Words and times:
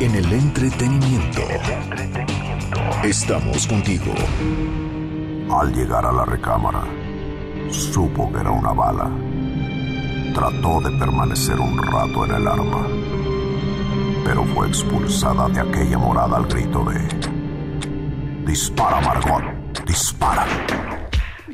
En 0.00 0.14
el 0.14 0.32
entretenimiento. 0.32 1.40
Estamos 3.02 3.66
contigo. 3.66 4.14
Al 5.50 5.74
llegar 5.74 6.06
a 6.06 6.12
la 6.12 6.24
recámara, 6.24 6.84
supo 7.68 8.32
que 8.32 8.38
era 8.38 8.52
una 8.52 8.72
bala. 8.72 9.10
Trató 10.32 10.80
de 10.82 10.96
permanecer 10.96 11.58
un 11.58 11.82
rato 11.82 12.24
en 12.26 12.30
el 12.30 12.46
arma, 12.46 12.86
pero 14.24 14.44
fue 14.44 14.68
expulsada 14.68 15.48
de 15.48 15.60
aquella 15.62 15.98
morada 15.98 16.36
al 16.36 16.46
grito 16.46 16.84
de... 16.84 18.46
Dispara, 18.46 19.00
Margot, 19.00 19.84
dispara. 19.84 20.46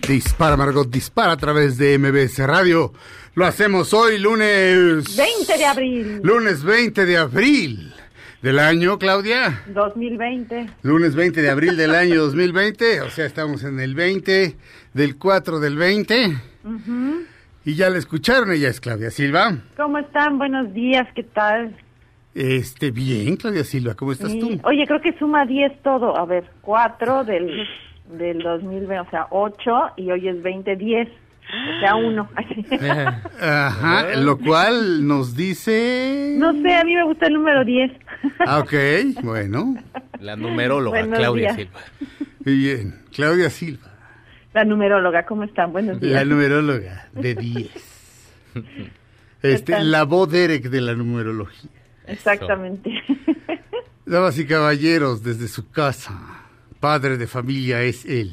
Dispara, 0.06 0.54
Margot, 0.58 0.90
dispara 0.90 1.32
a 1.32 1.36
través 1.38 1.78
de 1.78 1.98
MBS 1.98 2.46
Radio. 2.46 2.92
Lo 3.36 3.46
hacemos 3.46 3.94
hoy, 3.94 4.18
lunes... 4.18 5.16
20 5.16 5.56
de 5.56 5.64
abril. 5.64 6.20
Lunes 6.22 6.62
20 6.62 7.06
de 7.06 7.16
abril 7.16 7.94
del 8.44 8.58
año, 8.58 8.98
Claudia. 8.98 9.62
2020. 9.68 10.66
Lunes 10.82 11.16
20 11.16 11.40
de 11.40 11.48
abril 11.48 11.78
del 11.78 11.94
año 11.94 12.20
2020, 12.24 13.00
o 13.00 13.08
sea, 13.08 13.24
estamos 13.24 13.64
en 13.64 13.80
el 13.80 13.94
20 13.94 14.54
del 14.92 15.16
4 15.16 15.60
del 15.60 15.78
20. 15.78 16.14
Y 17.64 17.74
ya 17.74 17.88
la 17.88 17.96
escucharon, 17.96 18.52
ella 18.52 18.68
es 18.68 18.82
Claudia 18.82 19.10
Silva. 19.10 19.56
¿Cómo 19.78 19.96
están? 19.96 20.36
Buenos 20.36 20.74
días, 20.74 21.08
¿qué 21.14 21.22
tal? 21.22 21.74
Este, 22.34 22.90
bien, 22.90 23.36
Claudia 23.36 23.64
Silva, 23.64 23.94
¿cómo 23.94 24.12
estás 24.12 24.38
tú? 24.38 24.60
Oye, 24.64 24.84
creo 24.86 25.00
que 25.00 25.18
suma 25.18 25.46
10 25.46 25.80
todo. 25.80 26.14
A 26.14 26.26
ver, 26.26 26.44
4 26.60 27.24
del, 27.24 27.66
del 28.10 28.40
2020, 28.40 29.00
o 29.00 29.10
sea, 29.10 29.26
8 29.30 29.72
y 29.96 30.10
hoy 30.10 30.28
es 30.28 30.42
20, 30.42 30.76
10. 30.76 31.08
O 31.46 31.80
sea, 31.80 31.94
1. 31.94 32.30
Ajá, 33.40 34.16
lo 34.16 34.38
cual 34.38 35.06
nos 35.06 35.36
dice... 35.36 36.34
no 36.38 36.52
sé, 36.62 36.74
a 36.74 36.84
mí 36.84 36.94
me 36.94 37.04
gusta 37.04 37.26
el 37.26 37.34
número 37.34 37.64
10. 37.64 37.92
Ah, 38.40 38.58
ok, 38.60 38.72
bueno, 39.22 39.76
La 40.20 40.36
numeróloga 40.36 41.00
Buenos 41.00 41.18
Claudia 41.18 41.52
días. 41.54 41.56
Silva. 41.56 41.80
bien. 42.40 43.02
Claudia 43.14 43.50
Silva, 43.50 43.92
La 44.54 44.64
numeróloga, 44.64 45.26
¿cómo 45.26 45.44
están? 45.44 45.72
Buenos 45.72 46.00
días. 46.00 46.14
la 46.14 46.24
numeróloga 46.24 47.08
de 47.12 47.34
10. 47.36 47.70
Este, 49.42 49.84
la 49.84 50.04
voz 50.04 50.30
Derek 50.30 50.64
de 50.70 50.80
la 50.80 50.94
numerología. 50.94 51.70
Exactamente. 52.06 52.90
Damas 54.06 54.38
y 54.38 54.46
caballeros, 54.46 55.22
desde 55.22 55.48
su 55.48 55.70
casa, 55.70 56.18
padre 56.80 57.16
de 57.18 57.26
familia 57.26 57.82
es 57.82 58.04
él, 58.06 58.32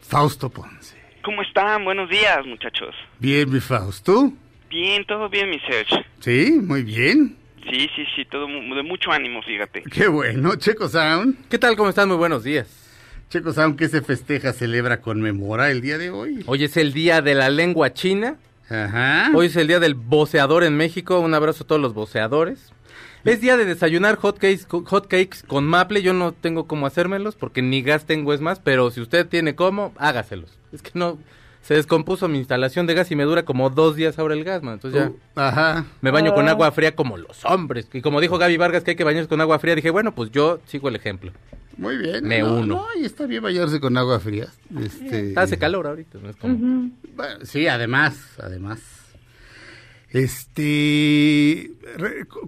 Fausto 0.00 0.48
Ponce. 0.50 0.85
¿Cómo 1.26 1.42
están? 1.42 1.84
Buenos 1.84 2.08
días, 2.08 2.46
muchachos. 2.46 2.94
Bien, 3.18 3.52
mi 3.52 3.58
Fausto. 3.58 4.32
Bien, 4.70 5.04
todo 5.06 5.28
bien, 5.28 5.50
mi 5.50 5.58
Serge. 5.58 6.06
Sí, 6.20 6.52
muy 6.62 6.84
bien. 6.84 7.36
Sí, 7.68 7.90
sí, 7.96 8.04
sí, 8.14 8.24
todo 8.26 8.46
mu- 8.46 8.76
de 8.76 8.84
mucho 8.84 9.10
ánimo, 9.10 9.42
fíjate. 9.42 9.82
Qué 9.90 10.06
bueno. 10.06 10.54
Checo 10.54 10.88
Sound. 10.88 11.48
¿Qué 11.48 11.58
tal? 11.58 11.74
¿Cómo 11.76 11.88
están? 11.88 12.06
Muy 12.06 12.16
buenos 12.16 12.44
días. 12.44 12.68
Checo 13.28 13.52
Sound, 13.52 13.76
¿qué 13.76 13.88
se 13.88 14.02
festeja, 14.02 14.52
celebra, 14.52 15.00
conmemora 15.00 15.72
el 15.72 15.80
día 15.80 15.98
de 15.98 16.10
hoy? 16.10 16.44
Hoy 16.46 16.62
es 16.62 16.76
el 16.76 16.92
día 16.92 17.20
de 17.22 17.34
la 17.34 17.50
lengua 17.50 17.92
china. 17.92 18.36
Ajá. 18.70 19.32
Hoy 19.34 19.46
es 19.46 19.56
el 19.56 19.66
día 19.66 19.80
del 19.80 19.94
voceador 19.94 20.62
en 20.62 20.76
México. 20.76 21.18
Un 21.18 21.34
abrazo 21.34 21.64
a 21.64 21.66
todos 21.66 21.80
los 21.82 21.92
voceadores. 21.92 22.72
Es 23.26 23.40
día 23.40 23.56
de 23.56 23.64
desayunar 23.64 24.16
hotcakes, 24.16 24.66
hotcakes 24.68 25.42
con 25.46 25.66
maple. 25.66 26.02
Yo 26.02 26.12
no 26.14 26.32
tengo 26.32 26.66
cómo 26.66 26.86
hacérmelos 26.86 27.34
porque 27.36 27.60
ni 27.62 27.82
gas 27.82 28.06
tengo 28.06 28.32
es 28.32 28.40
más. 28.40 28.60
Pero 28.60 28.90
si 28.90 29.00
usted 29.00 29.26
tiene 29.26 29.54
cómo, 29.54 29.92
hágaselos. 29.98 30.58
Es 30.72 30.82
que 30.82 30.92
no... 30.94 31.18
Se 31.62 31.74
descompuso 31.74 32.28
mi 32.28 32.38
instalación 32.38 32.86
de 32.86 32.94
gas 32.94 33.10
y 33.10 33.16
me 33.16 33.24
dura 33.24 33.44
como 33.44 33.70
dos 33.70 33.96
días 33.96 34.20
ahora 34.20 34.34
el 34.34 34.44
gas, 34.44 34.62
man. 34.62 34.74
Entonces 34.74 35.00
ya... 35.02 35.08
Uh, 35.10 35.16
Ajá. 35.34 35.84
Me 36.00 36.12
baño 36.12 36.32
con 36.32 36.46
Oh. 36.46 36.50
agua 36.50 36.70
fría 36.70 36.94
como 36.94 37.16
los 37.16 37.44
hombres. 37.44 37.88
Y 37.92 38.02
como 38.02 38.20
dijo 38.20 38.38
Gaby 38.38 38.56
Vargas 38.56 38.84
que 38.84 38.92
hay 38.92 38.96
que 38.96 39.02
bañarse 39.02 39.28
con 39.28 39.40
agua 39.40 39.58
fría, 39.58 39.74
dije, 39.74 39.90
bueno, 39.90 40.14
pues 40.14 40.30
yo 40.30 40.60
sigo 40.66 40.88
el 40.88 40.94
ejemplo. 40.94 41.32
Muy 41.76 41.96
bien. 41.96 42.24
Me 42.24 42.38
no, 42.38 42.54
uno. 42.58 42.66
No, 42.66 42.86
y 43.00 43.04
está 43.04 43.26
bien 43.26 43.42
bañarse 43.42 43.80
con 43.80 43.96
agua 43.98 44.20
fría. 44.20 44.46
Este, 44.80 45.32
Hace 45.34 45.58
calor 45.58 45.88
ahorita, 45.88 46.18
no 46.22 46.30
es 46.30 46.36
como... 46.36 46.56
Bueno, 47.16 47.44
sí, 47.44 47.66
además, 47.66 48.16
además. 48.40 48.80
Este, 50.16 51.72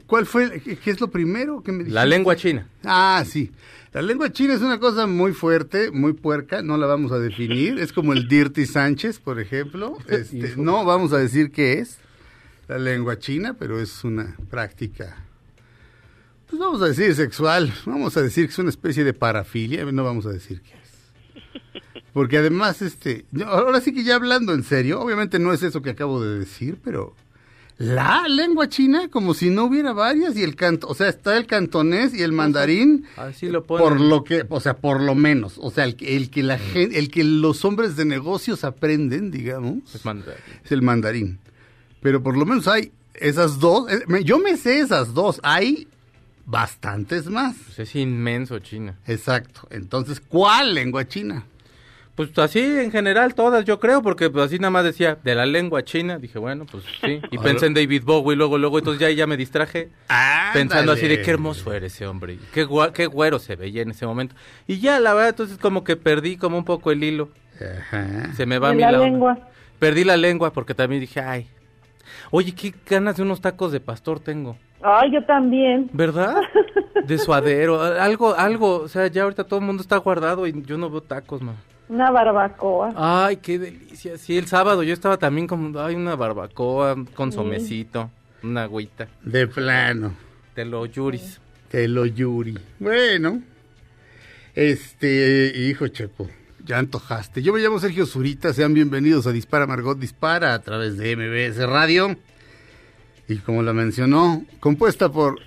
¿cuál 0.07 0.25
fue, 0.25 0.59
qué 0.61 0.91
es 0.91 1.01
lo 1.03 1.11
primero 1.11 1.63
que 1.63 1.71
me 1.71 1.79
dijiste? 1.81 1.95
La 1.95 2.07
lengua 2.07 2.35
china. 2.35 2.67
Ah, 2.83 3.23
sí. 3.29 3.53
La 3.93 4.01
lengua 4.01 4.33
china 4.33 4.55
es 4.55 4.63
una 4.63 4.81
cosa 4.81 5.07
muy 5.07 5.35
fuerte, 5.35 5.91
muy 5.91 6.15
puerca, 6.15 6.63
no 6.63 6.79
la 6.79 6.87
vamos 6.87 7.13
a 7.13 7.19
definir. 7.19 7.79
Es 7.79 7.93
como 7.93 8.15
el 8.15 8.27
Dirty 8.27 8.65
Sánchez, 8.65 9.19
por 9.19 9.39
ejemplo. 9.39 9.99
Este, 10.09 10.55
no 10.57 10.83
vamos 10.87 11.13
a 11.13 11.19
decir 11.19 11.51
qué 11.51 11.75
es 11.75 11.99
la 12.69 12.79
lengua 12.79 13.19
china, 13.19 13.55
pero 13.59 13.79
es 13.79 14.03
una 14.03 14.35
práctica, 14.49 15.17
pues 16.49 16.59
vamos 16.59 16.81
a 16.81 16.87
decir 16.87 17.15
sexual. 17.15 17.71
Vamos 17.85 18.17
a 18.17 18.23
decir 18.23 18.47
que 18.47 18.53
es 18.53 18.59
una 18.59 18.71
especie 18.71 19.05
de 19.05 19.13
parafilia, 19.13 19.85
no 19.85 20.05
vamos 20.05 20.25
a 20.25 20.31
decir 20.31 20.63
qué 20.63 20.73
es. 20.73 21.63
Porque 22.15 22.39
además, 22.39 22.81
este, 22.81 23.27
ahora 23.45 23.83
sí 23.83 23.93
que 23.93 24.05
ya 24.05 24.15
hablando 24.15 24.55
en 24.55 24.63
serio, 24.63 25.03
obviamente 25.03 25.39
no 25.39 25.53
es 25.53 25.63
eso 25.63 25.83
que 25.83 25.91
acabo 25.91 26.23
de 26.23 26.39
decir, 26.39 26.79
pero 26.83 27.15
la 27.79 28.27
lengua 28.29 28.69
china 28.69 29.09
como 29.09 29.35
si 29.35 29.51
no 29.51 29.65
hubiera 29.65 29.93
varias 29.93 30.37
y 30.37 30.43
el 30.43 30.57
canto, 30.57 30.89
o 30.89 30.95
sea, 30.95 31.09
está 31.09 31.37
el 31.37 31.47
cantonés 31.47 32.13
y 32.13 32.23
el 32.23 32.33
mandarín 32.33 33.05
Así 33.17 33.49
lo 33.49 33.63
ponen. 33.65 33.85
por 33.87 34.01
lo 34.01 34.25
que, 34.25 34.45
o 34.49 34.61
sea, 34.61 34.77
por 34.77 35.01
lo 35.01 35.15
menos, 35.15 35.55
o 35.59 35.71
sea, 35.71 35.85
el, 35.85 35.95
que- 35.95 36.17
el 36.17 36.29
que 36.31 36.43
la 36.43 36.59
gen- 36.59 36.91
el 36.95 37.09
que 37.11 37.23
los 37.23 37.65
hombres 37.65 37.95
de 37.97 38.05
negocios 38.05 38.65
aprenden, 38.65 39.31
digamos, 39.31 39.95
Es 39.95 40.05
manda- 40.05 40.35
es 40.65 40.73
el 40.73 40.83
mandarín. 40.83 41.39
Pero 42.03 42.23
por 42.23 42.37
lo 42.37 42.45
menos 42.47 42.67
hay 42.69 42.91
esas 43.15 43.59
dos, 43.61 43.91
eh, 43.93 44.01
yo 44.25 44.39
me 44.39 44.57
sé 44.57 44.81
esas 44.81 45.15
dos, 45.15 45.41
hay 45.45 45.87
bastantes 46.47 47.27
más. 47.27 47.57
pues 47.67 47.79
es 47.81 47.95
inmenso 47.97 48.59
China. 48.61 48.97
Exacto. 49.07 49.69
Entonces, 49.71 50.21
¿cuál 50.21 50.75
lengua 50.75 51.07
china? 51.07 51.45
Pues 52.19 52.37
así 52.41 52.59
en 52.59 52.91
general 52.91 53.35
todas 53.37 53.65
yo 53.65 53.79
creo, 53.79 54.03
porque 54.03 54.29
pues 54.29 54.47
así 54.47 54.59
nada 54.59 54.71
más 54.73 54.83
decía 54.83 55.17
de 55.23 55.35
la 55.37 55.47
lengua 55.47 55.85
china, 55.85 56.19
dije 56.19 56.39
bueno, 56.41 56.67
pues 56.69 56.83
sí. 57.01 57.21
Y 57.31 57.39
pensé 57.39 57.67
en 57.67 57.75
David 57.75 58.03
Bowie 58.05 58.37
luego, 58.37 58.59
luego, 58.59 58.79
entonces 58.79 59.01
ya, 59.01 59.09
ya 59.11 59.27
me 59.29 59.37
distraje 59.37 59.89
pensando 60.53 60.91
así 60.91 61.07
de 61.07 61.23
qué 61.23 61.31
hermoso 61.31 61.73
era 61.73 61.87
ese 61.87 62.07
hombre, 62.09 62.33
y 62.33 62.41
qué, 62.53 62.67
gua- 62.67 62.91
qué 62.91 63.07
güero 63.07 63.39
se 63.39 63.55
veía 63.55 63.83
en 63.83 63.93
ese 63.93 64.05
momento. 64.05 64.35
Y 64.67 64.81
ya 64.81 64.99
la 64.99 65.15
verdad, 65.15 65.29
entonces 65.31 65.59
como 65.59 65.85
que 65.85 65.95
perdí 65.95 66.37
como 66.37 66.59
un 66.59 66.65
poco 66.65 66.91
el 66.91 67.05
hilo, 67.05 67.29
Ajá. 67.61 68.33
se 68.35 68.47
me 68.47 68.59
va 68.59 68.71
a 68.71 68.73
Y 68.73 68.77
mi 68.79 68.83
la 68.83 68.91
lengua. 68.91 69.39
Perdí 69.79 70.03
la 70.03 70.17
lengua 70.17 70.53
porque 70.53 70.75
también 70.75 71.01
dije, 71.01 71.21
ay, 71.21 71.47
oye, 72.33 72.53
qué 72.53 72.75
ganas 72.91 73.17
de 73.17 73.23
unos 73.23 73.41
tacos 73.41 73.71
de 73.71 73.79
pastor 73.79 74.19
tengo. 74.19 74.57
Ay, 74.83 75.13
yo 75.13 75.25
también. 75.25 75.89
¿Verdad? 75.93 76.35
De 77.07 77.17
suadero, 77.17 77.81
algo, 77.81 78.35
algo, 78.35 78.81
o 78.81 78.89
sea, 78.89 79.07
ya 79.07 79.23
ahorita 79.23 79.45
todo 79.45 79.61
el 79.61 79.65
mundo 79.67 79.83
está 79.83 79.97
guardado 79.99 80.47
y 80.49 80.63
yo 80.67 80.77
no 80.77 80.91
veo 80.91 81.01
tacos, 81.01 81.41
man. 81.41 81.55
Una 81.89 82.11
barbacoa. 82.11 82.93
Ay, 82.97 83.37
qué 83.39 83.59
delicia. 83.59 84.19
Sí, 84.19 84.37
el 84.37 84.47
sábado 84.47 84.83
yo 84.83 84.93
estaba 84.93 85.17
también 85.17 85.47
como, 85.47 85.79
ay, 85.81 85.95
una 85.95 86.17
barbacoa 86.17 86.97
con 87.15 87.33
somecito, 87.33 88.11
una 88.43 88.65
agüita, 88.65 89.09
De 89.23 89.47
plano. 89.47 90.15
de 90.55 90.65
los 90.65 90.91
yuris. 90.93 91.41
Te 91.71 91.89
lo 91.89 92.05
yuri. 92.07 92.59
Bueno. 92.79 93.43
Este, 94.55 95.53
hijo 95.55 95.87
Chepo, 95.89 96.29
ya 96.65 96.79
antojaste. 96.79 97.43
Yo 97.43 97.53
me 97.53 97.61
llamo 97.61 97.79
Sergio 97.79 98.07
Zurita, 98.07 98.53
sean 98.53 98.75
bienvenidos 98.75 99.27
a 99.27 99.33
Dispara 99.33 99.67
Margot 99.67 99.99
Dispara 99.99 100.53
a 100.55 100.61
través 100.61 100.97
de 100.99 101.15
MBS 101.17 101.65
Radio. 101.69 102.17
Y 103.29 103.37
como 103.37 103.63
la 103.63 103.73
mencionó, 103.73 104.43
compuesta 104.59 105.11
por 105.13 105.39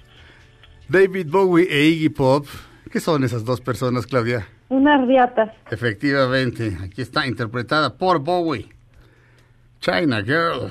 David 0.87 1.27
Bowie 1.29 1.67
e 1.69 1.87
Iggy 1.87 2.09
Pop. 2.09 2.45
¿Qué 2.91 2.99
son 2.99 3.23
esas 3.23 3.43
dos 3.43 3.59
personas, 3.59 4.05
Claudia? 4.07 4.47
Unas 4.71 5.05
riatas. 5.05 5.51
Efectivamente, 5.69 6.77
aquí 6.81 7.01
está 7.01 7.27
interpretada 7.27 7.97
por 7.97 8.19
Bowie. 8.19 8.69
China 9.81 10.23
Girl. 10.23 10.69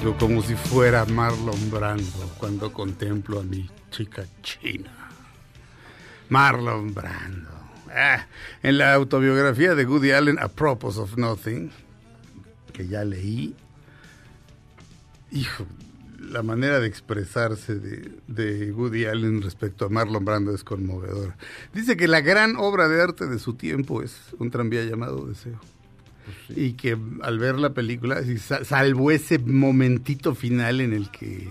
Como 0.00 0.42
si 0.42 0.54
fuera 0.56 1.04
Marlon 1.04 1.70
Brando 1.70 2.34
cuando 2.38 2.72
contemplo 2.72 3.38
a 3.38 3.42
mi 3.44 3.68
chica 3.90 4.24
china. 4.42 4.90
Marlon 6.28 6.92
Brando. 6.92 7.50
Ah, 7.94 8.26
en 8.62 8.78
la 8.78 8.92
autobiografía 8.94 9.74
de 9.76 9.86
Woody 9.86 10.10
Allen, 10.10 10.38
A 10.40 10.48
Propos 10.48 10.98
of 10.98 11.16
Nothing, 11.16 11.70
que 12.72 12.88
ya 12.88 13.04
leí, 13.04 13.54
hijo, 15.30 15.64
la 16.18 16.42
manera 16.42 16.80
de 16.80 16.88
expresarse 16.88 17.76
de, 17.76 18.10
de 18.26 19.08
Allen 19.08 19.42
respecto 19.42 19.84
a 19.84 19.88
Marlon 19.90 20.24
Brando 20.24 20.52
es 20.52 20.64
conmovedora. 20.64 21.36
Dice 21.72 21.96
que 21.96 22.08
la 22.08 22.20
gran 22.20 22.56
obra 22.56 22.88
de 22.88 23.00
arte 23.00 23.26
de 23.26 23.38
su 23.38 23.54
tiempo 23.54 24.02
es 24.02 24.34
un 24.38 24.50
tranvía 24.50 24.82
llamado 24.84 25.24
Deseo. 25.26 25.60
Y 26.48 26.72
que 26.72 26.96
al 27.22 27.38
ver 27.38 27.56
la 27.58 27.70
película, 27.74 28.20
salvo 28.64 29.10
ese 29.10 29.38
momentito 29.38 30.34
final 30.34 30.80
en 30.80 30.92
el 30.92 31.10
que 31.10 31.48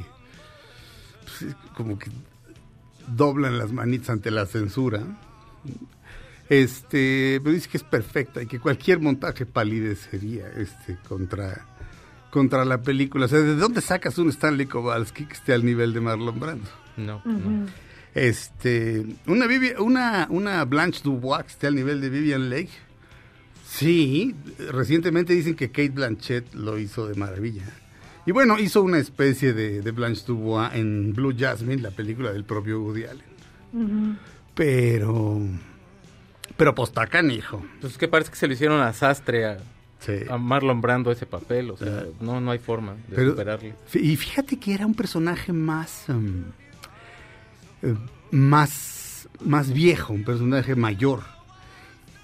pues, 1.26 1.56
como 1.76 1.98
que 2.00 2.10
doblan 3.08 3.58
las 3.58 3.72
manitas 3.72 4.10
ante 4.12 4.32
la 4.32 4.46
censura, 4.46 5.02
este, 6.50 7.40
pero 7.44 7.54
dice 7.54 7.70
que 7.70 7.78
es 7.78 7.84
perfecta 7.84 8.42
y 8.42 8.48
que 8.48 8.60
cualquier 8.60 9.00
montaje 9.00 9.46
palidecería 9.46 10.48
este, 10.58 10.98
contra, 11.08 11.66
contra 12.30 12.66
la 12.66 12.82
película. 12.82 13.26
O 13.26 13.28
sea, 13.28 13.40
¿de 13.40 13.56
dónde 13.56 13.82
sacas 13.82 14.18
un 14.18 14.30
Stanley 14.30 14.66
Kowalski 14.68 15.26
que 15.26 15.34
esté 15.34 15.54
al 15.54 15.66
nivel 15.66 15.94
de 15.94 16.02
Marlon 16.02 16.40
Brando? 16.40 16.70
No, 16.98 17.22
no. 17.26 17.66
Este, 18.14 19.04
una, 19.26 19.48
Vivi- 19.48 19.76
una, 19.80 20.28
una 20.30 20.64
Blanche 20.66 21.02
Dubois 21.04 21.44
que 21.46 21.52
esté 21.52 21.68
al 21.68 21.76
nivel 21.76 22.00
de 22.02 22.10
Vivian 22.10 22.50
Lake. 22.50 22.70
Sí, 23.76 24.36
recientemente 24.72 25.34
dicen 25.34 25.56
que 25.56 25.70
Kate 25.70 25.90
Blanchett 25.90 26.54
lo 26.54 26.78
hizo 26.78 27.08
de 27.08 27.16
maravilla. 27.16 27.64
Y 28.26 28.32
bueno, 28.32 28.60
hizo 28.60 28.84
una 28.84 29.00
especie 29.00 29.54
de, 29.54 29.82
de 29.82 29.92
Blanche 29.92 30.24
Dubois 30.28 30.70
en 30.74 31.12
Blue 31.14 31.34
Jasmine, 31.38 31.82
la 31.82 31.90
película 31.92 32.32
del 32.32 32.44
propio 32.46 32.80
Woody 32.82 33.06
Allen. 33.06 34.18
Pero, 34.54 35.42
pero 36.56 36.76
pues 36.76 36.90
está 36.90 37.08
canijo. 37.08 37.66
Pues 37.82 37.94
es 37.94 37.98
que 38.00 38.08
parece 38.08 38.30
que 38.30 38.38
se 38.38 38.48
lo 38.48 38.54
hicieron 38.54 38.80
a 38.80 38.94
Sastre, 38.94 39.46
a, 39.46 39.58
Sí. 40.00 40.14
a 40.30 40.38
Marlon 40.38 40.80
Brando 40.82 41.12
ese 41.12 41.26
papel, 41.26 41.72
o 41.72 41.78
sea, 41.78 42.04
no, 42.22 42.40
no 42.42 42.52
hay 42.52 42.60
forma 42.60 42.94
de 43.08 43.16
Pero- 43.16 43.32
superarle. 43.32 43.74
Y 43.94 44.16
fíjate 44.18 44.60
que 44.60 44.74
era 44.74 44.86
un 44.86 44.94
personaje 44.96 45.52
más, 45.54 46.10
em, 46.10 46.44
eh, 47.82 47.96
más, 48.30 49.28
más 49.44 49.72
viejo, 49.74 50.14
un 50.14 50.24
personaje 50.26 50.76
mayor 50.76 51.22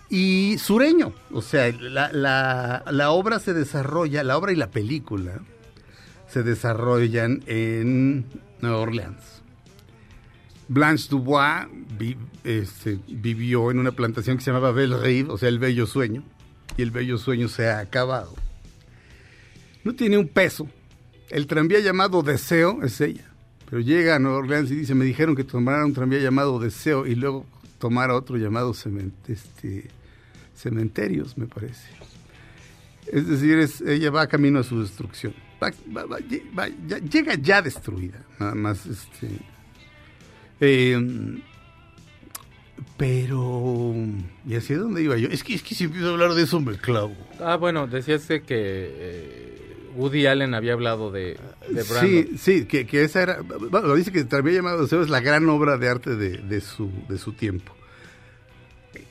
y 0.09 0.57
sureño. 0.57 1.13
O 1.31 1.41
sea, 1.41 1.71
la, 1.71 2.11
la- 2.11 3.11
obra 3.11 3.39
se 3.39 3.53
desarrolla, 3.53 4.23
la 4.23 4.37
obra 4.37 4.51
y 4.51 4.55
la 4.55 4.69
película 4.71 5.39
se 6.27 6.43
desarrollan 6.43 7.43
en 7.47 8.25
Nueva 8.61 8.77
Orleans. 8.77 9.41
Blanche 10.67 11.07
Dubois 11.09 11.65
este, 12.43 12.99
vivió 13.07 13.71
en 13.71 13.79
una 13.79 13.91
plantación 13.91 14.37
que 14.37 14.43
se 14.43 14.51
llamaba 14.51 14.71
Belle 14.71 14.97
Rive, 14.97 15.31
o 15.31 15.37
sea, 15.37 15.49
el 15.49 15.57
bello 15.57 15.87
sueño, 15.87 16.23
y 16.77 16.83
el 16.83 16.91
bello 16.91 17.17
sueño 17.17 17.47
se 17.47 17.67
ha 17.67 17.79
acabado. 17.79 18.35
No 19.83 19.95
tiene 19.95 20.17
un 20.17 20.27
peso. 20.27 20.67
El 21.29 21.47
tranvía 21.47 21.79
llamado 21.79 22.21
Deseo 22.21 22.83
es 22.83 23.01
ella. 23.01 23.25
Pero 23.69 23.81
llega 23.81 24.15
a 24.15 24.19
Nueva 24.19 24.37
Orleans 24.39 24.69
y 24.71 24.75
dice, 24.75 24.95
me 24.95 25.05
dijeron 25.05 25.35
que 25.35 25.43
tomara 25.43 25.85
un 25.85 25.93
tranvía 25.93 26.19
llamado 26.19 26.59
Deseo 26.59 27.05
y 27.07 27.15
luego 27.15 27.45
tomara 27.77 28.15
otro 28.15 28.37
llamado 28.37 28.71
este, 28.71 29.89
Cementerios, 30.59 31.37
me 31.37 31.47
parece. 31.47 31.87
Es 33.11 33.27
decir, 33.27 33.57
es, 33.59 33.81
ella 33.81 34.11
va 34.11 34.27
camino 34.27 34.59
a 34.59 34.63
su 34.63 34.81
destrucción. 34.81 35.33
Va- 35.63 35.71
va- 36.05 36.19
ya- 36.87 36.99
llega 36.99 37.35
ya 37.35 37.61
destruida, 37.61 38.23
nada 38.39 38.55
más. 38.55 38.85
Este, 38.85 39.27
eh, 40.59 40.97
pero, 42.97 43.93
¿y 44.45 44.55
hacia 44.55 44.77
dónde 44.77 45.01
iba 45.03 45.17
yo? 45.17 45.29
Es 45.29 45.43
que, 45.43 45.53
es 45.53 45.63
que 45.63 45.75
si 45.75 45.85
empiezo 45.85 46.09
a 46.09 46.11
hablar 46.11 46.33
de 46.33 46.43
eso 46.43 46.59
me 46.59 46.77
clavo. 46.77 47.15
Ah, 47.39 47.55
bueno, 47.55 47.87
decías 47.87 48.25
que 48.27 48.41
eh, 48.49 49.89
Woody 49.95 50.25
Allen 50.27 50.53
había 50.53 50.73
hablado 50.73 51.09
de, 51.11 51.37
de 51.69 51.83
Brando. 51.83 52.07
Sí, 52.07 52.29
sí, 52.37 52.65
que, 52.65 52.85
que 52.85 53.03
esa 53.03 53.21
era, 53.21 53.41
bueno, 53.41 53.93
dice 53.95 54.11
que 54.11 54.23
también 54.25 54.57
llamado 54.57 54.81
Deseo 54.83 55.01
es 55.01 55.09
la 55.09 55.21
gran 55.21 55.47
obra 55.49 55.77
de 55.77 55.87
arte 55.89 56.15
de, 56.15 56.37
de 56.37 56.61
su, 56.61 56.91
de 57.07 57.17
su 57.17 57.31
tiempo. 57.33 57.73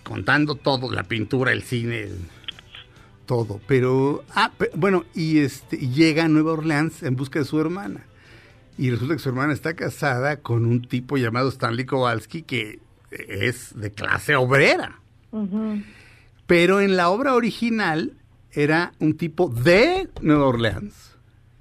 Contando 0.03 0.55
todo, 0.55 0.91
la 0.91 1.05
pintura, 1.05 1.53
el 1.53 1.63
cine, 1.63 2.03
el- 2.03 2.19
todo. 3.27 3.61
Pero, 3.67 4.25
ah, 4.35 4.51
bueno, 4.75 5.05
y 5.15 5.39
este, 5.41 5.77
llega 5.77 6.25
a 6.25 6.29
Nueva 6.29 6.53
Orleans 6.53 7.03
en 7.03 7.15
busca 7.15 7.39
de 7.39 7.45
su 7.45 7.61
hermana. 7.61 8.07
Y 8.79 8.91
resulta 8.91 9.15
que 9.15 9.21
su 9.21 9.29
hermana 9.29 9.53
está 9.53 9.75
casada 9.75 10.37
con 10.41 10.65
un 10.65 10.83
tipo 10.87 11.17
llamado 11.19 11.49
Stanley 11.51 11.85
Kowalski 11.85 12.43
que 12.43 12.79
es 13.11 13.79
de 13.79 13.93
clase 13.93 14.35
obrera. 14.37 15.01
Pero 16.47 16.81
en 16.81 16.97
la 16.97 17.11
obra 17.11 17.35
original 17.35 18.15
era 18.53 18.93
un 18.99 19.15
tipo 19.17 19.49
de 19.51 20.09
Nueva 20.23 20.47
Orleans, 20.47 21.17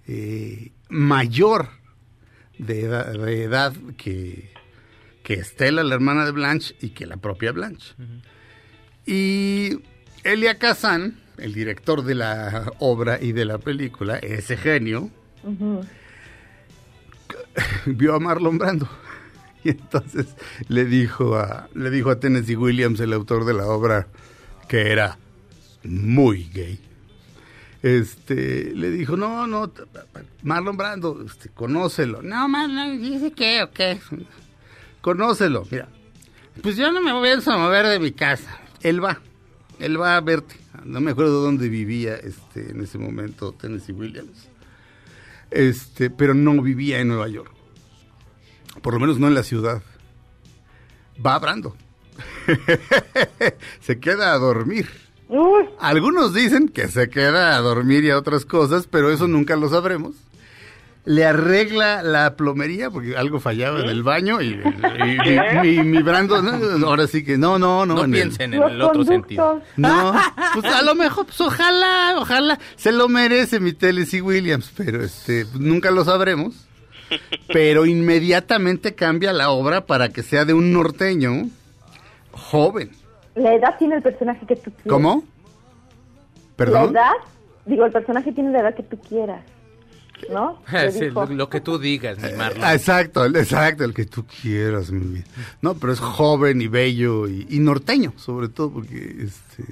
eh, 0.07 0.71
mayor 0.89 1.69
de 2.57 2.81
edad, 2.81 3.11
de 3.13 3.43
edad 3.43 3.73
que, 3.97 4.53
que 5.27 5.33
Estela, 5.33 5.83
la 5.83 5.93
hermana 5.93 6.23
de 6.23 6.31
Blanche, 6.31 6.73
y 6.79 6.91
que 6.91 7.05
la 7.05 7.17
propia 7.17 7.51
Blanche. 7.51 7.95
Y 9.05 9.77
Elia 10.23 10.57
Kazan, 10.57 11.19
el 11.37 11.53
director 11.53 12.05
de 12.05 12.15
la 12.15 12.71
obra 12.79 13.21
y 13.21 13.33
de 13.33 13.43
la 13.43 13.57
película, 13.57 14.19
ese 14.19 14.55
genio, 14.55 15.11
vio 17.87 18.15
a 18.15 18.19
Marlon 18.19 18.57
Brando. 18.57 18.89
Y 19.65 19.71
entonces 19.71 20.27
le 20.69 20.85
dijo 20.85 21.35
a, 21.35 21.67
le 21.73 21.89
dijo 21.89 22.09
a 22.09 22.21
Tennessee 22.21 22.55
Williams, 22.55 23.01
el 23.01 23.11
autor 23.11 23.43
de 23.43 23.53
la 23.53 23.65
obra, 23.65 24.07
que 24.69 24.93
era 24.93 25.17
muy 25.83 26.49
gay. 26.53 26.79
Este, 27.83 28.71
le 28.73 28.91
dijo, 28.91 29.17
no, 29.17 29.45
no, 29.45 29.69
Marlon 30.43 30.77
Brando, 30.77 31.21
este, 31.25 31.49
conócelo. 31.49 32.21
No, 32.21 32.47
Marlon, 32.47 33.01
dice 33.01 33.33
qué 33.33 33.63
o 33.63 33.71
qué. 33.71 33.99
Conócelo, 35.07 35.65
mira. 35.71 35.87
Pues 36.61 36.75
yo 36.75 36.91
no 36.91 37.01
me 37.01 37.13
voy 37.13 37.29
a 37.29 37.57
mover 37.57 37.85
de 37.85 37.97
mi 37.97 38.11
casa. 38.11 38.59
Él 38.81 39.01
va, 39.01 39.21
él 39.79 39.97
va 39.97 40.17
a 40.17 40.19
verte. 40.19 40.57
No 40.83 40.99
me 40.99 41.11
acuerdo 41.11 41.41
dónde 41.41 41.69
vivía 41.69 42.17
este, 42.17 42.71
en 42.71 42.81
ese 42.81 42.97
momento 42.97 43.53
Tennessee 43.53 43.93
Williams. 43.93 44.49
Este, 45.49 46.09
pero 46.09 46.33
no 46.33 46.61
vivía 46.61 46.99
en 46.99 47.07
Nueva 47.07 47.29
York. 47.29 47.49
Por 48.81 48.95
lo 48.95 48.99
menos 48.99 49.17
no 49.17 49.29
en 49.29 49.35
la 49.35 49.43
ciudad. 49.43 49.81
Va 51.25 51.35
a 51.35 51.39
Brando. 51.39 51.77
se 53.79 54.01
queda 54.01 54.33
a 54.33 54.37
dormir. 54.37 54.89
Algunos 55.79 56.33
dicen 56.33 56.67
que 56.67 56.89
se 56.89 57.09
queda 57.09 57.55
a 57.55 57.61
dormir 57.61 58.03
y 58.03 58.09
a 58.09 58.17
otras 58.17 58.43
cosas, 58.43 58.87
pero 58.87 59.09
eso 59.09 59.25
nunca 59.25 59.55
lo 59.55 59.69
sabremos. 59.69 60.15
Le 61.07 61.25
arregla 61.25 62.03
la 62.03 62.35
plomería 62.35 62.91
porque 62.91 63.15
algo 63.15 63.39
fallaba 63.39 63.79
en 63.79 63.87
el 63.89 64.03
baño 64.03 64.41
y, 64.41 64.47
y- 64.47 65.29
y- 65.31 65.61
mi, 65.61 65.83
mi 65.83 66.01
Brando, 66.03 66.41
no, 66.41 66.85
ahora 66.87 67.07
sí 67.07 67.23
que 67.23 67.37
no, 67.37 67.57
no, 67.57 67.85
no. 67.85 67.95
No 67.95 68.03
en 68.03 68.13
el- 68.13 68.21
piensen 68.21 68.53
en 68.53 68.61
el 68.63 68.81
otro 68.81 69.03
sentido. 69.05 69.61
No, 69.77 70.13
pues 70.53 70.65
a 70.65 70.81
lo 70.81 70.95
mejor, 70.95 71.25
pues 71.25 71.39
ojalá, 71.39 72.15
ojalá, 72.17 72.59
se 72.75 72.91
lo 72.91 73.07
merece 73.07 73.59
mi 73.61 73.71
Tennessee 73.73 74.19
Williams, 74.21 74.71
pero 74.75 75.01
este, 75.03 75.45
nunca 75.57 75.91
lo 75.91 76.03
sabremos. 76.03 76.67
Pero 77.53 77.85
inmediatamente 77.85 78.93
cambia 78.93 79.31
la 79.31 79.49
obra 79.51 79.85
para 79.85 80.09
que 80.09 80.23
sea 80.23 80.43
de 80.43 80.53
un 80.53 80.73
norteño 80.73 81.47
joven. 82.33 82.91
La 83.35 83.53
edad 83.53 83.75
tiene 83.79 83.95
el 83.95 84.01
personaje 84.01 84.45
que 84.45 84.57
tú 84.57 84.71
quieras. 84.71 84.89
¿Cómo? 84.89 85.23
La 85.23 86.55
¿Perdón? 86.57 86.91
edad, 86.91 87.11
digo, 87.65 87.85
el 87.85 87.91
personaje 87.93 88.33
tiene 88.33 88.51
la 88.51 88.59
edad 88.59 88.75
que 88.75 88.83
tú 88.83 88.97
quieras. 88.99 89.41
¿No? 90.31 90.61
Le 90.71 90.91
Sí, 90.91 91.05
dijo. 91.05 91.25
lo, 91.25 91.33
lo 91.33 91.49
que 91.49 91.61
tú 91.61 91.77
digas, 91.79 92.17
mi 92.19 92.31
Marlon. 92.37 92.63
Ah, 92.63 92.73
Exacto, 92.73 93.23
el- 93.25 93.35
exacto, 93.35 93.83
el 93.83 93.93
que 93.93 94.05
tú 94.05 94.25
quieras, 94.25 94.91
mi 94.91 95.05
vida. 95.15 95.25
No, 95.61 95.75
pero 95.75 95.93
es 95.93 95.99
joven 95.99 96.61
y 96.61 96.67
bello 96.67 97.27
y, 97.27 97.45
y 97.49 97.59
norteño, 97.59 98.13
sobre 98.17 98.49
todo, 98.49 98.71
porque 98.71 99.15
este. 99.19 99.63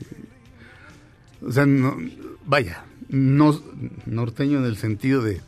O 1.46 1.52
sea, 1.52 1.66
no, 1.66 1.98
vaya, 2.46 2.86
no, 3.10 3.60
norteño 4.06 4.60
en 4.60 4.66
el 4.66 4.78
sentido 4.78 5.22
de. 5.22 5.42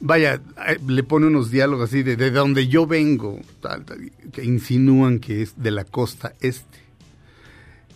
Vaya, 0.00 0.40
eh, 0.68 0.78
le 0.86 1.02
pone 1.02 1.26
unos 1.26 1.50
diálogos 1.50 1.88
así 1.88 2.04
de, 2.04 2.14
de 2.16 2.30
donde 2.30 2.68
yo 2.68 2.86
vengo, 2.86 3.40
tal, 3.60 3.84
tal, 3.84 4.12
que 4.32 4.44
insinúan 4.44 5.18
que 5.18 5.42
es 5.42 5.60
de 5.60 5.72
la 5.72 5.82
costa 5.84 6.34
este. 6.40 6.78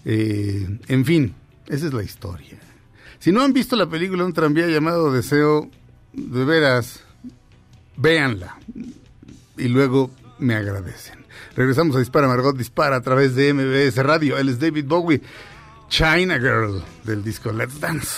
Eh, 0.05 0.79
en 0.89 1.05
fin, 1.05 1.35
esa 1.69 1.87
es 1.87 1.93
la 1.93 2.03
historia. 2.03 2.59
Si 3.23 3.31
no 3.31 3.41
han 3.43 3.53
visto 3.53 3.77
la 3.77 3.87
película 3.87 4.25
Un 4.25 4.33
tranvía 4.33 4.67
llamado 4.67 5.13
Deseo, 5.13 5.71
de 6.13 6.45
veras, 6.45 7.05
véanla. 7.97 8.57
Y 9.57 9.69
luego 9.69 10.11
me 10.41 10.57
agradecen. 10.57 11.25
Regresamos 11.55 11.95
a 11.95 12.01
Dispara 12.01 12.27
Margot 12.27 12.57
Dispara 12.57 12.97
a 12.97 13.01
través 13.01 13.37
de 13.37 13.55
MBS 13.55 13.99
Radio. 13.99 14.39
Él 14.39 14.49
es 14.49 14.59
David 14.59 14.87
Bowie, 14.87 15.23
China 15.89 16.37
Girl 16.41 16.83
del 17.05 17.23
disco 17.23 17.53
Let's 17.53 17.79
Dance. 17.79 18.11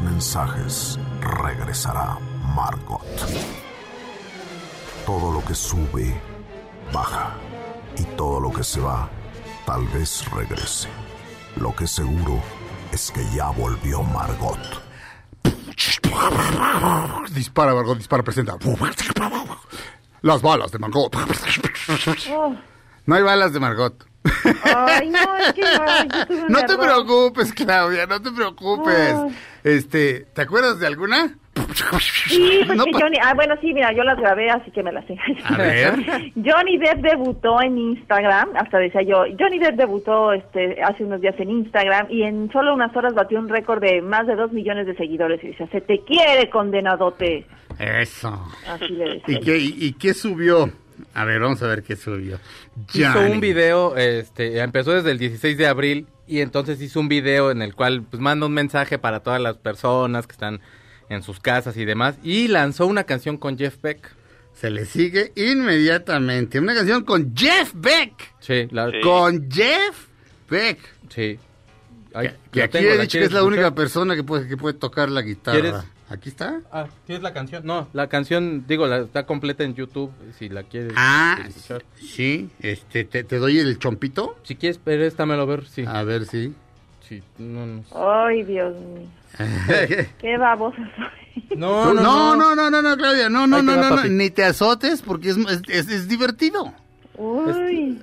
Mensajes, 0.00 0.98
regresará 1.20 2.18
Margot. 2.54 3.02
Todo 5.04 5.32
lo 5.32 5.44
que 5.44 5.54
sube, 5.54 6.20
baja. 6.92 7.34
Y 7.96 8.04
todo 8.16 8.40
lo 8.40 8.52
que 8.52 8.62
se 8.62 8.80
va, 8.80 9.08
tal 9.64 9.86
vez 9.88 10.30
regrese. 10.30 10.88
Lo 11.56 11.74
que 11.74 11.86
seguro 11.86 12.42
es 12.92 13.10
que 13.10 13.24
ya 13.34 13.50
volvió 13.50 14.02
Margot. 14.02 14.58
Dispara 17.32 17.74
Margot 17.74 17.96
Dispara 17.96 18.22
presenta. 18.22 18.56
Las 20.22 20.42
balas 20.42 20.72
de 20.72 20.78
Margot. 20.78 21.14
Oh, 22.32 22.54
No 23.06 23.14
hay 23.14 23.22
balas 23.22 23.52
de 23.52 23.60
Margot. 23.60 24.04
Ay, 24.64 25.08
no, 25.10 25.36
es 25.36 25.52
que 25.54 25.62
un 26.34 26.46
No 26.48 26.58
te 26.64 26.72
error. 26.74 26.84
preocupes, 26.86 27.52
Claudia, 27.52 28.06
no 28.06 28.20
te 28.20 28.30
preocupes. 28.32 29.14
Ay. 29.14 29.36
Este, 29.64 30.26
¿te 30.34 30.42
acuerdas 30.42 30.78
de 30.78 30.86
alguna? 30.86 31.36
Sí, 32.28 32.60
porque 32.66 32.76
No, 32.76 32.84
Johnny, 32.92 33.16
ah, 33.22 33.32
bueno, 33.34 33.54
sí, 33.60 33.72
mira, 33.72 33.92
yo 33.92 34.02
las 34.04 34.18
grabé, 34.18 34.50
así 34.50 34.70
que 34.70 34.82
me 34.82 34.92
las 34.92 35.04
sé. 35.06 35.16
A 35.44 35.56
ver. 35.56 35.94
Johnny 36.36 36.78
Depp 36.78 37.00
debutó 37.00 37.60
en 37.62 37.78
Instagram, 37.78 38.50
hasta 38.56 38.78
decía 38.78 39.02
yo, 39.02 39.24
Johnny 39.38 39.58
Depp 39.58 39.76
debutó 39.76 40.32
este 40.32 40.80
hace 40.82 41.02
unos 41.04 41.20
días 41.20 41.34
en 41.38 41.50
Instagram 41.50 42.06
y 42.10 42.22
en 42.22 42.50
solo 42.52 42.74
unas 42.74 42.94
horas 42.96 43.14
batió 43.14 43.38
un 43.38 43.48
récord 43.48 43.80
de 43.80 44.02
más 44.02 44.26
de 44.26 44.36
dos 44.36 44.52
millones 44.52 44.86
de 44.86 44.96
seguidores 44.96 45.42
y 45.42 45.48
dice, 45.48 45.66
se 45.72 45.80
te 45.80 46.04
quiere, 46.04 46.48
condenadote. 46.50 47.46
Eso. 47.78 48.46
Así 48.68 48.88
le 48.88 49.14
decía. 49.14 49.38
¿Y 49.38 49.40
qué, 49.40 49.58
y, 49.58 49.74
y 49.86 49.92
qué 49.94 50.14
subió? 50.14 50.70
A 51.16 51.24
ver, 51.24 51.40
vamos 51.40 51.62
a 51.62 51.66
ver 51.66 51.82
qué 51.82 51.96
subió. 51.96 52.38
Hizo 52.92 53.20
un 53.20 53.40
video, 53.40 53.96
este, 53.96 54.58
empezó 54.60 54.92
desde 54.92 55.10
el 55.12 55.18
16 55.18 55.56
de 55.56 55.66
abril 55.66 56.06
y 56.26 56.40
entonces 56.40 56.78
hizo 56.82 57.00
un 57.00 57.08
video 57.08 57.50
en 57.50 57.62
el 57.62 57.74
cual 57.74 58.02
pues 58.02 58.20
manda 58.20 58.44
un 58.44 58.52
mensaje 58.52 58.98
para 58.98 59.20
todas 59.20 59.40
las 59.40 59.56
personas 59.56 60.26
que 60.26 60.32
están 60.32 60.60
en 61.08 61.22
sus 61.22 61.40
casas 61.40 61.78
y 61.78 61.86
demás 61.86 62.16
y 62.22 62.48
lanzó 62.48 62.86
una 62.86 63.04
canción 63.04 63.38
con 63.38 63.56
Jeff 63.56 63.80
Beck. 63.80 64.10
Se 64.52 64.68
le 64.68 64.84
sigue 64.84 65.32
inmediatamente. 65.36 66.60
Una 66.60 66.74
canción 66.74 67.02
con 67.02 67.34
Jeff 67.34 67.72
Beck. 67.74 68.12
Sí, 68.40 68.68
la, 68.70 68.90
Sí. 68.90 69.00
Con 69.02 69.50
Jeff 69.50 70.08
Beck. 70.50 70.78
sí. 71.08 71.38
Ay, 72.12 72.30
Que 72.50 72.62
aquí 72.62 72.78
tengo, 72.78 72.90
he 72.90 72.96
¿la 72.96 73.02
dicho 73.02 73.18
que 73.18 73.24
es 73.24 73.32
la 73.32 73.42
única 73.42 73.74
persona 73.74 74.14
que 74.16 74.22
puede, 74.22 74.48
que 74.48 74.56
puede 74.56 74.72
tocar 74.74 75.10
la 75.10 75.22
guitarra. 75.22 75.60
¿Quieres? 75.60 75.74
¿Aquí 76.08 76.28
está? 76.28 76.60
Ah, 76.70 76.86
¿tienes 77.04 77.22
la 77.24 77.32
canción? 77.32 77.66
No, 77.66 77.88
la 77.92 78.08
canción, 78.08 78.64
digo, 78.68 78.86
la, 78.86 78.98
está 78.98 79.26
completa 79.26 79.64
en 79.64 79.74
YouTube, 79.74 80.12
si 80.38 80.48
la 80.48 80.62
quieres 80.62 80.92
Ah, 80.96 81.36
escuchar. 81.48 81.82
sí. 81.96 82.48
Este, 82.60 83.04
te, 83.04 83.24
te 83.24 83.38
doy 83.38 83.58
el 83.58 83.76
chompito. 83.78 84.36
Si 84.44 84.54
quieres, 84.54 84.78
préstamelo 84.78 85.42
a 85.42 85.46
ver, 85.46 85.66
sí. 85.66 85.84
A 85.86 86.04
ver 86.04 86.26
si. 86.26 86.54
sí 87.08 87.22
no, 87.38 87.66
no. 87.66 87.82
Ay, 87.92 88.44
Dios 88.44 88.74
mío, 88.76 89.08
qué 90.20 90.38
babosa 90.38 90.76
soy. 90.96 91.58
No, 91.58 91.92
no, 91.92 92.02
no, 92.02 92.36
no, 92.36 92.54
no, 92.54 92.70
no, 92.70 92.82
no, 92.82 92.96
Claudia, 92.96 93.28
no, 93.28 93.46
no, 93.48 93.60
no, 93.60 93.72
va, 93.76 93.90
no, 93.90 93.96
no, 93.96 94.04
ni 94.04 94.30
te 94.30 94.44
azotes 94.44 95.02
porque 95.02 95.30
es, 95.30 95.36
es, 95.36 95.60
es- 95.68 95.88
es 95.88 96.08
divertido. 96.08 96.72
Uy, 97.16 98.00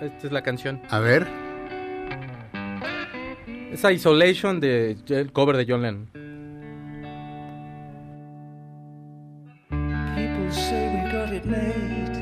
Esta 0.00 0.26
es 0.26 0.32
la 0.32 0.42
canción. 0.42 0.80
A 0.88 1.00
ver. 1.00 1.26
Es 3.72 3.84
Isolation 3.84 4.60
de 4.60 4.96
el 5.08 5.32
cover 5.32 5.56
de 5.56 5.66
John 5.68 5.82
Lennon. 5.82 6.08
Say 10.50 11.04
we 11.04 11.12
got 11.12 11.32
it 11.32 11.44
made. 11.44 12.12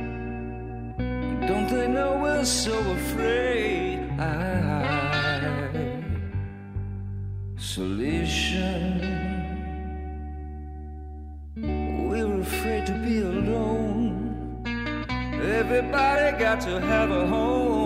Don't 1.48 1.68
they 1.68 1.88
know 1.88 2.18
we're 2.22 2.44
so 2.44 2.78
afraid? 2.90 4.10
Solution. 7.56 9.00
We're 11.56 12.40
afraid 12.40 12.86
to 12.86 12.92
be 12.92 13.20
alone. 13.20 14.62
Everybody 15.42 16.38
got 16.38 16.60
to 16.62 16.80
have 16.80 17.10
a 17.10 17.26
home. 17.26 17.77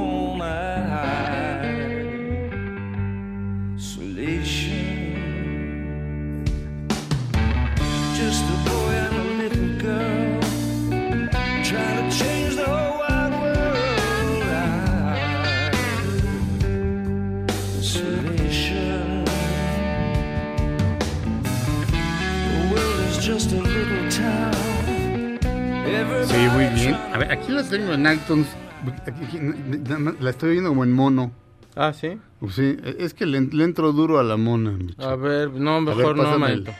Bien. 26.98 27.14
A 27.14 27.18
ver, 27.18 27.32
aquí 27.32 27.52
las 27.52 27.68
tengo 27.70 27.92
en 27.92 28.06
iTunes. 28.12 28.46
Aquí- 29.06 29.24
aquí, 29.24 29.38
La 30.20 30.30
estoy 30.30 30.50
viendo 30.52 30.70
como 30.70 30.84
en 30.84 30.92
mono. 30.92 31.32
Ah, 31.76 31.92
sí. 31.92 32.18
Pues 32.40 32.54
sí, 32.54 32.76
es 32.98 33.14
que 33.14 33.24
le, 33.26 33.40
le 33.40 33.64
entro 33.64 33.92
duro 33.92 34.18
a 34.18 34.22
la 34.22 34.36
mona. 34.36 34.76
A 34.98 35.14
ver, 35.16 35.50
no, 35.50 35.84
ver, 35.84 35.96
mejor 35.96 36.16
no, 36.16 36.34
el- 36.34 36.38
manito. 36.40 36.72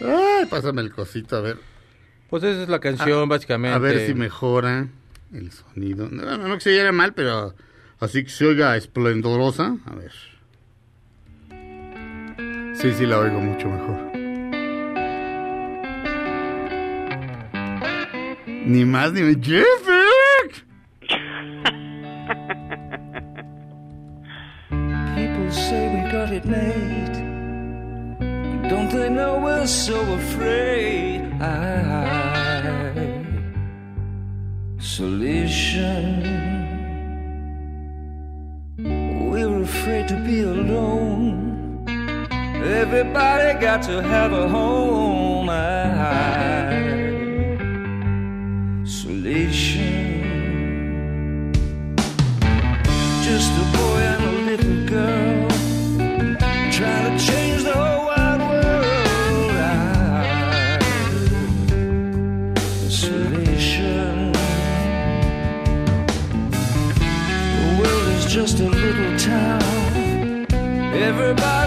Ay, 0.00 0.46
pásame 0.46 0.80
el 0.82 0.90
cosito, 0.92 1.36
a 1.36 1.40
ver. 1.40 1.58
Pues 2.30 2.42
esa 2.44 2.62
es 2.62 2.68
la 2.68 2.80
canción, 2.80 3.28
básicamente. 3.28 3.74
A 3.74 3.78
ver 3.78 4.06
si 4.06 4.14
mejora 4.14 4.88
el 5.34 5.50
sonido. 5.52 6.08
No, 6.10 6.22
no, 6.38 6.48
no 6.48 6.54
que 6.54 6.60
se 6.60 6.70
oyera 6.70 6.92
mal, 6.92 7.12
pero 7.12 7.54
así 8.00 8.24
que 8.24 8.30
se 8.30 8.46
oiga 8.46 8.74
esplendorosa. 8.76 9.76
A 9.84 9.94
ver. 9.94 10.12
Sí, 12.74 12.92
sí, 12.94 13.04
la 13.06 13.18
oigo 13.18 13.38
mucho 13.38 13.68
mejor. 13.68 14.11
Ni 18.64 18.84
más 18.84 19.12
ni 19.12 19.22
menos. 19.22 19.46
People 25.14 25.50
say 25.50 25.88
we 25.94 26.10
got 26.10 26.32
it 26.32 26.44
made. 26.44 27.14
Don't 28.68 28.90
they 28.90 29.08
know 29.10 29.40
we're 29.40 29.66
so 29.66 30.00
afraid? 30.14 31.22
isolation. 35.02 36.22
We 38.78 39.44
were 39.46 39.62
afraid 39.62 40.08
to 40.08 40.16
be 40.16 40.42
alone. 40.42 41.84
Everybody 42.64 43.60
got 43.60 43.82
to 43.82 44.02
have 44.02 44.32
a 44.32 44.48
home. 44.48 45.48
Isolation. 45.50 46.61
Everybody 71.12 71.61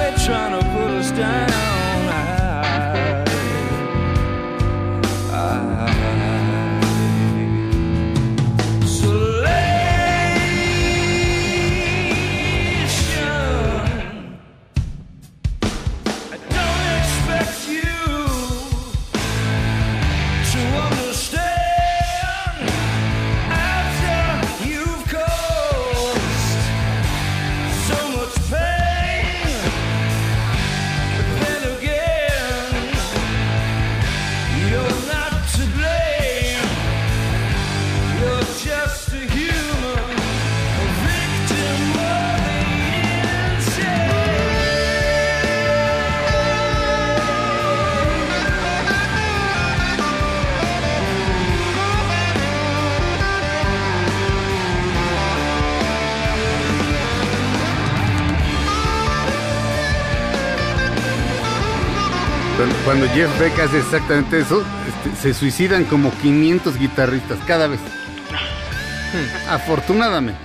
Cuando, 62.97 63.13
Jeff 63.13 63.39
Beck 63.41 63.59
hace 63.59 63.79
exactamente 63.79 64.39
eso, 64.39 64.63
este, 64.87 65.21
se 65.21 65.33
suicidan 65.33 65.83
como 65.83 66.11
500 66.21 66.79
guitarristas 66.79 67.37
cada 67.45 67.67
vez. 67.67 67.81
Hmm, 67.81 69.49
Afortunadamente. 69.49 70.39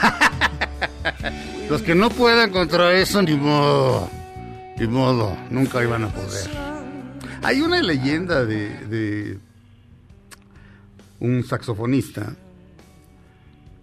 Los 1.68 1.82
que 1.82 1.94
no 1.94 2.08
puedan 2.08 2.50
contra 2.50 2.94
eso, 2.94 3.20
ni 3.20 3.36
modo. 3.36 4.08
Ni 4.78 4.86
modo, 4.86 5.36
nunca 5.50 5.82
iban 5.82 6.04
a 6.04 6.08
poder. 6.08 6.50
Hay 7.42 7.60
una 7.60 7.82
leyenda 7.82 8.46
de, 8.46 8.70
de 8.86 9.38
un 11.20 11.44
saxofonista. 11.44 12.34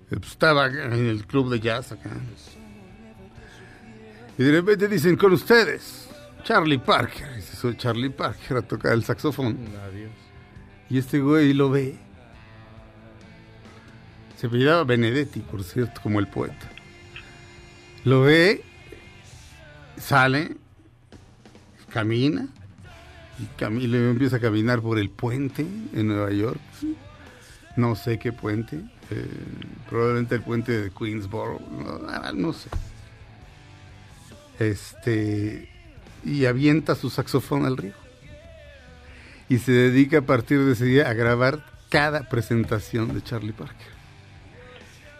Estaba 0.10 0.66
en 0.66 1.06
el 1.06 1.28
club 1.28 1.52
de 1.52 1.60
jazz 1.60 1.92
acá. 1.92 2.10
Y 4.36 4.44
de 4.44 4.52
repente 4.52 4.88
dicen 4.88 5.16
con 5.16 5.32
ustedes, 5.32 6.10
Charlie 6.44 6.80
Parker. 6.80 7.39
Sube 7.56 7.78
Charlie 7.78 8.10
Parker 8.10 8.58
a 8.58 8.62
tocar 8.62 8.94
el 8.94 9.04
saxofón. 9.04 9.58
Adiós. 9.88 10.12
Y 10.90 10.98
este 10.98 11.20
güey 11.20 11.54
lo 11.54 11.70
ve. 11.70 11.96
Se 14.38 14.48
apellidaba 14.48 14.84
Benedetti, 14.86 15.42
por 15.42 15.64
cierto, 15.64 16.02
como 16.02 16.20
el 16.20 16.28
poeta. 16.28 16.70
Lo 18.06 18.22
ve, 18.22 18.64
sale, 19.98 20.56
camina, 21.90 22.48
y 23.38 23.96
empieza 23.96 24.38
a 24.38 24.40
caminar 24.40 24.82
por 24.82 24.98
el 24.98 25.10
puente 25.10 25.66
en 25.94 26.08
Nueva 26.08 26.32
York. 26.32 26.60
No 27.76 27.96
sé 27.96 28.18
qué 28.18 28.32
puente, 28.32 28.78
eh, 29.12 29.28
probablemente 29.90 30.36
el 30.36 30.42
puente 30.42 30.82
de 30.82 30.92
Queensboro, 30.92 31.60
no, 31.60 32.32
no 32.34 32.54
sé. 32.54 32.70
Este, 34.60 35.70
y 36.24 36.46
avienta 36.46 36.96
su 36.96 37.10
saxofón 37.10 37.66
al 37.66 37.78
río. 37.78 37.94
Y 39.48 39.58
se 39.60 39.72
dedica 39.72 40.20
a 40.20 40.22
partir 40.22 40.60
de 40.64 40.74
ese 40.74 40.86
día 40.86 41.10
a 41.10 41.14
grabar 41.14 41.66
cada 41.90 42.30
presentación 42.30 43.14
de 43.14 43.24
Charlie 43.24 43.54
Parker. 43.54 44.00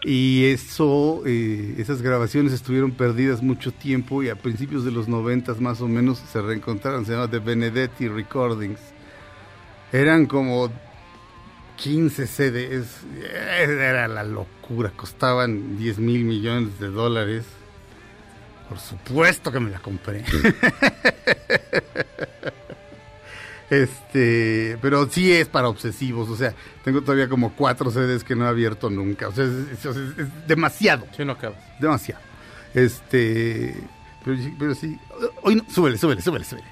Y 0.02 0.46
eso, 0.46 1.22
eh, 1.26 1.74
esas 1.78 2.00
grabaciones 2.00 2.52
estuvieron 2.52 2.92
perdidas 2.92 3.42
mucho 3.42 3.70
tiempo 3.70 4.22
y 4.22 4.30
a 4.30 4.36
principios 4.36 4.84
de 4.84 4.92
los 4.92 5.08
noventas 5.08 5.60
más 5.60 5.80
o 5.82 5.88
menos 5.88 6.18
se 6.18 6.40
reencontraron. 6.40 7.04
Se 7.04 7.12
llama 7.12 7.30
The 7.30 7.40
Benedetti 7.40 8.08
Recordings. 8.08 8.80
Eran 9.92 10.26
como 10.26 10.70
15 11.76 12.26
CDs. 12.26 13.00
Era 13.58 14.08
la 14.08 14.24
locura. 14.24 14.90
Costaban 14.96 15.76
10 15.76 15.98
mil 15.98 16.24
millones 16.24 16.78
de 16.78 16.88
dólares. 16.88 17.44
Por 18.70 18.78
supuesto 18.78 19.50
que 19.52 19.60
me 19.60 19.70
la 19.70 19.78
compré. 19.80 20.24
Este, 23.70 24.76
pero 24.82 25.08
sí 25.08 25.30
es 25.32 25.46
para 25.46 25.68
obsesivos, 25.68 26.28
o 26.28 26.36
sea, 26.36 26.52
tengo 26.82 27.02
todavía 27.02 27.28
como 27.28 27.52
cuatro 27.52 27.88
CDs 27.92 28.24
que 28.24 28.34
no 28.34 28.44
he 28.44 28.48
abierto 28.48 28.90
nunca, 28.90 29.28
o 29.28 29.32
sea, 29.32 29.44
es, 29.44 29.52
es- 29.52 29.84
es- 29.86 30.18
es 30.18 30.46
demasiado, 30.48 31.06
Sí, 31.16 31.24
no 31.24 31.34
acabas. 31.34 31.60
demasiado. 31.78 32.20
Este, 32.74 33.76
pero, 34.24 34.36
sí- 34.36 34.56
pero 34.58 34.74
sí, 34.74 34.98
hoy 35.42 35.54
no, 35.54 35.64
súbele, 35.72 35.98
súbele, 35.98 36.20
súbele, 36.20 36.44
súbele. 36.44 36.66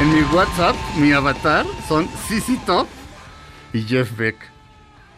En 0.00 0.12
mi 0.12 0.22
WhatsApp, 0.34 0.74
mi 0.96 1.12
avatar 1.12 1.64
son 1.88 2.08
CC 2.28 2.58
Top 2.66 2.86
y 3.72 3.82
Jeff 3.82 4.16
Beck 4.16 4.36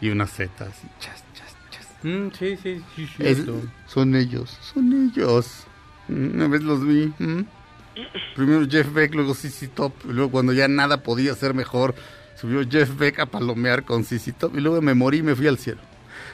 y 0.01 0.09
una 0.09 0.27
Z 0.27 0.63
así, 0.65 0.87
chas, 0.99 1.23
chas, 1.33 1.55
chas. 1.71 1.87
Mm, 2.03 2.27
sí, 2.37 2.57
sí, 2.61 2.81
sí, 2.95 3.07
sí. 3.07 3.23
Es- 3.23 3.39
esto. 3.39 3.61
son 3.87 4.15
ellos, 4.15 4.57
son 4.61 5.11
ellos. 5.11 5.65
Mm, 6.07 6.35
Una 6.35 6.47
vez 6.47 6.63
los 6.63 6.85
vi. 6.85 7.11
mm. 7.19 7.41
Primero 8.35 8.67
Jeff 8.69 8.93
Beck, 8.93 9.15
luego 9.15 9.33
CC 9.33 9.67
Top. 9.67 9.91
Y 10.07 10.13
luego 10.13 10.29
cuando 10.31 10.53
ya 10.53 10.67
nada 10.67 11.01
podía 11.01 11.33
ser 11.33 11.53
mejor, 11.55 11.95
subió 12.39 12.61
Jeff 12.69 12.95
Beck 12.97 13.19
a 13.19 13.25
palomear 13.25 13.83
con 13.83 14.03
CC 14.03 14.31
Top. 14.33 14.55
Y 14.55 14.61
luego 14.61 14.81
me 14.81 14.93
morí 14.93 15.17
y 15.17 15.23
me 15.23 15.35
fui 15.35 15.47
al 15.47 15.57
cielo. 15.57 15.81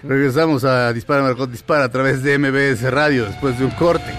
Regresamos 0.04 0.66
a 0.66 0.92
Dispara 0.92 1.24
Marcot 1.24 1.50
Dispara 1.50 1.86
a 1.86 1.90
través 1.92 2.22
de 2.22 2.38
MBS 2.38 2.92
Radio 2.92 3.26
después 3.26 3.58
de 3.58 3.64
un 3.66 3.72
corte. 3.72 4.14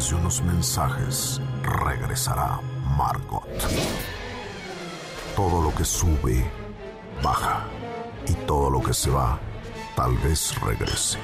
De 0.00 0.14
unos 0.14 0.40
mensajes, 0.40 1.42
regresará 1.62 2.58
Margot. 2.96 3.44
Todo 5.36 5.62
lo 5.62 5.74
que 5.74 5.84
sube, 5.84 6.50
baja. 7.22 7.66
Y 8.26 8.32
todo 8.46 8.70
lo 8.70 8.82
que 8.82 8.94
se 8.94 9.10
va, 9.10 9.38
tal 9.94 10.16
vez 10.18 10.58
regrese. 10.62 11.18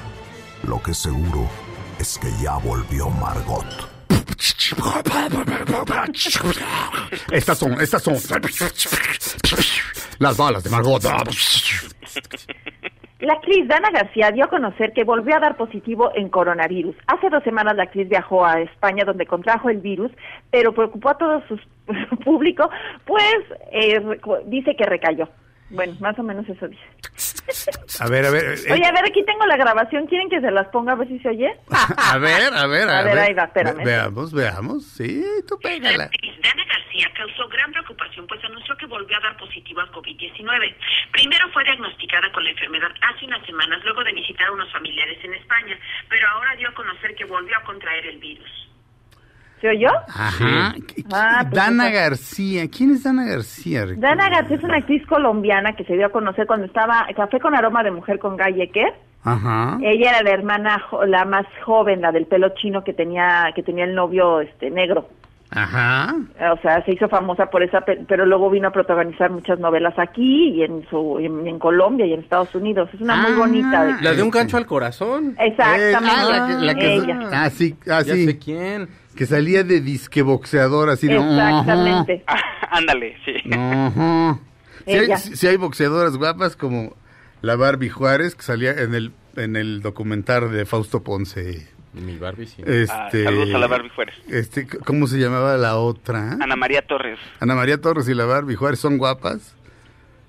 Lo 0.61 0.79
que 0.81 0.93
seguro 0.93 1.49
es 1.97 2.19
que 2.19 2.31
ya 2.39 2.57
volvió 2.57 3.09
Margot. 3.09 3.65
Estas 7.31 7.57
son, 7.57 7.81
estas 7.81 8.03
son 8.03 8.15
las 10.19 10.37
balas 10.37 10.63
de 10.63 10.69
Margot. 10.69 11.03
La 13.19 13.33
actriz 13.33 13.67
Dana 13.67 13.89
García 13.89 14.31
dio 14.31 14.45
a 14.45 14.49
conocer 14.49 14.93
que 14.93 15.03
volvió 15.03 15.35
a 15.35 15.39
dar 15.39 15.57
positivo 15.57 16.11
en 16.13 16.29
coronavirus. 16.29 16.95
Hace 17.07 17.31
dos 17.31 17.43
semanas 17.43 17.75
la 17.75 17.83
actriz 17.83 18.07
viajó 18.07 18.45
a 18.45 18.61
España 18.61 19.05
donde 19.05 19.25
contrajo 19.25 19.69
el 19.69 19.77
virus, 19.77 20.11
pero 20.51 20.71
preocupó 20.71 21.09
a 21.09 21.17
todo 21.17 21.41
su, 21.47 21.59
público, 22.23 22.69
pues 23.05 23.37
eh, 23.71 24.19
dice 24.45 24.75
que 24.75 24.85
recayó. 24.85 25.27
Bueno, 25.69 25.95
más 25.99 26.17
o 26.17 26.23
menos 26.23 26.47
eso 26.47 26.67
dice. 26.67 26.81
A 27.99 28.07
ver, 28.07 28.25
a 28.25 28.29
ver. 28.29 28.43
eh, 28.67 28.71
Oye, 28.73 28.85
a 28.85 28.91
ver, 28.91 29.05
aquí 29.05 29.23
tengo 29.25 29.45
la 29.45 29.57
grabación. 29.57 30.07
¿Quieren 30.07 30.29
que 30.29 30.39
se 30.39 30.51
las 30.51 30.67
ponga 30.67 30.93
a 30.93 30.95
ver 30.95 31.07
si 31.07 31.19
se 31.19 31.29
oye? 31.29 31.51
a 31.97 32.17
ver, 32.17 32.53
a 32.53 32.67
ver, 32.67 32.89
a, 32.89 32.99
A 32.99 33.03
ver, 33.03 33.19
ahí 33.19 33.33
va, 33.33 33.43
espérame. 33.43 33.77
Ve- 33.77 33.83
Veamos, 33.85 34.33
veamos. 34.33 34.85
Sí, 34.85 35.23
tú 35.47 35.57
pégala. 35.59 36.05
actriz 36.05 36.33
Dana 36.41 36.63
García 36.65 37.11
causó 37.15 37.47
gran 37.49 37.71
preocupación, 37.71 38.25
pues 38.27 38.43
anunció 38.45 38.75
que 38.77 38.85
volvió 38.85 39.17
a 39.17 39.19
dar 39.21 39.37
positivo 39.37 39.81
al 39.81 39.91
COVID-19. 39.91 40.75
Primero 41.11 41.49
fue 41.51 41.63
diagnosticada 41.63 42.31
con 42.31 42.43
la 42.43 42.51
enfermedad 42.51 42.89
hace 43.01 43.25
unas 43.25 43.45
semanas, 43.45 43.81
luego 43.83 44.03
de 44.03 44.13
visitar 44.13 44.47
a 44.47 44.51
unos 44.53 44.71
familiares 44.71 45.17
en 45.23 45.33
España, 45.33 45.77
pero 46.09 46.27
ahora 46.29 46.55
dio 46.55 46.69
a 46.69 46.73
conocer 46.73 47.13
que 47.15 47.25
volvió 47.25 47.57
a 47.57 47.63
contraer 47.63 48.05
el 48.07 48.17
virus. 48.19 48.66
¿Se 49.61 49.69
oyó? 49.69 49.89
Ajá. 50.07 50.73
¿Qué- 50.75 50.81
qué- 50.95 51.03
Ah, 51.11 51.39
pues 51.41 51.53
Dana 51.53 51.89
esa- 51.89 51.99
García. 52.01 52.63
¿Quién 52.69 52.91
es 52.91 53.03
Dana 53.03 53.25
García? 53.25 53.85
Ricardo? 53.85 54.01
Dana 54.01 54.29
García 54.29 54.57
es 54.57 54.63
una 54.63 54.77
actriz 54.77 55.05
colombiana 55.07 55.73
que 55.73 55.83
se 55.83 55.93
dio 55.95 56.05
a 56.05 56.09
conocer 56.09 56.45
cuando 56.45 56.65
estaba 56.67 57.07
Café 57.15 57.39
con 57.39 57.55
aroma 57.55 57.83
de 57.83 57.91
mujer 57.91 58.19
con 58.19 58.37
Ecker. 58.39 58.93
Ajá. 59.23 59.77
Ella 59.81 60.11
era 60.11 60.21
la 60.23 60.29
hermana, 60.31 60.79
jo- 60.89 61.05
la 61.05 61.25
más 61.25 61.45
joven, 61.65 62.01
la 62.01 62.11
del 62.11 62.27
pelo 62.27 62.49
chino 62.55 62.83
que 62.83 62.93
tenía 62.93 63.51
que 63.55 63.63
tenía 63.63 63.83
el 63.85 63.95
novio 63.95 64.41
este 64.41 64.69
negro. 64.69 65.09
Ajá. 65.49 66.13
O 66.53 66.57
sea, 66.61 66.83
se 66.83 66.91
hizo 66.93 67.07
famosa 67.07 67.45
por 67.45 67.63
esa, 67.63 67.79
pe- 67.81 68.03
pero 68.07 68.25
luego 68.25 68.49
vino 68.49 68.67
a 68.67 68.71
protagonizar 68.71 69.31
muchas 69.31 69.57
novelas 69.59 69.93
aquí 69.97 70.49
y 70.49 70.63
en 70.63 70.85
su 70.89 71.19
en, 71.19 71.47
en 71.47 71.57
Colombia 71.57 72.05
y 72.05 72.13
en 72.13 72.19
Estados 72.19 72.53
Unidos. 72.53 72.89
Es 72.93 72.99
una 73.01 73.15
muy 73.15 73.31
Ah. 73.31 73.37
bonita. 73.37 73.83
de- 73.85 74.01
La 74.01 74.13
de 74.13 74.23
un 74.23 74.29
gancho 74.29 74.57
al 74.57 74.65
corazón. 74.65 75.35
Exactamente. 75.39 75.91
Eh, 75.91 75.95
ah, 75.95 76.25
la 76.29 76.47
que, 76.59 76.65
la 76.65 76.75
que- 76.75 76.93
ella. 76.95 77.19
ah, 77.31 77.49
sí, 77.49 77.75
ah, 77.89 78.01
Ya 78.05 78.13
sí. 78.13 78.25
sé 78.25 78.37
quién. 78.37 78.89
Que 79.17 79.25
salía 79.25 79.63
de 79.63 79.81
disque 79.81 80.21
boxeador 80.21 80.89
así 80.89 81.07
de. 81.07 81.15
Exactamente. 81.15 82.23
Ah, 82.69 82.77
ándale, 82.77 83.17
sí. 83.23 83.33
Ajá. 83.53 84.39
Sí 85.33 85.47
hay, 85.47 85.57
boxeadoras 85.57 86.17
guapas 86.17 86.55
como 86.55 86.95
la 87.41 87.55
Barbie 87.55 87.89
Juárez 87.89 88.35
que 88.35 88.43
salía 88.43 88.71
en 88.71 88.93
el 88.93 89.11
en 89.35 89.55
el 89.55 89.81
documental 89.81 90.51
de 90.51 90.65
Fausto 90.65 91.03
Ponce. 91.03 91.67
Mi 91.93 92.17
Barbie, 92.17 92.45
sí. 92.47 92.61
Ah, 92.61 92.71
Este, 93.07 93.23
saludos 93.23 93.53
a 93.53 93.57
la 93.57 93.67
Barbie 93.67 93.89
Juárez. 93.89 94.15
Este, 94.27 94.67
¿cómo 94.67 95.07
se 95.07 95.17
llamaba 95.17 95.57
la 95.57 95.77
otra? 95.77 96.33
Ana 96.33 96.55
María 96.55 96.81
Torres. 96.81 97.19
Ana 97.39 97.55
María 97.55 97.79
Torres 97.81 98.07
y 98.07 98.13
la 98.13 98.25
Barbie 98.25 98.55
Juárez 98.55 98.79
son 98.79 98.97
guapas, 98.97 99.55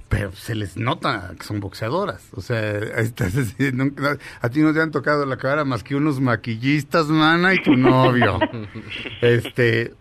pero 0.08 0.32
se 0.32 0.54
les 0.54 0.76
nota 0.76 1.32
que 1.38 1.44
son 1.44 1.60
boxeadoras. 1.60 2.32
O 2.34 2.40
sea, 2.40 2.60
estás 2.78 3.36
así, 3.36 3.70
nunca- 3.72 4.16
a 4.40 4.48
ti 4.48 4.60
no 4.60 4.72
te 4.72 4.80
han 4.80 4.90
tocado 4.90 5.26
la 5.26 5.36
cara 5.36 5.64
más 5.64 5.84
que 5.84 5.94
unos 5.94 6.20
maquillistas, 6.20 7.06
mana, 7.08 7.54
y 7.54 7.58
tu 7.58 7.76
novio. 7.76 8.38
este. 9.20 9.92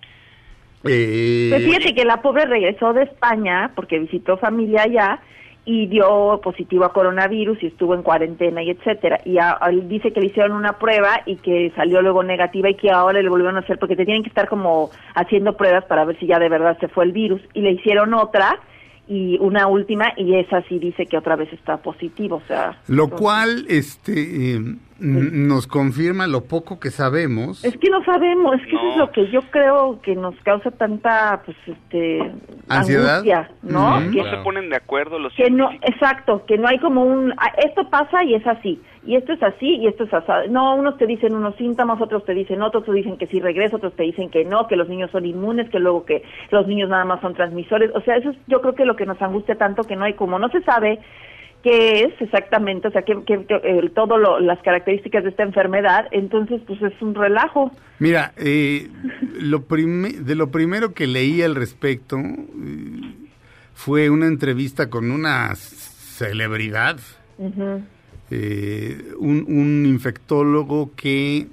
eh, 0.84 1.48
Pues 1.50 1.64
fíjate 1.66 1.96
que 1.96 2.06
la 2.06 2.22
pobre 2.22 2.46
regresó 2.46 2.94
de 2.94 3.04
España 3.04 3.72
porque 3.76 4.00
visitó 4.00 4.38
familia 4.38 4.84
allá 4.84 5.20
y 5.66 5.88
dio 5.88 6.40
positivo 6.42 6.86
a 6.86 6.94
coronavirus 6.94 7.62
y 7.62 7.68
estuvo 7.68 7.94
en 7.94 8.02
cuarentena 8.02 8.64
y 8.64 8.70
etcétera. 8.70 9.20
Y 9.26 9.38
a- 9.38 9.58
a- 9.60 9.70
dice 9.70 10.14
que 10.14 10.22
le 10.22 10.28
hicieron 10.28 10.54
una 10.54 10.78
prueba 10.80 11.24
y 11.26 11.36
que 11.36 11.74
salió 11.76 12.02
luego 12.02 12.24
negativa 12.24 12.70
y 12.70 12.76
que 12.76 12.90
ahora 12.90 13.22
le 13.22 13.28
volvieron 13.28 13.58
a 13.58 13.60
hacer 13.60 13.78
porque 13.78 13.98
te 13.98 14.06
tienen 14.06 14.24
que 14.24 14.30
estar 14.30 14.48
como 14.48 14.90
haciendo 15.14 15.58
pruebas 15.58 15.84
para 15.84 16.06
ver 16.06 16.18
si 16.20 16.28
ya 16.28 16.40
de 16.40 16.48
verdad 16.48 16.78
se 16.80 16.88
fue 16.88 17.04
el 17.04 17.12
virus. 17.12 17.42
Y 17.54 17.60
le 17.62 17.72
hicieron 17.72 18.14
otra 18.14 18.58
y 19.08 19.38
una 19.40 19.68
última 19.68 20.12
y 20.18 20.36
esa 20.36 20.62
sí 20.64 20.80
dice 20.80 21.06
que 21.06 21.18
otra 21.18 21.36
vez 21.36 21.52
está 21.54 21.78
positivo. 21.78 22.38
O 22.38 22.48
sea, 22.48 22.78
Lo 22.88 23.04
entonces- 23.06 23.22
cual 23.22 23.66
este, 23.70 24.14
eh, 24.54 24.56
n- 24.56 24.78
nos 25.00 25.66
confirma 25.68 26.28
lo 26.28 26.46
poco 26.46 26.80
que 26.80 26.90
sabemos. 26.92 27.64
Es 27.64 27.78
que 27.78 27.90
no 27.90 28.04
sabemos, 28.04 28.56
es 28.56 28.62
que 28.68 28.76
eso 28.76 28.92
es 28.92 28.98
lo 28.98 29.12
que 29.12 29.30
yo 29.32 29.42
creo 29.52 30.02
que 30.02 30.16
nos 30.16 30.36
causa 30.44 30.72
tanta, 30.72 31.42
pues, 31.46 31.56
este, 31.68 32.32
¿Ansiedad? 32.68 33.16
angustia, 33.20 33.52
¿no? 33.64 34.00
Que- 34.00 34.06
No 34.18 34.24
Claro. 34.24 34.38
se 34.38 34.44
ponen 34.44 34.70
de 34.70 34.76
acuerdo 34.76 35.20
los 35.20 35.34
que 35.36 35.50
no, 35.52 35.70
exacto, 35.84 36.44
que 36.46 36.58
no 36.58 36.68
hay 36.68 36.80
como 36.80 37.04
un, 37.04 37.32
ah, 37.38 37.54
esto 37.64 37.90
pasa 37.90 38.24
y 38.24 38.34
es 38.36 38.46
así, 38.48 38.82
y 39.08 39.16
esto 39.16 39.32
es 39.32 39.42
así 39.42 39.78
y 39.78 39.88
esto 39.88 40.04
es 40.04 40.14
así. 40.14 40.50
No, 40.50 40.76
unos 40.76 40.98
te 40.98 41.08
dicen 41.08 41.34
unos 41.34 41.56
síntomas, 41.56 42.02
otros 42.02 42.26
te 42.26 42.34
dicen 42.34 42.62
otros, 42.62 42.84
otros 42.84 42.98
dicen 42.98 43.18
que 43.18 43.28
sí 43.28 43.40
regresa, 43.40 43.78
otros 43.78 43.96
te 43.96 44.04
dicen 44.04 44.30
que 44.30 44.44
no, 44.44 44.68
que 44.68 44.76
los 44.76 44.90
niños 44.90 45.10
son 45.12 45.26
inmunes, 45.26 45.70
que 45.70 45.80
luego 45.80 46.04
que 46.06 46.24
los 46.52 46.68
niños 46.68 46.90
nada 46.90 47.06
más 47.06 47.22
son 47.22 47.34
transmisores. 47.34 47.90
O 47.96 48.02
sea, 48.02 48.18
eso 48.18 48.32
es 48.32 48.38
yo 48.48 48.60
creo 48.62 48.76
que 48.76 48.86
lo 48.86 48.98
que 48.98 49.06
nos 49.06 49.22
angustia 49.22 49.56
tanto 49.56 49.84
que 49.86 49.96
no 49.96 50.04
hay 50.04 50.14
como, 50.14 50.38
no 50.38 50.50
se 50.50 50.62
sabe 50.62 51.00
qué 51.64 52.04
es 52.04 52.22
exactamente, 52.22 52.90
o 52.90 52.92
sea, 52.92 53.04
que, 53.04 53.24
que, 53.24 53.46
que, 53.46 53.56
eh, 53.64 53.90
todo 53.96 54.18
lo, 54.18 54.42
las 54.42 54.62
características 54.62 55.24
de 55.24 55.30
esta 55.30 55.44
enfermedad, 55.44 56.08
entonces 56.12 56.62
pues 56.68 56.82
es 56.82 57.02
un 57.02 57.16
relajo. 57.16 57.72
Mira, 58.00 58.34
eh, 58.36 58.90
lo 59.40 59.60
de 59.60 60.36
lo 60.36 60.52
primero 60.52 60.94
que 60.94 61.08
leí 61.08 61.42
al 61.42 61.56
respecto 61.56 62.18
eh, 62.18 63.30
fue 63.74 64.10
una 64.10 64.28
entrevista 64.28 64.90
con 64.90 65.12
una 65.12 65.56
celebridad, 65.56 66.98
Ujú. 67.38 67.84
Eh, 68.32 69.14
un, 69.20 69.46
un 69.48 69.86
infectólogo 69.86 70.92
que 70.96 71.48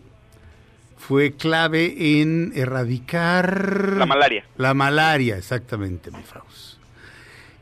fue 0.96 1.32
clave 1.32 2.20
en 2.20 2.52
erradicar 2.54 3.94
La 3.96 4.06
malaria. 4.06 4.44
La 4.56 4.72
malaria, 4.74 5.36
exactamente, 5.36 6.10
mi 6.10 6.22
Faust. 6.22 6.73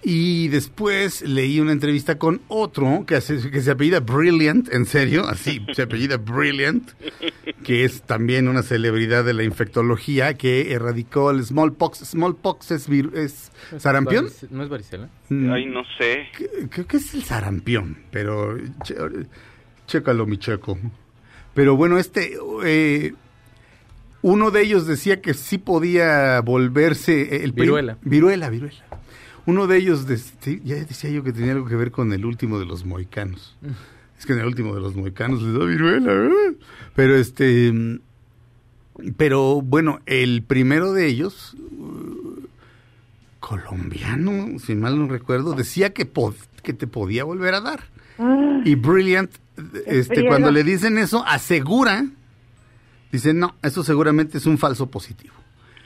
Y 0.05 0.49
después 0.49 1.23
leí 1.23 1.61
una 1.61 1.71
entrevista 1.71 2.19
con 2.19 2.41
otro 2.49 3.05
que, 3.07 3.15
hace- 3.15 3.51
que 3.51 3.61
se 3.61 3.71
apellida 3.71 4.01
Brilliant, 4.01 4.73
en 4.73 4.85
serio, 4.85 5.29
así, 5.29 5.65
se 5.75 5.83
apellida 5.83 6.17
Brilliant, 6.17 6.91
que 7.63 7.85
es 7.85 8.03
también 8.03 8.49
una 8.49 8.63
celebridad 8.65 9.25
de 9.25 9.33
la 9.33 9.45
infectología 9.45 10.35
que 10.35 10.73
erradicó 10.73 11.31
el 11.31 11.45
smallpox. 11.45 11.99
Smallpox 12.01 12.73
es, 12.73 12.89
vir- 12.89 13.15
es 13.17 13.53
sarampión. 13.79 14.29
¿No 14.51 14.65
es 14.65 14.69
varicela? 14.69 15.09
Mm, 15.29 15.53
Ay, 15.53 15.67
no 15.67 15.83
sé. 15.97 16.27
Creo 16.71 16.87
que 16.89 16.97
es 16.97 17.15
el 17.15 17.23
sarampión, 17.23 17.99
pero 18.11 18.57
che- 18.83 18.97
chécalo, 19.87 20.27
mi 20.27 20.37
checo. 20.39 20.79
Pero 21.55 21.77
bueno, 21.77 21.99
este, 21.99 22.37
eh, 22.65 23.13
uno 24.23 24.51
de 24.51 24.63
ellos 24.63 24.87
decía 24.87 25.21
que 25.21 25.35
sí 25.35 25.59
podía 25.59 26.41
volverse 26.41 27.37
el 27.45 27.53
prim- 27.53 27.67
Viruela. 27.67 27.99
Viruela, 28.03 28.51
viruela. 28.51 28.85
Uno 29.47 29.67
de 29.67 29.77
ellos, 29.79 30.07
ya 30.65 30.77
decía 30.77 31.11
yo 31.11 31.25
que 31.25 31.33
tenía 31.33 31.53
algo 31.53 31.67
que 31.67 31.77
ver 31.77 31.91
con 31.91 32.13
el 32.13 32.25
último 32.25 32.59
de 32.59 32.67
los 32.67 32.85
moicanos. 32.85 33.57
Es 34.19 34.25
que 34.27 34.35
en 34.35 34.39
el 34.39 34.47
último 34.47 34.75
de 34.75 34.81
los 34.81 34.95
moicanos 34.95 35.43
les 35.43 35.59
da 35.59 35.65
viruela. 35.65 36.13
¿eh? 36.13 36.57
Pero 36.95 37.17
este, 37.17 37.73
mm, 37.73 37.99
pero 39.17 39.61
bueno, 39.63 39.99
el 40.07 40.43
primero 40.43 40.93
de 40.93 41.07
ellos, 41.09 41.57
uh, 41.77 42.47
colombiano, 43.41 44.59
si 44.61 44.75
mal 44.75 44.99
no 44.99 45.09
recuerdo, 45.09 45.55
decía 45.55 45.93
que, 45.93 46.11
pod- 46.11 46.37
que 46.63 46.73
te 46.73 46.87
podía 46.87 47.25
volver 47.25 47.55
a 47.55 47.61
dar. 47.61 47.81
Y 48.65 48.77
Brilliant, 48.77 49.31
este, 49.87 50.25
cuando 50.27 50.53
le 50.53 50.63
dicen 50.63 50.99
eso, 50.99 51.25
asegura, 51.27 52.07
dice, 53.11 53.35
no, 53.35 53.57
eso 53.63 53.83
seguramente 53.83 54.39
es 54.39 54.47
un 54.47 54.59
falso 54.59 54.89
positivo. 54.89 55.35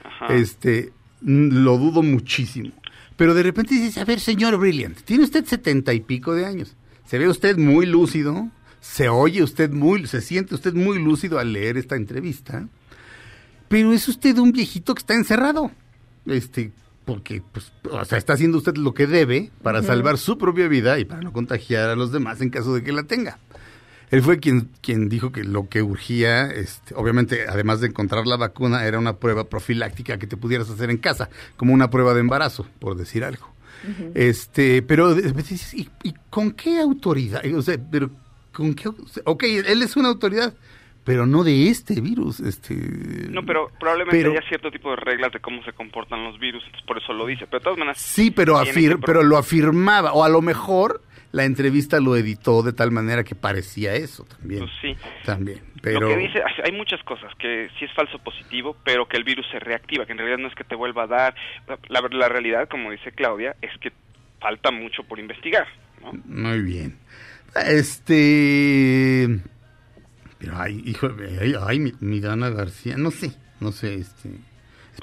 Ajá. 0.05 0.35
Este, 0.35 0.93
mm, 1.23 1.63
lo 1.65 1.79
dudo 1.79 2.03
muchísimo. 2.03 2.73
Pero 3.17 3.35
de 3.35 3.43
repente 3.43 3.75
dices, 3.75 3.99
a 3.99 4.05
ver, 4.05 4.21
señor 4.21 4.57
Brilliant, 4.59 5.01
tiene 5.03 5.25
usted 5.25 5.45
setenta 5.45 5.95
y 5.95 6.01
pico 6.01 6.35
de 6.35 6.45
años. 6.45 6.77
Se 7.07 7.19
ve 7.19 7.29
usted 7.29 7.57
muy 7.57 7.87
lúcido, 7.87 8.51
se 8.81 9.09
oye 9.09 9.43
usted 9.43 9.71
muy, 9.71 10.07
se 10.07 10.21
siente 10.21 10.55
usted 10.55 10.75
muy 10.75 11.03
lúcido 11.03 11.39
al 11.39 11.53
leer 11.53 11.77
esta 11.77 11.97
entrevista. 11.97 12.69
Pero 13.69 13.93
es 13.93 14.07
usted 14.09 14.37
un 14.39 14.53
viejito 14.53 14.95
que 14.95 15.01
está 15.01 15.15
encerrado. 15.15 15.71
Este, 16.27 16.73
porque, 17.05 17.43
pues, 17.53 17.73
o 17.91 18.05
sea, 18.05 18.19
está 18.19 18.35
haciendo 18.35 18.59
usted 18.59 18.77
lo 18.77 18.93
que 18.93 19.07
debe 19.07 19.51
para 19.63 19.83
salvar 19.83 20.19
su 20.19 20.37
propia 20.39 20.69
vida 20.69 20.99
y 20.99 21.05
para 21.05 21.23
no 21.23 21.33
contagiar 21.33 21.89
a 21.89 21.97
los 21.97 22.13
demás 22.13 22.41
en 22.41 22.51
caso 22.51 22.75
de 22.75 22.83
que 22.83 22.93
la 22.93 23.05
tenga. 23.05 23.39
Él 24.11 24.23
fue 24.23 24.39
quien, 24.39 24.69
quien 24.83 25.09
dijo 25.09 25.33
que 25.33 25.43
lo 25.45 25.69
que 25.69 25.83
urgía, 25.83 26.47
este, 26.51 26.95
obviamente, 26.95 27.47
además 27.49 27.81
de 27.81 27.89
encontrar 27.89 28.27
la 28.27 28.37
vacuna, 28.37 28.85
era 28.87 28.99
una 28.99 29.17
prueba 29.17 29.49
profiláctica 29.49 30.19
que 30.19 30.27
te 30.27 30.37
pudieras 30.37 30.71
hacer 30.71 30.91
en 30.91 30.99
casa, 30.99 31.29
como 31.57 31.75
una 31.75 31.91
prueba 31.91 32.15
de 32.15 32.21
embarazo, 32.21 32.67
por 32.79 32.97
decir 32.97 33.25
algo. 33.25 33.49
Este, 34.15 34.83
pero 34.83 35.17
¿y, 35.19 35.89
y 36.03 36.15
con 36.31 36.53
qué 36.53 36.81
autoridad? 36.81 37.45
O 37.55 37.63
sea, 37.63 37.77
pero 37.91 38.11
con 38.53 38.75
qué, 38.75 38.89
ok, 39.25 39.43
él 39.45 39.83
es 39.83 39.97
una 39.97 40.09
autoridad, 40.09 40.55
pero 41.05 41.27
no 41.27 41.45
de 41.45 41.69
este 41.69 42.01
virus, 42.01 42.41
este. 42.41 42.75
No, 43.31 43.45
pero 43.45 43.71
probablemente 43.79 44.17
pero- 44.19 44.33
haya 44.33 44.49
cierto 44.49 44.71
tipo 44.71 44.91
de 44.91 44.97
reglas 44.97 45.33
de 45.33 45.41
cómo 45.41 45.63
se 45.63 45.73
comportan 45.73 46.25
los 46.25 46.39
virus, 46.41 46.63
entonces 46.65 46.87
por 46.87 46.99
eso 46.99 47.13
lo 47.13 47.27
dice. 47.27 47.47
Pero 47.47 47.59
de 47.61 47.65
todas 47.65 47.79
maneras... 47.79 48.01
Sí, 48.01 48.31
pero, 48.31 48.57
afir- 48.59 48.99
pero 49.05 49.23
lo 49.23 49.37
afirmaba, 49.37 50.13
o 50.15 50.25
a 50.25 50.29
lo 50.29 50.43
mejor 50.43 51.03
la 51.33 51.45
entrevista 51.45 52.01
lo 52.01 52.17
editó 52.17 52.63
de 52.63 52.73
tal 52.73 52.91
manera 52.91 53.25
que 53.25 53.35
parecía 53.35 53.95
eso 53.95 54.25
también. 54.25 54.61
Pues 54.61 54.73
sí. 54.81 54.97
También, 55.25 55.61
pero... 55.83 56.01
Lo 56.01 56.09
que 56.09 56.17
dice, 56.17 56.41
hay 56.65 56.73
muchas 56.73 57.03
cosas, 57.03 57.35
que 57.39 57.69
sí 57.79 57.85
es 57.85 57.93
falso 57.93 58.19
positivo, 58.19 58.77
pero 58.85 59.07
que 59.07 59.17
el 59.17 59.25
virus 59.25 59.47
se 59.51 59.59
reactiva, 59.59 60.07
que 60.07 60.13
en 60.13 60.19
realidad 60.19 60.39
no 60.39 60.49
es 60.49 60.55
que 60.55 60.65
te 60.65 60.75
vuelva 60.75 61.05
a 61.05 61.07
dar. 61.07 61.35
La, 61.89 62.01
la 62.11 62.29
realidad, 62.29 62.69
como 62.69 62.91
dice 62.91 63.13
Claudia, 63.13 63.57
es 63.61 63.71
que 63.81 63.93
falta 64.41 64.71
mucho 64.71 65.03
por 65.05 65.19
investigar, 65.19 65.67
¿no? 66.03 66.13
Muy 66.25 66.61
bien. 66.61 66.99
Este... 67.55 69.29
Pero 70.39 70.53
ay, 70.57 70.83
hijo, 70.85 71.09
ay, 71.41 71.55
ay, 71.67 71.81
mi, 71.81 71.93
mi 72.01 72.21
Dana 72.21 72.51
García, 72.51 72.97
no 72.97 73.11
sé, 73.11 73.33
no 73.61 73.73
sé, 73.73 73.95
este... 73.95 74.31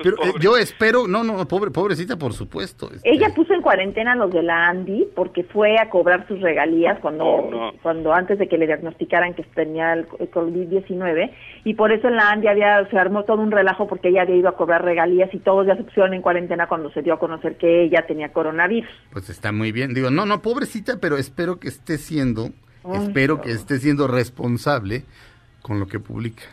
Pero, 0.02 0.16
eh, 0.24 0.34
yo 0.40 0.58
espero, 0.58 1.08
no, 1.08 1.24
no, 1.24 1.48
pobre, 1.48 1.70
pobrecita, 1.72 2.18
por 2.18 2.34
supuesto. 2.34 2.90
este, 2.94 3.10
Ella 3.10 3.30
puso 3.36 3.54
en 3.54 3.62
cuarentena 3.62 4.14
a 4.14 4.16
los 4.16 4.32
de 4.32 4.42
la 4.42 4.68
Andy 4.70 5.08
porque 5.16 5.44
fue 5.44 5.78
a 5.78 5.90
cobrar 5.90 6.28
sus 6.28 6.40
regalías 6.42 7.00
cuando, 7.00 7.26
Oh, 7.26 7.52
no. 7.52 7.72
cuando 7.82 8.14
antes 8.14 8.40
de 8.40 8.48
que 8.48 8.58
le 8.58 8.66
diagnosticaran 8.68 9.34
que 9.34 9.44
tenía 9.44 9.94
el 9.94 10.08
el 10.20 10.30
COVID-19 10.32 11.32
y 11.64 11.74
por 11.76 11.92
eso 11.92 12.08
en 12.08 12.16
la 12.16 12.32
Andy 12.32 12.48
había, 12.48 12.88
se 12.90 12.98
armó 12.98 13.24
todo 13.24 13.42
un 13.42 13.52
relajo 13.52 13.88
porque 13.88 14.10
ella 14.10 14.24
había 14.24 14.36
ido 14.36 14.50
a 14.50 14.56
cobrar 14.56 14.84
regalías 14.84 15.34
y 15.34 15.40
todos 15.40 15.68
ya 15.68 15.76
se 15.76 15.84
pusieron 15.84 16.14
en 16.14 16.22
cuarentena 16.22 16.68
cuando 16.68 16.92
se 16.92 17.02
dio 17.02 17.14
a 17.14 17.20
conocer 17.20 17.58
que 17.58 17.84
ella 17.84 18.06
tenía 18.08 18.34
coronavirus. 18.34 18.90
Pues 19.12 19.30
está 19.30 19.52
muy 19.52 19.72
bien. 19.72 19.94
Digo, 19.94 20.10
no, 20.10 20.26
no, 20.26 20.42
pobrecita, 20.42 20.98
pero 21.00 21.18
espero 21.18 21.60
que 21.60 21.68
esté 21.68 21.98
siendo, 21.98 22.50
Ay, 22.84 23.00
espero 23.04 23.36
no. 23.36 23.42
que 23.42 23.52
esté 23.52 23.78
siendo 23.80 24.08
responsable 24.08 25.04
con 25.62 25.80
lo 25.80 25.88
que 25.88 26.00
publica. 26.00 26.44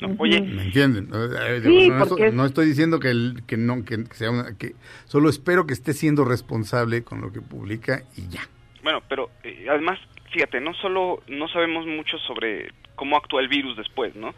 No, 0.00 0.14
Oye, 0.18 0.40
¿Me 0.40 0.62
entienden? 0.64 1.08
Eh, 1.12 1.60
Sí, 1.62 1.88
no, 1.88 1.98
porque 1.98 2.02
estoy, 2.14 2.22
es- 2.28 2.34
no 2.34 2.44
estoy 2.46 2.66
diciendo 2.66 2.98
que, 3.00 3.10
el- 3.10 3.42
que 3.46 3.56
no, 3.56 3.84
que, 3.84 4.04
sea 4.12 4.30
una, 4.30 4.56
que 4.58 4.72
solo 5.04 5.28
espero 5.28 5.66
que 5.66 5.74
esté 5.74 5.92
siendo 5.92 6.24
responsable 6.24 7.02
con 7.04 7.20
lo 7.20 7.32
que 7.32 7.40
publica 7.40 8.02
y 8.16 8.28
ya. 8.28 8.40
Bueno, 8.82 9.02
pero 9.08 9.30
eh, 9.44 9.66
además, 9.68 9.98
fíjate, 10.32 10.60
no 10.60 10.72
solo 10.74 11.22
no 11.28 11.48
sabemos 11.48 11.86
mucho 11.86 12.16
sobre 12.18 12.72
cómo 12.94 13.16
actúa 13.16 13.40
el 13.42 13.48
virus 13.48 13.76
después, 13.76 14.14
¿no? 14.16 14.34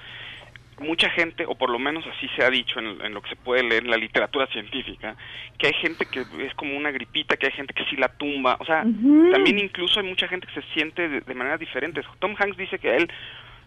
Mucha 0.80 1.10
gente, 1.10 1.44
o 1.46 1.54
por 1.54 1.70
lo 1.70 1.78
menos 1.78 2.04
así 2.08 2.26
se 2.34 2.42
ha 2.44 2.50
dicho 2.50 2.80
en, 2.80 3.00
en 3.04 3.14
lo 3.14 3.22
que 3.22 3.28
se 3.28 3.36
puede 3.36 3.62
leer 3.62 3.84
en 3.84 3.90
la 3.90 3.96
literatura 3.96 4.46
científica, 4.48 5.14
que 5.58 5.68
hay 5.68 5.74
gente 5.74 6.06
que 6.06 6.20
es 6.44 6.54
como 6.56 6.76
una 6.76 6.90
gripita, 6.90 7.36
que 7.36 7.46
hay 7.46 7.52
gente 7.52 7.72
que 7.72 7.84
sí 7.84 7.94
la 7.96 8.08
tumba, 8.08 8.56
o 8.58 8.64
sea, 8.64 8.82
también 9.30 9.60
incluso 9.60 10.00
hay 10.00 10.06
mucha 10.06 10.26
gente 10.26 10.48
que 10.48 10.60
se 10.60 10.66
siente 10.74 11.08
de, 11.08 11.20
de 11.20 11.34
maneras 11.34 11.60
diferentes. 11.60 12.04
Tom 12.18 12.34
Hanks 12.36 12.56
dice 12.56 12.78
que 12.80 12.88
a 12.90 12.96
él 12.96 13.08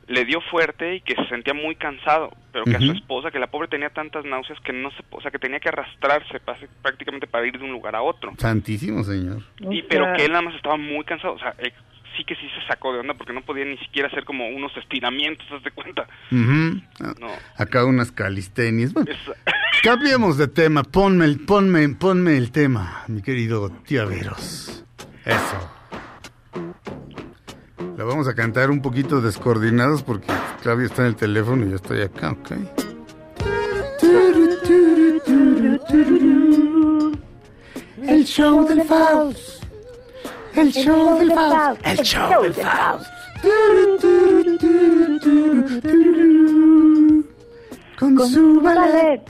le 0.08 0.24
dio 0.26 0.39
fuerte 0.41 0.96
y 0.96 1.02
que 1.02 1.15
se 1.15 1.26
sentía 1.30 1.54
muy 1.54 1.76
cansado, 1.76 2.32
pero 2.52 2.65
que 2.65 2.76
a 2.76 2.80
su 2.80 2.91
esposa, 2.91 3.32
que 3.32 3.39
la 3.39 3.48
pobre 3.48 3.68
tenía 3.68 3.89
tantas 3.89 4.24
náuseas 4.26 4.60
que 4.62 4.72
no 4.74 4.91
se, 4.91 4.98
o 5.10 5.20
sea, 5.22 5.32
que 5.32 5.39
tenía 5.39 5.60
que 5.60 5.70
arrastrarse 5.70 6.39
prácticamente 6.82 7.26
para 7.28 7.48
ir 7.48 7.58
de 7.58 7.63
un 7.65 7.72
lugar 7.72 7.96
a 7.96 8.02
otro. 8.04 8.34
Santísimo 8.38 9.04
señor. 9.04 9.41
Y 9.60 9.82
O 9.82 9.86
pero 9.89 10.06
sea, 10.06 10.13
que 10.15 10.26
él 10.26 10.32
nada 10.32 10.44
más 10.44 10.56
estaba 10.56 10.78
muy 10.78 11.04
cansado, 11.06 11.34
o 11.34 11.39
sea, 11.39 11.56
eh, 11.58 11.74
sí 12.15 12.24
que 12.24 12.36
sí 12.36 12.48
se 12.58 12.65
sacó 12.68 12.94
de 12.94 13.00
onda 13.00 13.13
porque 13.15 13.34
no 13.34 13.41
podía 13.41 13.65
ni 13.65 13.78
siquiera 13.80 14.08
hacer 14.08 14.24
como 14.26 14.48
unos 14.48 14.76
estiramientos, 14.78 15.46
¿haz 15.52 15.63
de 15.63 15.72
cuenta? 15.72 16.08
No. 16.32 17.28
Acá 17.58 17.84
unas 17.86 18.12
calistenias. 18.12 18.94
Bueno, 18.94 19.12
Es- 19.12 19.32
cambiemos 19.84 20.38
de 20.38 20.48
tema. 20.48 20.84
Ponme 20.84 21.26
el, 21.26 21.39
ponme, 21.46 21.89
ponme 21.89 22.38
el 22.38 22.52
tema, 22.52 23.04
mi 23.08 23.22
querido 23.22 23.70
tío 23.86 24.08
Veros. 24.08 24.86
Eso. 25.26 25.72
La 27.98 28.04
vamos 28.04 28.28
a 28.28 28.34
cantar 28.36 28.70
un 28.72 28.82
poquito 28.82 29.22
descoordinados 29.22 30.04
porque 30.04 30.28
Claudio 30.62 30.86
está 30.86 31.04
en 31.04 31.08
el 31.08 31.16
teléfono 31.16 31.66
y 31.66 31.70
yo 31.70 31.76
estoy 31.78 32.02
acá, 32.02 32.32
¿ok? 32.32 32.52
El 38.02 38.26
show 38.26 38.68
del 38.68 38.84
Faust. 38.84 39.64
El 40.56 40.72
show 40.74 41.20
del 41.20 41.32
Faust. 41.32 41.88
El 41.88 41.98
show 42.00 42.44
del 42.44 42.54
Faust. 42.54 43.06
Con 47.98 48.20
su 48.30 48.62
ballet 48.62 49.22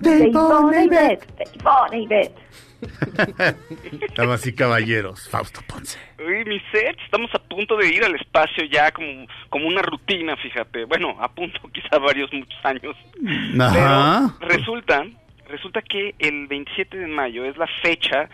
de 0.00 0.28
Ivonne 0.28 0.84
y 0.84 0.88
Beth. 0.88 1.00
Beth, 1.00 1.36
de 1.36 1.44
Ivonne 1.54 1.98
y 2.02 2.06
Beth. 2.06 2.37
Damas 4.16 4.46
y 4.46 4.54
caballeros, 4.54 5.28
Fausto 5.28 5.60
Ponce. 5.66 5.98
Uy, 6.18 6.44
mi 6.44 6.60
set, 6.72 6.96
estamos 7.04 7.30
a 7.34 7.38
punto 7.38 7.76
de 7.76 7.88
ir 7.88 8.04
al 8.04 8.14
espacio 8.14 8.64
ya 8.64 8.90
como, 8.92 9.26
como 9.48 9.66
una 9.66 9.82
rutina, 9.82 10.36
fíjate. 10.36 10.84
Bueno, 10.84 11.16
a 11.20 11.28
punto 11.28 11.60
quizá 11.72 11.98
varios, 11.98 12.32
muchos 12.32 12.64
años. 12.64 12.96
Ajá. 13.60 14.34
Pero 14.38 14.48
resulta, 14.48 15.06
resulta 15.48 15.82
que 15.82 16.14
el 16.18 16.46
27 16.46 16.98
de 16.98 17.06
mayo 17.06 17.44
es 17.44 17.56
la 17.56 17.68
fecha 17.82 18.28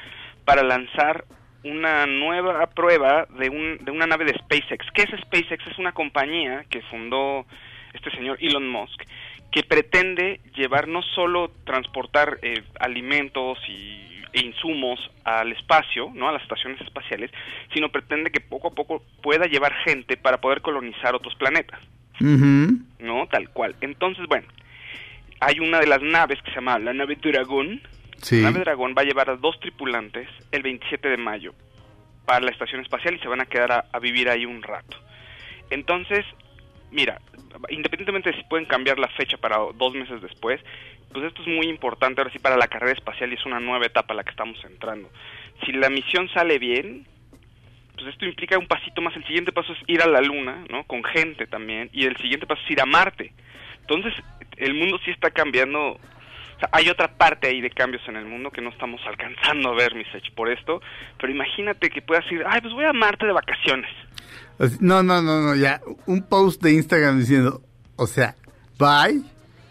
para 0.45 0.63
lanzar 0.63 1.25
una 1.65 2.05
nueva 2.07 2.67
prueba 2.67 3.27
de, 3.39 3.49
un, 3.49 3.79
de 3.83 3.91
una 3.91 4.07
nave 4.07 4.27
de 4.27 4.35
SpaceX. 4.35 4.87
¿Qué 4.93 5.03
es 5.03 5.21
SpaceX? 5.23 5.67
Es 5.67 5.79
una 5.79 5.93
compañía 5.93 6.65
que 6.69 6.83
fundó 6.83 7.47
este 7.95 8.11
señor 8.11 8.37
Elon 8.41 8.69
Musk 8.69 9.03
que 9.55 9.63
pretende 9.63 10.41
llevar 10.57 10.89
no 10.89 11.01
solo 11.01 11.53
transportar 11.65 12.41
eh, 12.43 12.65
alimentos 12.81 13.57
y, 13.69 14.14
e 14.35 14.41
insumos 14.41 14.99
al 15.25 15.53
espacio, 15.53 16.11
no 16.13 16.29
a 16.29 16.33
las 16.33 16.43
estaciones 16.43 16.81
espaciales, 16.81 17.31
sino 17.73 17.89
pretende 17.89 18.31
que 18.31 18.41
poco 18.41 18.69
a 18.69 18.75
poco 18.75 19.03
pueda 19.23 19.47
llevar 19.47 19.73
gente 19.85 20.17
para 20.17 20.41
poder 20.41 20.61
colonizar 20.61 21.15
otros 21.15 21.35
planetas. 21.37 21.81
¿no? 22.21 23.27
Tal 23.29 23.49
cual. 23.51 23.75
Entonces, 23.81 24.27
bueno, 24.29 24.47
hay 25.41 25.61
una 25.61 25.79
de 25.81 25.87
las 25.87 26.03
naves 26.03 26.41
que 26.43 26.51
se 26.51 26.57
llama 26.57 26.79
la 26.79 26.93
nave 26.93 27.17
Dragón. 27.17 27.81
Sí. 28.19 28.43
La 28.43 28.51
nave 28.51 28.61
Dragón 28.61 28.95
va 28.97 29.03
a 29.03 29.05
llevar 29.05 29.31
a 29.31 29.37
dos 29.37 29.59
tripulantes 29.61 30.29
el 30.51 30.63
27 30.63 31.09
de 31.09 31.17
mayo 31.17 31.55
para 32.25 32.41
la 32.41 32.51
estación 32.51 32.81
espacial 32.81 33.15
y 33.15 33.19
se 33.21 33.29
van 33.29 33.41
a 33.41 33.47
quedar 33.47 33.73
a, 33.73 33.85
a 33.93 33.99
vivir 33.99 34.29
ahí 34.29 34.47
un 34.47 34.63
rato. 34.63 34.97
Entonces, 35.71 36.25
mira, 36.91 37.21
independientemente 37.69 38.31
de 38.31 38.37
si 38.37 38.45
pueden 38.45 38.67
cambiar 38.67 38.99
la 38.99 39.09
fecha 39.09 39.37
para 39.37 39.59
dos 39.75 39.95
meses 39.95 40.23
después, 40.23 40.61
pues 41.15 41.27
esto 41.27 41.43
es 41.43 41.49
muy 41.49 41.69
importante 41.69 42.21
ahora 42.21 42.33
sí 42.33 42.41
para 42.41 42.57
la 42.57 42.67
carrera 42.67 42.93
espacial 42.93 43.31
y 43.31 43.37
es 43.37 43.47
una 43.47 43.61
nueva 43.61 43.87
etapa 43.87 44.13
a 44.13 44.17
la 44.17 44.25
que 44.25 44.31
estamos 44.31 44.59
entrando. 44.65 45.09
Si 45.65 45.71
la 45.71 45.89
misión 45.89 46.29
sale 46.35 46.59
bien, 46.59 47.07
pues 47.95 48.09
esto 48.09 48.27
implica 48.27 48.59
un 48.59 48.67
pasito 48.67 49.01
más. 49.01 49.15
El 49.15 49.25
siguiente 49.25 49.53
paso 49.53 49.73
es 49.73 49.79
ir 49.87 50.03
a 50.03 50.09
la 50.09 50.21
Luna, 50.21 50.65
¿no? 50.69 50.83
Con 50.85 51.05
gente 51.05 51.47
también. 51.47 51.89
Y 51.93 52.05
el 52.05 52.17
siguiente 52.17 52.47
paso 52.47 52.61
es 52.65 52.71
ir 52.73 52.81
a 52.81 52.87
Marte. 52.87 53.33
Entonces, 53.83 54.13
el 54.57 54.75
mundo 54.75 54.99
sí 55.05 55.13
está 55.13 55.31
cambiando. 55.31 55.93
O 55.93 56.59
sea, 56.59 56.69
hay 56.73 56.89
otra 56.89 57.07
parte 57.17 57.47
ahí 57.47 57.61
de 57.61 57.71
cambios 57.71 58.03
en 58.09 58.17
el 58.17 58.27
mundo 58.27 58.51
que 58.51 58.61
no 58.61 58.71
estamos 58.71 59.01
alcanzando 59.07 59.71
a 59.71 59.75
ver, 59.77 59.95
Misech, 59.95 60.35
por 60.35 60.51
esto. 60.51 60.83
Pero 61.21 61.33
imagínate 61.33 61.91
que 61.91 62.03
puedas 62.03 62.25
ir, 62.33 62.43
ay, 62.45 62.61
pues 62.61 62.75
voy 62.75 62.87
a 62.87 62.93
Marte 62.93 63.25
de 63.25 63.33
vacaciones. 63.33 63.91
No, 64.81 65.05
no, 65.05 65.23
no, 65.23 65.41
no, 65.43 65.55
ya. 65.55 65.81
Un 66.07 66.29
post 66.29 66.61
de 66.61 66.73
Instagram 66.73 67.21
diciendo, 67.21 67.63
o 67.95 68.09
sea, 68.09 68.35
bye, 68.79 69.23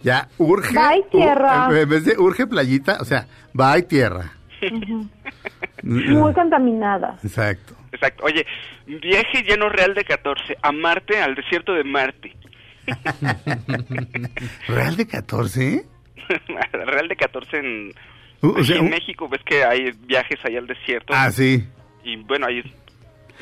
ya, 0.03 0.27
urge. 0.37 0.73
Bye, 0.75 1.03
tierra. 1.11 1.69
u- 1.69 1.73
en 1.73 1.89
vez 1.89 2.05
de 2.05 2.17
urge 2.17 2.45
playita, 2.45 2.97
o 3.01 3.05
sea, 3.05 3.25
bye, 3.53 3.81
tierra. 3.83 4.31
Muy 5.83 6.33
contaminada. 6.33 7.17
Exacto. 7.23 7.73
Exacto. 7.91 8.23
Oye, 8.25 8.45
viaje 8.87 9.43
lleno 9.43 9.69
real 9.69 9.93
de 9.93 10.03
14 10.03 10.57
a 10.61 10.71
Marte, 10.71 11.21
al 11.21 11.35
desierto 11.35 11.73
de 11.73 11.83
Marte. 11.83 12.35
¿Real 14.67 14.95
de 14.97 15.07
14? 15.07 15.85
real 16.73 17.07
de 17.07 17.15
14 17.15 17.57
en, 17.57 17.93
Uh, 18.41 18.47
o 18.49 18.57
aquí 18.57 18.65
sea, 18.65 18.75
en 18.75 18.83
un- 18.83 18.89
México. 18.89 19.29
Ves 19.29 19.41
que 19.45 19.63
hay 19.63 19.91
viajes 20.05 20.37
ahí 20.43 20.57
al 20.57 20.67
desierto. 20.67 21.13
Ah, 21.15 21.31
sí. 21.31 21.65
Y 22.03 22.17
bueno, 22.17 22.45
ahí 22.47 22.61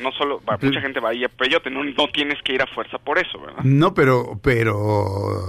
no 0.00 0.12
solo, 0.12 0.40
va- 0.48 0.56
mucha 0.62 0.80
gente 0.80 1.00
va 1.00 1.08
ahí 1.10 1.24
a 1.24 1.28
Peyote, 1.28 1.70
no, 1.70 1.82
no 1.82 2.06
tienes 2.12 2.40
que 2.44 2.52
ir 2.54 2.62
a 2.62 2.66
fuerza 2.68 2.98
por 2.98 3.18
eso, 3.18 3.40
¿verdad? 3.40 3.64
No, 3.64 3.94
pero, 3.94 4.38
pero, 4.40 5.46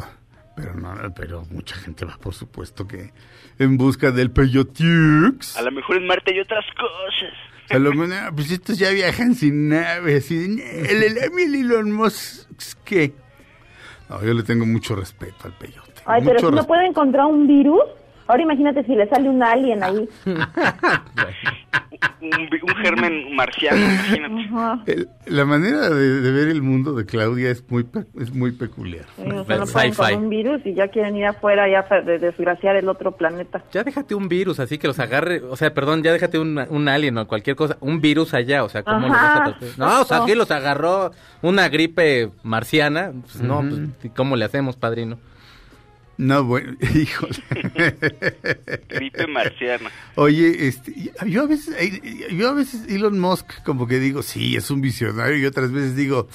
pero 0.55 0.75
no, 0.75 0.95
pero 1.15 1.43
mucha 1.49 1.75
gente 1.75 2.05
va, 2.05 2.17
por 2.17 2.33
supuesto 2.33 2.87
que 2.87 3.11
en 3.59 3.77
busca 3.77 4.11
del 4.11 4.31
Peyotux. 4.31 5.57
A 5.57 5.61
lo 5.61 5.71
mejor 5.71 5.97
en 5.97 6.07
Marte 6.07 6.33
hay 6.33 6.39
otras 6.39 6.65
cosas. 6.75 7.33
A 7.69 7.79
lo 7.79 7.91
menos, 7.93 8.17
ah, 8.17 8.31
pues 8.35 8.51
estos 8.51 8.77
ya 8.77 8.91
viajan 8.91 9.35
sin 9.35 9.69
naves. 9.69 10.29
Y, 10.31 10.35
el, 10.35 11.03
el, 11.03 11.17
el 11.17 11.55
Elon 11.55 11.91
Musk, 11.91 12.49
¿qué? 12.83 13.13
No, 14.09 14.23
yo 14.23 14.33
le 14.33 14.43
tengo 14.43 14.65
mucho 14.65 14.95
respeto 14.95 15.45
al 15.45 15.53
peyote. 15.53 16.01
Ay, 16.05 16.21
pero 16.23 16.39
si 16.39 16.55
no 16.55 16.63
puede 16.65 16.85
encontrar 16.85 17.25
un 17.25 17.47
virus, 17.47 17.81
ahora 18.33 18.43
imagínate 18.43 18.83
si 18.83 18.95
le 18.95 19.07
sale 19.07 19.29
un 19.29 19.41
alien 19.43 19.83
ahí. 19.83 20.09
Un, 22.21 22.75
germen 22.81 23.35
marciano, 23.35 23.77
imagínate. 23.77 24.91
El- 24.93 25.09
la 25.27 25.45
manera 25.45 25.89
de, 25.89 26.21
de 26.21 26.31
ver 26.31 26.47
el 26.49 26.61
mundo 26.61 26.93
de 26.93 27.05
Claudia 27.05 27.49
es 27.49 27.63
muy, 27.69 27.85
es 28.19 28.33
muy 28.33 28.51
peculiar. 28.51 29.05
Sí, 29.15 29.23
o 29.29 29.45
sea, 29.45 29.57
no 29.57 29.65
pueden 29.65 29.93
Sci-fi. 29.93 30.13
con 30.13 30.23
un 30.23 30.29
virus 30.29 30.61
y 30.65 30.73
ya 30.73 30.87
quieren 30.87 31.15
ir 31.15 31.25
afuera 31.25 31.67
ya 31.69 31.83
de- 32.01 32.19
desgraciar 32.19 32.75
el 32.75 32.87
otro 32.89 33.11
planeta. 33.13 33.63
Ya 33.71 33.83
déjate 33.83 34.15
un 34.15 34.27
virus 34.29 34.59
así 34.59 34.77
que 34.77 34.87
los 34.87 34.99
agarre, 34.99 35.41
o 35.49 35.55
sea, 35.55 35.73
perdón, 35.73 36.01
ya 36.03 36.11
déjate 36.13 36.39
un, 36.39 36.57
un 36.69 36.87
alien 36.87 37.17
o 37.17 37.27
cualquier 37.27 37.55
cosa, 37.55 37.77
un 37.81 38.01
virus 38.01 38.33
allá, 38.33 38.63
o 38.63 38.69
sea, 38.69 38.83
¿cómo 38.83 39.07
los 39.07 39.15
Ajá, 39.15 39.39
vas 39.39 39.49
a 39.49 39.57
tratar? 39.59 39.69
No, 39.79 40.01
o 40.01 40.05
sea, 40.05 40.23
aquí 40.23 40.35
los 40.35 40.49
agarró 40.51 41.11
una 41.41 41.69
gripe 41.69 42.29
marciana, 42.43 43.11
pues 43.21 43.41
no, 43.41 43.59
pues, 43.61 43.81
¿y 44.03 44.09
¿cómo 44.09 44.35
le 44.35 44.45
hacemos, 44.45 44.75
padrino? 44.75 45.17
No, 46.17 46.43
bueno, 46.43 46.73
híjole. 46.95 47.35
Gripe 48.89 49.27
marciana. 49.27 49.89
Oye, 50.15 50.67
este, 50.67 50.93
yo 51.25 51.43
a 51.43 51.47
veces, 51.47 51.75
eh, 51.79 52.27
yo 52.31 52.49
a 52.49 52.53
veces 52.53 52.87
Elon 52.87 53.19
Musk 53.19 53.63
como 53.63 53.87
que 53.87 53.99
digo, 53.99 54.21
sí, 54.21 54.55
es 54.55 54.69
un 54.69 54.81
visionario 54.81 55.37
y 55.37 55.45
otras 55.45 55.71
veces 55.71 55.95
digo, 55.95 56.27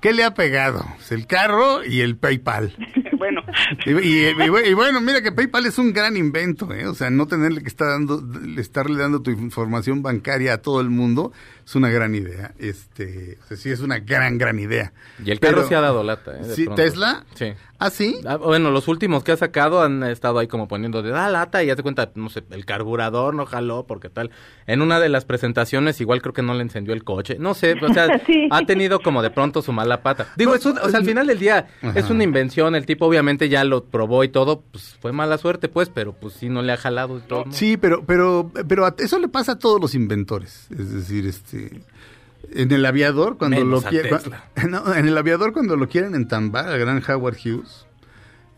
¿qué 0.00 0.12
le 0.12 0.24
ha 0.24 0.34
pegado? 0.34 0.84
Pues 0.96 1.12
el 1.12 1.26
carro 1.26 1.84
y 1.84 2.00
el 2.00 2.16
PayPal. 2.16 2.74
bueno, 3.18 3.42
Y, 3.86 3.90
y- 3.90 4.26
y 4.28 4.32
bu- 4.34 4.66
y 4.66 4.74
bueno, 4.74 5.00
mira 5.00 5.22
que 5.22 5.32
PayPal 5.32 5.66
es 5.66 5.78
un 5.78 5.92
gran 5.92 6.16
invento, 6.16 6.72
¿eh? 6.72 6.86
O 6.86 6.94
sea, 6.94 7.10
no 7.10 7.26
tenerle 7.26 7.62
que 7.62 7.68
estar 7.68 7.88
dando, 7.88 8.22
estarle 8.58 8.98
dando 8.98 9.22
tu 9.22 9.30
información 9.30 10.02
bancaria 10.02 10.54
a 10.54 10.58
todo 10.58 10.80
el 10.80 10.90
mundo, 10.90 11.32
es 11.64 11.74
una 11.74 11.88
gran 11.90 12.14
idea. 12.14 12.52
Este, 12.58 13.38
o 13.42 13.46
sea, 13.48 13.56
sí 13.56 13.70
es 13.70 13.80
una 13.80 13.98
gran, 13.98 14.38
gran 14.38 14.58
idea. 14.58 14.92
Y 15.24 15.30
el 15.30 15.38
Pero- 15.38 15.56
carro 15.56 15.68
se 15.68 15.74
ha 15.76 15.80
dado 15.80 16.02
lata, 16.02 16.32
¿eh? 16.38 16.44
de 16.46 16.54
Sí, 16.54 16.64
pronto. 16.64 16.82
¿Tesla? 16.82 17.24
Sí. 17.34 17.52
¿Ah, 17.78 17.90
sí? 17.90 18.16
Ah, 18.26 18.36
bueno, 18.36 18.70
los 18.70 18.88
últimos 18.88 19.24
que 19.24 19.32
ha 19.32 19.36
sacado 19.36 19.82
han 19.82 20.02
estado 20.04 20.38
ahí 20.38 20.46
como 20.46 20.68
poniendo 20.68 21.02
de 21.02 21.10
da 21.10 21.28
lata 21.28 21.62
y 21.62 21.66
ya 21.66 21.76
te 21.76 21.82
cuenta, 21.82 22.10
no 22.14 22.30
sé, 22.30 22.42
el 22.50 22.64
carburador 22.64 23.34
no 23.34 23.46
jaló 23.46 23.84
porque 23.86 24.08
tal. 24.08 24.30
En 24.66 24.80
una 24.80 25.00
de 25.00 25.08
las 25.08 25.24
presentaciones 25.24 26.00
igual 26.00 26.22
creo 26.22 26.32
que 26.32 26.42
no 26.42 26.54
le 26.54 26.62
encendió 26.62 26.94
el 26.94 27.04
coche. 27.04 27.36
No 27.38 27.52
sé, 27.52 27.74
o 27.82 27.92
sea, 27.92 28.18
Sí. 28.26 28.48
ha 28.50 28.62
tenido 28.64 29.00
como 29.00 29.22
de 29.22 29.30
pronto 29.30 29.60
su 29.60 29.72
mala 29.72 30.02
pata. 30.02 30.28
Digo, 30.36 30.54
es 30.54 30.64
un- 30.64 30.78
o 30.78 30.88
sea, 30.88 31.00
al 31.00 31.04
final 31.04 31.26
del 31.26 31.38
día 31.38 31.66
Ajá. 31.82 31.98
es 31.98 32.08
una 32.10 32.22
invención, 32.24 32.74
el 32.74 32.86
tipo 32.86 33.10
obviamente 33.14 33.48
ya 33.48 33.64
lo 33.64 33.84
probó 33.84 34.24
y 34.24 34.28
todo, 34.28 34.62
pues 34.70 34.96
fue 35.00 35.12
mala 35.12 35.38
suerte 35.38 35.68
pues, 35.68 35.88
pero 35.88 36.12
pues 36.12 36.34
sí 36.34 36.48
no 36.48 36.62
le 36.62 36.72
ha 36.72 36.76
jalado 36.76 37.18
y 37.18 37.22
todo. 37.22 37.44
¿no? 37.46 37.52
Sí, 37.52 37.76
pero, 37.76 38.04
pero, 38.04 38.50
pero 38.68 38.84
a- 38.86 38.94
eso 38.98 39.18
le 39.18 39.28
pasa 39.28 39.52
a 39.52 39.58
todos 39.58 39.80
los 39.80 39.94
inventores. 39.94 40.66
Es 40.70 40.92
decir, 40.92 41.26
este, 41.26 41.82
en 42.52 42.70
el 42.72 42.84
aviador 42.86 43.38
cuando 43.38 43.56
Menos 43.58 43.84
lo 43.84 43.88
quieren, 43.90 44.18
no, 44.70 44.94
en 44.94 45.06
el 45.08 45.16
aviador 45.16 45.52
cuando 45.52 45.76
lo 45.76 45.88
quieren 45.88 46.14
entambar 46.14 46.68
al 46.68 46.78
gran 46.78 47.02
Howard 47.08 47.36
Hughes, 47.44 47.86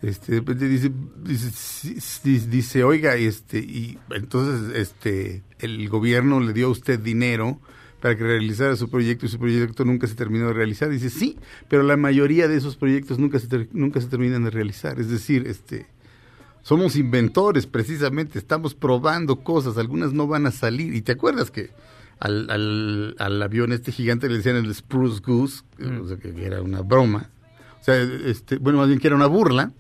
este, 0.03 0.43
pues, 0.43 0.59
dice, 0.59 0.91
dice, 1.23 2.49
dice, 2.49 2.85
oiga, 2.85 3.15
este, 3.17 3.59
y 3.59 3.99
entonces, 4.11 4.77
este, 4.77 5.43
el 5.59 5.89
gobierno 5.89 6.39
le 6.41 6.53
dio 6.53 6.67
a 6.67 6.71
usted 6.71 6.99
dinero 7.01 7.61
para 8.07 8.17
que 8.17 8.23
realizara 8.23 8.77
su 8.77 8.89
proyecto 8.89 9.27
y 9.27 9.29
su 9.29 9.37
proyecto 9.39 9.85
nunca 9.85 10.07
se 10.07 10.15
terminó 10.15 10.47
de 10.47 10.53
realizar. 10.53 10.89
Dice, 10.89 11.11
sí, 11.11 11.37
pero 11.69 11.83
la 11.83 11.97
mayoría 11.97 12.47
de 12.47 12.57
esos 12.57 12.77
proyectos 12.77 13.19
nunca 13.19 13.41
se, 13.41 13.49
ter- 13.49 13.69
nunca 13.73 14.01
se 14.01 14.07
terminan 14.07 14.45
de 14.45 14.51
realizar. 14.51 15.01
Es 15.01 15.11
decir, 15.11 15.45
este, 15.49 15.87
somos 16.63 16.95
inventores 16.95 17.67
precisamente, 17.67 18.39
estamos 18.39 18.75
probando 18.77 19.41
cosas, 19.41 19.77
algunas 19.77 20.13
no 20.13 20.29
van 20.29 20.47
a 20.47 20.53
salir. 20.53 20.95
Y 20.95 21.03
te 21.03 21.11
acuerdas 21.11 21.51
que 21.51 21.71
al, 22.21 22.49
al, 22.49 23.17
al 23.19 23.43
avión 23.43 23.73
este 23.73 23.91
gigante 23.91 24.29
le 24.29 24.37
decían 24.37 24.55
el 24.55 24.73
Spruce 24.73 25.21
Goose, 25.27 25.65
Mm. 25.79 26.01
o 26.03 26.07
sea, 26.07 26.17
que 26.17 26.45
era 26.47 26.63
una 26.63 26.83
broma. 26.83 27.31
O 27.81 27.85
sea, 27.85 28.01
este, 28.01 28.59
bueno, 28.59 28.79
más 28.79 28.87
bien 28.87 29.01
que 29.01 29.09
era 29.09 29.17
una 29.17 29.27
burla. 29.27 29.73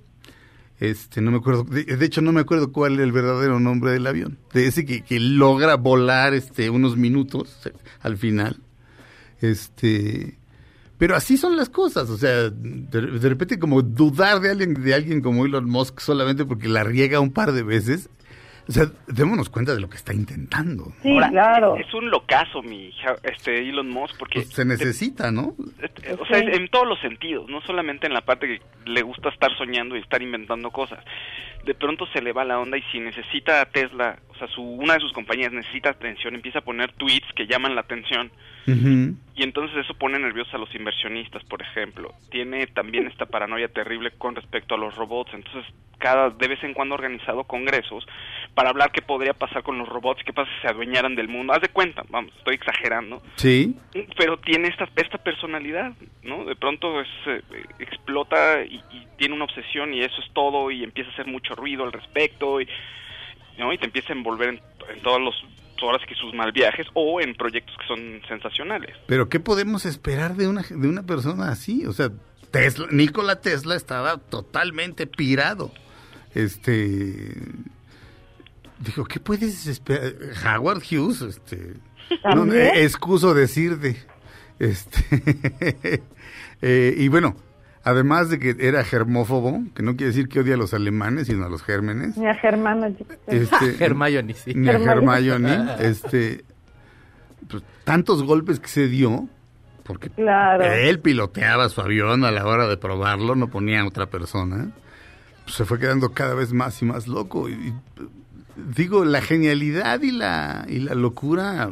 Este, 0.78 1.22
no 1.22 1.30
me 1.30 1.38
acuerdo, 1.38 1.64
de, 1.64 2.04
hecho 2.04 2.20
no 2.20 2.32
me 2.32 2.42
acuerdo 2.42 2.70
cuál 2.70 2.94
era 2.94 3.04
el 3.04 3.12
verdadero 3.12 3.58
nombre 3.60 3.92
del 3.92 4.06
avión. 4.06 4.38
De 4.52 4.66
ese 4.66 4.84
que, 4.84 5.02
que 5.02 5.18
logra 5.18 5.76
volar 5.76 6.34
este 6.34 6.68
unos 6.68 6.96
minutos 6.96 7.56
eh, 7.64 7.72
al 8.02 8.18
final. 8.18 8.58
Este, 9.40 10.38
pero 10.98 11.16
así 11.16 11.36
son 11.36 11.56
las 11.56 11.68
cosas, 11.68 12.10
o 12.10 12.18
sea, 12.18 12.50
de, 12.50 13.00
de 13.00 13.28
repente 13.28 13.58
como 13.58 13.82
dudar 13.82 14.40
de 14.40 14.50
alguien, 14.50 14.74
de 14.74 14.94
alguien 14.94 15.20
como 15.20 15.44
Elon 15.44 15.68
Musk 15.68 16.00
solamente 16.00 16.44
porque 16.44 16.68
la 16.68 16.84
riega 16.84 17.20
un 17.20 17.32
par 17.32 17.52
de 17.52 17.62
veces, 17.62 18.08
o 18.68 18.72
sea, 18.72 18.86
démonos 19.06 19.48
cuenta 19.48 19.74
de 19.74 19.80
lo 19.80 19.88
que 19.88 19.96
está 19.96 20.12
intentando. 20.12 20.92
Sí, 21.02 21.10
Ahora, 21.12 21.30
claro. 21.30 21.76
Es 21.76 21.92
un 21.94 22.10
locazo, 22.10 22.62
mi 22.62 22.92
este 23.22 23.58
Elon 23.60 23.88
Musk, 23.88 24.18
porque 24.18 24.40
Pues 24.40 24.48
se 24.54 24.64
necesita, 24.64 25.30
¿no? 25.30 25.54
Eh, 26.02 26.16
O 26.18 26.26
sea, 26.26 26.38
en 26.38 26.68
todos 26.68 26.86
los 26.86 27.00
sentidos, 27.00 27.48
no 27.48 27.60
solamente 27.62 28.06
en 28.06 28.12
la 28.14 28.22
parte 28.22 28.46
que 28.46 28.90
le 28.90 29.02
gusta 29.02 29.28
estar 29.28 29.56
soñando 29.56 29.96
y 29.96 30.00
estar 30.00 30.20
inventando 30.22 30.70
cosas. 30.70 31.04
De 31.64 31.74
pronto 31.74 32.06
se 32.12 32.20
le 32.22 32.32
va 32.32 32.44
la 32.44 32.58
onda 32.58 32.76
y 32.78 32.82
si 32.92 33.00
necesita 33.00 33.60
a 33.60 33.66
Tesla, 33.66 34.18
o 34.36 34.38
sea, 34.38 34.48
su, 34.48 34.62
una 34.62 34.94
de 34.94 35.00
sus 35.00 35.12
compañías 35.12 35.52
necesita 35.52 35.90
atención, 35.90 36.34
empieza 36.34 36.58
a 36.58 36.62
poner 36.62 36.92
tweets 36.92 37.32
que 37.34 37.46
llaman 37.46 37.74
la 37.74 37.80
atención 37.82 38.30
y 38.68 39.44
entonces 39.44 39.76
eso 39.76 39.94
pone 39.94 40.18
nerviosos 40.18 40.52
a 40.54 40.58
los 40.58 40.74
inversionistas, 40.74 41.44
por 41.44 41.62
ejemplo. 41.62 42.12
Tiene 42.32 42.66
también 42.66 43.06
esta 43.06 43.24
paranoia 43.26 43.68
terrible 43.68 44.10
con 44.18 44.34
respecto 44.34 44.74
a 44.74 44.78
los 44.78 44.96
robots, 44.96 45.32
entonces 45.34 45.64
cada 45.98 46.30
de 46.30 46.48
vez 46.48 46.62
en 46.64 46.74
cuando 46.74 46.94
ha 46.94 46.98
organizado 46.98 47.44
congresos 47.44 48.04
para 48.54 48.70
hablar 48.70 48.90
qué 48.90 49.02
podría 49.02 49.34
pasar 49.34 49.62
con 49.62 49.78
los 49.78 49.88
robots, 49.88 50.22
qué 50.24 50.32
pasa 50.32 50.50
si 50.56 50.62
se 50.62 50.68
adueñaran 50.68 51.14
del 51.14 51.28
mundo. 51.28 51.52
Haz 51.52 51.62
de 51.62 51.68
cuenta, 51.68 52.02
vamos, 52.08 52.32
estoy 52.38 52.56
exagerando 52.56 53.22
Sí. 53.36 53.76
pero 54.18 54.36
tiene 54.38 54.68
esta 54.68 54.88
esta 54.96 55.18
personalidad 55.18 55.92
no 56.24 56.44
de 56.44 56.56
pronto 56.56 57.00
es, 57.00 57.08
eh, 57.26 57.42
explota 57.78 58.64
y, 58.64 58.82
y 58.90 59.06
tiene 59.16 59.34
una 59.34 59.44
obsesión 59.44 59.94
y 59.94 60.00
eso 60.00 60.20
es 60.20 60.32
todo 60.32 60.70
y 60.72 60.82
empieza 60.82 61.10
a 61.10 61.12
hacer 61.12 61.26
mucho 61.26 61.54
ruido 61.54 61.84
al 61.84 61.92
respecto 61.92 62.60
y 62.60 62.66
no 63.58 63.72
y 63.72 63.78
te 63.78 63.86
empieza 63.86 64.12
a 64.12 64.16
envolver 64.16 64.48
en, 64.50 64.60
en 64.94 65.02
todos 65.02 65.20
los 65.20 65.34
horas 65.82 66.02
que 66.08 66.14
sus 66.14 66.32
mal 66.34 66.52
viajes 66.52 66.86
o 66.94 67.20
en 67.20 67.34
proyectos 67.34 67.76
que 67.76 67.86
son 67.86 68.20
sensacionales 68.26 68.96
Pero 69.06 69.28
¿qué 69.28 69.40
podemos 69.40 69.84
esperar 69.84 70.34
de 70.36 70.48
una, 70.48 70.62
de 70.62 70.88
una 70.88 71.02
persona 71.02 71.50
así? 71.50 71.84
O 71.86 71.92
sea, 71.92 72.10
Tesla, 72.50 72.86
Nikola 72.90 73.40
Tesla 73.40 73.74
estaba 73.74 74.18
totalmente 74.18 75.06
pirado. 75.06 75.72
Este 76.34 77.42
dijo, 78.78 79.04
¿qué 79.04 79.20
puedes 79.20 79.66
esperar? 79.66 80.14
Howard 80.44 80.82
Hughes, 80.82 81.22
este 81.22 81.74
eh, 82.10 82.72
excuso 82.76 83.34
decirte. 83.34 83.96
Este 84.58 86.02
eh, 86.62 86.94
y 86.96 87.08
bueno, 87.08 87.36
además 87.86 88.28
de 88.28 88.38
que 88.40 88.56
era 88.58 88.82
germófobo, 88.84 89.62
que 89.74 89.82
no 89.82 89.96
quiere 89.96 90.08
decir 90.08 90.28
que 90.28 90.40
odia 90.40 90.54
a 90.54 90.58
los 90.58 90.74
alemanes, 90.74 91.28
sino 91.28 91.46
a 91.46 91.48
los 91.48 91.62
gérmenes. 91.62 92.16
Mira, 92.18 92.34
Germán. 92.34 92.96
Este, 93.28 93.84
Hermione, 93.84 94.34
sí. 94.34 94.52
ni 94.54 94.68
a 94.68 94.72
Hermione. 94.72 94.92
Hermione, 95.52 95.74
este, 95.86 96.44
pues, 97.48 97.62
tantos 97.84 98.22
golpes 98.24 98.58
que 98.60 98.68
se 98.68 98.88
dio, 98.88 99.28
porque 99.84 100.10
Claro. 100.10 100.64
él 100.64 100.98
piloteaba 100.98 101.68
su 101.68 101.80
avión 101.80 102.24
a 102.24 102.32
la 102.32 102.44
hora 102.44 102.66
de 102.66 102.76
probarlo, 102.76 103.36
no 103.36 103.46
ponía 103.48 103.82
a 103.82 103.86
otra 103.86 104.06
persona, 104.06 104.70
pues, 105.44 105.54
se 105.56 105.64
fue 105.64 105.78
quedando 105.78 106.12
cada 106.12 106.34
vez 106.34 106.52
más 106.52 106.82
y 106.82 106.86
más 106.86 107.06
loco. 107.06 107.48
Y, 107.48 107.52
y, 107.52 107.74
digo, 108.76 109.04
la 109.04 109.20
genialidad 109.22 110.02
y 110.02 110.10
la, 110.10 110.64
y 110.68 110.80
la 110.80 110.94
locura 110.96 111.70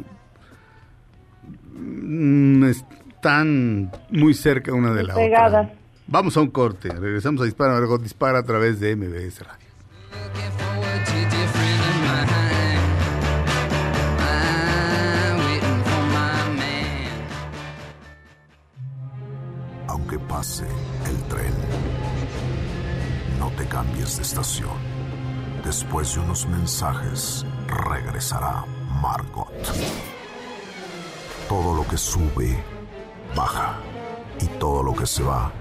mm, 1.73 2.63
están 2.65 3.91
muy 4.11 4.33
cerca 4.33 4.71
una 4.73 4.93
de 4.93 5.03
la 5.03 5.15
Pegadas. 5.15 5.65
otra. 5.67 5.84
Vamos 6.07 6.37
a 6.37 6.41
un 6.41 6.51
corte, 6.51 6.89
regresamos 6.89 7.41
a 7.41 7.45
Dispara, 7.45 7.73
Margot 7.73 7.99
Dispara 7.99 8.39
a 8.39 8.43
través 8.43 8.79
de 8.79 8.95
MBS 8.95 9.39
Radio. 9.39 9.65
Aunque 19.87 20.19
pase 20.19 20.65
el 21.07 21.23
tren, 21.23 21.53
no 23.39 23.49
te 23.57 23.65
cambies 23.67 24.17
de 24.17 24.21
estación. 24.21 24.77
Después 25.63 26.13
de 26.13 26.21
unos 26.21 26.47
mensajes, 26.47 27.43
regresará 27.67 28.63
Margot. 29.01 29.51
Todo 31.49 31.75
lo 31.75 31.87
que 31.87 31.97
sube, 31.97 32.63
baja. 33.35 33.79
Y 34.39 34.45
todo 34.59 34.83
lo 34.83 34.93
que 34.93 35.05
se 35.07 35.23
va, 35.23 35.51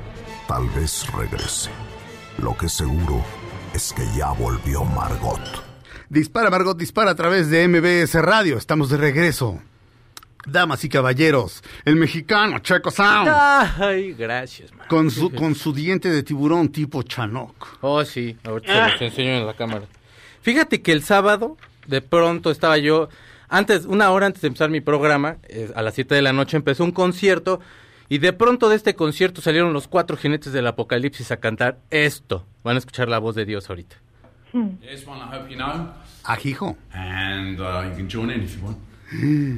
tal 0.49 0.69
vez 0.71 1.07
regrese. 1.13 1.71
Lo 2.39 2.57
que 2.57 2.69
seguro 2.69 3.23
es 3.75 3.93
que 3.93 4.03
ya 4.17 4.31
volvió 4.33 4.85
Margot. 4.85 5.41
Dispara, 6.09 6.51
Margot, 6.51 6.77
dispara 6.77 7.13
a 7.13 7.15
través 7.15 7.51
de 7.51 7.67
MBS 7.67 8.15
Radio. 8.23 8.57
Estamos 8.59 8.91
de 8.91 8.97
regreso. 8.97 9.61
Damas 10.47 10.85
y 10.85 10.91
caballeros, 10.91 11.63
el 11.87 11.97
mexicano 11.97 12.59
Checo 12.59 12.91
Sound, 12.91 13.31
Ay, 13.31 14.13
gracias, 14.13 14.75
man. 14.75 14.87
con 14.89 15.11
su, 15.11 15.31
con 15.35 15.55
su 15.55 15.73
diente 15.73 16.11
de 16.11 16.23
tiburón 16.23 16.69
tipo 16.69 17.03
Chanok. 17.03 17.79
Oh, 17.81 18.05
sí, 18.05 18.37
ahorita 18.45 18.89
se 18.89 18.93
los 18.93 19.03
enseño 19.11 19.31
en 19.39 19.47
la 19.47 19.55
cámara. 19.55 19.87
Fíjate 20.43 20.83
que 20.83 20.93
el 20.93 21.03
sábado, 21.03 21.57
de 21.87 22.03
pronto 22.03 22.51
estaba 22.51 22.77
yo, 22.77 23.09
antes, 23.49 23.87
una 23.87 24.11
hora 24.11 24.27
antes 24.27 24.43
de 24.43 24.49
empezar 24.49 24.69
mi 24.69 24.83
programa, 24.83 25.39
eh, 25.49 25.73
a 25.75 25.81
las 25.81 25.95
7 25.95 26.15
de 26.15 26.21
la 26.21 26.35
noche 26.35 26.59
empezó 26.59 26.85
un 26.85 26.93
concierto, 26.93 27.61
y 28.09 28.19
de 28.19 28.33
pronto 28.33 28.69
de 28.69 28.77
este 28.77 28.95
concierto 28.95 29.41
salieron 29.41 29.73
los 29.73 29.89
cuatro 29.89 30.17
jinetes 30.17 30.53
del 30.53 30.67
apocalipsis 30.67 31.31
a 31.31 31.39
cantar 31.39 31.79
esto. 31.91 32.47
Van 32.63 32.77
a 32.77 32.79
escuchar 32.79 33.09
la 33.09 33.19
voz 33.19 33.35
de 33.35 33.45
Dios 33.45 33.69
ahorita. 33.71 33.97
Here's 34.53 35.05
one 35.07 35.19
I 35.21 35.35
hope 35.37 35.51
you 35.51 35.57
know, 35.57 35.89
Ajijo. 36.25 36.77
and 36.93 37.59
uh, 37.61 37.83
you 37.89 37.97
can 37.97 38.09
join 38.09 38.31
in 38.31 38.43
if 38.43 38.57
you 38.57 38.63
want. 38.65 38.79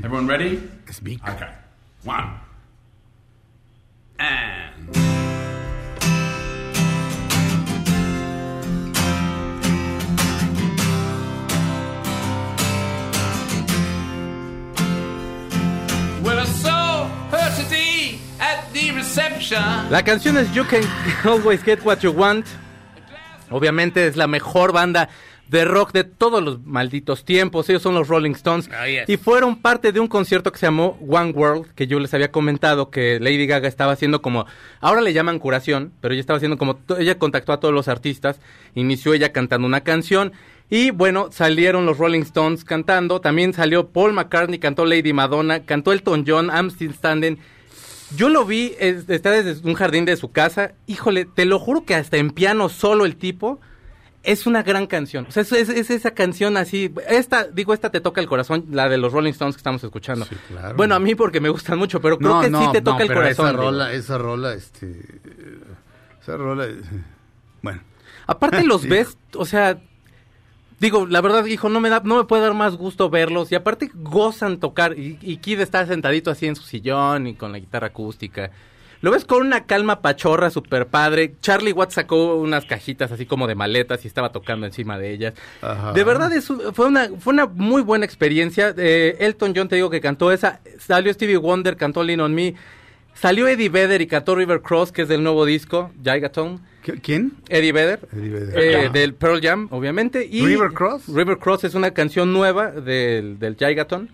Everyone 0.04 0.26
ready? 0.26 0.58
Es 0.88 1.00
big. 1.00 1.20
Okay. 1.22 1.48
One. 2.04 2.40
And. 4.18 4.96
Well, 16.22 16.40
I 16.40 16.44
saw 16.44 17.06
her 17.30 17.62
today. 17.62 17.85
La 19.90 20.02
canción 20.02 20.38
es 20.38 20.52
You 20.54 20.64
Can 20.66 20.80
Always 21.24 21.62
Get 21.62 21.80
What 21.84 21.98
You 21.98 22.12
Want. 22.12 22.46
Obviamente 23.50 24.06
es 24.06 24.16
la 24.16 24.26
mejor 24.26 24.72
banda 24.72 25.10
de 25.48 25.64
rock 25.64 25.92
de 25.92 26.04
todos 26.04 26.42
los 26.42 26.64
malditos 26.64 27.24
tiempos. 27.24 27.68
Ellos 27.68 27.82
son 27.82 27.94
los 27.94 28.08
Rolling 28.08 28.32
Stones. 28.32 28.70
Y 29.06 29.18
fueron 29.18 29.56
parte 29.56 29.92
de 29.92 30.00
un 30.00 30.08
concierto 30.08 30.50
que 30.50 30.58
se 30.58 30.66
llamó 30.66 30.98
One 31.06 31.32
World, 31.32 31.74
que 31.74 31.86
yo 31.86 32.00
les 32.00 32.14
había 32.14 32.32
comentado 32.32 32.90
que 32.90 33.20
Lady 33.20 33.46
Gaga 33.46 33.68
estaba 33.68 33.92
haciendo 33.92 34.22
como, 34.22 34.46
ahora 34.80 35.02
le 35.02 35.12
llaman 35.12 35.38
curación, 35.38 35.92
pero 36.00 36.14
ella 36.14 36.20
estaba 36.20 36.38
haciendo 36.38 36.56
como, 36.56 36.80
ella 36.98 37.18
contactó 37.18 37.52
a 37.52 37.60
todos 37.60 37.74
los 37.74 37.88
artistas, 37.88 38.40
inició 38.74 39.12
ella 39.12 39.32
cantando 39.32 39.66
una 39.66 39.82
canción. 39.82 40.32
Y 40.68 40.90
bueno, 40.90 41.28
salieron 41.30 41.86
los 41.86 41.98
Rolling 41.98 42.22
Stones 42.22 42.64
cantando, 42.64 43.20
también 43.20 43.52
salió 43.52 43.88
Paul 43.88 44.14
McCartney, 44.14 44.58
cantó 44.58 44.84
Lady 44.84 45.12
Madonna, 45.12 45.64
cantó 45.64 45.92
Elton 45.92 46.24
John, 46.26 46.46
I'm 46.46 46.70
Still 46.70 46.94
Standing. 46.94 47.38
Yo 48.14 48.28
lo 48.28 48.44
vi, 48.44 48.74
es- 48.78 49.08
está 49.08 49.30
desde 49.30 49.66
un 49.68 49.74
jardín 49.74 50.04
de 50.04 50.16
su 50.16 50.30
casa. 50.30 50.72
Híjole, 50.86 51.24
te 51.24 51.44
lo 51.44 51.58
juro 51.58 51.84
que 51.84 51.94
hasta 51.94 52.16
en 52.18 52.30
piano 52.30 52.68
solo 52.68 53.04
el 53.04 53.16
tipo 53.16 53.60
es 54.22 54.46
una 54.46 54.62
gran 54.62 54.86
canción. 54.86 55.26
O 55.28 55.32
sea, 55.32 55.42
es, 55.42 55.52
es- 55.52 55.68
es 55.68 55.90
esa 55.90 56.12
canción 56.12 56.56
así. 56.56 56.92
Esta, 57.08 57.44
digo, 57.44 57.74
esta 57.74 57.90
te 57.90 58.00
toca 58.00 58.20
el 58.20 58.26
corazón, 58.28 58.66
la 58.70 58.88
de 58.88 58.96
los 58.98 59.12
Rolling 59.12 59.30
Stones 59.32 59.56
que 59.56 59.60
estamos 59.60 59.82
escuchando. 59.82 60.26
claro. 60.48 60.76
Bueno, 60.76 60.94
a 60.94 60.98
mí 61.00 61.14
porque 61.14 61.40
me 61.40 61.48
gustan 61.48 61.78
mucho, 61.78 62.00
pero 62.00 62.18
creo 62.18 62.40
que 62.40 62.46
sí 62.48 62.72
te 62.72 62.80
toca 62.80 63.02
el 63.02 63.08
pero 63.08 63.20
corazón. 63.20 63.46
Esa 63.46 63.50
digo. 63.52 63.62
rola, 63.62 63.92
esa 63.92 64.18
rola, 64.18 64.54
este. 64.54 65.00
Esa 66.22 66.36
rola. 66.36 66.66
eh, 66.66 66.80
Bueno. 67.62 67.80
Aparte 68.28 68.64
los 68.64 68.82
ves, 68.88 69.16
o 69.34 69.44
sea, 69.46 69.78
digo, 70.78 71.06
la 71.06 71.20
verdad, 71.20 71.44
hijo, 71.46 71.68
no 71.68 71.80
me 71.80 71.88
da, 71.88 72.00
no 72.04 72.16
me 72.16 72.24
puede 72.24 72.42
dar 72.42 72.54
más 72.54 72.76
gusto 72.76 73.10
verlos. 73.10 73.52
Y 73.52 73.54
aparte 73.54 73.90
gozan 73.94 74.58
tocar. 74.58 74.98
Y, 74.98 75.18
y 75.22 75.38
Kid 75.38 75.60
está 75.60 75.86
sentadito 75.86 76.30
así 76.30 76.46
en 76.46 76.56
su 76.56 76.62
sillón 76.62 77.26
y 77.26 77.34
con 77.34 77.52
la 77.52 77.58
guitarra 77.58 77.88
acústica. 77.88 78.50
Lo 79.02 79.10
ves 79.10 79.24
con 79.24 79.46
una 79.46 79.66
calma 79.66 80.00
pachorra, 80.00 80.50
super 80.50 80.86
padre. 80.86 81.34
Charlie 81.40 81.72
Watts 81.72 81.94
sacó 81.94 82.36
unas 82.36 82.64
cajitas 82.64 83.12
así 83.12 83.26
como 83.26 83.46
de 83.46 83.54
maletas 83.54 84.04
y 84.04 84.08
estaba 84.08 84.32
tocando 84.32 84.66
encima 84.66 84.98
de 84.98 85.12
ellas. 85.12 85.34
Ajá. 85.60 85.92
De 85.92 86.02
verdad, 86.02 86.32
es, 86.32 86.50
fue, 86.72 86.86
una, 86.86 87.10
fue 87.18 87.34
una 87.34 87.46
muy 87.46 87.82
buena 87.82 88.04
experiencia. 88.04 88.74
Eh, 88.76 89.16
Elton 89.20 89.52
John, 89.54 89.68
te 89.68 89.76
digo 89.76 89.90
que 89.90 90.00
cantó 90.00 90.32
esa. 90.32 90.60
Salió 90.78 91.12
Stevie 91.12 91.36
Wonder, 91.36 91.76
cantó 91.76 92.02
Lean 92.02 92.20
on 92.20 92.34
Me. 92.34 92.54
Salió 93.18 93.48
Eddie 93.48 93.68
Vedder 93.70 94.00
y 94.02 94.06
cantó 94.06 94.34
River 94.34 94.60
Cross, 94.60 94.92
que 94.92 95.02
es 95.02 95.08
del 95.08 95.22
nuevo 95.22 95.44
disco, 95.44 95.90
Gigaton. 96.04 96.60
¿Quién? 97.02 97.32
Eddie 97.48 97.72
Vedder. 97.72 98.00
Eddie 98.12 98.28
Vedder. 98.30 98.58
Eh, 98.58 98.90
del 98.92 99.14
Pearl 99.14 99.40
Jam, 99.42 99.66
obviamente. 99.70 100.24
Y 100.30 100.44
¿River 100.46 100.72
Cross? 100.72 101.08
River 101.08 101.38
Cross 101.38 101.64
es 101.64 101.74
una 101.74 101.90
canción 101.92 102.32
nueva 102.32 102.70
del, 102.70 103.38
del 103.38 103.56
Gigaton. 103.56 104.08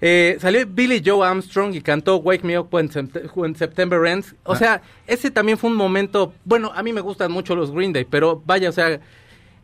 Eh, 0.00 0.36
salió 0.40 0.66
Billy 0.66 1.00
Joe 1.04 1.26
Armstrong 1.26 1.74
y 1.74 1.80
cantó 1.80 2.16
Wake 2.16 2.44
Me 2.44 2.58
Up 2.58 2.68
When, 2.72 2.90
Sept- 2.90 3.30
When 3.34 3.54
September 3.56 4.04
Ends. 4.04 4.34
O 4.44 4.52
Ah. 4.52 4.56
sea, 4.56 4.82
ese 5.06 5.30
también 5.30 5.56
fue 5.56 5.70
un 5.70 5.76
momento. 5.76 6.34
Bueno, 6.44 6.72
a 6.74 6.82
mí 6.82 6.92
me 6.92 7.00
gustan 7.00 7.32
mucho 7.32 7.54
los 7.56 7.70
Green 7.70 7.92
Day, 7.94 8.04
pero 8.04 8.42
vaya, 8.44 8.68
o 8.68 8.72
sea, 8.72 9.00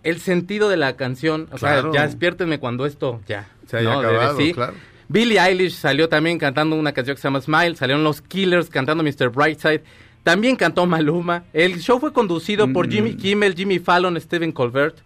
el 0.03 0.21
sentido 0.21 0.71
de 0.71 0.79
la 0.79 0.97
canción. 0.97 1.49
O 1.53 1.57
Claro. 1.57 1.93
sea, 1.93 2.01
ya 2.03 2.07
despiértenme 2.07 2.59
cuando 2.59 2.87
esto 2.87 3.21
ya 3.29 3.49
Se 3.67 3.79
haya 3.79 3.93
¿no? 3.93 3.99
acabado, 3.99 4.39
sí. 4.39 4.55
claro. 4.55 4.73
Billie 5.13 5.41
Eilish 5.41 5.73
salió 5.75 6.09
también 6.09 6.39
cantando 6.39 6.77
una 6.77 6.93
canción 6.93 7.17
que 7.17 7.21
se 7.21 7.27
llama 7.27 7.41
Smile. 7.41 7.75
Salieron 7.75 8.05
los 8.05 8.23
Killers 8.23 8.71
cantando 8.71 9.03
Mr. 9.03 9.29
Brightside. 9.31 9.83
También 10.23 10.55
cantó 10.55 10.87
Maluma. 10.87 11.45
El 11.53 11.81
show 11.81 11.99
fue 11.99 12.13
conducido 12.13 12.73
por 12.73 12.87
Mm. 12.87 12.91
Jimmy 12.91 13.15
Kimmel, 13.17 13.55
Jimmy 13.57 13.79
Fallon, 13.81 14.21
Stephen 14.21 14.53
Colbert. 14.53 14.99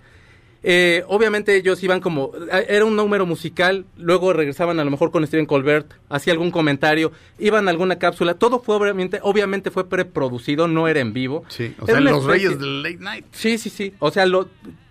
Eh, 0.67 1.05
obviamente 1.09 1.55
ellos 1.57 1.83
iban 1.83 2.01
como, 2.01 2.33
eh, 2.53 2.67
era 2.69 2.85
un 2.87 2.97
número 2.97 3.25
musical, 3.27 3.85
luego 3.99 4.33
regresaban 4.33 4.81
a 4.81 4.85
lo 4.85 4.91
mejor 4.91 5.11
con 5.11 5.27
Stephen 5.27 5.45
Colbert, 5.45 5.93
hacía 6.09 6.33
algún 6.33 6.51
comentario, 6.51 7.13
iban 7.39 7.69
a 7.69 7.71
alguna 7.71 7.99
cápsula, 7.99 8.33
todo 8.35 8.61
fue 8.61 8.75
obviamente, 8.77 9.19
obviamente 9.23 9.71
fue 9.71 9.89
preproducido, 9.91 10.67
no 10.67 10.89
era 10.89 11.01
en 11.01 11.13
vivo. 11.13 11.45
Sí, 11.49 11.75
o 11.81 11.85
Era 11.85 11.99
sea, 11.99 12.01
los 12.01 12.23
especie- 12.25 12.31
reyes 12.49 12.59
del 12.59 12.83
late 12.83 12.97
night. 12.99 13.25
Sí, 13.33 13.59
sí, 13.59 13.69
sí. 13.69 13.93
O 13.99 14.11
sea, 14.11 14.25
lo, 14.25 14.49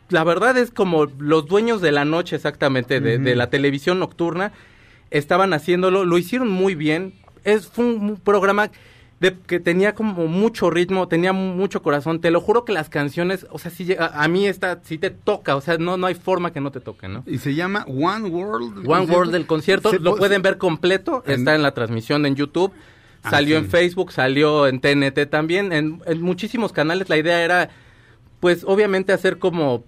la 0.09 0.23
verdad 0.23 0.55
es 0.59 0.69
como 0.69 1.05
los 1.17 1.47
dueños 1.47 1.81
de 1.81 1.91
la 1.91 2.05
noche 2.05 2.35
exactamente, 2.35 2.99
de, 2.99 3.17
de 3.17 3.35
la 3.35 3.49
televisión 3.49 3.97
nocturna, 3.97 4.51
estaban 5.13 5.53
haciéndolo, 5.53 6.03
lo 6.05 6.17
hicieron 6.17 6.49
muy 6.49 6.75
bien. 6.75 7.13
Es, 7.45 7.67
fue 7.67 7.85
un, 7.85 8.17
programa 8.17 8.69
de, 9.19 9.37
que 9.47 9.59
tenía 9.59 9.95
como 9.95 10.27
mucho 10.27 10.69
ritmo, 10.69 11.07
tenía 11.07 11.31
mu- 11.33 11.53
mucho 11.55 11.81
corazón. 11.81 12.19
Te 12.19 12.31
lo 12.31 12.41
juro 12.41 12.65
que 12.65 12.73
las 12.73 12.89
canciones, 12.89 13.45
o 13.51 13.59
sea, 13.59 13.71
sí, 13.71 13.85
llega- 13.85 14.05
a, 14.07 14.23
a 14.23 14.27
mí 14.27 14.47
esta 14.47 14.79
sí 14.83 14.97
te 14.97 15.09
toca, 15.11 15.55
o 15.55 15.61
sea, 15.61 15.77
no, 15.77 15.95
no 15.97 16.07
hay 16.07 16.15
forma 16.15 16.51
que 16.51 16.59
no 16.59 16.71
te 16.71 16.79
toque, 16.81 17.07
¿no? 17.07 17.23
Y 17.25 17.37
se 17.37 17.53
llama 17.55 17.85
One 17.87 18.27
World. 18.29 18.77
One 18.79 18.85
¿concierto? 18.85 19.13
World 19.13 19.31
del 19.31 19.45
concierto, 19.45 19.89
Se 19.91 19.99
lo 19.99 20.15
pueden 20.15 20.41
ver 20.41 20.57
completo, 20.57 21.23
en- 21.25 21.39
está 21.39 21.55
en 21.55 21.61
la 21.61 21.73
transmisión 21.73 22.25
en 22.25 22.35
YouTube, 22.35 22.71
Ah, 23.25 23.29
salió 23.29 23.57
sí. 23.59 23.63
en 23.65 23.69
Facebook, 23.71 24.11
salió 24.11 24.67
en 24.67 24.81
TNT 24.81 25.25
también, 25.29 25.71
en, 25.71 26.01
en 26.05 26.21
muchísimos 26.21 26.73
canales. 26.73 27.07
La 27.07 27.15
idea 27.17 27.41
era, 27.41 27.69
pues, 28.41 28.65
obviamente 28.65 29.13
hacer 29.13 29.37
como 29.39 29.85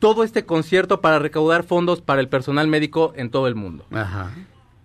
todo 0.00 0.24
este 0.24 0.44
concierto 0.44 1.00
para 1.00 1.18
recaudar 1.20 1.62
fondos 1.62 2.00
para 2.00 2.20
el 2.20 2.28
personal 2.28 2.66
médico 2.66 3.12
en 3.16 3.30
todo 3.30 3.46
el 3.46 3.54
mundo. 3.54 3.84
Ajá. 3.92 4.32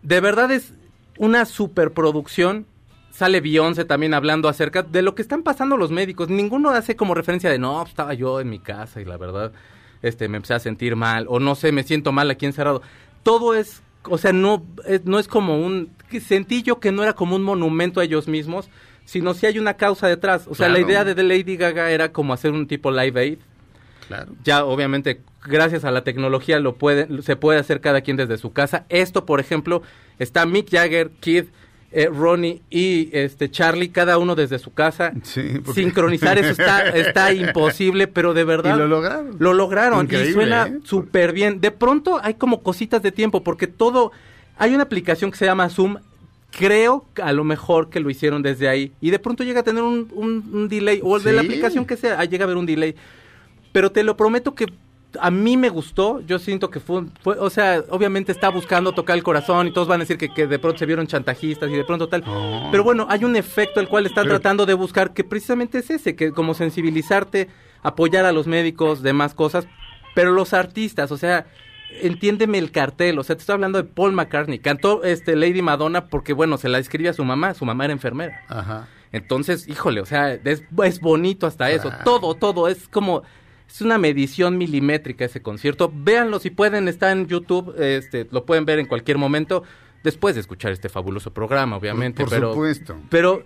De 0.01 0.21
verdad 0.21 0.51
es 0.51 0.73
una 1.17 1.45
superproducción. 1.45 2.65
Sale 3.11 3.41
Beyoncé 3.41 3.85
también 3.85 4.13
hablando 4.13 4.47
acerca 4.47 4.83
de 4.83 5.01
lo 5.01 5.15
que 5.15 5.21
están 5.21 5.43
pasando 5.43 5.77
los 5.77 5.91
médicos. 5.91 6.29
Ninguno 6.29 6.69
hace 6.69 6.95
como 6.95 7.15
referencia 7.15 7.49
de, 7.49 7.59
no, 7.59 7.83
estaba 7.83 8.13
yo 8.13 8.39
en 8.39 8.49
mi 8.49 8.59
casa 8.59 9.01
y 9.01 9.05
la 9.05 9.17
verdad, 9.17 9.51
este, 10.01 10.27
me 10.29 10.37
empecé 10.37 10.53
a 10.53 10.59
sentir 10.59 10.95
mal. 10.95 11.25
O 11.27 11.39
no 11.39 11.55
sé, 11.55 11.71
me 11.71 11.83
siento 11.83 12.11
mal 12.11 12.29
aquí 12.31 12.45
encerrado. 12.45 12.81
Todo 13.23 13.55
es, 13.55 13.81
o 14.03 14.17
sea, 14.17 14.31
no 14.31 14.63
es, 14.85 15.05
no 15.05 15.19
es 15.19 15.27
como 15.27 15.59
un, 15.59 15.91
sentí 16.25 16.63
yo 16.63 16.79
que 16.79 16.91
no 16.91 17.03
era 17.03 17.13
como 17.13 17.35
un 17.35 17.43
monumento 17.43 17.99
a 17.99 18.05
ellos 18.05 18.27
mismos, 18.27 18.69
sino 19.03 19.33
si 19.33 19.47
hay 19.47 19.59
una 19.59 19.73
causa 19.73 20.07
detrás. 20.07 20.47
O 20.47 20.55
sea, 20.55 20.69
la 20.69 20.79
idea 20.79 21.03
de 21.03 21.15
The 21.15 21.23
Lady 21.23 21.57
Gaga 21.57 21.91
era 21.91 22.13
como 22.13 22.33
hacer 22.33 22.51
un 22.51 22.67
tipo 22.67 22.91
live 22.91 23.19
aid 23.19 23.39
Claro. 24.09 24.33
ya 24.43 24.65
obviamente 24.65 25.21
gracias 25.45 25.85
a 25.85 25.91
la 25.91 26.03
tecnología 26.03 26.59
lo 26.59 26.75
puede 26.75 27.21
se 27.21 27.37
puede 27.37 27.59
hacer 27.59 27.79
cada 27.79 28.01
quien 28.01 28.17
desde 28.17 28.37
su 28.37 28.51
casa. 28.51 28.85
Esto 28.89 29.25
por 29.25 29.39
ejemplo 29.39 29.81
está 30.19 30.45
Mick 30.45 30.69
Jagger 30.69 31.11
Kid 31.21 31.45
eh, 31.91 32.07
Ronnie 32.07 32.61
y 32.69 33.09
este 33.13 33.49
Charlie 33.49 33.89
cada 33.89 34.17
uno 34.19 34.35
desde 34.35 34.59
su 34.59 34.73
casa. 34.73 35.11
Sí, 35.23 35.59
porque- 35.63 35.81
sincronizar 35.81 36.37
eso 36.37 36.49
está 36.51 36.89
está 37.05 37.33
imposible 37.33 38.07
pero 38.07 38.33
de 38.33 38.43
verdad 38.43 38.75
Y 38.75 38.79
lo 38.79 38.87
lograron. 38.87 39.35
lo 39.39 39.53
lograron 39.53 40.01
Increíble, 40.05 40.29
y 40.29 40.33
suena 40.33 40.67
¿eh? 40.67 40.79
súper 40.83 41.31
bien 41.31 41.61
de 41.61 41.71
pronto 41.71 42.19
hay 42.21 42.33
como 42.33 42.61
cositas 42.61 43.01
de 43.01 43.11
tiempo 43.11 43.43
porque 43.43 43.67
todo 43.67 44.11
hay 44.57 44.73
una 44.75 44.83
aplicación 44.83 45.31
que 45.31 45.37
se 45.37 45.45
llama 45.45 45.69
Zoom. 45.69 45.97
Creo 46.51 47.05
que 47.13 47.21
a 47.21 47.31
lo 47.31 47.43
mejor 47.43 47.89
que 47.91 47.99
lo 47.99 48.09
hicieron 48.09 48.41
desde 48.41 48.67
ahí. 48.67 48.91
Y 49.01 49.11
de 49.11 49.19
pronto 49.19 49.43
llega 49.43 49.59
a 49.59 49.63
tener 49.63 49.83
un, 49.83 50.09
un- 50.13 50.49
un 50.51 50.67
delay 50.67 50.99
o 51.03 51.19
de 51.19 51.31
la 51.31 51.41
aplicación 51.41 51.85
que 51.85 51.95
sea, 51.95 52.23
llega 52.25 52.43
a 52.43 52.45
haber 52.45 52.57
un 52.57 52.65
delay 52.65 52.95
pero 53.71 53.91
te 53.91 54.03
lo 54.03 54.15
prometo 54.17 54.55
que 54.55 54.65
a 55.19 55.31
mí 55.31 55.57
me 55.57 55.69
gustó, 55.69 56.21
yo 56.21 56.37
siento 56.37 56.69
que 56.69 56.79
fue, 56.79 57.03
fue- 57.23 57.37
o 57.39 57.49
sea, 57.49 57.83
obviamente 57.89 58.31
está 58.31 58.49
buscando 58.49 58.91
tocar 58.91 59.17
el 59.17 59.23
corazón 59.23 59.67
y 59.67 59.71
todos 59.73 59.87
van 59.87 59.99
a 60.01 60.03
decir 60.03 60.19
que, 60.19 60.29
que 60.29 60.45
de 60.45 60.59
pronto 60.59 60.77
se 60.77 60.85
vieron 60.85 61.07
chantajistas 61.07 61.67
y 61.71 61.73
de 61.73 61.83
pronto 61.83 62.07
tal, 62.09 62.21
No. 62.25 62.67
pero 62.71 62.83
bueno, 62.83 63.07
hay 63.09 63.23
un 63.23 63.35
efecto 63.35 63.79
el 63.79 63.87
cual 63.87 64.05
están 64.05 64.25
Pero- 64.25 64.35
tratando 64.39 64.67
de 64.67 64.75
buscar 64.75 65.13
que 65.13 65.23
precisamente 65.23 65.79
es 65.79 65.89
ese, 65.89 66.15
que 66.15 66.31
como 66.31 66.53
sensibilizarte, 66.53 67.49
apoyar 67.81 68.25
a 68.25 68.31
los 68.31 68.45
médicos, 68.45 69.01
demás 69.01 69.33
cosas, 69.33 69.67
pero 70.13 70.31
los 70.31 70.53
artistas, 70.53 71.11
o 71.11 71.17
sea, 71.17 71.47
entiéndeme 72.01 72.59
el 72.59 72.71
cartel, 72.71 73.17
o 73.17 73.23
sea, 73.23 73.35
te 73.35 73.39
estoy 73.41 73.53
hablando 73.55 73.81
de 73.81 73.85
Paul 73.89 74.11
McCartney, 74.11 74.59
cantó 74.59 75.03
este 75.03 75.35
Lady 75.35 75.63
Madonna 75.63 76.05
porque 76.07 76.33
bueno, 76.33 76.57
se 76.59 76.69
la 76.69 76.77
escribe 76.77 77.09
a 77.09 77.13
su 77.13 77.23
mamá, 77.25 77.55
su 77.55 77.65
mamá 77.65 77.85
era 77.85 77.93
enfermera. 77.93 78.41
Ajá. 78.47 78.87
Entonces, 79.11 79.67
híjole, 79.67 80.01
o 80.01 80.05
sea, 80.05 80.33
es, 80.35 80.63
es 80.83 80.99
bonito 80.99 81.47
hasta 81.47 81.71
eso. 81.71 81.91
Todo, 82.03 82.35
todo, 82.35 82.67
es 82.67 82.87
como, 82.87 83.23
es 83.69 83.81
una 83.81 83.97
medición 83.97 84.57
milimétrica 84.57 85.25
ese 85.25 85.41
concierto. 85.41 85.91
Véanlo 85.93 86.39
si 86.39 86.49
pueden, 86.49 86.87
está 86.87 87.11
en 87.11 87.27
YouTube, 87.27 87.73
este, 87.79 88.27
lo 88.31 88.45
pueden 88.45 88.65
ver 88.65 88.79
en 88.79 88.87
cualquier 88.87 89.17
momento, 89.17 89.63
después 90.03 90.35
de 90.35 90.41
escuchar 90.41 90.71
este 90.71 90.89
fabuloso 90.89 91.31
programa, 91.33 91.77
obviamente. 91.77 92.23
Por 92.23 92.29
pero, 92.31 92.53
supuesto. 92.53 92.95
Pero, 93.09 93.43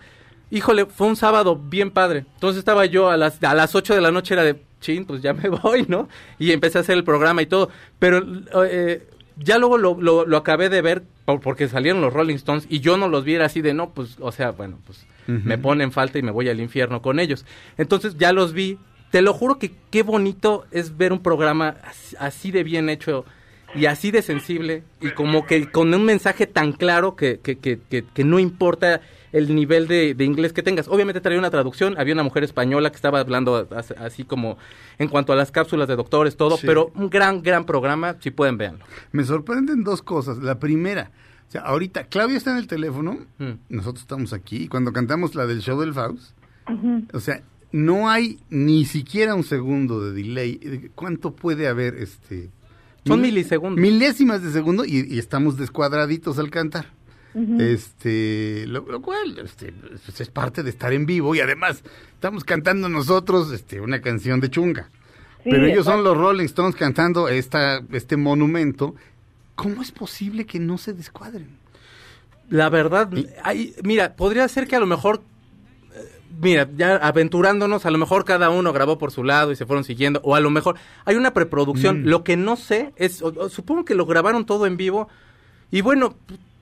híjole, 0.49 0.85
fue 0.85 1.07
un 1.07 1.15
sábado 1.15 1.55
bien 1.57 1.91
padre. 1.91 2.25
Entonces 2.35 2.59
estaba 2.59 2.85
yo 2.85 3.09
a 3.09 3.17
las, 3.17 3.43
a 3.43 3.53
las 3.53 3.75
8 3.75 3.93
de 3.95 4.01
la 4.01 4.11
noche, 4.11 4.33
era 4.33 4.43
de, 4.43 4.61
chin, 4.79 5.05
pues 5.05 5.21
ya 5.21 5.33
me 5.33 5.49
voy, 5.63 5.85
¿no? 5.87 6.07
Y 6.39 6.51
empecé 6.51 6.77
a 6.77 6.81
hacer 6.81 6.97
el 6.97 7.03
programa 7.03 7.41
y 7.41 7.45
todo. 7.47 7.69
Pero 7.99 8.23
eh, 8.65 9.07
ya 9.37 9.57
luego 9.57 9.77
lo, 9.77 9.99
lo, 9.99 10.25
lo 10.25 10.37
acabé 10.37 10.69
de 10.69 10.81
ver 10.81 11.03
por- 11.25 11.39
porque 11.41 11.67
salieron 11.67 12.01
los 12.01 12.13
Rolling 12.13 12.35
Stones 12.35 12.65
y 12.69 12.79
yo 12.81 12.97
no 12.97 13.07
los 13.07 13.23
vi 13.25 13.33
era 13.35 13.45
así 13.45 13.61
de, 13.61 13.73
no, 13.73 13.89
pues, 13.91 14.17
o 14.19 14.31
sea, 14.31 14.51
bueno, 14.51 14.77
pues 14.85 15.05
me 15.25 15.57
ponen 15.57 15.93
falta 15.93 16.19
y 16.19 16.21
me 16.21 16.31
voy 16.31 16.49
al 16.49 16.59
infierno 16.59 17.01
con 17.01 17.17
ellos. 17.19 17.45
Entonces 17.77 18.17
ya 18.17 18.33
los 18.33 18.51
vi. 18.53 18.77
Te 19.13 19.21
lo 19.21 19.31
juro 19.31 19.59
que 19.59 19.71
qué 19.91 20.01
bonito 20.01 20.65
es 20.71 20.97
ver 20.97 21.13
un 21.13 21.19
programa 21.21 21.75
así, 22.17 22.49
de 22.49 22.63
bien 22.63 22.89
hecho 22.89 23.25
y 23.75 23.85
así 23.85 24.09
de 24.09 24.23
sensible 24.23 24.81
y 25.01 25.11
como 25.11 25.45
que 25.45 25.69
con 25.69 25.93
un 25.93 26.03
mensaje 26.03 26.47
tan 26.47 26.71
claro 26.73 27.15
que, 27.15 27.39
que, 27.39 27.59
que, 27.59 27.79
que, 27.89 28.03
que 28.11 28.23
no 28.23 28.39
importa 28.39 29.01
el 29.31 29.53
nivel 29.53 29.87
de, 29.87 30.15
de 30.15 30.25
inglés 30.25 30.51
que 30.51 30.63
tengas. 30.63 30.87
Obviamente 30.87 31.21
traía 31.21 31.37
una 31.37 31.51
traducción, 31.51 31.95
había 31.99 32.15
una 32.15 32.23
mujer 32.23 32.43
española 32.43 32.89
que 32.89 32.95
estaba 32.95 33.19
hablando 33.19 33.67
as- 33.75 33.91
así 33.91 34.23
como 34.23 34.57
en 34.97 35.09
cuanto 35.09 35.31
a 35.31 35.35
las 35.35 35.51
cápsulas 35.51 35.87
de 35.87 35.95
doctores, 35.95 36.35
todo, 36.35 36.57
Sí. 36.57 36.65
pero 36.65 36.91
un 36.95 37.11
gran, 37.11 37.43
gran 37.43 37.65
programa, 37.65 38.15
si 38.19 38.31
pueden 38.31 38.57
verlo. 38.57 38.79
Me 39.11 39.23
sorprenden 39.25 39.83
dos 39.83 40.01
cosas. 40.01 40.39
La 40.39 40.57
primera, 40.57 41.11
o 41.47 41.51
sea, 41.51 41.61
ahorita 41.61 42.05
Claudia 42.05 42.37
está 42.37 42.49
en 42.49 42.57
el 42.57 42.65
teléfono, 42.67 43.19
Mm. 43.37 43.51
nosotros 43.69 44.01
estamos 44.01 44.33
aquí, 44.33 44.63
y 44.63 44.67
cuando 44.67 44.91
cantamos 44.91 45.35
la 45.35 45.45
del 45.45 45.61
show 45.61 45.79
del 45.79 45.93
Faust, 45.93 46.35
o 47.13 47.19
sea, 47.19 47.43
no 47.73 48.09
hay 48.09 48.39
ni 48.49 48.85
siquiera 48.85 49.35
un 49.35 49.43
segundo 49.43 49.99
de 49.99 50.13
delay. 50.13 50.89
¿Cuánto 50.95 51.35
puede 51.35 51.67
haber 51.67 51.95
este? 51.95 52.49
Son 53.05 53.19
mil- 53.19 53.33
milisegundos. 53.33 53.81
Milésimas 53.81 54.41
de 54.41 54.51
segundo 54.53 54.85
y, 54.85 55.05
y 55.13 55.19
estamos 55.19 55.57
descuadraditos 55.57 56.39
al 56.39 56.49
cantar. 56.49 56.87
Este, 57.59 58.65
lo, 58.67 58.85
lo 58.85 59.01
cual 59.01 59.39
este, 59.43 59.73
pues, 60.05 60.21
es 60.21 60.29
parte 60.29 60.61
de 60.61 60.69
estar 60.69 60.93
en 60.93 61.05
vivo 61.07 61.33
y 61.33 61.39
además 61.39 61.83
estamos 62.13 62.43
cantando 62.43 62.89
nosotros 62.89 63.51
este, 63.51 63.81
una 63.81 64.01
canción 64.01 64.39
de 64.39 64.49
chunga. 64.51 64.89
Sí, 65.43 65.49
Pero 65.49 65.65
ellos 65.65 65.85
son 65.85 66.03
los 66.03 66.15
Rolling 66.15 66.45
Stones 66.45 66.75
cantando 66.75 67.27
esta, 67.29 67.81
este 67.91 68.17
monumento. 68.17 68.95
¿Cómo 69.55 69.81
es 69.81 69.91
posible 69.91 70.45
que 70.45 70.59
no 70.59 70.77
se 70.77 70.93
descuadren? 70.93 71.47
La 72.49 72.69
verdad, 72.69 73.09
hay- 73.43 73.73
mira, 73.83 74.15
podría 74.15 74.47
ser 74.47 74.67
que 74.67 74.75
a 74.75 74.79
lo 74.79 74.85
mejor, 74.85 75.17
eh, 75.17 75.23
mira, 76.39 76.67
ya 76.75 76.95
aventurándonos, 76.97 77.85
a 77.85 77.91
lo 77.91 77.97
mejor 77.97 78.25
cada 78.25 78.49
uno 78.49 78.73
grabó 78.73 78.97
por 78.97 79.11
su 79.11 79.23
lado 79.23 79.51
y 79.51 79.55
se 79.55 79.65
fueron 79.65 79.83
siguiendo, 79.83 80.19
o 80.23 80.35
a 80.35 80.39
lo 80.39 80.49
mejor 80.49 80.75
hay 81.05 81.15
una 81.15 81.33
preproducción. 81.33 82.01
Mm. 82.03 82.05
Lo 82.07 82.23
que 82.23 82.37
no 82.37 82.55
sé 82.55 82.93
es, 82.95 83.21
o- 83.21 83.33
o 83.37 83.49
supongo 83.49 83.85
que 83.85 83.95
lo 83.95 84.05
grabaron 84.05 84.45
todo 84.45 84.65
en 84.65 84.77
vivo 84.77 85.07
y 85.71 85.81
bueno, 85.81 86.15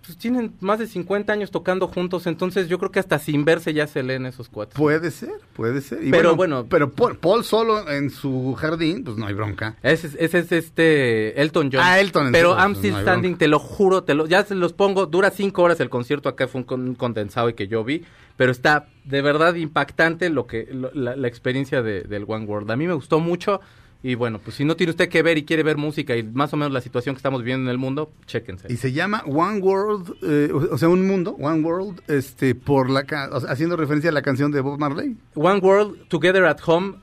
pues 0.05 0.17
tienen 0.17 0.53
más 0.61 0.79
de 0.79 0.87
50 0.87 1.31
años 1.31 1.51
tocando 1.51 1.87
juntos, 1.87 2.25
entonces 2.27 2.67
yo 2.67 2.79
creo 2.79 2.91
que 2.91 2.99
hasta 2.99 3.19
sin 3.19 3.45
verse 3.45 3.73
ya 3.73 3.85
se 3.87 4.01
leen 4.01 4.25
esos 4.25 4.49
cuatro. 4.49 4.75
Puede 4.77 5.11
ser, 5.11 5.31
puede 5.53 5.81
ser. 5.81 6.03
Y 6.03 6.09
Pero 6.11 6.35
bueno- 6.35 6.65
Pero 6.69 6.91
Paul, 6.91 7.17
Paul 7.17 7.43
solo 7.43 7.87
en 7.89 8.09
su 8.09 8.53
jardín, 8.55 9.03
pues 9.03 9.17
no 9.17 9.27
hay 9.27 9.33
bronca. 9.33 9.77
Ese, 9.83 10.07
es- 10.07 10.15
ese 10.19 10.39
es 10.39 10.51
este 10.51 11.41
Elton 11.41 11.69
John. 11.71 11.81
Ah, 11.83 11.99
Elton, 11.99 12.27
en 12.27 12.31
Pero 12.31 12.55
I'm 12.57 12.75
Still 12.75 12.93
no 12.93 13.01
Standing, 13.01 13.37
te 13.37 13.47
lo 13.47 13.59
juro, 13.59 14.03
te 14.03 14.13
lo, 14.15 14.25
ya 14.27 14.43
se 14.43 14.55
los 14.55 14.73
pongo. 14.73 15.05
Dura 15.05 15.29
cinco 15.31 15.61
horas 15.63 15.79
el 15.79 15.89
concierto. 15.89 16.29
Acá 16.29 16.47
fue 16.47 16.65
un 16.67 16.95
condensado 16.95 17.49
y 17.49 17.53
que 17.53 17.67
yo 17.67 17.83
vi. 17.83 18.03
Pero 18.37 18.51
está 18.51 18.87
de 19.03 19.21
verdad 19.21 19.53
impactante 19.55 20.29
lo 20.29 20.47
que 20.47 20.67
lo- 20.71 20.91
la, 20.95 21.15
la 21.15 21.27
experiencia 21.27 21.81
de- 21.83 22.01
del 22.03 22.25
One 22.27 22.45
World. 22.45 22.71
A 22.71 22.75
mí 22.75 22.87
me 22.87 22.93
gustó 22.93 23.19
mucho. 23.19 23.61
Y 24.03 24.15
bueno, 24.15 24.39
pues 24.39 24.55
si 24.55 24.65
no 24.65 24.75
tiene 24.75 24.89
usted 24.91 25.09
que 25.09 25.21
ver 25.21 25.37
y 25.37 25.43
quiere 25.45 25.61
ver 25.61 25.77
música 25.77 26.15
y 26.17 26.23
más 26.23 26.51
o 26.53 26.57
menos 26.57 26.73
la 26.73 26.81
situación 26.81 27.13
que 27.13 27.17
estamos 27.17 27.41
viviendo 27.41 27.65
en 27.69 27.71
el 27.71 27.77
mundo, 27.77 28.11
chéquense. 28.25 28.71
Y 28.73 28.77
se 28.77 28.91
llama 28.93 29.23
One 29.27 29.59
World, 29.59 30.15
eh, 30.23 30.51
o 30.51 30.77
sea, 30.79 30.89
un 30.89 31.05
mundo, 31.05 31.35
One 31.39 31.61
World, 31.61 32.01
este, 32.07 32.55
por 32.55 32.89
la, 32.89 33.03
ca- 33.03 33.29
o 33.31 33.39
sea, 33.41 33.51
haciendo 33.51 33.77
referencia 33.77 34.09
a 34.09 34.13
la 34.13 34.23
canción 34.23 34.51
de 34.51 34.61
Bob 34.61 34.79
Marley. 34.79 35.15
One 35.35 35.59
World 35.59 36.07
Together 36.07 36.45
at 36.45 36.57
Home. 36.65 36.95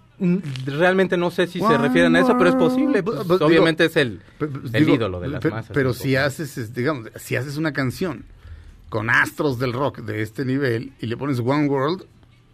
Realmente 0.67 1.17
no 1.17 1.31
sé 1.31 1.47
si 1.47 1.61
se 1.61 1.79
refieren 1.79 2.17
a 2.17 2.21
eso, 2.21 2.37
pero 2.37 2.51
es 2.51 2.57
posible. 2.57 3.05
Pues, 3.05 3.21
bu- 3.21 3.41
obviamente 3.41 3.85
digo, 3.85 3.91
es 3.93 3.97
el, 3.97 4.21
pe- 4.37 4.47
el 4.47 4.85
digo, 4.85 4.95
ídolo 4.97 5.21
de 5.21 5.29
las 5.29 5.41
pe- 5.41 5.51
masas. 5.51 5.71
Pero 5.73 5.95
si 5.95 6.17
haces, 6.17 6.59
es- 6.59 6.75
digamos, 6.75 7.09
si 7.15 7.37
haces 7.37 7.57
una 7.57 7.73
canción 7.73 8.25
con 8.89 9.09
astros 9.11 9.61
del 9.61 9.73
rock 9.73 10.01
de 10.01 10.23
este 10.23 10.45
nivel 10.45 10.93
y 11.01 11.07
le 11.07 11.17
pones 11.17 11.39
One 11.39 11.69
World, 11.69 12.07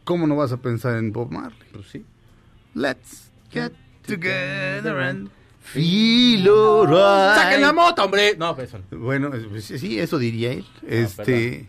¿cómo 0.04 0.26
no 0.26 0.36
vas 0.36 0.52
a 0.52 0.58
pensar 0.58 0.98
en 0.98 1.12
Bob 1.12 1.30
Marley? 1.32 1.56
Pues 1.72 1.86
sí. 1.86 2.04
Let's 2.74 3.30
get 3.50 3.72
together 4.06 4.98
and 5.00 5.28
feel 5.62 6.48
alright. 6.48 7.38
¡Saquen 7.42 7.60
la 7.62 7.72
moto, 7.72 8.04
hombre! 8.04 8.36
No, 8.38 8.54
pues 8.54 8.68
eso 8.68 8.78
no. 8.90 8.98
Bueno, 8.98 9.34
es- 9.34 9.44
pues, 9.46 9.64
sí, 9.64 9.98
eso 9.98 10.18
diría 10.18 10.52
él. 10.52 10.64
este 10.86 11.68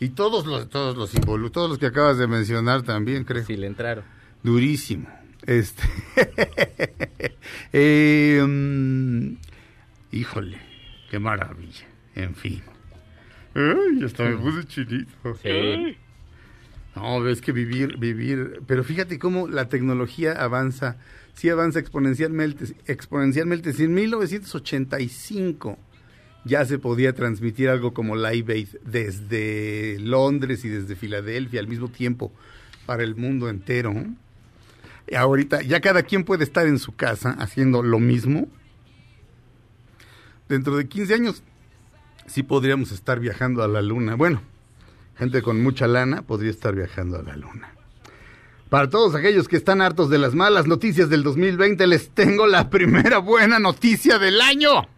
y 0.00 0.10
todos 0.10 0.44
los 0.46 0.68
todos 0.68 0.96
los 0.96 1.14
involu- 1.14 1.50
todos 1.50 1.70
los 1.70 1.78
que 1.78 1.86
acabas 1.86 2.18
de 2.18 2.26
mencionar 2.26 2.82
también, 2.82 3.24
creo. 3.24 3.44
Sí, 3.44 3.56
le 3.56 3.66
entraron. 3.66 4.04
Durísimo. 4.42 5.08
Este. 5.46 5.82
Eh, 7.72 8.42
híjole, 10.12 10.58
qué 11.10 11.18
maravilla. 11.18 11.86
En 12.14 12.34
fin. 12.34 12.62
Ay, 13.54 14.02
hasta 14.04 14.24
me 14.24 14.36
puse 14.36 14.66
chinito. 14.66 15.12
Sí. 15.42 15.96
No, 16.94 17.20
ves 17.20 17.40
que 17.40 17.52
vivir, 17.52 17.98
vivir. 17.98 18.62
Pero 18.66 18.82
fíjate 18.84 19.18
cómo 19.18 19.48
la 19.48 19.68
tecnología 19.68 20.32
avanza. 20.32 20.96
Sí 21.36 21.50
avanza 21.50 21.78
exponencialmente. 21.78 22.74
Exponencialmente. 22.86 23.72
Si 23.72 23.84
en 23.84 23.94
1985 23.94 25.78
ya 26.44 26.64
se 26.64 26.78
podía 26.78 27.12
transmitir 27.12 27.68
algo 27.68 27.92
como 27.92 28.16
Live 28.16 28.52
Aid 28.52 28.68
desde 28.84 29.98
Londres 30.00 30.64
y 30.64 30.68
desde 30.68 30.96
Filadelfia 30.96 31.60
al 31.60 31.68
mismo 31.68 31.88
tiempo 31.88 32.32
para 32.86 33.02
el 33.02 33.16
mundo 33.16 33.50
entero. 33.50 33.94
Y 35.08 35.14
ahorita 35.14 35.62
ya 35.62 35.80
cada 35.80 36.04
quien 36.04 36.24
puede 36.24 36.44
estar 36.44 36.66
en 36.66 36.78
su 36.78 36.96
casa 36.96 37.32
haciendo 37.38 37.82
lo 37.82 37.98
mismo. 38.00 38.48
Dentro 40.48 40.76
de 40.76 40.88
15 40.88 41.14
años 41.14 41.42
sí 42.26 42.42
podríamos 42.42 42.92
estar 42.92 43.20
viajando 43.20 43.62
a 43.62 43.68
la 43.68 43.82
luna. 43.82 44.14
Bueno, 44.14 44.40
gente 45.18 45.42
con 45.42 45.62
mucha 45.62 45.86
lana 45.86 46.22
podría 46.22 46.50
estar 46.50 46.74
viajando 46.74 47.18
a 47.18 47.22
la 47.22 47.36
luna. 47.36 47.75
Para 48.68 48.90
todos 48.90 49.14
aquellos 49.14 49.46
que 49.46 49.56
están 49.56 49.80
hartos 49.80 50.10
de 50.10 50.18
las 50.18 50.34
malas 50.34 50.66
noticias 50.66 51.08
del 51.08 51.22
2020, 51.22 51.86
les 51.86 52.10
tengo 52.10 52.46
la 52.48 52.68
primera 52.70 53.18
buena 53.18 53.60
noticia 53.60 54.18
del 54.18 54.40
año. 54.40 54.88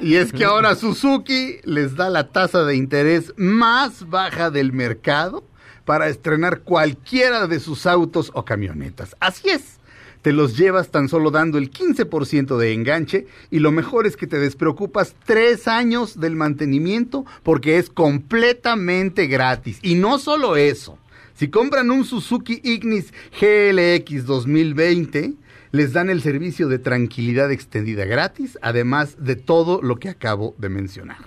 Y 0.00 0.14
es 0.14 0.32
que 0.32 0.44
ahora 0.44 0.76
Suzuki 0.76 1.58
les 1.64 1.96
da 1.96 2.08
la 2.08 2.28
tasa 2.28 2.64
de 2.64 2.76
interés 2.76 3.34
más 3.36 4.08
baja 4.08 4.50
del 4.50 4.72
mercado 4.72 5.44
para 5.84 6.08
estrenar 6.08 6.60
cualquiera 6.60 7.46
de 7.46 7.60
sus 7.60 7.86
autos 7.86 8.30
o 8.34 8.44
camionetas. 8.44 9.16
Así 9.20 9.50
es. 9.50 9.80
Te 10.22 10.32
los 10.32 10.56
llevas 10.56 10.90
tan 10.90 11.08
solo 11.08 11.30
dando 11.30 11.58
el 11.58 11.70
15% 11.70 12.56
de 12.56 12.72
enganche 12.72 13.26
y 13.50 13.58
lo 13.58 13.72
mejor 13.72 14.06
es 14.06 14.16
que 14.16 14.26
te 14.26 14.38
despreocupas 14.38 15.14
tres 15.24 15.68
años 15.68 16.18
del 16.18 16.34
mantenimiento 16.34 17.24
porque 17.42 17.78
es 17.78 17.90
completamente 17.90 19.26
gratis. 19.26 19.78
Y 19.82 19.94
no 19.94 20.18
solo 20.18 20.56
eso, 20.56 20.98
si 21.36 21.48
compran 21.48 21.90
un 21.90 22.06
Suzuki 22.06 22.62
Ignis 22.64 23.12
GLX 23.38 24.24
2020, 24.24 25.34
les 25.70 25.92
dan 25.92 26.08
el 26.08 26.22
servicio 26.22 26.66
de 26.68 26.78
tranquilidad 26.78 27.52
extendida 27.52 28.06
gratis, 28.06 28.58
además 28.62 29.16
de 29.18 29.36
todo 29.36 29.82
lo 29.82 29.96
que 29.96 30.08
acabo 30.08 30.54
de 30.56 30.70
mencionar. 30.70 31.18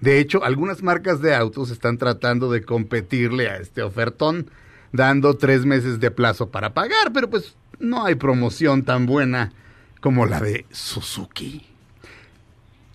De 0.00 0.18
hecho, 0.18 0.42
algunas 0.44 0.82
marcas 0.82 1.20
de 1.20 1.34
autos 1.34 1.70
están 1.70 1.98
tratando 1.98 2.50
de 2.50 2.62
competirle 2.62 3.50
a 3.50 3.58
este 3.58 3.82
ofertón, 3.82 4.50
dando 4.92 5.36
tres 5.36 5.66
meses 5.66 6.00
de 6.00 6.10
plazo 6.10 6.48
para 6.48 6.72
pagar, 6.72 7.12
pero 7.12 7.28
pues 7.28 7.54
no 7.78 8.06
hay 8.06 8.14
promoción 8.14 8.82
tan 8.82 9.04
buena 9.04 9.52
como 10.00 10.24
la 10.24 10.40
de 10.40 10.64
Suzuki. 10.70 11.66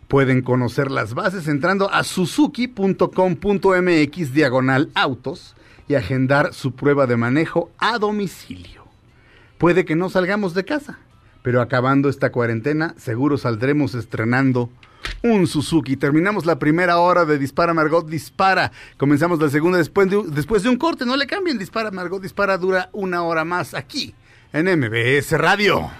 Pueden 0.07 0.41
conocer 0.41 0.89
las 0.89 1.13
bases 1.13 1.47
entrando 1.47 1.91
a 1.91 2.03
suzuki.com.mx 2.03 4.33
diagonal 4.33 4.89
autos 4.95 5.55
y 5.87 5.95
agendar 5.95 6.53
su 6.53 6.73
prueba 6.73 7.07
de 7.07 7.17
manejo 7.17 7.71
a 7.77 7.97
domicilio. 7.99 8.85
Puede 9.57 9.85
que 9.85 9.95
no 9.95 10.09
salgamos 10.09 10.53
de 10.53 10.65
casa, 10.65 10.99
pero 11.41 11.61
acabando 11.61 12.09
esta 12.09 12.31
cuarentena 12.31 12.95
seguro 12.97 13.37
saldremos 13.37 13.95
estrenando 13.95 14.69
un 15.21 15.47
Suzuki. 15.47 15.97
Terminamos 15.97 16.45
la 16.45 16.59
primera 16.59 16.97
hora 16.97 17.25
de 17.25 17.37
Dispara 17.37 17.73
Margot 17.73 18.07
Dispara. 18.07 18.71
Comenzamos 18.97 19.39
la 19.39 19.49
segunda 19.49 19.77
después 19.77 20.09
de, 20.09 20.23
después 20.27 20.63
de 20.63 20.69
un 20.69 20.77
corte. 20.77 21.05
No 21.05 21.15
le 21.15 21.27
cambien. 21.27 21.57
Dispara 21.57 21.91
Margot 21.91 22.21
Dispara 22.21 22.57
dura 22.57 22.89
una 22.93 23.23
hora 23.23 23.45
más 23.45 23.73
aquí 23.73 24.13
en 24.53 24.65
MBS 24.79 25.31
Radio. 25.37 25.91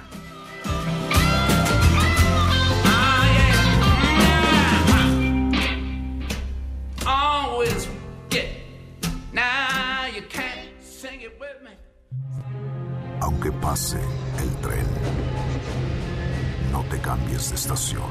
Aunque 13.25 13.51
pase 13.51 13.97
el 14.39 14.55
tren, 14.57 14.85
no 16.71 16.83
te 16.91 16.99
cambies 16.99 17.49
de 17.49 17.55
estación. 17.55 18.03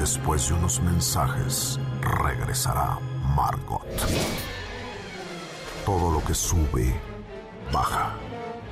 Después 0.00 0.48
de 0.48 0.54
unos 0.54 0.82
mensajes, 0.82 1.78
regresará 2.00 2.98
Margot. 3.36 3.86
Todo 5.84 6.10
lo 6.10 6.24
que 6.24 6.34
sube, 6.34 6.92
baja. 7.72 8.16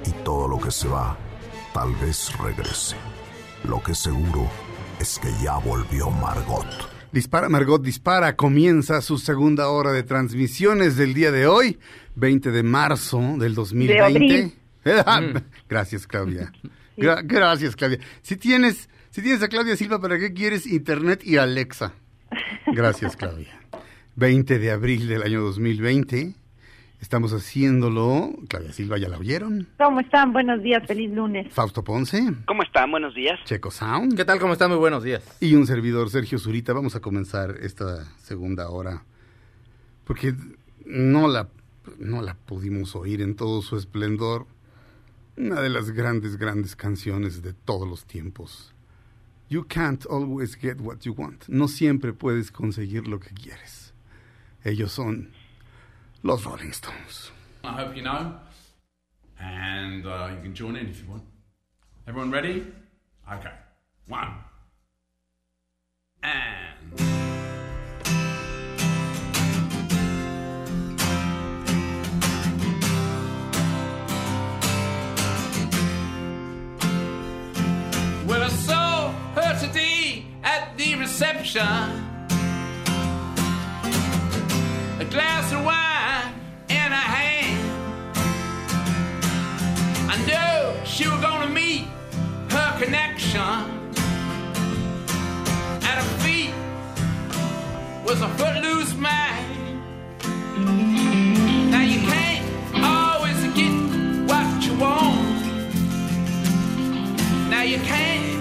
Y 0.04 0.10
todo 0.24 0.48
lo 0.48 0.58
que 0.58 0.72
se 0.72 0.88
va, 0.88 1.16
tal 1.72 1.94
vez 2.04 2.36
regrese. 2.38 2.96
Lo 3.62 3.80
que 3.80 3.94
seguro 3.94 4.50
es 4.98 5.20
que 5.20 5.28
ya 5.40 5.58
volvió 5.58 6.10
Margot. 6.10 6.66
Dispara 7.12 7.48
Margot 7.48 7.80
Dispara 7.80 8.34
comienza 8.34 9.00
su 9.00 9.18
segunda 9.18 9.68
hora 9.68 9.92
de 9.92 10.02
transmisiones 10.02 10.96
del 10.96 11.14
día 11.14 11.30
de 11.30 11.46
hoy, 11.46 11.78
20 12.16 12.50
de 12.50 12.62
marzo 12.64 13.20
del 13.38 13.54
2020. 13.54 14.02
abril. 14.02 14.63
Gracias, 15.68 16.06
Claudia. 16.06 16.52
Gra- 16.96 17.22
gracias, 17.24 17.74
Claudia. 17.74 17.98
Si 18.22 18.36
tienes, 18.36 18.88
si 19.10 19.20
tienes 19.22 19.42
a 19.42 19.48
Claudia 19.48 19.76
Silva, 19.76 20.00
¿para 20.00 20.18
qué 20.18 20.32
quieres 20.32 20.66
Internet 20.66 21.22
y 21.24 21.36
Alexa? 21.38 21.92
Gracias, 22.66 23.16
Claudia. 23.16 23.58
20 24.16 24.58
de 24.60 24.70
abril 24.70 25.08
del 25.08 25.22
año 25.22 25.40
2020. 25.42 26.34
Estamos 27.00 27.32
haciéndolo. 27.32 28.32
Claudia 28.48 28.72
Silva, 28.72 28.96
¿ya 28.96 29.08
la 29.08 29.18
oyeron? 29.18 29.66
¿Cómo 29.76 30.00
están? 30.00 30.32
Buenos 30.32 30.62
días, 30.62 30.86
feliz 30.86 31.10
lunes. 31.10 31.52
Fausto 31.52 31.82
Ponce, 31.84 32.22
¿Cómo 32.46 32.62
están? 32.62 32.90
Buenos 32.90 33.14
días. 33.14 33.38
Checo 33.44 33.70
Sound. 33.70 34.16
¿Qué 34.16 34.24
tal? 34.24 34.38
¿Cómo 34.38 34.52
están? 34.54 34.70
Muy 34.70 34.78
buenos 34.78 35.02
días. 35.02 35.22
Y 35.40 35.54
un 35.54 35.66
servidor, 35.66 36.08
Sergio 36.10 36.38
Zurita. 36.38 36.72
Vamos 36.72 36.94
a 36.94 37.00
comenzar 37.00 37.56
esta 37.60 38.04
segunda 38.22 38.70
hora. 38.70 39.02
Porque 40.04 40.34
no 40.86 41.28
la, 41.28 41.48
no 41.98 42.22
la 42.22 42.34
pudimos 42.34 42.94
oír 42.96 43.20
en 43.20 43.34
todo 43.34 43.60
su 43.62 43.76
esplendor. 43.76 44.46
Una 45.36 45.60
de 45.60 45.68
las 45.68 45.90
grandes, 45.90 46.36
grandes 46.36 46.76
canciones 46.76 47.42
de 47.42 47.52
todos 47.52 47.88
los 47.88 48.04
tiempos. 48.04 48.72
You 49.48 49.64
can't 49.64 50.06
always 50.06 50.56
get 50.56 50.80
what 50.80 51.04
you 51.04 51.12
want. 51.12 51.48
No 51.48 51.66
siempre 51.66 52.12
puedes 52.12 52.50
conseguir 52.50 53.08
lo 53.08 53.18
que 53.18 53.34
quieres. 53.34 53.92
Ellos 54.64 54.92
son 54.92 55.32
los 56.22 56.44
Rolling 56.44 56.70
Stones. 56.70 57.30
I 57.62 57.72
hope 57.72 57.96
you 57.96 58.02
know. 58.02 58.34
And 59.38 60.06
uh, 60.06 60.30
you 60.34 60.40
can 60.42 60.54
join 60.54 60.76
in 60.76 60.88
if 60.88 61.02
you 61.02 61.10
want. 61.10 61.24
Everyone 62.06 62.30
ready? 62.30 62.64
Okay. 63.30 63.52
One. 64.08 64.34
And. 66.22 67.33
Her 79.34 79.58
today 79.58 80.24
at 80.44 80.76
the 80.78 80.94
reception. 80.94 81.62
A 85.00 85.04
glass 85.10 85.52
of 85.52 85.64
wine 85.64 86.32
in 86.68 86.92
her 86.92 87.08
hand. 87.16 87.60
I 90.08 90.16
know 90.26 90.84
she 90.84 91.08
was 91.08 91.20
gonna 91.20 91.48
meet 91.48 91.86
her 92.50 92.78
connection. 92.78 93.40
At 95.82 95.96
her 96.00 96.10
feet 96.22 96.54
was 98.06 98.22
a 98.22 98.28
footloose 98.38 98.94
man. 98.94 99.82
Now 101.70 101.82
you 101.82 101.98
can't 102.12 102.46
always 102.84 103.42
get 103.54 103.74
what 104.28 104.64
you 104.64 104.74
want. 104.78 105.24
Now 107.50 107.62
you 107.62 107.78
can't 107.78 108.33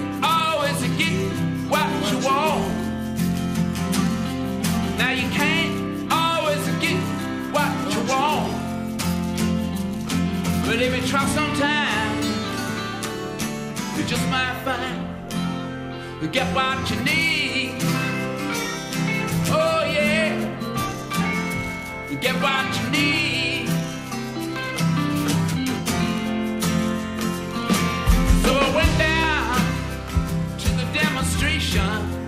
But 10.74 10.82
if 10.82 10.96
you 10.96 11.06
try 11.06 11.24
sometime, 11.26 12.18
you 13.96 14.04
just 14.06 14.28
might 14.28 14.60
find 14.64 15.06
you 16.20 16.26
get 16.26 16.52
what 16.52 16.90
you 16.90 16.96
need. 17.04 17.76
Oh 19.50 19.84
yeah, 19.94 20.34
you 22.10 22.16
get 22.16 22.34
what 22.42 22.66
you 22.76 22.90
need. 22.90 23.68
So 28.42 28.50
I 28.58 28.74
went 28.74 28.98
down 28.98 29.60
to 30.58 30.68
the 30.70 30.86
demonstration 30.92 32.23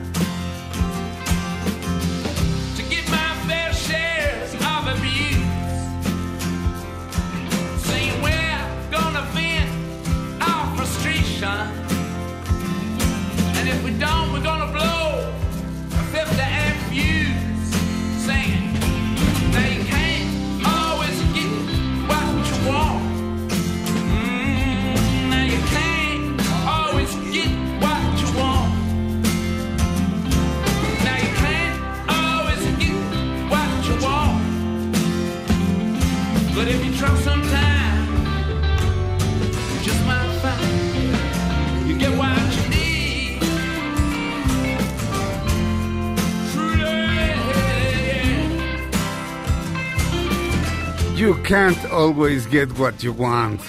can't 51.47 51.85
always 51.93 52.45
get 52.49 52.77
what 52.77 52.99
you 53.05 53.13
want. 53.13 53.61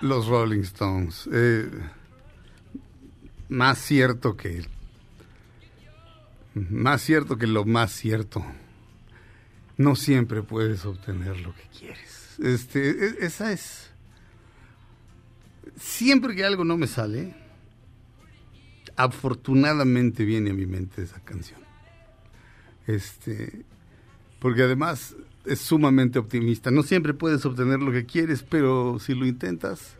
Los 0.00 0.28
Rolling 0.28 0.62
Stones. 0.62 1.28
Eh, 1.30 1.68
más 3.50 3.78
cierto 3.78 4.34
que. 4.34 4.64
Más 6.54 7.02
cierto 7.02 7.36
que 7.36 7.46
lo 7.46 7.66
más 7.66 7.92
cierto. 7.92 8.44
No 9.76 9.94
siempre 9.94 10.42
puedes 10.42 10.86
obtener 10.86 11.38
lo 11.40 11.54
que 11.54 11.62
quieres. 11.78 12.38
Este, 12.38 12.88
e- 12.88 13.16
esa 13.20 13.52
es. 13.52 13.90
Siempre 15.76 16.34
que 16.34 16.44
algo 16.44 16.64
no 16.64 16.78
me 16.78 16.86
sale, 16.86 17.36
afortunadamente 18.96 20.24
viene 20.24 20.50
a 20.50 20.54
mi 20.54 20.66
mente 20.66 21.02
esa 21.02 21.20
canción. 21.20 21.60
Este, 22.86 23.66
porque 24.40 24.62
además 24.62 25.14
es 25.48 25.60
sumamente 25.60 26.18
optimista. 26.18 26.70
No 26.70 26.82
siempre 26.82 27.14
puedes 27.14 27.44
obtener 27.44 27.80
lo 27.80 27.90
que 27.92 28.04
quieres, 28.06 28.42
pero 28.42 28.98
si 28.98 29.14
lo 29.14 29.26
intentas, 29.26 29.96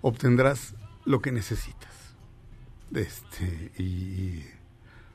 obtendrás 0.00 0.74
lo 1.04 1.20
que 1.20 1.32
necesitas. 1.32 2.14
Este, 2.94 3.70
y 3.78 4.42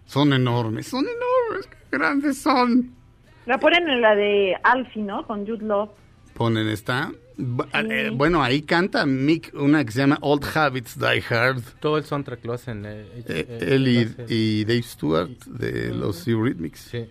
son 0.06 0.34
enormes, 0.34 0.88
son 0.88 1.06
enormes, 1.06 1.68
qué 1.68 1.98
grandes 1.98 2.38
son. 2.38 2.92
La 3.46 3.60
ponen 3.60 3.88
en 3.90 4.02
la 4.02 4.16
de 4.16 4.56
Alfie, 4.64 5.04
¿no? 5.04 5.26
Con 5.28 5.46
Jude 5.46 5.66
Law. 5.66 5.92
Ponen 6.34 6.68
esta. 6.68 7.12
eh, 7.74 8.12
bueno, 8.14 8.42
ahí 8.42 8.62
canta 8.62 9.06
Mick, 9.06 9.52
una 9.54 9.84
que 9.86 9.92
se 9.92 10.00
llama 10.00 10.18
Old 10.22 10.46
Habits 10.58 10.98
Die 11.00 11.24
Hard. 11.30 11.62
Todo 11.80 11.98
el 11.98 12.06
soundtrack 12.06 12.44
lo 12.46 12.54
hacen. 12.54 12.86
eh, 12.86 13.06
Eh, 13.16 13.24
eh, 13.28 13.60
él 13.74 13.84
lo 13.84 13.90
y, 13.90 14.60
y 14.62 14.66
Dave 14.66 14.82
Stewart 14.84 15.30
de 15.46 15.94
los 15.94 16.28
Eurythmics. 16.28 16.80
Sí. 16.80 17.06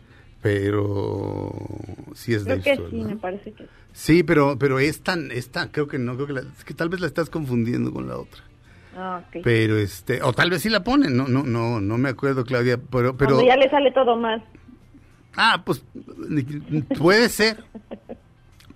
Pero 0.44 1.52
sí 2.14 2.34
es 2.34 2.44
Creo 2.44 2.56
Dave 2.56 2.62
que 2.62 2.74
Stewart. 2.74 2.90
sí, 2.90 2.96
¿no? 2.98 3.08
me 3.08 3.16
parece 3.16 3.52
que 3.52 3.64
sí. 3.64 3.70
Sí, 3.94 4.22
pero, 4.22 4.58
pero 4.58 4.78
es 4.78 5.00
tan, 5.02 5.30
es 5.30 5.48
tan- 5.50 5.68
creo 5.68 5.88
que 5.88 5.98
no, 5.98 6.14
creo 6.16 6.26
que, 6.26 6.32
la- 6.34 6.40
es 6.42 6.64
que 6.64 6.74
tal 6.74 6.90
vez 6.90 7.00
la 7.00 7.06
estás 7.06 7.30
confundiendo 7.30 7.92
con 7.92 8.06
la 8.08 8.18
otra. 8.18 8.42
Ah, 8.96 9.22
ok. 9.26 9.40
Pero 9.42 9.78
este, 9.78 10.22
o 10.22 10.32
tal 10.34 10.50
vez 10.50 10.60
sí 10.62 10.68
la 10.68 10.84
ponen, 10.84 11.16
no, 11.16 11.26
no, 11.28 11.42
no, 11.44 11.80
no 11.80 11.96
me 11.98 12.10
acuerdo, 12.10 12.44
Claudia, 12.44 12.76
pero, 12.76 13.16
pero, 13.16 13.36
Cuando 13.36 13.46
ya 13.46 13.56
le 13.56 13.70
sale 13.70 13.90
todo 13.92 14.16
mal. 14.16 14.44
ah, 15.34 15.62
pues, 15.64 15.82
puede 16.98 17.28
ser, 17.30 17.64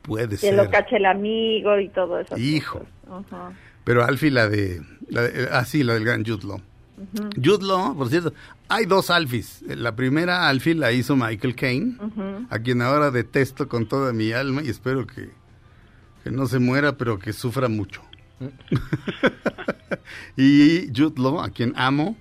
puede 0.02 0.30
Que 0.30 0.36
ser. 0.38 0.54
lo 0.54 0.70
cache 0.70 0.96
el 0.96 1.04
amigo 1.06 1.78
y 1.78 1.88
todo 1.90 2.18
eso. 2.18 2.34
Hijo. 2.38 2.80
Pero 3.84 4.04
Alfie, 4.04 4.30
la 4.30 4.48
de, 4.48 4.80
la 5.08 5.22
de- 5.22 5.48
ah, 5.52 5.64
sí, 5.66 5.82
la 5.84 5.94
del 5.94 6.04
gran 6.06 6.24
Jude 6.24 6.46
Law. 6.46 6.60
Jude 7.42 7.66
Law, 7.66 7.96
por 7.96 8.08
cierto, 8.08 8.32
hay 8.68 8.86
dos 8.86 9.10
Alfies. 9.10 9.62
La 9.66 9.94
primera 9.94 10.48
Alfie 10.48 10.74
la 10.74 10.92
hizo 10.92 11.16
Michael 11.16 11.54
Caine, 11.54 11.96
a 12.50 12.58
quien 12.58 12.82
ahora 12.82 13.10
detesto 13.10 13.68
con 13.68 13.86
toda 13.86 14.12
mi 14.12 14.32
alma 14.32 14.62
y 14.62 14.68
espero 14.68 15.06
que, 15.06 15.30
que 16.24 16.30
no 16.30 16.46
se 16.46 16.58
muera, 16.58 16.96
pero 16.96 17.18
que 17.18 17.32
sufra 17.32 17.68
mucho. 17.68 18.02
y 20.36 20.88
Jude 20.94 21.20
Law, 21.20 21.40
a 21.40 21.50
quien 21.50 21.72
amo 21.76 22.16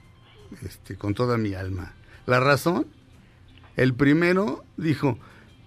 este, 0.63 0.95
con 0.95 1.13
toda 1.13 1.37
mi 1.37 1.53
alma. 1.53 1.93
La 2.25 2.39
razón, 2.39 2.87
el 3.75 3.93
primero 3.93 4.63
dijo, 4.77 5.17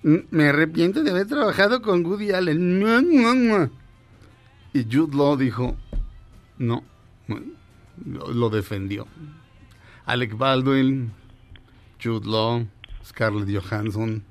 "Mm, 0.03 0.17
me 0.31 0.49
arrepiento 0.49 1.03
de 1.03 1.11
haber 1.11 1.27
trabajado 1.27 1.83
con 1.83 2.05
Woody 2.05 2.33
Allen. 2.33 2.79
Mua, 2.81 3.01
mua, 3.03 3.35
mua". 3.35 3.71
Y 4.73 4.85
Jude 4.85 5.17
Law 5.17 5.37
dijo, 5.37 5.77
no, 6.59 6.85
lo, 8.05 8.33
lo 8.33 8.51
defendió. 8.51 9.07
Alec 10.07 10.37
Baldwin, 10.37 11.13
Jude 12.03 12.27
Law, 12.27 12.67
Scarlett 13.05 13.49
Johansson, 13.49 14.25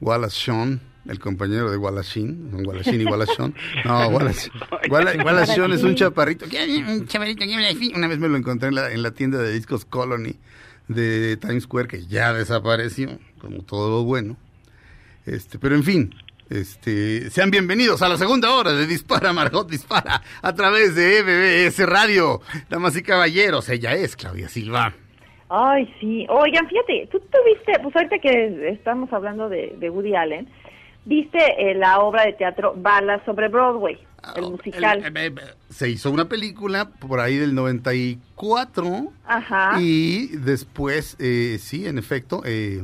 Wallace 0.00 0.36
Shawn, 0.38 0.80
el 1.06 1.18
compañero 1.18 1.70
de 1.70 1.76
Wallace 1.76 2.20
Sheen, 2.20 2.66
Wallace 2.66 2.94
y 2.94 3.04
Wallace 3.04 3.32
Shawn. 3.36 3.54
No, 3.84 4.08
Wallace, 4.08 4.50
Wallace, 4.90 5.18
Wallace 5.18 5.56
Shawn 5.56 5.72
es 5.72 5.82
un 5.82 5.94
chaparrito. 5.94 6.46
¿Qué? 6.48 6.84
Un 6.86 7.06
chaparrito. 7.06 7.44
Una 7.94 8.08
vez 8.08 8.18
me 8.18 8.28
lo 8.28 8.36
encontré 8.36 8.68
en 8.68 8.74
la, 8.74 8.92
en 8.92 9.02
la 9.02 9.12
tienda 9.12 9.38
de 9.38 9.52
discos 9.52 9.84
Colony 9.84 10.36
de 10.88 11.36
Times 11.36 11.64
Square, 11.64 11.88
que 11.88 12.06
ya 12.06 12.32
desapareció, 12.32 13.18
como 13.40 13.62
todo 13.62 13.90
lo 13.90 14.04
bueno. 14.04 14.36
Este, 15.24 15.58
pero 15.58 15.74
en 15.74 15.84
fin, 15.84 16.14
este, 16.52 17.30
sean 17.30 17.50
bienvenidos 17.50 18.02
a 18.02 18.08
la 18.08 18.16
segunda 18.18 18.54
hora 18.54 18.72
de 18.72 18.86
Dispara 18.86 19.32
Margot 19.32 19.68
Dispara 19.70 20.22
a 20.42 20.52
través 20.54 20.94
de 20.94 21.22
MBS 21.22 21.86
Radio. 21.88 22.40
Damas 22.68 22.96
y 22.96 23.02
caballeros, 23.02 23.68
ella 23.68 23.94
es 23.94 24.14
Claudia 24.16 24.48
Silva. 24.48 24.92
Ay, 25.48 25.92
sí. 26.00 26.26
Oigan, 26.28 26.68
fíjate, 26.68 27.08
tú 27.10 27.20
tuviste, 27.20 27.72
pues 27.82 27.94
ahorita 27.96 28.18
que 28.18 28.68
estamos 28.70 29.12
hablando 29.12 29.48
de, 29.48 29.74
de 29.78 29.90
Woody 29.90 30.14
Allen, 30.14 30.48
viste 31.04 31.38
eh, 31.58 31.74
la 31.74 32.00
obra 32.00 32.24
de 32.24 32.32
teatro 32.34 32.74
Balas 32.76 33.22
sobre 33.26 33.48
Broadway, 33.48 33.98
el 34.36 34.42
musical. 34.50 35.02
El- 35.04 35.16
eh, 35.16 35.34
se 35.70 35.88
hizo 35.90 36.10
una 36.10 36.26
película 36.26 36.90
por 36.90 37.20
ahí 37.20 37.36
del 37.36 37.54
94 37.54 39.12
Ajá. 39.26 39.76
y 39.80 40.28
después, 40.36 41.16
eh, 41.18 41.56
sí, 41.60 41.86
en 41.86 41.98
efecto, 41.98 42.42
eh, 42.44 42.82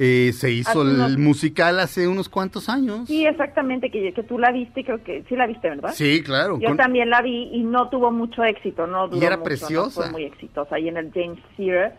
Eh, 0.00 0.32
se 0.32 0.52
hizo 0.52 0.82
el 0.82 1.18
musical 1.18 1.80
hace 1.80 2.06
unos 2.06 2.28
cuantos 2.28 2.68
años. 2.68 3.08
Sí, 3.08 3.26
exactamente, 3.26 3.90
que, 3.90 4.12
que 4.12 4.22
tú 4.22 4.38
la 4.38 4.52
viste, 4.52 4.84
creo 4.84 5.02
que 5.02 5.24
sí 5.28 5.34
la 5.34 5.48
viste, 5.48 5.68
¿verdad? 5.68 5.90
Sí, 5.92 6.22
claro. 6.22 6.56
Yo 6.60 6.68
con- 6.68 6.76
también 6.76 7.10
la 7.10 7.20
vi 7.20 7.50
y 7.52 7.64
no 7.64 7.88
tuvo 7.88 8.12
mucho 8.12 8.44
éxito, 8.44 8.86
no 8.86 9.08
duró 9.08 9.20
Y 9.20 9.26
era 9.26 9.36
mucho, 9.36 9.44
preciosa. 9.48 10.00
No 10.00 10.04
fue 10.04 10.12
muy 10.12 10.24
exitosa 10.24 10.76
ahí 10.76 10.86
en 10.86 10.98
el 10.98 11.10
James 11.12 11.40
Theatre. 11.56 11.94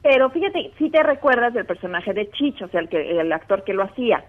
Pero 0.00 0.30
fíjate, 0.30 0.70
sí 0.78 0.90
te 0.90 1.02
recuerdas 1.02 1.52
del 1.52 1.66
personaje 1.66 2.14
de 2.14 2.30
Chicho, 2.30 2.66
o 2.66 2.68
sea, 2.68 2.78
el, 2.80 2.88
que, 2.88 3.18
el 3.20 3.32
actor 3.32 3.64
que 3.64 3.74
lo 3.74 3.82
hacía. 3.82 4.24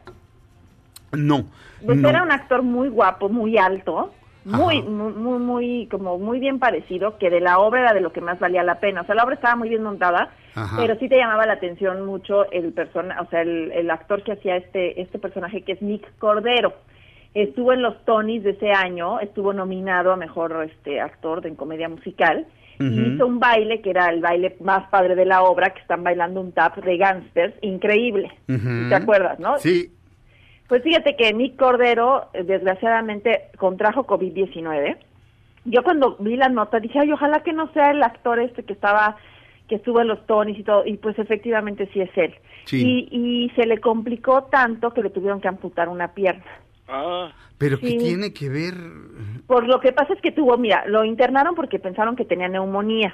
No. 1.12 1.46
Pues 1.86 1.98
no. 2.00 2.10
era 2.10 2.24
un 2.24 2.32
actor 2.32 2.64
muy 2.64 2.90
guapo, 2.90 3.30
muy 3.30 3.56
alto, 3.56 4.12
muy, 4.44 4.82
muy, 4.82 5.14
muy, 5.14 5.40
muy, 5.40 5.88
como 5.88 6.18
muy 6.18 6.40
bien 6.40 6.60
parecido, 6.60 7.18
que 7.18 7.30
de 7.30 7.42
la 7.42 7.60
obra 7.60 7.82
era 7.82 7.94
de 7.94 8.02
lo 8.02 8.12
que 8.12 8.22
más 8.22 8.40
valía 8.40 8.64
la 8.64 8.80
pena. 8.80 9.02
O 9.02 9.06
sea, 9.06 9.16
la 9.16 9.24
obra 9.24 9.36
estaba 9.36 9.56
muy 9.56 9.70
bien 9.70 9.84
montada, 9.84 10.32
Ajá. 10.56 10.78
pero 10.80 10.98
sí 10.98 11.08
te 11.08 11.18
llamaba 11.18 11.46
la 11.46 11.54
atención 11.54 12.06
mucho 12.06 12.50
el 12.52 12.74
persona, 12.74 13.22
o 13.22 13.30
sea, 13.30 13.42
el, 13.42 13.72
el 13.72 13.90
actor 13.92 14.24
que 14.24 14.34
hacía 14.34 14.56
este, 14.56 15.00
este 15.02 15.20
personaje 15.20 15.62
que 15.62 15.74
es 15.74 15.82
Nick 15.82 16.18
Cordero. 16.18 16.74
Estuvo 17.34 17.72
en 17.72 17.82
los 17.82 18.04
Tonys 18.04 18.44
de 18.44 18.52
ese 18.52 18.72
año, 18.72 19.20
estuvo 19.20 19.54
nominado 19.54 20.12
a 20.12 20.18
mejor 20.18 20.68
este 20.70 21.00
actor 21.00 21.42
de 21.42 21.50
en 21.50 21.56
comedia 21.56 21.88
musical. 21.88 22.46
Y 22.80 23.14
hizo 23.14 23.28
un 23.28 23.40
baile 23.40 23.80
que 23.82 23.92
era 23.92 24.10
el 24.10 24.22
baile 24.22 24.56
más 24.60 24.90
padre 24.90 25.14
de 25.14 25.24
la 25.24 25.44
obra, 25.44 25.70
que 25.70 25.82
están 25.82 26.04
bailando 26.04 26.42
un 26.42 26.52
tap 26.52 26.78
de 26.78 26.98
gangsters, 26.98 27.54
increíble. 27.62 28.32
¿Te 28.48 28.96
acuerdas, 28.96 29.40
no? 29.40 29.60
Sí. 29.60 29.92
Pues 30.72 30.84
fíjate 30.84 31.18
que 31.18 31.34
Nick 31.34 31.58
Cordero, 31.58 32.30
eh, 32.34 32.44
desgraciadamente, 32.44 33.50
contrajo 33.58 34.08
COVID-19. 34.08 34.96
Yo 35.66 35.84
cuando 35.84 36.16
vi 36.22 36.38
la 36.38 36.48
nota 36.48 36.80
dije, 36.80 36.98
ay, 36.98 37.12
ojalá 37.12 37.44
que 37.44 37.52
no 37.52 37.70
sea 37.74 37.92
el 37.92 38.02
actor 38.02 38.40
este 38.40 38.64
que 38.64 38.72
estaba, 38.72 39.18
que 39.68 39.76
estuvo 39.76 40.00
en 40.00 40.08
los 40.08 40.26
Tonys 40.28 40.58
y 40.58 40.64
todo, 40.64 40.86
y 40.86 40.96
pues 40.96 41.20
efectivamente 41.20 41.90
sí 41.92 42.00
es 42.00 42.10
él. 42.16 42.34
Sí. 42.64 43.08
Y, 43.12 43.46
y 43.46 43.50
se 43.50 43.66
le 43.66 43.80
complicó 43.80 44.44
tanto 44.46 44.94
que 44.94 45.04
le 45.04 45.10
tuvieron 45.10 45.42
que 45.42 45.50
amputar 45.50 45.90
una 45.90 46.14
pierna. 46.14 46.46
Ah, 46.88 47.34
Pero 47.58 47.78
¿qué 47.78 47.88
Sí. 47.88 47.98
tiene 47.98 48.32
que 48.32 48.48
ver? 48.48 48.76
Por 49.48 49.68
lo 49.68 49.82
que 49.82 49.92
pasa 49.92 50.14
es 50.14 50.22
que 50.22 50.32
tuvo, 50.32 50.58
mira, 50.58 50.86
lo 50.88 51.04
internaron 51.04 51.54
porque 51.54 51.80
pensaron 51.80 52.16
que 52.16 52.24
tenía 52.24 52.48
neumonía. 52.48 53.14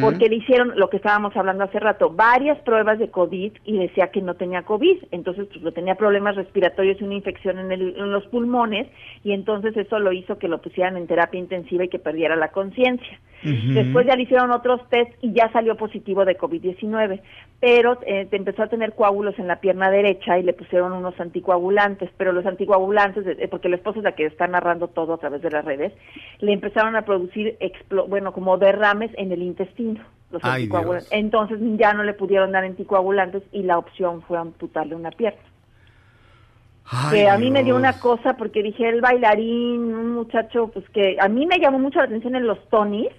Porque 0.00 0.28
le 0.28 0.36
hicieron 0.36 0.72
lo 0.76 0.88
que 0.88 0.96
estábamos 0.96 1.36
hablando 1.36 1.64
hace 1.64 1.78
rato, 1.78 2.10
varias 2.10 2.58
pruebas 2.60 2.98
de 2.98 3.10
COVID 3.10 3.52
y 3.64 3.78
decía 3.78 4.08
que 4.08 4.22
no 4.22 4.34
tenía 4.34 4.62
COVID, 4.62 4.96
entonces 5.10 5.46
pues 5.48 5.62
lo 5.62 5.72
tenía 5.72 5.94
problemas 5.96 6.36
respiratorios 6.36 7.00
y 7.00 7.04
una 7.04 7.14
infección 7.14 7.58
en, 7.58 7.70
el- 7.72 7.94
en 7.96 8.10
los 8.10 8.26
pulmones 8.28 8.88
y 9.24 9.32
entonces 9.32 9.76
eso 9.76 9.98
lo 9.98 10.12
hizo 10.12 10.38
que 10.38 10.48
lo 10.48 10.60
pusieran 10.60 10.96
en 10.96 11.06
terapia 11.06 11.38
intensiva 11.38 11.84
y 11.84 11.88
que 11.88 11.98
perdiera 11.98 12.34
la 12.36 12.48
conciencia. 12.48 13.18
Después 13.74 14.06
ya 14.06 14.16
le 14.16 14.24
hicieron 14.24 14.50
otros 14.50 14.86
test 14.90 15.10
y 15.22 15.32
ya 15.32 15.50
salió 15.52 15.74
positivo 15.76 16.26
de 16.26 16.36
COVID-19, 16.36 17.20
pero 17.58 17.98
eh, 18.06 18.28
empezó 18.32 18.62
a 18.64 18.66
tener 18.68 18.92
coágulos 18.94 19.38
en 19.38 19.46
la 19.46 19.60
pierna 19.60 19.90
derecha 19.90 20.38
y 20.38 20.42
le 20.42 20.52
pusieron 20.52 20.92
unos 20.92 21.18
anticoagulantes, 21.18 22.10
pero 22.18 22.32
los 22.32 22.44
anticoagulantes, 22.44 23.26
eh, 23.26 23.48
porque 23.48 23.68
la 23.70 23.76
esposa 23.76 23.98
es 23.98 24.04
la 24.04 24.12
que 24.12 24.26
está 24.26 24.46
narrando 24.46 24.88
todo 24.88 25.14
a 25.14 25.18
través 25.18 25.40
de 25.40 25.50
las 25.50 25.64
redes, 25.64 25.92
le 26.40 26.52
empezaron 26.52 26.96
a 26.96 27.02
producir, 27.06 27.56
explo- 27.60 28.06
bueno, 28.08 28.32
como 28.32 28.58
derrames 28.58 29.10
en 29.16 29.32
el 29.32 29.40
intestino. 29.42 29.59
Los 30.30 30.44
Ay, 30.44 30.62
anticoagulantes. 30.62 31.10
Dios. 31.10 31.20
Entonces 31.20 31.58
ya 31.76 31.92
no 31.92 32.04
le 32.04 32.14
pudieron 32.14 32.52
dar 32.52 32.64
anticoagulantes 32.64 33.42
y 33.52 33.62
la 33.62 33.78
opción 33.78 34.22
fue 34.22 34.38
amputarle 34.38 34.94
una 34.94 35.10
pierna. 35.10 35.40
Ay, 36.84 37.10
que 37.18 37.28
a 37.28 37.38
mí 37.38 37.50
me 37.50 37.62
dio 37.62 37.76
una 37.76 38.00
cosa 38.00 38.36
porque 38.36 38.62
dije 38.62 38.88
el 38.88 39.00
bailarín, 39.00 39.94
un 39.94 40.10
muchacho, 40.10 40.68
pues 40.68 40.88
que 40.90 41.16
a 41.20 41.28
mí 41.28 41.46
me 41.46 41.58
llamó 41.58 41.78
mucho 41.78 41.98
la 41.98 42.06
atención 42.06 42.34
en 42.34 42.46
los 42.46 42.58
Tonys, 42.68 43.12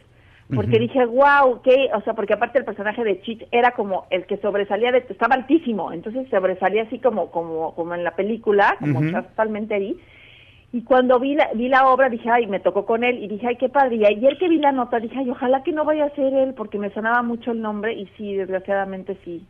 porque 0.54 0.80
dije, 0.80 1.06
wow, 1.06 1.62
que, 1.62 1.90
o 1.96 2.02
sea, 2.02 2.14
porque 2.14 2.34
aparte 2.34 2.60
el 2.60 2.66
personaje 2.66 3.06
de 3.06 3.22
Chich 3.22 3.48
era 3.52 3.72
como 3.72 4.08
el 4.10 4.26
que 4.26 4.36
sobresalía, 4.38 4.92
de, 4.92 5.06
estaba 5.10 5.36
altísimo, 5.36 5.94
entonces 5.94 6.28
sobresalía 6.30 6.84
así 6.84 7.00
como, 7.00 7.32
como, 7.32 7.74
como 7.74 7.96
en 7.96 8.04
la 8.04 8.16
película, 8.16 8.76
como 8.82 9.00
Ujú. 9.00 9.12
Charles 9.12 9.32
Palmenteri. 9.34 9.98
Y 10.74 10.84
cuando 10.84 11.20
vi 11.20 11.36
la, 11.36 11.50
vi 11.54 11.68
la 11.68 11.88
obra 11.90 12.08
dije, 12.08 12.30
ay, 12.30 12.48
me 12.48 12.62
tocó 12.62 12.86
con 12.86 13.04
él 13.04 13.22
y 13.22 13.28
dije, 13.28 13.48
ay, 13.48 13.58
qué 13.58 13.68
padre. 13.68 13.98
Y 13.98 14.06
ayer 14.06 14.38
que 14.38 14.48
vi 14.48 14.58
la 14.58 14.72
nota 14.72 15.00
dije, 15.00 15.18
ay, 15.18 15.30
ojalá 15.30 15.64
que 15.64 15.74
no 15.74 15.84
vaya 15.84 16.06
a 16.06 16.16
ser 16.16 16.34
él 16.34 16.54
porque 16.54 16.80
me 16.80 16.92
sonaba 16.92 17.22
mucho 17.24 17.52
el 17.52 17.62
nombre 17.62 17.94
y 17.94 18.08
sí, 18.18 18.36
desgraciadamente 18.36 19.18
sí. 19.26 19.46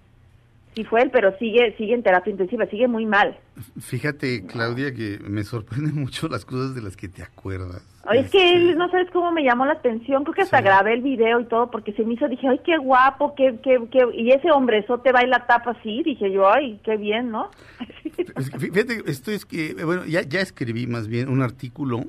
Sí 0.75 0.83
fue 0.85 1.01
él, 1.01 1.09
pero 1.11 1.37
sigue 1.37 1.75
sigue 1.77 1.93
en 1.93 2.01
terapia 2.03 2.31
intensiva, 2.31 2.65
sigue 2.67 2.87
muy 2.87 3.05
mal. 3.05 3.37
Fíjate, 3.79 4.45
Claudia, 4.45 4.93
que 4.93 5.19
me 5.27 5.43
sorprenden 5.43 5.95
mucho 6.01 6.27
las 6.29 6.45
cosas 6.45 6.73
de 6.75 6.81
las 6.81 6.95
que 6.95 7.09
te 7.09 7.21
acuerdas. 7.23 7.85
Ay, 8.05 8.19
es 8.19 8.31
que 8.31 8.53
él, 8.55 8.63
Este, 8.69 8.75
no 8.77 8.89
sabes 8.89 9.09
cómo 9.11 9.31
me 9.31 9.43
llamó 9.43 9.65
la 9.65 9.73
atención, 9.73 10.23
creo 10.23 10.33
que 10.33 10.41
hasta 10.43 10.57
Sí. 10.59 10.63
grabé 10.63 10.93
el 10.93 11.01
video 11.01 11.39
y 11.41 11.45
todo 11.45 11.69
porque 11.69 11.93
se 11.93 12.03
me 12.03 12.13
hizo, 12.15 12.27
dije, 12.27 12.47
ay, 12.47 12.59
qué 12.65 12.77
guapo, 12.77 13.35
qué, 13.35 13.59
qué, 13.63 13.79
qué, 13.91 13.99
y 14.15 14.31
ese 14.31 14.49
hombrezote 14.51 15.11
baila 15.11 15.45
tapa 15.45 15.71
así, 15.71 16.01
dije 16.03 16.31
yo, 16.31 16.49
ay, 16.51 16.79
qué 16.83 16.97
bien, 16.97 17.29
¿no? 17.31 17.51
Fíjate, 18.59 19.03
esto 19.05 19.31
es 19.31 19.45
que, 19.45 19.73
bueno, 19.85 20.05
ya, 20.05 20.21
ya 20.23 20.39
escribí 20.41 20.87
más 20.87 21.07
bien 21.07 21.29
un 21.29 21.41
artículo 21.41 22.05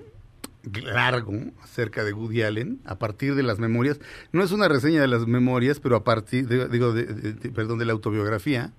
largo 0.84 1.32
acerca 1.62 2.04
de 2.04 2.12
Woody 2.12 2.42
Allen 2.42 2.80
a 2.84 2.98
partir 2.98 3.34
de 3.34 3.42
las 3.42 3.58
memorias. 3.58 4.00
No 4.32 4.42
es 4.44 4.52
una 4.52 4.68
reseña 4.68 5.00
de 5.00 5.08
las 5.08 5.26
memorias, 5.26 5.80
pero 5.80 5.96
a 5.96 6.04
partir, 6.04 6.46
de- 6.48 6.68
digo, 6.68 6.92
de, 6.92 7.04
de- 7.06 7.32
de- 7.32 7.50
perdón, 7.50 7.78
de 7.78 7.84
la 7.86 7.92
autobiografía 7.92 8.72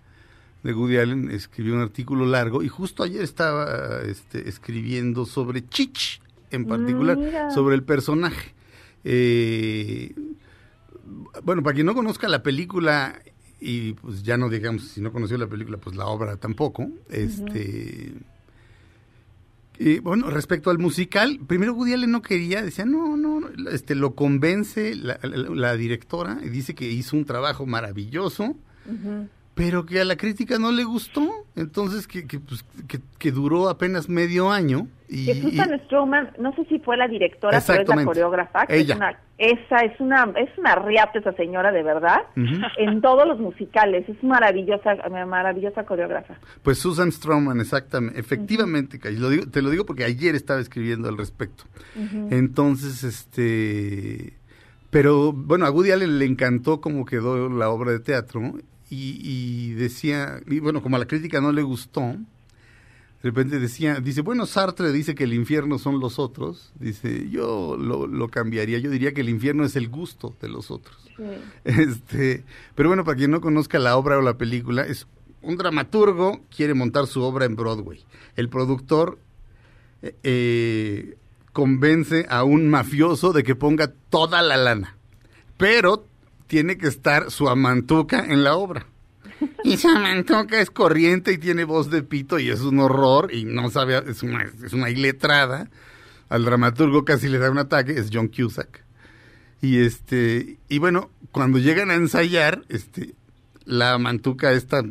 de 0.64 0.74
Woody 0.74 0.98
Allen 0.98 1.30
escribí 1.32 1.72
un 1.72 1.82
artículo 1.82 2.26
largo 2.26 2.64
y 2.64 2.70
justo 2.70 3.04
ayer 3.04 3.22
estaba 3.22 4.00
este, 4.06 4.48
escribiendo 4.48 5.26
sobre 5.26 5.68
Chich 5.68 6.22
en 6.52 6.66
particular, 6.66 7.18
mira. 7.18 7.52
sobre 7.52 7.76
el 7.76 7.84
personaje. 7.84 8.54
Eh, 9.04 10.14
bueno, 11.44 11.62
para 11.64 11.74
quien 11.74 11.86
no 11.86 11.94
conozca 11.94 12.28
la 12.30 12.44
película 12.44 13.20
y 13.60 13.94
pues 13.94 14.24
ya 14.24 14.38
no 14.38 14.50
digamos 14.50 14.84
si 14.90 15.02
no 15.02 15.12
conoció 15.12 15.38
la 15.38 15.48
película, 15.48 15.78
pues 15.78 15.96
la 15.96 16.06
obra 16.06 16.38
tampoco. 16.38 16.88
Este 17.10 18.14
y, 19.80 20.00
bueno, 20.00 20.30
respecto 20.30 20.70
al 20.70 20.78
musical, 20.80 21.40
primero 21.48 21.74
Woody 21.74 21.94
Allen 21.94 22.12
no 22.12 22.22
quería, 22.22 22.62
decía, 22.62 22.86
no, 22.86 23.18
no, 23.18 23.40
no", 23.40 23.70
este, 23.72 23.96
lo 23.96 24.14
convence 24.16 24.96
la, 24.96 25.20
la- 25.24 25.50
la 25.50 25.76
directora 25.76 26.40
y 26.44 26.50
dice 26.50 26.76
que 26.76 26.90
hizo 26.92 27.16
un 27.18 27.26
trabajo 27.26 27.66
maravilloso, 27.66 28.56
pero 29.56 29.86
que 29.86 30.02
a 30.02 30.06
la 30.06 30.16
crítica 30.16 30.58
no 30.58 30.72
le 30.72 30.84
gustó, 30.84 31.30
entonces 31.56 32.08
que, 32.08 32.26
que, 32.26 32.40
pues, 32.40 32.64
que, 32.88 33.00
que 33.20 33.32
duró 33.32 33.70
apenas 33.70 34.10
medio 34.10 34.52
año. 34.52 34.88
Y, 35.08 35.28
que 35.28 35.36
Susan 35.42 35.80
Stroman, 35.86 36.32
no 36.40 36.56
sé 36.56 36.66
si 36.66 36.80
fue 36.80 36.98
la 36.98 37.08
directora, 37.08 37.62
pero 37.68 37.84
es 37.84 37.88
la 37.88 38.04
coreógrafa, 38.04 38.66
que 38.66 38.78
Ella. 38.80 38.94
es 38.96 38.98
una, 38.98 39.20
esa 39.38 39.78
es 39.86 40.00
una, 40.00 40.24
es 40.38 40.50
una 40.58 40.74
riata 40.76 41.20
esa 41.20 41.34
señora 41.34 41.72
de 41.72 41.84
verdad, 41.84 42.22
en 42.36 43.00
todos 43.02 43.28
los 43.28 43.40
musicales, 43.40 44.10
es 44.10 44.24
maravillosa, 44.24 44.96
maravillosa 45.28 45.84
coreógrafa. 45.86 46.36
Pues 46.64 46.80
Susan 46.80 47.12
Stroman, 47.12 47.60
exactamente, 47.62 48.20
efectivamente, 48.20 48.98
Cay, 48.98 49.18
lo 49.18 49.30
digo- 49.30 49.46
te 49.52 49.62
lo 49.62 49.70
digo 49.70 49.86
porque 49.86 50.04
ayer 50.04 50.34
estaba 50.34 50.60
escribiendo 50.62 51.10
al 51.10 51.18
respecto. 51.18 51.66
Entonces, 52.32 53.04
este, 53.04 54.34
pero 54.90 55.32
bueno, 55.32 55.68
a 55.68 55.72
Woody 55.72 55.92
Allen 55.92 56.18
le 56.18 56.26
encantó 56.26 56.82
cómo 56.82 57.06
quedó 57.06 57.50
la 57.50 57.70
obra 57.70 57.92
de 57.92 58.00
teatro 58.00 58.54
y, 58.94 59.20
y 59.24 59.74
decía, 59.74 60.42
y 60.48 60.60
bueno, 60.60 60.82
como 60.82 60.96
a 60.96 61.00
la 61.00 61.08
crítica 61.08 61.42
no 61.42 61.52
le 61.52 61.62
gustó, 61.62 62.02
de 63.24 63.30
repente 63.30 63.58
decía, 63.58 64.02
dice, 64.02 64.20
bueno, 64.20 64.46
Sartre 64.46 64.92
dice 64.92 65.16
que 65.16 65.24
el 65.24 65.34
infierno 65.34 65.80
son 65.80 66.02
los 66.02 66.20
otros, 66.20 66.74
dice, 66.78 67.30
yo 67.30 67.78
lo, 67.78 68.06
lo 68.06 68.28
cambiaría, 68.28 68.80
yo 68.80 68.90
diría 68.90 69.14
que 69.14 69.22
el 69.22 69.30
infierno 69.30 69.64
es 69.64 69.78
el 69.78 69.88
gusto 69.88 70.36
de 70.42 70.50
los 70.50 70.72
otros. 70.72 70.98
Este, 71.64 72.44
pero 72.76 72.90
bueno, 72.90 73.06
para 73.06 73.18
quien 73.18 73.32
no 73.32 73.40
conozca 73.40 73.80
la 73.80 73.96
obra 73.96 74.18
o 74.18 74.22
la 74.22 74.38
película, 74.38 74.86
es 74.86 75.08
un 75.42 75.56
dramaturgo 75.56 76.42
quiere 76.54 76.74
montar 76.74 77.08
su 77.08 77.22
obra 77.22 77.46
en 77.46 77.56
Broadway. 77.56 78.04
El 78.36 78.50
productor 78.50 79.20
eh, 80.02 81.16
convence 81.54 82.26
a 82.30 82.44
un 82.44 82.70
mafioso 82.70 83.32
de 83.32 83.44
que 83.44 83.56
ponga 83.56 83.94
toda 84.10 84.42
la 84.42 84.58
lana, 84.58 84.98
pero 85.58 86.06
tiene 86.54 86.78
que 86.78 86.86
estar 86.86 87.32
su 87.32 87.50
amantuca 87.50 88.24
en 88.24 88.44
la 88.44 88.56
obra. 88.56 88.86
Y 89.64 89.78
su 89.78 89.88
amantuca 89.88 90.62
es 90.62 90.70
corriente 90.70 91.32
y 91.32 91.40
tiene 91.40 91.64
voz 91.64 91.90
de 91.90 92.04
pito 92.04 92.38
y 92.38 92.52
es 92.52 92.62
un 92.62 92.78
horror 92.78 93.34
y 93.34 93.44
no 93.44 93.72
sabe, 93.72 94.04
es 94.08 94.22
una, 94.22 94.46
es 94.64 94.72
una 94.72 94.92
iletrada. 94.92 95.72
Al 96.30 96.46
dramaturgo 96.46 97.06
casi 97.06 97.28
le 97.28 97.40
da 97.40 97.50
un 97.50 97.58
ataque, 97.58 97.94
es 97.94 98.12
John 98.14 98.28
Cusack. 98.28 98.84
Y 99.64 99.80
este, 99.80 100.60
y 100.70 100.78
bueno, 100.78 101.10
cuando 101.32 101.58
llegan 101.58 101.90
a 101.90 101.96
ensayar, 101.96 102.62
este, 102.70 103.16
la 103.66 103.98
mantuca 103.98 104.52
esta, 104.52 104.84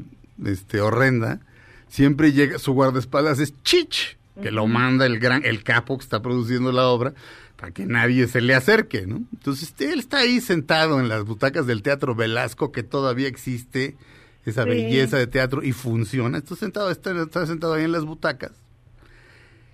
este, 0.44 0.80
horrenda, 0.80 1.38
siempre 1.86 2.32
llega, 2.32 2.58
su 2.58 2.72
guardaespaldas 2.72 3.38
es 3.38 3.54
Chich, 3.62 4.18
que 4.42 4.50
lo 4.50 4.66
manda 4.66 5.06
el 5.06 5.20
gran, 5.20 5.44
el 5.44 5.62
capo 5.62 5.96
que 5.96 6.02
está 6.02 6.22
produciendo 6.22 6.72
la 6.72 6.88
obra, 6.88 7.14
para 7.62 7.72
que 7.72 7.86
nadie 7.86 8.26
se 8.26 8.40
le 8.40 8.56
acerque, 8.56 9.06
¿no? 9.06 9.22
Entonces, 9.32 9.72
él 9.78 10.00
está 10.00 10.18
ahí 10.18 10.40
sentado 10.40 10.98
en 10.98 11.08
las 11.08 11.22
butacas 11.24 11.64
del 11.64 11.80
Teatro 11.82 12.16
Velasco, 12.16 12.72
que 12.72 12.82
todavía 12.82 13.28
existe 13.28 13.96
esa 14.44 14.64
Sí. 14.64 14.70
belleza 14.70 15.16
de 15.16 15.28
teatro 15.28 15.62
y 15.62 15.70
funciona. 15.70 16.38
Está 16.38 16.56
sentado, 16.56 16.90
está, 16.90 17.12
está 17.22 17.46
sentado 17.46 17.74
ahí 17.74 17.84
en 17.84 17.92
las 17.92 18.04
butacas. 18.04 18.50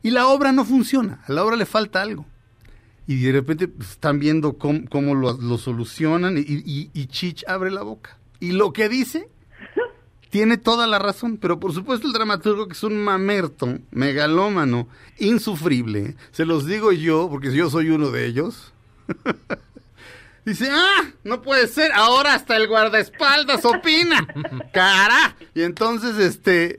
Y 0.03 0.11
la 0.11 0.27
obra 0.27 0.53
no 0.53 0.67
funciona, 0.67 1.25
a 1.27 1.33
la 1.33 1.43
obra 1.43 1.57
le 1.57 1.65
falta 1.65 2.03
algo 2.03 2.27
y 3.07 3.23
de 3.23 3.33
repente 3.33 3.69
pues, 3.69 3.93
están 3.93 4.19
viendo 4.19 4.59
cómo, 4.59 4.81
cómo 4.91 5.15
lo, 5.15 5.39
lo 5.41 5.57
solucionan 5.57 6.37
y, 6.37 6.43
y, 6.43 6.91
y 6.93 7.07
Chich 7.07 7.43
abre 7.49 7.71
la 7.71 7.81
boca. 7.85 8.19
Y 8.39 8.53
lo 8.53 8.75
que 8.75 8.91
dice, 8.91 9.31
tiene 10.31 10.59
toda 10.59 10.87
la 10.87 10.99
razón, 10.99 11.39
pero 11.39 11.59
por 11.59 11.73
supuesto 11.73 12.07
el 12.07 12.13
dramaturgo 12.13 12.67
que 12.67 12.75
es 12.75 12.83
un 12.83 13.03
mamerto, 13.03 13.79
megalómano, 13.91 14.89
insufrible, 15.19 16.17
se 16.33 16.45
los 16.45 16.67
digo 16.67 16.93
yo, 16.93 17.29
porque 17.31 17.53
yo 17.55 17.71
soy 17.71 17.91
uno 17.91 18.11
de 18.11 18.27
ellos. 18.27 18.73
Dice, 20.45 20.69
ah, 20.71 21.13
no 21.25 21.43
puede 21.43 21.69
ser, 21.69 21.93
ahora 21.93 22.33
hasta 22.33 22.57
el 22.57 22.69
guardaespaldas 22.69 23.67
opina. 23.67 24.27
Cara. 24.73 25.37
Y 25.55 25.61
entonces, 25.61 26.17
este, 26.17 26.79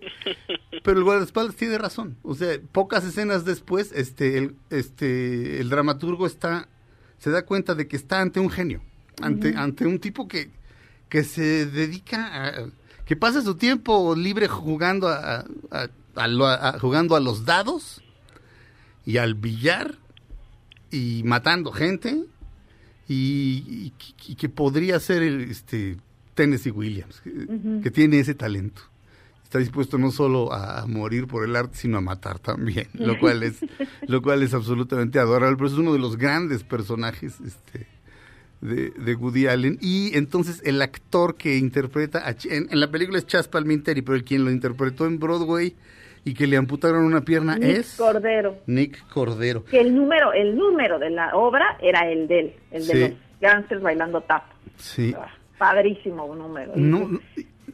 pero 0.83 0.97
el 0.97 1.03
guardaespaldas 1.03 1.55
tiene 1.55 1.77
razón. 1.77 2.17
O 2.23 2.33
sea, 2.33 2.57
pocas 2.71 3.05
escenas 3.05 3.45
después, 3.45 3.91
este, 3.91 4.39
el, 4.39 4.55
este, 4.71 5.59
el 5.61 5.69
dramaturgo 5.69 6.25
está, 6.25 6.67
se 7.19 7.29
da 7.29 7.45
cuenta 7.45 7.75
de 7.75 7.87
que 7.87 7.95
está 7.95 8.21
ante 8.21 8.39
un 8.39 8.49
genio, 8.49 8.81
ante, 9.21 9.55
ante 9.55 9.85
un 9.85 9.99
tipo 9.99 10.27
que, 10.27 10.49
que 11.07 11.23
se 11.23 11.67
dedica 11.67 12.47
a, 12.47 12.69
que 13.09 13.15
pasa 13.17 13.41
su 13.41 13.55
tiempo 13.55 14.15
libre 14.15 14.47
jugando 14.47 15.07
a, 15.09 15.39
a- 15.71 15.89
a 16.15 16.79
jugando 16.79 17.15
a 17.15 17.19
los 17.19 17.43
dados 17.43 18.01
y 19.05 19.17
al 19.17 19.33
billar 19.33 19.95
y 20.91 21.23
matando 21.25 21.71
gente 21.71 22.23
y, 23.07 23.63
y- 23.67 23.93
y 24.27 24.35
que 24.35 24.47
podría 24.49 24.99
ser 24.99 25.23
el, 25.23 25.41
este 25.49 25.97
Tennessee 26.35 26.71
Williams 26.71 27.19
que, 27.21 27.81
que 27.83 27.91
tiene 27.91 28.19
ese 28.19 28.35
talento. 28.35 28.81
Está 29.43 29.57
dispuesto 29.57 29.97
no 29.97 30.11
solo 30.11 30.53
a 30.53 30.85
morir 30.85 31.25
por 31.25 31.43
el 31.43 31.55
arte 31.55 31.75
sino 31.77 31.97
a 31.97 32.01
matar 32.01 32.37
también 32.37 32.87
lo 32.93 33.17
cual 33.19 33.41
es 33.41 33.57
lo 34.07 34.21
cual 34.21 34.43
es 34.43 34.53
absolutamente 34.53 35.17
adorable 35.17 35.57
pero 35.57 35.67
es 35.69 35.73
uno 35.75 35.91
de 35.93 35.97
los 35.99 36.17
grandes 36.17 36.63
personajes 36.63 37.33
este 37.41 37.87
de, 38.61 38.89
de 38.91 39.15
Woody 39.15 39.47
Allen 39.47 39.77
y 39.81 40.15
entonces 40.17 40.61
el 40.65 40.81
actor 40.81 41.35
que 41.35 41.57
interpreta 41.57 42.27
a 42.27 42.31
en, 42.49 42.67
en 42.69 42.79
la 42.79 42.91
película 42.91 43.17
es 43.17 43.25
Chas 43.25 43.47
Palminteri 43.47 44.01
pero 44.01 44.15
el 44.15 44.23
quien 44.23 44.43
lo 44.43 44.51
interpretó 44.51 45.05
en 45.05 45.17
Broadway 45.19 45.75
y 46.25 46.33
que 46.33 46.45
le 46.47 46.57
amputaron 46.57 47.05
una 47.05 47.21
pierna 47.21 47.55
Nick 47.55 47.63
es 47.77 47.95
Cordero. 47.95 48.57
Nick 48.67 49.07
Cordero 49.07 49.63
Que 49.63 49.79
el 49.79 49.95
número, 49.95 50.33
el 50.33 50.57
número 50.57 50.99
de 50.99 51.09
la 51.09 51.35
obra 51.35 51.77
era 51.81 52.11
el 52.11 52.27
de 52.27 52.39
él, 52.39 52.53
el 52.71 52.85
de 52.87 52.99
los 53.09 53.11
gangsters 53.39 53.81
bailando 53.81 54.21
tap. 54.21 54.43
sí 54.77 55.15
Padrísimo 55.57 56.25
un 56.25 56.37
número. 56.39 56.73
no, 56.75 57.07
no, 57.07 57.19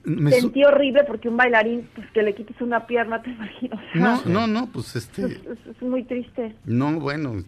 me 0.04 0.32
su- 0.32 0.42
Sentí 0.42 0.64
horrible 0.64 1.04
porque 1.06 1.28
un 1.30 1.38
bailarín, 1.38 1.90
pues 1.96 2.08
que 2.12 2.22
le 2.22 2.36
quites 2.36 2.60
una 2.62 2.86
pierna, 2.86 3.22
te 3.24 3.32
imagino. 3.32 3.76
o 3.76 3.92
sea, 3.92 4.02
no 4.02 4.22
no 4.26 4.46
no 4.48 4.68
pues 4.72 4.96
este 4.96 5.24
Es, 5.26 5.32
es- 5.32 5.76
es 5.76 5.82
muy 5.82 6.04
triste. 6.04 6.56
No, 6.66 7.00
bueno, 7.00 7.44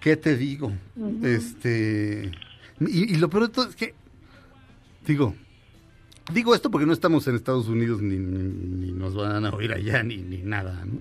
¿qué 0.00 0.16
te 0.16 0.36
digo? 0.36 0.72
Este. 1.22 2.30
Y, 2.80 3.14
y 3.14 3.16
lo 3.16 3.28
peor 3.30 3.48
de 3.48 3.54
todo 3.54 3.68
es 3.68 3.76
que. 3.76 3.94
Digo. 5.06 5.34
Digo 6.32 6.54
esto 6.56 6.70
porque 6.72 6.86
no 6.86 6.92
estamos 6.92 7.26
en 7.28 7.36
Estados 7.36 7.68
Unidos 7.68 8.02
ni, 8.02 8.16
ni- 8.16 8.86
ni 8.88 8.92
nos 8.92 9.14
van 9.14 9.46
a 9.46 9.50
oír 9.50 9.72
allá 9.72 10.02
ni, 10.02 10.16
ni 10.16 10.38
nada, 10.38 10.84
¿no? 10.84 10.98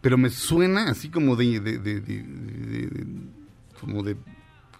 Pero 0.00 0.18
me 0.18 0.28
suena 0.28 0.90
así 0.90 1.08
como 1.08 1.36
de, 1.36 1.60
de- 1.60 1.78
de- 1.78 2.00
de- 2.00 2.22
de- 2.22 2.86
de- 2.88 3.06
como 3.80 4.02
de 4.02 4.16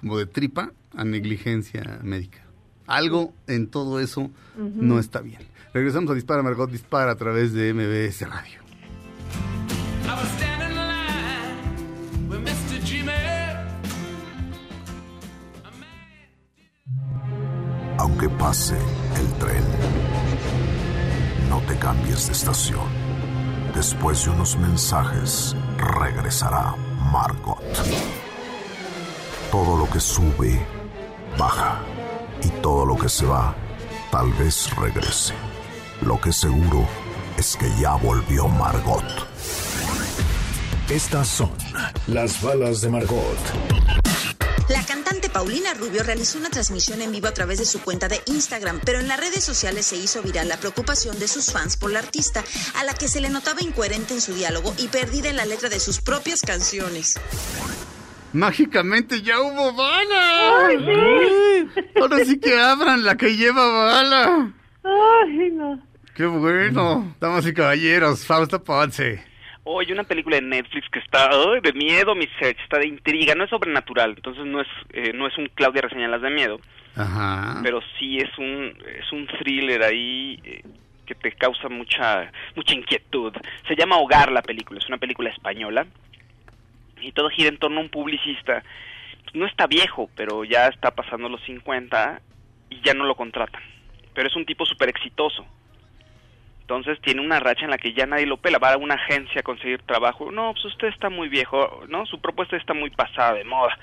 como 0.00 0.18
de 0.18 0.26
tripa 0.26 0.72
a 0.94 1.04
negligencia 1.04 2.00
médica. 2.02 2.40
Algo 2.86 3.32
en 3.46 3.68
todo 3.68 4.00
eso 4.00 4.30
no 4.58 4.98
está 4.98 5.20
bien. 5.20 5.40
Regresamos 5.72 6.10
a 6.10 6.14
Dispara 6.14 6.42
Margot 6.42 6.70
Dispara 6.70 7.12
a 7.12 7.16
través 7.16 7.52
de 7.52 7.72
MBS 7.72 8.28
Radio. 8.28 8.60
Aunque 18.04 18.28
pase 18.28 18.76
el 19.16 19.32
tren, 19.38 19.64
no 21.48 21.58
te 21.60 21.74
cambies 21.78 22.26
de 22.26 22.32
estación. 22.34 22.86
Después 23.74 24.26
de 24.26 24.30
unos 24.32 24.58
mensajes, 24.58 25.56
regresará 25.78 26.74
Margot. 27.10 27.62
Todo 29.50 29.78
lo 29.78 29.88
que 29.88 30.00
sube, 30.00 30.60
baja. 31.38 31.80
Y 32.42 32.48
todo 32.60 32.84
lo 32.84 32.94
que 32.98 33.08
se 33.08 33.24
va, 33.24 33.54
tal 34.10 34.30
vez 34.34 34.68
regrese. 34.76 35.32
Lo 36.02 36.20
que 36.20 36.30
seguro 36.30 36.86
es 37.38 37.56
que 37.56 37.70
ya 37.80 37.94
volvió 37.94 38.48
Margot. 38.48 39.02
Estas 40.90 41.26
son 41.26 41.52
las 42.06 42.42
balas 42.42 42.82
de 42.82 42.90
Margot. 42.90 43.38
La 44.68 44.82
Paulina 45.34 45.74
Rubio 45.74 46.04
realizó 46.04 46.38
una 46.38 46.48
transmisión 46.48 47.02
en 47.02 47.10
vivo 47.10 47.26
a 47.26 47.34
través 47.34 47.58
de 47.58 47.64
su 47.64 47.82
cuenta 47.82 48.06
de 48.06 48.20
Instagram, 48.26 48.80
pero 48.84 49.00
en 49.00 49.08
las 49.08 49.18
redes 49.18 49.42
sociales 49.42 49.84
se 49.84 49.96
hizo 49.96 50.22
viral 50.22 50.48
la 50.48 50.58
preocupación 50.58 51.18
de 51.18 51.26
sus 51.26 51.52
fans 51.52 51.76
por 51.76 51.90
la 51.90 51.98
artista, 51.98 52.44
a 52.76 52.84
la 52.84 52.94
que 52.94 53.08
se 53.08 53.20
le 53.20 53.30
notaba 53.30 53.60
incoherente 53.60 54.14
en 54.14 54.20
su 54.20 54.32
diálogo 54.32 54.72
y 54.78 54.86
perdida 54.86 55.30
en 55.30 55.36
la 55.36 55.44
letra 55.44 55.68
de 55.68 55.80
sus 55.80 56.00
propias 56.00 56.40
canciones. 56.42 57.18
Mágicamente 58.32 59.22
ya 59.22 59.40
hubo 59.40 59.72
bala. 59.74 60.68
Ahora 62.00 62.24
sí 62.24 62.38
que 62.38 62.56
abran 62.56 63.02
la 63.02 63.16
que 63.16 63.36
lleva 63.36 63.66
bala. 63.66 64.52
Ay, 64.84 65.50
no. 65.50 65.82
Qué 66.14 66.26
bueno. 66.26 67.12
Damas 67.20 67.44
y 67.44 67.52
caballeros, 67.52 68.24
Fausto 68.24 68.62
Ponce. 68.62 69.33
Oye, 69.64 69.92
una 69.94 70.04
película 70.04 70.36
de 70.36 70.42
Netflix 70.42 70.88
que 70.90 70.98
está 70.98 71.30
de 71.62 71.72
miedo, 71.72 72.14
mi 72.14 72.26
search, 72.38 72.60
está 72.60 72.78
de 72.78 72.86
intriga, 72.86 73.34
no 73.34 73.44
es 73.44 73.50
sobrenatural, 73.50 74.10
entonces 74.10 74.44
no 74.44 74.60
es 74.60 74.68
eh, 74.92 75.12
no 75.14 75.26
es 75.26 75.36
un 75.38 75.46
Claudia 75.54 75.80
reseñalas 75.80 76.20
de 76.20 76.28
miedo, 76.28 76.60
Ajá. 76.94 77.60
pero 77.62 77.80
sí 77.98 78.18
es 78.18 78.36
un 78.36 78.76
es 78.86 79.10
un 79.10 79.26
thriller 79.26 79.82
ahí 79.82 80.38
eh, 80.44 80.62
que 81.06 81.14
te 81.14 81.32
causa 81.32 81.70
mucha 81.70 82.30
mucha 82.54 82.74
inquietud. 82.74 83.32
Se 83.66 83.74
llama 83.74 83.96
Hogar 83.96 84.30
la 84.30 84.42
película, 84.42 84.78
es 84.80 84.88
una 84.88 84.98
película 84.98 85.30
española 85.30 85.86
y 87.00 87.12
todo 87.12 87.30
gira 87.30 87.48
en 87.48 87.58
torno 87.58 87.78
a 87.78 87.82
un 87.84 87.88
publicista. 87.88 88.62
No 89.32 89.46
está 89.46 89.66
viejo, 89.66 90.10
pero 90.14 90.44
ya 90.44 90.68
está 90.68 90.90
pasando 90.94 91.28
los 91.28 91.42
50 91.44 92.20
y 92.70 92.80
ya 92.82 92.92
no 92.94 93.04
lo 93.04 93.14
contratan. 93.14 93.62
Pero 94.14 94.28
es 94.28 94.36
un 94.36 94.44
tipo 94.44 94.64
súper 94.64 94.90
exitoso. 94.90 95.44
Entonces 96.64 96.98
tiene 97.02 97.20
una 97.20 97.40
racha 97.40 97.66
en 97.66 97.70
la 97.70 97.76
que 97.76 97.92
ya 97.92 98.06
nadie 98.06 98.24
lo 98.24 98.38
pela. 98.38 98.58
Va 98.58 98.72
a 98.72 98.78
una 98.78 98.94
agencia 98.94 99.40
a 99.40 99.44
conseguir 99.44 99.82
trabajo. 99.82 100.32
No, 100.32 100.54
pues 100.54 100.64
usted 100.64 100.88
está 100.88 101.10
muy 101.10 101.28
viejo, 101.28 101.84
¿no? 101.88 102.06
Su 102.06 102.20
propuesta 102.20 102.56
está 102.56 102.72
muy 102.72 102.88
pasada 102.88 103.34
de 103.34 103.44
moda. 103.44 103.78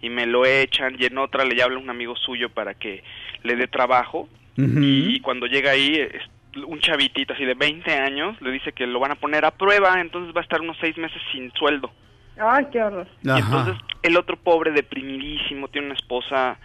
Y 0.00 0.10
me 0.10 0.26
lo 0.26 0.46
echan 0.46 0.94
y 0.96 1.06
en 1.06 1.18
otra 1.18 1.44
le 1.44 1.60
habla 1.60 1.78
un 1.78 1.90
amigo 1.90 2.14
suyo 2.14 2.48
para 2.48 2.74
que 2.74 3.02
le 3.42 3.56
dé 3.56 3.66
trabajo. 3.66 4.28
Y 4.56 5.20
cuando 5.20 5.46
llega 5.46 5.70
ahí, 5.70 5.94
es 5.94 6.22
un 6.66 6.80
chavitito 6.80 7.32
así 7.32 7.44
de 7.44 7.54
20 7.54 7.92
años 7.94 8.40
le 8.42 8.50
dice 8.50 8.72
que 8.72 8.86
lo 8.86 9.00
van 9.00 9.12
a 9.12 9.14
poner 9.14 9.44
a 9.44 9.52
prueba, 9.52 10.00
entonces 10.00 10.34
va 10.34 10.40
a 10.40 10.42
estar 10.42 10.60
unos 10.60 10.76
seis 10.80 10.96
meses 10.98 11.20
sin 11.32 11.50
sueldo. 11.52 11.90
Ay, 12.38 12.66
qué 12.72 12.82
horror. 12.82 13.06
Y 13.22 13.30
entonces 13.30 13.76
el 14.02 14.16
otro 14.16 14.36
pobre, 14.36 14.72
deprimidísimo, 14.72 15.68
tiene 15.68 15.88
una 15.88 15.96
esposa 15.96 16.58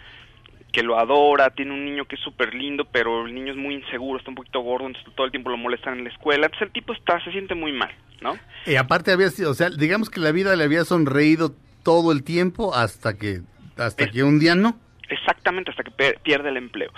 que 0.75 0.83
lo 0.83 0.99
adora, 0.99 1.51
tiene 1.51 1.71
un 1.71 1.85
niño 1.85 2.03
que 2.03 2.15
es 2.15 2.21
súper 2.21 2.53
lindo, 2.53 2.83
pero 2.83 3.25
el 3.25 3.33
niño 3.33 3.53
es 3.53 3.57
muy 3.57 3.75
inseguro, 3.75 4.19
está 4.19 4.29
un 4.29 4.35
poquito 4.35 4.59
gordo, 4.59 4.87
entonces 4.87 5.09
todo 5.15 5.25
el 5.25 5.31
tiempo 5.31 5.49
lo 5.49 5.55
molestan 5.55 5.97
en 5.97 6.03
la 6.03 6.09
escuela. 6.09 6.47
Entonces 6.47 6.67
el 6.67 6.73
tipo 6.73 6.91
está, 6.91 7.23
se 7.23 7.31
siente 7.31 7.55
muy 7.55 7.71
mal, 7.71 7.91
¿no? 8.19 8.37
Y 8.65 8.75
aparte 8.75 9.13
había 9.13 9.29
sido, 9.29 9.51
o 9.51 9.53
sea, 9.53 9.69
digamos 9.69 10.09
que 10.09 10.19
la 10.19 10.33
vida 10.33 10.53
le 10.57 10.65
había 10.65 10.83
sonreído 10.83 11.53
todo 11.81 12.11
el 12.11 12.25
tiempo 12.25 12.75
hasta 12.75 13.17
que 13.17 13.39
hasta 13.77 14.07
que 14.07 14.23
un 14.23 14.37
día 14.37 14.53
no. 14.55 14.77
Exactamente, 15.07 15.71
hasta 15.71 15.83
que 15.83 15.91
pierde 16.21 16.49
el 16.49 16.57
empleo. 16.57 16.91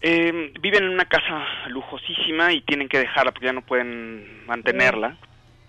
Eh, 0.00 0.52
viven 0.60 0.82
en 0.82 0.90
una 0.90 1.04
casa 1.04 1.46
lujosísima 1.68 2.52
y 2.52 2.60
tienen 2.62 2.88
que 2.88 2.98
dejarla 2.98 3.30
porque 3.30 3.46
ya 3.46 3.52
no 3.52 3.62
pueden 3.62 4.44
mantenerla, 4.46 5.16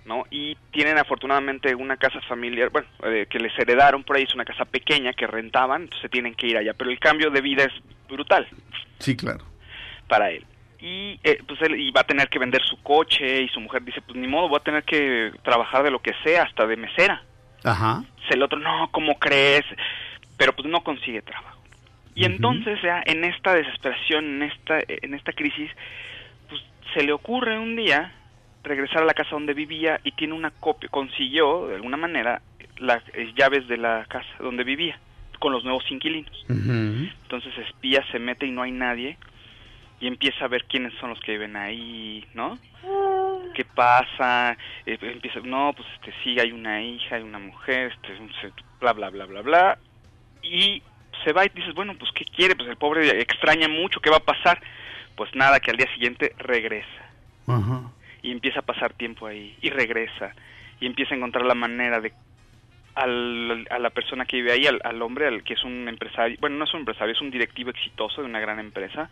¿no? 0.05 0.23
Y 0.29 0.55
tienen 0.71 0.97
afortunadamente 0.97 1.73
una 1.75 1.97
casa 1.97 2.21
familiar, 2.21 2.69
bueno, 2.69 2.87
eh, 3.03 3.25
que 3.29 3.39
les 3.39 3.57
heredaron 3.57 4.03
por 4.03 4.15
ahí, 4.15 4.23
es 4.23 4.35
una 4.35 4.45
casa 4.45 4.65
pequeña 4.65 5.13
que 5.13 5.27
rentaban, 5.27 5.83
entonces 5.83 6.11
tienen 6.11 6.35
que 6.35 6.47
ir 6.47 6.57
allá, 6.57 6.73
pero 6.73 6.89
el 6.89 6.99
cambio 6.99 7.29
de 7.31 7.41
vida 7.41 7.63
es 7.63 7.73
brutal 8.07 8.47
Sí, 8.99 9.15
claro. 9.15 9.43
para 10.07 10.29
él. 10.31 10.45
Y 10.79 11.19
eh, 11.23 11.39
pues 11.47 11.59
él 11.63 11.79
y 11.79 11.89
va 11.91 12.01
a 12.01 12.05
tener 12.05 12.29
que 12.29 12.37
vender 12.37 12.61
su 12.63 12.81
coche 12.83 13.41
y 13.41 13.49
su 13.49 13.59
mujer 13.59 13.83
dice, 13.83 14.01
pues 14.01 14.15
ni 14.17 14.27
modo, 14.27 14.49
voy 14.49 14.57
a 14.59 14.63
tener 14.63 14.83
que 14.83 15.31
trabajar 15.43 15.81
de 15.83 15.89
lo 15.89 15.99
que 15.99 16.13
sea, 16.23 16.43
hasta 16.43 16.67
de 16.67 16.77
mesera. 16.77 17.23
Ajá. 17.63 18.03
El 18.29 18.43
otro, 18.43 18.59
no, 18.59 18.89
¿cómo 18.91 19.17
crees? 19.17 19.63
Pero 20.37 20.53
pues 20.53 20.67
no 20.67 20.83
consigue 20.83 21.21
trabajo. 21.23 21.59
Y 22.13 22.25
entonces 22.25 22.79
ya 22.81 23.01
en 23.05 23.23
esta 23.23 23.53
desesperación, 23.55 24.25
en 24.25 24.43
esta, 24.43 24.79
en 24.87 25.13
esta 25.15 25.33
crisis, 25.33 25.69
pues 26.47 26.61
se 26.93 27.03
le 27.03 27.11
ocurre 27.11 27.57
un 27.59 27.75
día 27.75 28.13
regresar 28.65 29.03
a 29.03 29.05
la 29.05 29.13
casa 29.13 29.31
donde 29.31 29.53
vivía 29.53 29.99
y 30.03 30.11
tiene 30.11 30.33
una 30.33 30.51
copia, 30.51 30.89
consiguió 30.89 31.67
de 31.67 31.75
alguna 31.75 31.97
manera 31.97 32.41
las 32.77 33.01
eh, 33.13 33.33
llaves 33.35 33.67
de 33.67 33.77
la 33.77 34.05
casa 34.09 34.27
donde 34.39 34.63
vivía 34.63 34.99
con 35.39 35.53
los 35.53 35.63
nuevos 35.63 35.89
inquilinos. 35.89 36.45
Entonces 36.49 37.53
espía, 37.59 38.03
se 38.11 38.19
mete 38.19 38.45
y 38.45 38.51
no 38.51 38.63
hay 38.63 38.71
nadie 38.71 39.17
y 39.99 40.07
empieza 40.07 40.45
a 40.45 40.47
ver 40.47 40.65
quiénes 40.65 40.93
son 40.99 41.11
los 41.11 41.19
que 41.21 41.33
viven 41.33 41.55
ahí, 41.55 42.25
¿no? 42.33 42.57
¿Qué 43.53 43.63
pasa? 43.63 44.57
Eh, 44.85 44.97
empieza, 45.01 45.39
no, 45.43 45.73
pues 45.75 45.87
este 45.95 46.13
sí, 46.23 46.39
hay 46.39 46.51
una 46.51 46.81
hija, 46.81 47.15
hay 47.15 47.23
una 47.23 47.39
mujer, 47.39 47.93
este, 47.93 48.51
bla, 48.79 48.93
bla, 48.93 49.09
bla, 49.09 49.25
bla, 49.25 49.41
bla. 49.41 49.77
Y 50.43 50.81
se 51.23 51.31
va 51.31 51.45
y 51.45 51.49
dices, 51.49 51.73
bueno, 51.73 51.95
pues 51.97 52.11
¿qué 52.13 52.25
quiere? 52.25 52.55
Pues 52.55 52.69
el 52.69 52.75
pobre 52.75 53.21
extraña 53.21 53.67
mucho, 53.67 54.01
¿qué 54.01 54.09
va 54.09 54.17
a 54.17 54.19
pasar? 54.19 54.61
Pues 55.15 55.33
nada, 55.33 55.59
que 55.59 55.71
al 55.71 55.77
día 55.77 55.91
siguiente 55.93 56.35
regresa 56.37 57.09
Ajá. 57.47 57.91
Y 58.25 58.31
empieza 58.31 58.59
a 58.59 58.63
pasar 58.63 58.93
tiempo 58.93 59.27
ahí 59.27 59.55
y 59.61 59.69
regresa 59.69 60.33
y 60.79 60.85
empieza 60.87 61.13
a 61.13 61.17
encontrar 61.17 61.45
la 61.45 61.55
manera 61.55 61.99
de 62.01 62.11
al- 62.95 63.67
a 63.69 63.79
la 63.79 63.89
persona 63.89 64.25
que 64.25 64.37
vive 64.37 64.51
ahí, 64.53 64.65
al, 64.67 64.79
al 64.83 65.01
hombre, 65.01 65.27
al 65.27 65.43
que 65.43 65.53
es 65.53 65.63
un 65.63 65.87
empresario, 65.87 66.37
bueno, 66.39 66.57
no 66.57 66.63
es 66.65 66.73
un 66.73 66.79
empresario, 66.81 67.13
es 67.13 67.21
un 67.21 67.29
directivo 67.31 67.69
exitoso 67.69 68.21
de 68.21 68.27
una 68.27 68.39
gran 68.39 68.59
empresa, 68.59 69.09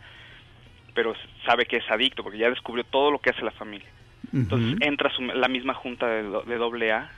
pero 0.94 1.14
sabe 1.44 1.66
que 1.66 1.76
es 1.78 1.90
adicto 1.90 2.22
porque 2.22 2.38
ya 2.38 2.48
descubrió 2.50 2.84
todo 2.84 3.10
lo 3.10 3.18
que 3.18 3.30
hace 3.30 3.42
la 3.42 3.50
familia. 3.50 3.88
Entonces 4.32 4.76
entra 4.80 5.10
su- 5.10 5.22
la 5.22 5.48
misma 5.48 5.74
junta 5.74 6.06
de, 6.08 6.22
do- 6.22 6.42
de 6.42 6.56
doble 6.56 6.92
A 6.92 7.10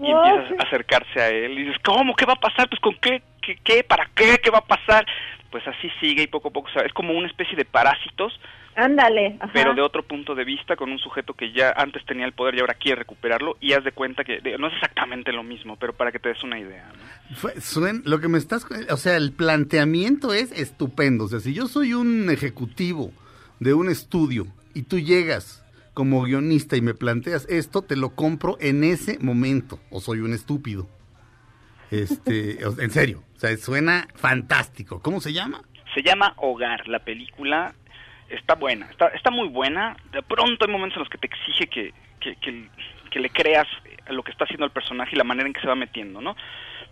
y 0.00 0.04
Oh, 0.12 0.16
empiezas 0.24 0.48
sí. 0.48 0.54
a 0.58 0.62
acercarse 0.62 1.20
a 1.20 1.28
él 1.28 1.58
y 1.58 1.62
dices, 1.64 1.80
¿cómo? 1.84 2.14
¿Qué 2.16 2.24
va 2.24 2.32
a 2.34 2.36
pasar? 2.40 2.68
Pues 2.68 2.80
con 2.80 2.94
qué, 2.96 3.22
qué, 3.42 3.56
qué, 3.62 3.84
para 3.84 4.08
qué, 4.14 4.38
qué 4.42 4.50
va 4.50 4.58
a 4.58 4.66
pasar? 4.66 5.04
Pues 5.50 5.66
así 5.66 5.90
sigue 6.00 6.22
y 6.22 6.26
poco 6.26 6.48
a 6.48 6.52
poco, 6.52 6.68
o 6.68 6.72
sea, 6.72 6.82
es 6.82 6.92
como 6.92 7.12
una 7.12 7.26
especie 7.26 7.56
de 7.56 7.64
parásitos, 7.64 8.38
Ándale. 8.80 9.36
ajá. 9.40 9.50
pero 9.52 9.74
de 9.74 9.82
otro 9.82 10.02
punto 10.04 10.34
de 10.34 10.44
vista, 10.44 10.76
con 10.76 10.90
un 10.90 10.98
sujeto 10.98 11.34
que 11.34 11.52
ya 11.52 11.72
antes 11.76 12.04
tenía 12.06 12.24
el 12.26 12.32
poder 12.32 12.54
y 12.54 12.60
ahora 12.60 12.74
quiere 12.74 13.00
recuperarlo, 13.00 13.56
y 13.60 13.72
haz 13.72 13.82
de 13.82 13.92
cuenta 13.92 14.22
que 14.24 14.40
de- 14.40 14.56
no 14.56 14.68
es 14.68 14.74
exactamente 14.74 15.32
lo 15.32 15.42
mismo, 15.42 15.76
pero 15.76 15.92
para 15.94 16.12
que 16.12 16.18
te 16.18 16.28
des 16.28 16.42
una 16.44 16.58
idea. 16.60 16.86
¿no? 17.30 17.36
Fue- 17.36 17.54
suen- 17.56 18.02
lo 18.04 18.20
que 18.20 18.28
me 18.28 18.38
estás, 18.38 18.66
o 18.90 18.96
sea, 18.96 19.16
el 19.16 19.32
planteamiento 19.32 20.32
es 20.32 20.52
estupendo. 20.52 21.24
O 21.24 21.28
sea, 21.28 21.40
si 21.40 21.52
yo 21.54 21.66
soy 21.66 21.92
un 21.94 22.30
ejecutivo 22.30 23.12
de 23.60 23.74
un 23.74 23.88
estudio 23.88 24.46
y 24.74 24.82
tú 24.82 24.98
llegas 25.00 25.64
como 25.94 26.22
guionista 26.22 26.76
y 26.76 26.80
me 26.80 26.94
planteas 26.94 27.44
esto, 27.48 27.82
te 27.82 27.96
lo 27.96 28.10
compro 28.14 28.56
en 28.60 28.84
ese 28.84 29.18
momento. 29.20 29.80
O 29.90 30.00
soy 30.00 30.20
un 30.20 30.32
estúpido. 30.32 30.86
Este, 31.90 32.58
en 32.78 32.90
serio, 32.90 33.22
o 33.36 33.40
sea, 33.40 33.56
suena 33.56 34.06
fantástico. 34.14 35.00
¿Cómo 35.02 35.20
se 35.20 35.32
llama? 35.32 35.62
Se 35.94 36.02
llama 36.02 36.34
Hogar, 36.36 36.86
la 36.86 37.00
película 37.00 37.74
está 38.28 38.54
buena, 38.54 38.86
está, 38.90 39.08
está 39.08 39.30
muy 39.30 39.48
buena, 39.48 39.96
de 40.12 40.22
pronto 40.22 40.64
hay 40.64 40.70
momentos 40.72 40.96
en 40.96 41.00
los 41.00 41.08
que 41.10 41.18
te 41.18 41.26
exige 41.28 41.66
que, 41.68 41.94
que, 42.20 42.36
que- 42.36 42.68
que 43.10 43.20
le 43.20 43.30
creas 43.30 43.66
a 44.06 44.12
lo 44.12 44.22
que 44.22 44.30
está 44.32 44.44
haciendo 44.44 44.66
el 44.66 44.70
personaje 44.70 45.10
y 45.14 45.16
la 45.18 45.24
manera 45.24 45.46
en 45.46 45.54
que 45.54 45.60
se 45.62 45.66
va 45.66 45.74
metiendo, 45.74 46.20
¿no? 46.20 46.36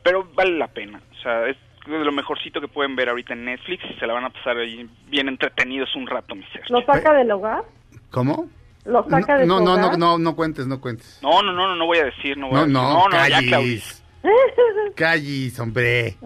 Pero 0.03 0.27
vale 0.35 0.57
la 0.57 0.69
pena, 0.69 1.01
o 1.13 1.15
sea, 1.23 1.47
es 1.47 1.57
de 1.87 1.99
lo 2.05 2.11
mejorcito 2.11 2.61
que 2.61 2.69
pueden 2.69 2.97
ver 2.97 3.09
ahorita 3.11 3.35
en 3.35 3.45
Netflix 3.45 3.85
y 3.91 3.99
se 3.99 4.07
la 4.07 4.15
van 4.15 4.25
a 4.25 4.31
pasar 4.31 4.57
ahí 4.57 4.89
bien 5.09 5.29
entretenidos 5.29 5.95
un 5.95 6.07
rato, 6.07 6.35
mi 6.35 6.43
ser. 6.47 6.63
¿Lo 6.71 6.81
saca 6.83 7.13
del 7.13 7.31
hogar? 7.31 7.63
¿Cómo? 8.11 8.49
¿Lo 8.87 9.05
saca 9.11 9.37
de 9.39 9.47
no, 9.47 9.59
su 9.59 9.65
no, 9.65 9.77
no, 9.77 9.87
hogar? 9.87 9.99
no, 9.99 10.19
no 10.19 10.35
cuentes, 10.37 10.67
no 10.67 10.81
cuentes. 10.81 11.21
No, 11.23 11.43
no, 11.43 11.53
no, 11.53 11.67
no, 11.69 11.77
no 11.77 11.85
voy 11.87 11.99
a 11.99 12.05
decir, 12.07 12.37
no 12.39 12.49
voy 12.49 12.61
a 12.61 12.67
No, 12.67 12.67
decir. 12.67 12.75
no, 12.75 13.09
no, 13.09 13.19
no, 13.19 13.29
ya. 13.29 13.41
Claudia. 13.43 13.83
Callis, 14.97 15.61
hombre. 15.61 16.17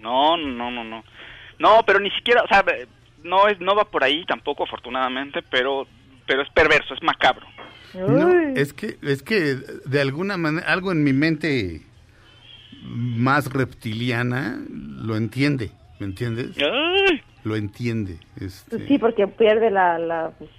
No, 0.00 0.36
no, 0.36 0.70
no, 0.70 0.84
no. 0.84 1.04
No, 1.58 1.82
pero 1.86 2.00
ni 2.00 2.10
siquiera, 2.10 2.42
o 2.42 2.48
sea, 2.48 2.64
no 3.22 3.48
es 3.48 3.60
no 3.60 3.74
va 3.74 3.84
por 3.84 4.04
ahí 4.04 4.24
tampoco 4.26 4.64
afortunadamente, 4.64 5.40
pero 5.50 5.86
pero 6.26 6.42
es 6.42 6.50
perverso, 6.50 6.94
es 6.94 7.02
macabro. 7.02 7.46
No, 7.94 8.30
es 8.54 8.72
que, 8.72 8.98
es 9.02 9.22
que 9.22 9.56
de 9.86 10.00
alguna 10.00 10.36
manera, 10.36 10.70
algo 10.70 10.92
en 10.92 11.02
mi 11.02 11.12
mente 11.12 11.82
más 12.82 13.52
reptiliana 13.52 14.58
lo 14.68 15.16
entiende, 15.16 15.70
¿me 15.98 16.06
entiendes? 16.06 16.56
Ay. 16.58 17.22
Lo 17.44 17.56
entiende. 17.56 18.18
Este. 18.40 18.86
Sí, 18.86 18.98
porque 18.98 19.26
pierde 19.28 19.70
la... 19.70 19.98
la 19.98 20.32
pues, 20.36 20.50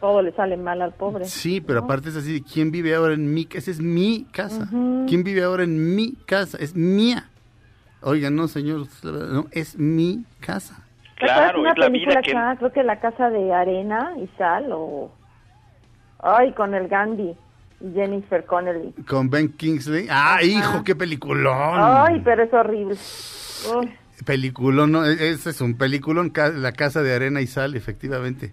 todo 0.00 0.22
le 0.22 0.32
sale 0.32 0.56
mal 0.56 0.80
al 0.80 0.92
pobre. 0.92 1.26
Sí, 1.26 1.60
pero 1.60 1.80
aparte 1.80 2.08
es 2.08 2.16
así, 2.16 2.32
de, 2.32 2.42
¿quién 2.42 2.70
vive 2.70 2.94
ahora 2.94 3.14
en 3.14 3.34
mi 3.34 3.44
casa? 3.44 3.58
Esa 3.58 3.70
es 3.72 3.80
mi 3.80 4.26
casa. 4.32 4.62
Ujú. 4.64 5.06
¿Quién 5.08 5.24
vive 5.24 5.42
ahora 5.42 5.64
en 5.64 5.94
mi 5.94 6.12
casa? 6.12 6.56
Es 6.58 6.74
mía. 6.74 7.28
Oiga, 8.00 8.30
no, 8.30 8.48
señor, 8.48 8.86
no, 9.02 9.46
es 9.50 9.78
mi 9.78 10.24
casa. 10.40 10.79
¿Te 11.20 11.30
acuerdas 11.30 11.54
de 11.54 11.60
una 11.60 11.70
es 11.72 11.78
la 11.78 11.86
película 11.86 12.10
vida 12.12 12.20
que 12.22 12.26
que- 12.26 12.30
se 12.30 12.36
llama, 12.36 12.56
creo 12.56 12.72
que 12.72 12.82
La 12.82 13.00
Casa 13.00 13.30
de 13.30 13.52
Arena 13.54 14.12
y 14.18 14.26
Sal 14.38 14.66
o... 14.72 15.12
Ay, 16.22 16.52
con 16.52 16.74
el 16.74 16.88
Gandhi 16.88 17.34
y 17.80 17.92
Jennifer 17.94 18.44
Connelly. 18.44 18.92
Con 19.08 19.30
Ben 19.30 19.48
Kingsley. 19.52 20.06
¡Ah, 20.10 20.42
hijo, 20.42 20.84
qué 20.84 20.94
peliculón! 20.94 21.54
Ay, 21.78 22.20
pero 22.24 22.42
es 22.42 22.52
horrible. 22.52 22.96
Uy. 23.78 23.90
Peliculón, 24.26 24.92
no, 24.92 25.06
e- 25.06 25.30
ese 25.30 25.50
es 25.50 25.60
un 25.62 25.78
peliculón, 25.78 26.32
La 26.56 26.72
Casa 26.72 27.02
de 27.02 27.14
Arena 27.14 27.40
y 27.40 27.46
Sal, 27.46 27.74
efectivamente. 27.74 28.52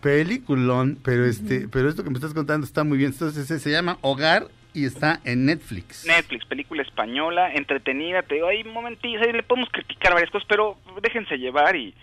Peliculón, 0.00 0.98
pero 1.04 1.24
este, 1.26 1.68
pero 1.68 1.88
esto 1.88 2.02
que 2.02 2.10
me 2.10 2.16
estás 2.16 2.34
contando 2.34 2.66
está 2.66 2.82
muy 2.82 2.98
bien. 2.98 3.12
Entonces 3.12 3.46
se, 3.46 3.58
se 3.60 3.70
llama 3.70 3.98
Hogar 4.00 4.46
y 4.74 4.84
está 4.86 5.20
en 5.24 5.44
Netflix. 5.46 6.06
Netflix, 6.06 6.44
película 6.46 6.82
española, 6.82 7.52
entretenida, 7.54 8.22
te 8.22 8.36
digo, 8.36 8.48
hay 8.48 8.64
momentillos, 8.64 9.22
ahí 9.22 9.32
le 9.32 9.42
podemos 9.42 9.68
criticar 9.70 10.14
varias 10.14 10.30
cosas, 10.30 10.46
pero 10.48 10.78
déjense 11.02 11.36
llevar 11.36 11.76
y 11.76 11.94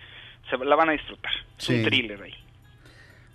se 0.49 0.57
la 0.57 0.75
van 0.75 0.89
a 0.89 0.91
disfrutar. 0.93 1.31
Es 1.57 1.65
Sí. 1.65 1.73
un 1.75 1.83
thriller 1.83 2.21
ahí. 2.21 2.33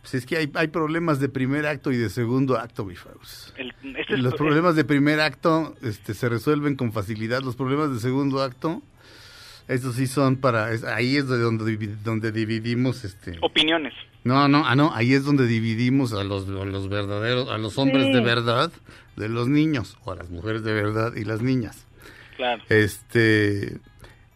Pues 0.03 0.15
es 0.15 0.27
que 0.27 0.37
hay, 0.37 0.51
hay 0.55 0.69
problemas 0.69 1.19
de 1.19 1.29
primer 1.31 1.65
acto 1.67 1.91
y 1.91 1.97
de 1.97 2.11
segundo 2.11 2.59
acto, 2.59 2.85
mi 2.85 2.95
Faust. 2.95 3.59
El- 3.59 3.73
este 3.97 4.15
es- 4.15 4.21
Los 4.21 4.35
problemas 4.35 4.77
de 4.77 4.85
primer 4.85 5.19
acto 5.21 5.75
este, 5.83 6.13
se 6.13 6.29
resuelven 6.29 6.77
con 6.77 6.93
facilidad. 6.93 7.41
Los 7.43 7.57
problemas 7.57 7.91
de 7.91 7.99
segundo 8.01 8.43
acto, 8.43 8.83
esos 9.67 9.95
sí 9.95 10.07
son 10.07 10.37
para... 10.37 10.73
es- 10.73 10.85
ahí 10.85 11.17
es 11.17 11.27
de 11.29 11.39
donde, 11.39 11.77
donde 12.05 12.33
dividimos... 12.33 13.03
este 13.05 13.39
Opiniones. 13.41 13.95
No, 14.25 14.47
no, 14.49 14.67
ah, 14.67 14.77
no, 14.77 14.93
ahí 14.95 15.15
es 15.15 15.25
donde 15.25 15.47
dividimos 15.47 16.13
a 16.13 16.23
los, 16.25 16.47
a 16.49 16.65
los 16.67 16.89
verdaderos, 16.91 17.49
a 17.49 17.57
los 17.59 17.77
hombres 17.79 18.07
Sí. 18.07 18.13
de 18.13 18.21
verdad 18.21 18.71
de 19.17 19.29
los 19.29 19.49
niños, 19.49 19.97
o 20.05 20.13
a 20.13 20.17
las 20.17 20.31
mujeres 20.31 20.63
de 20.63 20.73
verdad 20.73 21.15
y 21.15 21.25
las 21.25 21.41
niñas. 21.43 21.87
Claro. 22.37 22.63
Este, 22.69 23.79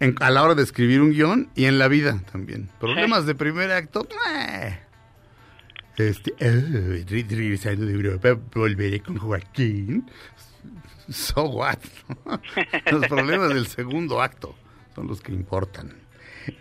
en- 0.00 0.14
a 0.20 0.30
la 0.30 0.42
hora 0.42 0.54
de 0.54 0.62
escribir 0.62 1.00
un 1.00 1.10
guion 1.12 1.50
y 1.54 1.64
en 1.64 1.78
la 1.78 1.88
vida 1.88 2.20
también. 2.30 2.68
Problemas 2.80 3.26
de 3.26 3.34
primer 3.34 3.70
acto. 3.72 4.06
Este, 5.96 6.32
re- 6.38 7.04
regresando 7.28 7.84
de 7.86 7.92
Europa, 7.92 8.38
volveré 8.54 9.00
con 9.00 9.16
Joaquín. 9.18 10.08
So 11.10 11.42
what? 11.44 11.78
los 12.92 13.06
problemas 13.08 13.48
del 13.52 13.66
segundo 13.66 14.20
acto 14.22 14.54
son 14.94 15.08
los 15.08 15.20
que 15.20 15.32
importan. 15.32 15.92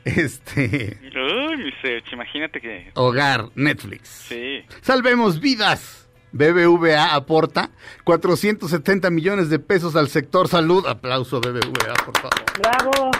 Este, 0.03 0.97
Uy, 1.15 1.73
imagínate 2.11 2.59
que... 2.59 2.91
Hogar, 2.95 3.49
Netflix. 3.55 4.07
Sí. 4.27 4.61
Salvemos 4.81 5.39
vidas. 5.39 6.06
BBVA 6.31 7.15
aporta 7.15 7.69
470 8.03 9.09
millones 9.09 9.49
de 9.49 9.59
pesos 9.59 9.95
al 9.95 10.09
sector 10.09 10.47
salud. 10.47 10.85
Aplauso 10.85 11.39
BBVA, 11.41 11.93
por 12.05 12.17
favor. 12.19 12.43
Bravo. 12.59 13.11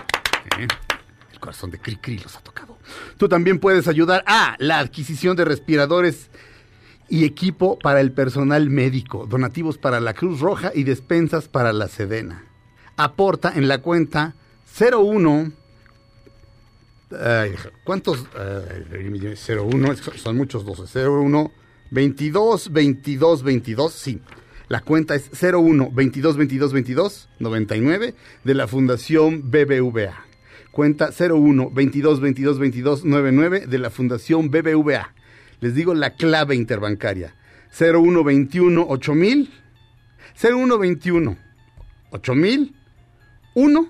¿Eh? 0.60 0.68
El 1.32 1.40
corazón 1.40 1.72
de 1.72 1.80
Cricri 1.80 2.18
los 2.20 2.36
ha 2.36 2.42
tocado. 2.42 2.78
Tú 3.18 3.28
también 3.30 3.60
puedes 3.60 3.88
ayudar 3.88 4.24
a 4.28 4.56
la 4.60 4.80
adquisición 4.80 5.36
de 5.38 5.46
respiradores 5.46 6.30
y 7.10 7.24
equipo 7.26 7.80
para 7.80 8.02
el 8.02 8.12
personal 8.12 8.70
médico, 8.70 9.26
donativos 9.28 9.78
para 9.78 10.00
la 10.00 10.14
Cruz 10.14 10.40
Roja 10.42 10.72
y 10.76 10.84
despensas 10.84 11.48
para 11.48 11.72
la 11.74 11.88
Sedena. 11.88 12.44
Aporta 12.98 13.54
en 13.56 13.68
la 13.68 13.78
cuenta 13.80 14.34
01 14.80 15.52
Ay, 17.10 17.56
¿Cuántos? 17.86 18.26
Ay, 18.36 19.36
01, 19.38 19.92
es- 19.94 20.02
son 20.22 20.36
muchos 20.36 20.66
12. 20.66 21.06
01, 21.08 21.52
22, 21.92 22.72
22, 22.72 23.44
22, 23.44 23.94
sí. 23.94 24.22
La 24.68 24.82
cuenta 24.82 25.16
es 25.16 25.30
01, 25.42 25.92
22, 25.92 26.38
22, 26.38 26.74
22, 26.74 27.30
99 27.40 28.14
de 28.44 28.54
la 28.54 28.68
Fundación 28.68 29.50
BBVA. 29.50 30.26
Cuenta 30.72 31.10
01, 31.18 31.72
22, 31.72 32.20
22, 32.20 32.60
22, 32.60 33.06
99 33.06 33.68
de 33.68 33.80
la 33.80 33.90
Fundación 33.90 34.52
BBVA. 34.52 35.14
Les 35.62 35.74
digo 35.74 35.94
la 35.94 36.16
clave 36.16 36.56
interbancaria. 36.56 37.34
01, 37.80 38.24
21, 38.24 38.86
8000, 38.90 39.50
01, 40.44 40.78
21, 40.78 41.38
8000, 42.12 42.76
1, 43.56 43.90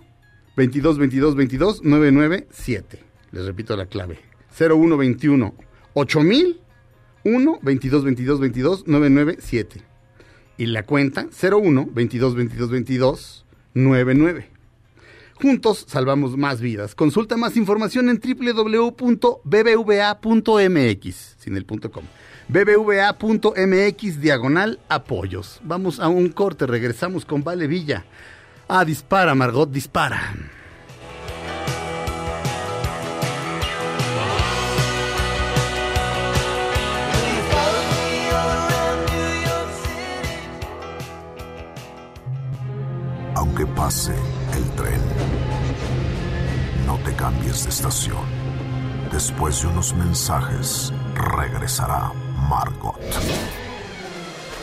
22 0.56 0.98
22 0.98 1.36
22 1.36 1.84
997. 1.84 3.04
Les 3.32 3.46
repito 3.46 3.76
la 3.76 3.86
clave. 3.86 4.20
0121 4.58 5.54
8000 5.94 6.67
1 7.28 7.60
22 7.62 8.04
22 8.06 8.40
22 8.40 8.88
997. 8.88 9.82
Y 10.58 10.68
la 10.68 10.84
cuenta 10.84 11.28
01 11.30 11.90
22 11.92 12.36
22 12.36 12.70
22 12.72 13.46
99. 13.74 14.50
Juntos 15.36 15.86
salvamos 15.88 16.38
más 16.38 16.62
vidas. 16.62 16.96
Consulta 16.96 17.38
más 17.38 17.58
información 17.58 18.10
en 18.10 18.20
www.bbva.mx, 18.20 18.96
sin 21.38 21.58
el 21.58 21.66
punto 21.66 21.92
com. 21.92 22.06
bbva.mx 22.48 24.22
diagonal 24.22 24.80
apoyos. 24.90 25.60
Vamos 25.64 26.00
a 26.00 26.08
un 26.08 26.30
corte, 26.30 26.66
regresamos 26.66 27.26
con 27.26 27.44
Vale 27.44 27.68
Villa. 27.68 28.06
Ah, 28.68 28.84
dispara, 28.84 29.36
Margot, 29.36 29.70
dispara. 29.70 30.34
Aunque 43.38 43.68
pase 43.68 44.16
el 44.56 44.64
tren, 44.72 45.00
no 46.88 46.98
te 47.06 47.14
cambies 47.14 47.66
de 47.66 47.70
estación. 47.70 48.26
Después 49.12 49.62
de 49.62 49.68
unos 49.68 49.94
mensajes, 49.94 50.92
regresará 51.14 52.12
Margot. 52.50 53.00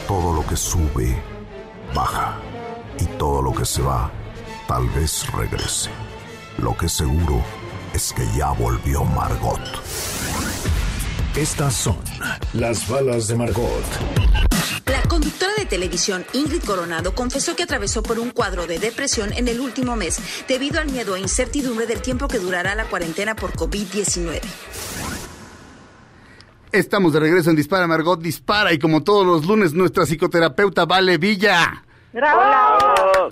Todo 0.08 0.34
lo 0.34 0.44
que 0.44 0.56
sube, 0.56 1.22
baja. 1.94 2.36
Y 2.98 3.04
todo 3.16 3.42
lo 3.42 3.54
que 3.54 3.64
se 3.64 3.80
va, 3.80 4.10
tal 4.66 4.88
vez 4.88 5.24
regrese. 5.30 5.90
Lo 6.58 6.76
que 6.76 6.88
seguro 6.88 7.44
es 7.92 8.12
que 8.12 8.26
ya 8.36 8.50
volvió 8.50 9.04
Margot. 9.04 9.60
Estas 11.36 11.74
son 11.74 11.96
las 12.52 12.88
balas 12.88 13.26
de 13.26 13.34
Margot. 13.34 13.82
La 14.86 15.02
conductora 15.08 15.50
de 15.58 15.66
televisión 15.66 16.24
Ingrid 16.32 16.62
Coronado 16.62 17.12
confesó 17.12 17.56
que 17.56 17.64
atravesó 17.64 18.04
por 18.04 18.20
un 18.20 18.30
cuadro 18.30 18.68
de 18.68 18.78
depresión 18.78 19.32
en 19.32 19.48
el 19.48 19.58
último 19.58 19.96
mes 19.96 20.20
debido 20.46 20.78
al 20.78 20.86
miedo 20.86 21.16
e 21.16 21.20
incertidumbre 21.20 21.86
del 21.86 22.00
tiempo 22.02 22.28
que 22.28 22.38
durará 22.38 22.76
la 22.76 22.84
cuarentena 22.84 23.34
por 23.34 23.50
COVID-19. 23.54 24.40
Estamos 26.70 27.12
de 27.12 27.18
regreso 27.18 27.50
en 27.50 27.56
Dispara, 27.56 27.88
Margot 27.88 28.20
Dispara 28.20 28.72
y 28.72 28.78
como 28.78 29.02
todos 29.02 29.26
los 29.26 29.44
lunes 29.44 29.72
nuestra 29.72 30.06
psicoterapeuta 30.06 30.84
Vale 30.84 31.18
Villa. 31.18 31.82
Hola, 32.12 32.78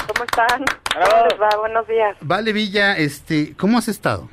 ¿cómo 0.09 0.25
están? 0.25 0.65
¿Cómo 0.93 1.27
les 1.31 1.41
va? 1.41 1.51
Buenos 1.57 1.87
días. 1.87 2.17
Vale 2.21 2.53
Villa, 2.53 2.97
este, 2.97 3.55
¿cómo 3.57 3.79
has 3.79 3.87
estado? 3.87 4.29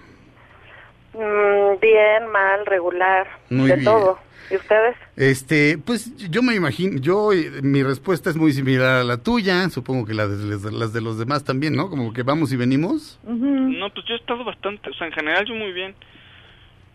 Mm, 1.13 1.79
bien, 1.81 2.27
mal, 2.31 2.65
regular, 2.65 3.27
Muy 3.49 3.69
de 3.69 3.75
bien. 3.75 3.85
todo. 3.85 4.19
¿Y 4.51 4.55
ustedes? 4.55 4.95
Este, 5.15 5.77
pues 5.77 6.15
yo 6.17 6.41
me 6.41 6.55
imagino, 6.55 6.99
yo, 6.99 7.31
eh, 7.33 7.61
mi 7.61 7.83
respuesta 7.83 8.31
es 8.31 8.35
muy 8.35 8.51
similar 8.51 9.01
a 9.01 9.03
la 9.03 9.17
tuya, 9.17 9.69
supongo 9.69 10.05
que 10.07 10.15
la 10.15 10.27
de, 10.27 10.43
las 10.43 10.63
de- 10.63 10.71
las 10.71 10.91
de 10.91 11.01
los 11.01 11.19
demás 11.19 11.43
también, 11.43 11.75
¿no? 11.75 11.89
Como 11.89 12.13
que 12.13 12.23
vamos 12.23 12.51
y 12.51 12.55
venimos. 12.57 13.19
No, 13.23 13.89
pues 13.93 14.05
yo 14.07 14.15
he 14.15 14.17
estado 14.17 14.43
bastante, 14.43 14.89
o 14.89 14.93
sea, 14.95 15.05
en 15.07 15.13
general 15.13 15.45
yo 15.45 15.53
muy 15.53 15.71
bien. 15.71 15.93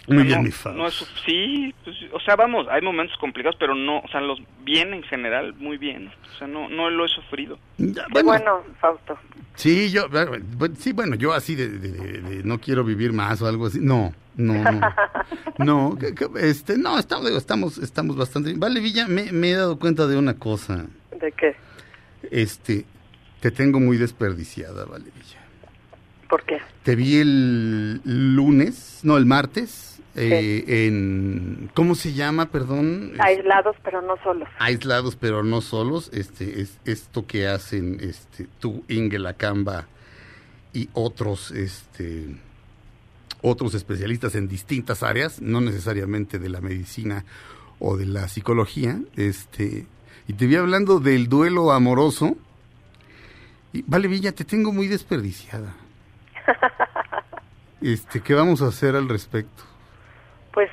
Muy 0.06 0.18
no, 0.18 0.24
bien. 0.24 0.52
No 0.74 0.86
es, 0.86 0.94
sí, 1.24 1.74
pues, 1.82 1.96
o 2.12 2.20
sea, 2.20 2.36
vamos, 2.36 2.66
hay 2.70 2.82
momentos 2.82 3.16
complicados, 3.18 3.56
pero 3.58 3.74
no, 3.74 4.00
o 4.00 4.08
sea, 4.08 4.20
los 4.20 4.38
bien 4.62 4.92
en 4.92 5.02
general, 5.04 5.54
muy 5.54 5.78
bien. 5.78 6.08
O 6.34 6.38
sea, 6.38 6.46
no, 6.46 6.68
no 6.68 6.90
lo 6.90 7.06
he 7.06 7.08
sufrido. 7.08 7.58
Qué 7.78 8.22
bueno, 8.22 8.62
Fausto. 8.80 9.18
Sí, 9.54 9.90
yo, 9.90 10.06
sí, 10.78 10.92
bueno, 10.92 11.14
yo 11.14 11.32
así 11.32 11.54
de, 11.54 11.68
de- 11.68 11.92
de- 11.92 12.20
de 12.20 12.44
no 12.44 12.60
quiero 12.60 12.84
vivir 12.84 13.12
más 13.12 13.40
o 13.40 13.46
algo 13.46 13.66
así. 13.66 13.78
No, 13.80 14.12
no, 14.36 14.54
no. 14.70 14.80
No, 15.58 15.96
que- 15.98 16.14
que- 16.14 16.28
este, 16.50 16.76
no, 16.76 16.98
estamos, 16.98 17.24
digo, 17.26 17.38
estamos, 17.38 17.78
estamos 17.78 18.16
bastante 18.16 18.48
bien. 18.50 18.60
Vale, 18.60 18.80
Villa, 18.80 19.06
me, 19.06 19.30
me 19.32 19.50
he 19.50 19.54
dado 19.54 19.78
cuenta 19.78 20.06
de 20.06 20.16
una 20.18 20.34
cosa. 20.34 20.84
¿De 21.18 21.32
qué? 21.32 21.54
Este, 22.30 22.84
te 23.40 23.50
tengo 23.52 23.78
muy 23.80 23.96
desperdiciada, 23.96 24.84
Vale 24.84 25.04
Villa. 25.04 25.38
¿Por 26.28 26.42
qué? 26.42 26.58
Te 26.82 26.96
vi 26.96 27.18
el 27.18 28.00
lunes, 28.04 29.00
no, 29.04 29.16
el 29.16 29.26
martes, 29.26 29.93
eh, 30.16 30.86
en, 30.86 31.70
¿cómo 31.74 31.94
se 31.94 32.12
llama, 32.12 32.46
perdón? 32.46 33.14
Aislados, 33.18 33.76
pero 33.82 34.00
no 34.00 34.16
solos. 34.22 34.48
aislados 34.58 35.16
pero 35.16 35.42
no 35.42 35.60
solos, 35.60 36.10
este 36.12 36.60
es 36.60 36.78
esto 36.84 37.26
que 37.26 37.48
hacen 37.48 37.98
este 38.00 38.46
tú 38.60 38.84
Inge 38.88 39.18
Lacamba 39.18 39.86
y 40.72 40.88
otros 40.92 41.50
este 41.50 42.36
otros 43.42 43.74
especialistas 43.74 44.36
en 44.36 44.48
distintas 44.48 45.02
áreas, 45.02 45.42
no 45.42 45.60
necesariamente 45.60 46.38
de 46.38 46.48
la 46.48 46.60
medicina 46.60 47.24
o 47.80 47.96
de 47.96 48.06
la 48.06 48.28
psicología, 48.28 49.00
este 49.16 49.86
y 50.28 50.32
te 50.34 50.46
vi 50.46 50.56
hablando 50.56 51.00
del 51.00 51.28
duelo 51.28 51.72
amoroso. 51.72 52.36
Y 53.72 53.82
vale 53.82 54.06
Villa, 54.06 54.32
te 54.32 54.44
tengo 54.44 54.72
muy 54.72 54.86
desperdiciada. 54.86 55.74
Este, 57.80 58.22
¿qué 58.22 58.32
vamos 58.32 58.62
a 58.62 58.68
hacer 58.68 58.96
al 58.96 59.10
respecto? 59.10 59.62
Pues 60.54 60.70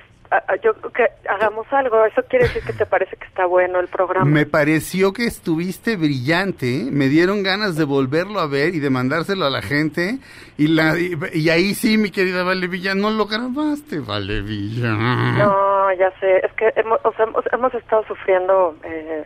yo 0.64 0.74
que 0.94 1.08
hagamos 1.28 1.68
algo. 1.72 2.06
Eso 2.06 2.24
quiere 2.30 2.46
decir 2.46 2.64
que 2.64 2.74
te 2.74 2.86
parece 2.86 3.18
que 3.18 3.26
está 3.26 3.46
bueno 3.46 3.80
el 3.80 3.88
programa. 3.88 4.26
Me 4.26 4.46
pareció 4.46 5.12
que 5.12 5.26
estuviste 5.26 5.98
brillante, 5.98 6.82
¿eh? 6.82 6.90
me 6.90 7.08
dieron 7.08 7.44
ganas 7.44 7.76
de 7.76 7.84
volverlo 7.84 8.40
a 8.40 8.48
ver 8.48 8.74
y 8.74 8.80
de 8.80 8.90
mandárselo 8.90 9.46
a 9.46 9.50
la 9.50 9.62
gente. 9.62 10.20
Y, 10.58 10.68
la, 10.68 10.98
y, 10.98 11.18
y 11.34 11.50
ahí 11.50 11.74
sí, 11.74 11.98
mi 11.98 12.12
querida 12.12 12.44
Vale 12.44 12.68
Villa, 12.68 12.96
no 12.96 13.10
lo 13.10 13.26
grabaste, 13.26 14.00
Vale 14.00 14.42
Villa. 14.42 14.92
No, 14.94 15.94
ya 15.94 16.12
sé. 16.20 16.46
Es 16.46 16.54
que 16.54 16.72
hemos, 16.78 17.00
o 17.04 17.12
sea, 17.14 17.26
hemos, 17.26 17.44
hemos 17.52 17.74
estado 17.74 18.06
sufriendo 18.06 18.78
eh, 18.84 19.26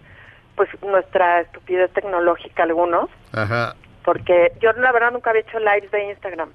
pues 0.56 0.70
nuestra 0.82 1.42
estupidez 1.42 1.92
tecnológica 1.94 2.64
algunos. 2.64 3.10
Ajá. 3.32 3.76
porque 4.04 4.54
yo 4.62 4.72
la 4.74 4.92
verdad 4.92 5.12
nunca 5.12 5.32
había 5.32 5.42
hecho 5.42 5.60
lives 5.60 5.92
de 5.92 6.10
Instagram. 6.12 6.50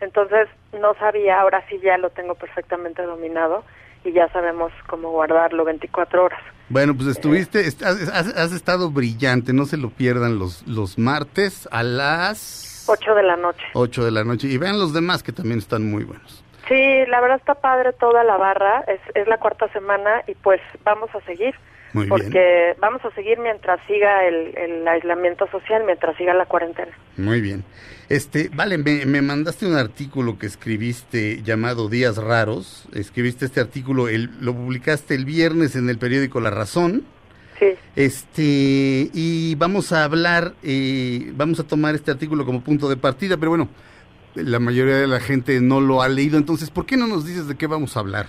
Entonces 0.00 0.48
no 0.80 0.94
sabía, 0.94 1.40
ahora 1.40 1.62
sí 1.68 1.78
ya 1.82 1.98
lo 1.98 2.10
tengo 2.10 2.34
perfectamente 2.34 3.02
dominado 3.02 3.64
y 4.04 4.12
ya 4.12 4.28
sabemos 4.32 4.72
cómo 4.86 5.10
guardarlo 5.10 5.64
24 5.64 6.24
horas. 6.24 6.40
Bueno, 6.70 6.94
pues 6.96 7.08
estuviste, 7.08 7.60
est- 7.60 7.82
has, 7.82 8.08
has- 8.08 8.34
has 8.36 8.52
estado 8.52 8.90
brillante, 8.90 9.52
no 9.52 9.64
se 9.66 9.76
lo 9.76 9.90
pierdan 9.90 10.38
los, 10.38 10.66
los 10.66 10.98
martes 10.98 11.68
a 11.72 11.82
las 11.82 12.84
8 12.88 13.14
de 13.14 13.22
la 13.22 13.36
noche. 13.36 13.64
8 13.74 14.04
de 14.04 14.10
la 14.10 14.24
noche. 14.24 14.48
Y 14.48 14.56
vean 14.58 14.78
los 14.78 14.92
demás 14.94 15.22
que 15.22 15.32
también 15.32 15.58
están 15.58 15.90
muy 15.90 16.04
buenos. 16.04 16.44
Sí, 16.68 17.04
la 17.08 17.20
verdad 17.20 17.38
está 17.38 17.54
padre 17.56 17.92
toda 17.92 18.22
la 18.24 18.36
barra, 18.36 18.84
es, 18.86 19.00
es 19.14 19.26
la 19.26 19.38
cuarta 19.38 19.68
semana 19.72 20.22
y 20.28 20.34
pues 20.36 20.60
vamos 20.84 21.10
a 21.14 21.20
seguir. 21.22 21.54
Muy 21.92 22.06
porque 22.06 22.28
bien. 22.28 22.76
vamos 22.80 23.04
a 23.04 23.10
seguir 23.16 23.40
mientras 23.40 23.80
siga 23.88 24.24
el, 24.24 24.56
el 24.56 24.86
aislamiento 24.86 25.48
social, 25.48 25.82
mientras 25.84 26.16
siga 26.16 26.32
la 26.34 26.46
cuarentena. 26.46 26.92
Muy 27.16 27.40
bien. 27.40 27.64
Este, 28.10 28.50
vale, 28.52 28.76
me, 28.76 29.06
me 29.06 29.22
mandaste 29.22 29.66
un 29.66 29.76
artículo 29.76 30.36
que 30.36 30.46
escribiste 30.46 31.42
llamado 31.44 31.88
Días 31.88 32.16
Raros. 32.16 32.88
Escribiste 32.92 33.44
este 33.44 33.60
artículo, 33.60 34.08
el, 34.08 34.30
lo 34.40 34.52
publicaste 34.52 35.14
el 35.14 35.24
viernes 35.24 35.76
en 35.76 35.88
el 35.88 35.96
periódico 35.96 36.40
La 36.40 36.50
Razón. 36.50 37.04
Sí. 37.60 37.78
Este, 37.94 39.10
y 39.14 39.54
vamos 39.54 39.92
a 39.92 40.02
hablar, 40.02 40.54
eh, 40.64 41.30
vamos 41.34 41.60
a 41.60 41.68
tomar 41.68 41.94
este 41.94 42.10
artículo 42.10 42.44
como 42.44 42.62
punto 42.62 42.88
de 42.88 42.96
partida, 42.96 43.36
pero 43.36 43.50
bueno, 43.50 43.68
la 44.34 44.58
mayoría 44.58 44.96
de 44.96 45.06
la 45.06 45.20
gente 45.20 45.60
no 45.60 45.80
lo 45.80 46.02
ha 46.02 46.08
leído, 46.08 46.36
entonces, 46.36 46.68
¿por 46.68 46.86
qué 46.86 46.96
no 46.96 47.06
nos 47.06 47.24
dices 47.24 47.46
de 47.46 47.56
qué 47.56 47.68
vamos 47.68 47.96
a 47.96 48.00
hablar? 48.00 48.26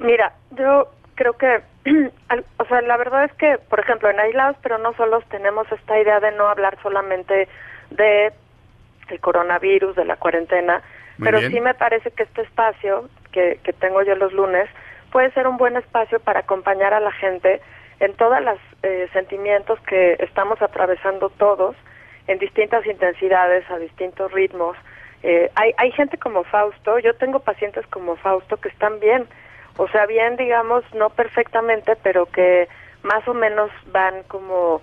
Mira, 0.00 0.32
yo 0.52 0.88
creo 1.16 1.34
que, 1.36 1.60
o 2.58 2.64
sea, 2.64 2.80
la 2.80 2.96
verdad 2.96 3.24
es 3.24 3.32
que, 3.34 3.58
por 3.68 3.80
ejemplo, 3.80 4.08
en 4.08 4.20
Aislados, 4.20 4.56
pero 4.62 4.78
no 4.78 4.94
solos, 4.94 5.22
tenemos 5.28 5.70
esta 5.70 6.00
idea 6.00 6.18
de 6.20 6.32
no 6.32 6.48
hablar 6.48 6.78
solamente 6.82 7.46
de 7.90 8.32
el 9.08 9.20
coronavirus, 9.20 9.96
de 9.96 10.04
la 10.04 10.16
cuarentena, 10.16 10.82
Muy 11.16 11.26
pero 11.26 11.38
bien. 11.38 11.52
sí 11.52 11.60
me 11.60 11.74
parece 11.74 12.10
que 12.10 12.24
este 12.24 12.42
espacio 12.42 13.08
que, 13.32 13.58
que 13.62 13.72
tengo 13.72 14.02
yo 14.02 14.14
los 14.16 14.32
lunes 14.32 14.68
puede 15.10 15.30
ser 15.32 15.46
un 15.46 15.56
buen 15.56 15.76
espacio 15.76 16.20
para 16.20 16.40
acompañar 16.40 16.92
a 16.92 17.00
la 17.00 17.12
gente 17.12 17.60
en 18.00 18.14
todos 18.14 18.40
los 18.42 18.58
sentimientos 19.12 19.80
que 19.80 20.16
estamos 20.20 20.60
atravesando 20.62 21.30
todos, 21.30 21.74
en 22.26 22.38
distintas 22.38 22.86
intensidades, 22.86 23.68
a 23.70 23.78
distintos 23.78 24.30
ritmos. 24.32 24.76
Eh, 25.22 25.50
hay, 25.56 25.74
hay 25.78 25.90
gente 25.92 26.16
como 26.18 26.44
Fausto, 26.44 26.98
yo 27.00 27.14
tengo 27.14 27.40
pacientes 27.40 27.86
como 27.88 28.16
Fausto 28.16 28.56
que 28.58 28.68
están 28.68 29.00
bien, 29.00 29.26
o 29.76 29.88
sea, 29.88 30.06
bien, 30.06 30.36
digamos, 30.36 30.84
no 30.94 31.10
perfectamente, 31.10 31.96
pero 32.02 32.26
que 32.26 32.68
más 33.02 33.26
o 33.26 33.34
menos 33.34 33.70
van 33.86 34.22
como 34.24 34.82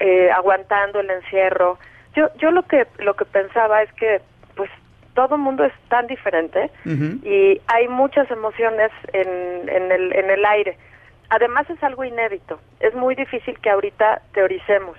eh, 0.00 0.30
aguantando 0.30 1.00
el 1.00 1.10
encierro. 1.10 1.78
Yo, 2.14 2.28
yo 2.38 2.50
lo 2.50 2.62
que 2.64 2.86
lo 2.98 3.14
que 3.14 3.24
pensaba 3.24 3.82
es 3.82 3.92
que, 3.94 4.20
pues, 4.56 4.70
todo 5.14 5.36
el 5.36 5.40
mundo 5.40 5.64
es 5.64 5.72
tan 5.88 6.06
diferente 6.06 6.70
y 6.84 7.60
hay 7.66 7.88
muchas 7.88 8.30
emociones 8.30 8.90
en, 9.12 9.68
en, 9.68 9.92
el, 9.92 10.12
en 10.12 10.30
el 10.30 10.44
aire. 10.44 10.78
Además 11.28 11.68
es 11.68 11.82
algo 11.82 12.04
inédito. 12.04 12.60
Es 12.80 12.94
muy 12.94 13.14
difícil 13.14 13.58
que 13.60 13.70
ahorita 13.70 14.22
teoricemos. 14.32 14.96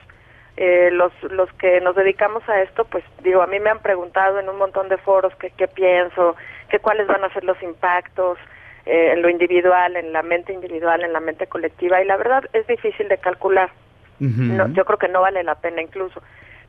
Eh, 0.57 0.89
los, 0.91 1.11
los 1.23 1.51
que 1.53 1.79
nos 1.81 1.95
dedicamos 1.95 2.47
a 2.49 2.61
esto, 2.61 2.83
pues 2.85 3.03
digo, 3.23 3.41
a 3.41 3.47
mí 3.47 3.59
me 3.59 3.69
han 3.69 3.79
preguntado 3.79 4.39
en 4.39 4.49
un 4.49 4.57
montón 4.57 4.89
de 4.89 4.97
foros 4.97 5.33
que 5.37 5.49
qué 5.51 5.67
pienso, 5.67 6.35
que 6.69 6.79
cuáles 6.79 7.07
van 7.07 7.23
a 7.23 7.33
ser 7.33 7.45
los 7.45 7.61
impactos 7.63 8.37
eh, 8.85 9.13
en 9.13 9.21
lo 9.21 9.29
individual, 9.29 9.95
en 9.95 10.11
la 10.11 10.21
mente 10.23 10.53
individual, 10.53 11.03
en 11.03 11.13
la 11.13 11.19
mente 11.19 11.47
colectiva, 11.47 12.01
y 12.01 12.05
la 12.05 12.17
verdad 12.17 12.43
es 12.53 12.67
difícil 12.67 13.07
de 13.07 13.17
calcular. 13.17 13.71
No, 14.19 14.67
yo 14.73 14.85
creo 14.85 14.99
que 14.99 15.07
no 15.07 15.21
vale 15.21 15.41
la 15.43 15.55
pena 15.55 15.81
incluso. 15.81 16.21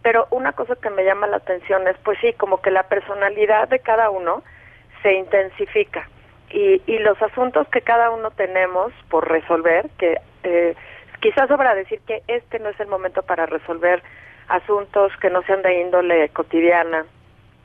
Pero 0.03 0.27
una 0.31 0.53
cosa 0.53 0.75
que 0.77 0.91
me 0.91 1.05
llama 1.05 1.27
la 1.27 1.37
atención 1.37 1.87
es, 1.87 1.97
pues 2.05 2.19
sí, 2.21 2.33
como 2.33 2.61
que 2.61 2.71
la 2.71 2.85
personalidad 2.85 3.69
de 3.69 3.79
cada 3.79 4.11
uno 4.11 4.43
se 5.03 5.15
intensifica 5.15 6.09
y, 6.51 6.83
y 6.87 6.99
los 6.99 7.21
asuntos 7.23 7.67
que 7.69 7.81
cada 7.81 8.11
uno 8.11 8.31
tenemos 8.31 8.93
por 9.09 9.29
resolver, 9.29 9.89
que 9.99 10.19
eh, 10.43 10.75
quizás 11.21 11.49
sobra 11.49 11.75
decir 11.75 12.01
que 12.07 12.23
este 12.27 12.59
no 12.59 12.69
es 12.69 12.81
el 12.81 12.89
momento 12.89 13.23
para 13.23 13.47
resolver 13.47 14.03
asuntos 14.49 15.13
que 15.21 15.31
no 15.31 15.43
sean 15.43 15.63
de 15.63 15.81
índole 15.81 16.29
cotidiana, 16.31 17.07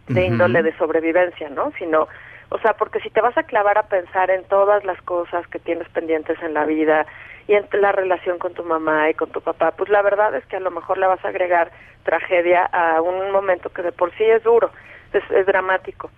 de 0.07 0.25
índole 0.25 0.63
de 0.63 0.77
sobrevivencia, 0.77 1.49
¿no? 1.49 1.73
Sino 1.77 2.07
O 2.49 2.59
sea, 2.59 2.73
porque 2.73 2.99
si 3.01 3.09
te 3.09 3.21
vas 3.21 3.37
a 3.37 3.43
clavar 3.43 3.77
a 3.77 3.87
pensar 3.87 4.29
en 4.29 4.43
todas 4.45 4.83
las 4.85 5.01
cosas 5.01 5.45
que 5.47 5.59
tienes 5.59 5.87
pendientes 5.89 6.41
en 6.41 6.53
la 6.53 6.65
vida 6.65 7.05
y 7.47 7.53
en 7.53 7.67
la 7.73 7.91
relación 7.91 8.39
con 8.39 8.53
tu 8.53 8.63
mamá 8.63 9.09
y 9.09 9.13
con 9.13 9.29
tu 9.31 9.41
papá, 9.41 9.71
pues 9.71 9.89
la 9.89 10.01
verdad 10.01 10.33
es 10.35 10.45
que 10.45 10.57
a 10.57 10.61
lo 10.61 10.71
mejor 10.71 10.97
le 10.97 11.07
vas 11.07 11.23
a 11.25 11.29
agregar 11.29 11.71
tragedia 12.03 12.65
a 12.65 13.01
un 13.01 13.31
momento 13.31 13.69
que 13.69 13.81
de 13.81 13.91
por 13.91 14.13
sí 14.15 14.23
es 14.23 14.43
duro, 14.43 14.71
es, 15.11 15.23
es 15.31 15.45
dramático. 15.45 16.09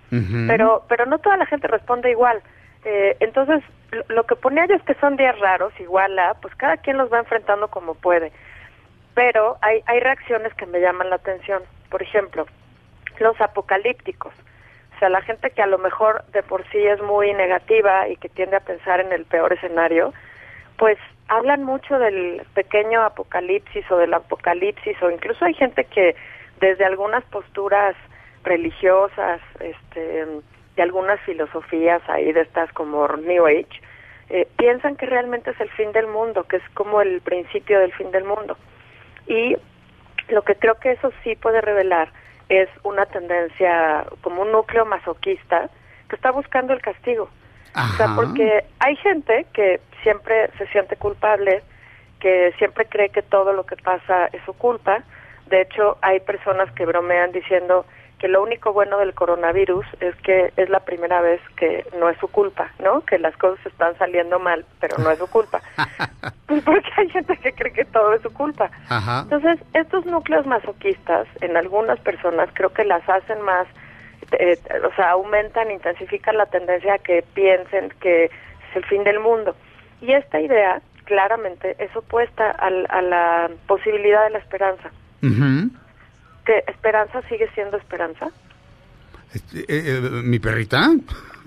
Pero 0.47 0.83
pero 0.87 1.05
no 1.05 1.17
toda 1.19 1.37
la 1.37 1.45
gente 1.45 1.67
responde 1.67 2.11
igual. 2.11 2.41
Eh, 2.85 3.17
entonces, 3.19 3.61
lo, 3.91 4.03
lo 4.07 4.23
que 4.25 4.35
ponía 4.35 4.65
yo 4.67 4.75
es 4.75 4.83
que 4.83 4.93
son 4.95 5.17
días 5.17 5.37
raros, 5.39 5.73
igual 5.79 6.17
a, 6.17 6.35
pues 6.35 6.53
cada 6.55 6.77
quien 6.77 6.97
los 6.97 7.11
va 7.11 7.19
enfrentando 7.19 7.67
como 7.67 7.95
puede. 7.95 8.31
Pero 9.15 9.57
hay, 9.61 9.81
hay 9.85 9.99
reacciones 9.99 10.53
que 10.53 10.65
me 10.65 10.79
llaman 10.79 11.09
la 11.09 11.17
atención. 11.17 11.63
Por 11.89 12.01
ejemplo, 12.01 12.45
los 13.19 13.39
apocalípticos. 13.41 14.33
O 14.99 15.03
sea, 15.07 15.07
la 15.07 15.21
gente 15.21 15.51
que 15.51 15.61
a 15.61 15.65
lo 15.65 15.77
mejor 15.77 16.25
de 16.33 16.43
por 16.43 16.69
sí 16.71 16.77
es 16.77 17.01
muy 17.01 17.33
negativa 17.33 18.09
y 18.09 18.17
que 18.17 18.27
tiende 18.27 18.57
a 18.57 18.59
pensar 18.59 18.99
en 18.99 19.13
el 19.13 19.23
peor 19.23 19.53
escenario, 19.53 20.13
pues 20.77 20.97
hablan 21.29 21.63
mucho 21.63 21.97
del 21.97 22.41
pequeño 22.53 23.01
apocalipsis 23.03 23.89
o 23.89 23.95
del 23.95 24.13
apocalipsis 24.13 25.01
o 25.01 25.09
incluso 25.09 25.45
hay 25.45 25.53
gente 25.53 25.85
que 25.85 26.17
desde 26.59 26.83
algunas 26.83 27.23
posturas 27.23 27.95
religiosas, 28.43 29.39
este, 29.61 30.25
de 30.75 30.81
algunas 30.83 31.17
filosofías 31.21 32.01
ahí 32.09 32.33
de 32.33 32.41
estas 32.41 32.69
como 32.73 33.07
New 33.07 33.45
Age, 33.45 33.81
eh, 34.29 34.49
piensan 34.57 34.97
que 34.97 35.05
realmente 35.05 35.51
es 35.51 35.61
el 35.61 35.69
fin 35.69 35.93
del 35.93 36.07
mundo, 36.07 36.43
que 36.43 36.57
es 36.57 36.69
como 36.73 37.01
el 37.01 37.21
principio 37.21 37.79
del 37.79 37.93
fin 37.93 38.11
del 38.11 38.25
mundo. 38.25 38.57
Y 39.27 39.55
lo 40.27 40.41
que 40.41 40.55
creo 40.55 40.75
que 40.75 40.91
eso 40.91 41.13
sí 41.23 41.37
puede 41.37 41.61
revelar 41.61 42.11
es 42.49 42.67
una 42.83 43.05
tendencia 43.05 44.05
como 44.21 44.41
un 44.41 44.51
núcleo 44.51 44.85
masoquista 44.85 45.69
que 46.09 46.15
está 46.15 46.31
buscando 46.31 46.73
el 46.73 46.81
castigo. 46.81 47.29
O 47.75 47.95
sea, 47.95 48.15
porque 48.15 48.65
hay 48.79 48.95
gente 48.97 49.45
que 49.53 49.79
siempre 50.01 50.49
se 50.57 50.67
siente 50.67 50.95
culpable, 50.95 51.61
que 52.19 52.51
siempre 52.57 52.85
cree 52.85 53.09
que 53.09 53.21
todo 53.21 53.53
lo 53.53 53.65
que 53.65 53.77
pasa 53.77 54.25
es 54.33 54.43
su 54.43 54.53
culpa. 54.53 55.03
De 55.47 55.61
hecho, 55.61 55.97
hay 56.01 56.19
personas 56.19 56.71
que 56.73 56.85
bromean 56.85 57.31
diciendo 57.31 57.85
que 58.19 58.27
lo 58.27 58.43
único 58.43 58.73
bueno 58.73 58.97
del 58.99 59.13
coronavirus 59.13 59.85
es 60.01 60.15
que 60.17 60.51
es 60.57 60.69
la 60.69 60.81
primera 60.81 61.21
vez 61.21 61.41
que 61.55 61.85
no 61.99 62.09
es 62.09 62.17
su 62.19 62.27
culpa, 62.27 62.69
¿no? 62.83 63.01
Que 63.01 63.17
las 63.17 63.35
cosas 63.37 63.65
están 63.65 63.97
saliendo 63.97 64.39
mal, 64.39 64.65
pero 64.79 64.97
no 64.97 65.09
es 65.09 65.17
su 65.19 65.27
culpa. 65.27 65.61
Pues 66.45 66.61
porque 66.65 66.89
hay 66.97 67.09
gente 67.09 67.37
que 67.37 67.53
cree 67.53 67.73
que 67.73 67.85
todo 67.85 68.13
es 68.13 68.21
su 68.21 68.31
culpa. 68.33 68.69
Ajá. 68.89 69.21
Entonces, 69.23 69.59
estos 69.73 70.05
núcleos 70.05 70.45
masoquistas 70.45 71.27
en 71.41 71.55
algunas 71.57 71.99
personas 72.01 72.49
creo 72.53 72.73
que 72.73 72.83
las 72.83 73.07
hacen 73.09 73.41
más, 73.41 73.67
eh, 74.33 74.57
o 74.89 74.93
sea, 74.95 75.11
aumentan, 75.11 75.71
intensifican 75.71 76.37
la 76.37 76.45
tendencia 76.45 76.95
a 76.95 76.99
que 76.99 77.23
piensen 77.33 77.89
que 78.01 78.25
es 78.25 78.31
el 78.75 78.85
fin 78.85 79.03
del 79.03 79.19
mundo. 79.19 79.55
Y 80.01 80.11
esta 80.11 80.39
idea, 80.39 80.81
claramente, 81.05 81.75
es 81.79 81.95
opuesta 81.95 82.51
al- 82.51 82.85
a 82.89 83.01
la 83.01 83.49
posibilidad 83.67 84.23
de 84.25 84.29
la 84.31 84.39
esperanza. 84.39 84.89
Ujú. 85.23 85.69
¿Que 86.49 86.63
esperanza 86.65 87.21
sigue 87.29 87.47
siendo 87.53 87.77
esperanza? 87.77 88.27
Este, 89.31 89.59
eh, 89.59 89.65
eh, 89.69 90.01
¿Mi 90.23 90.39
perrita? 90.39 90.89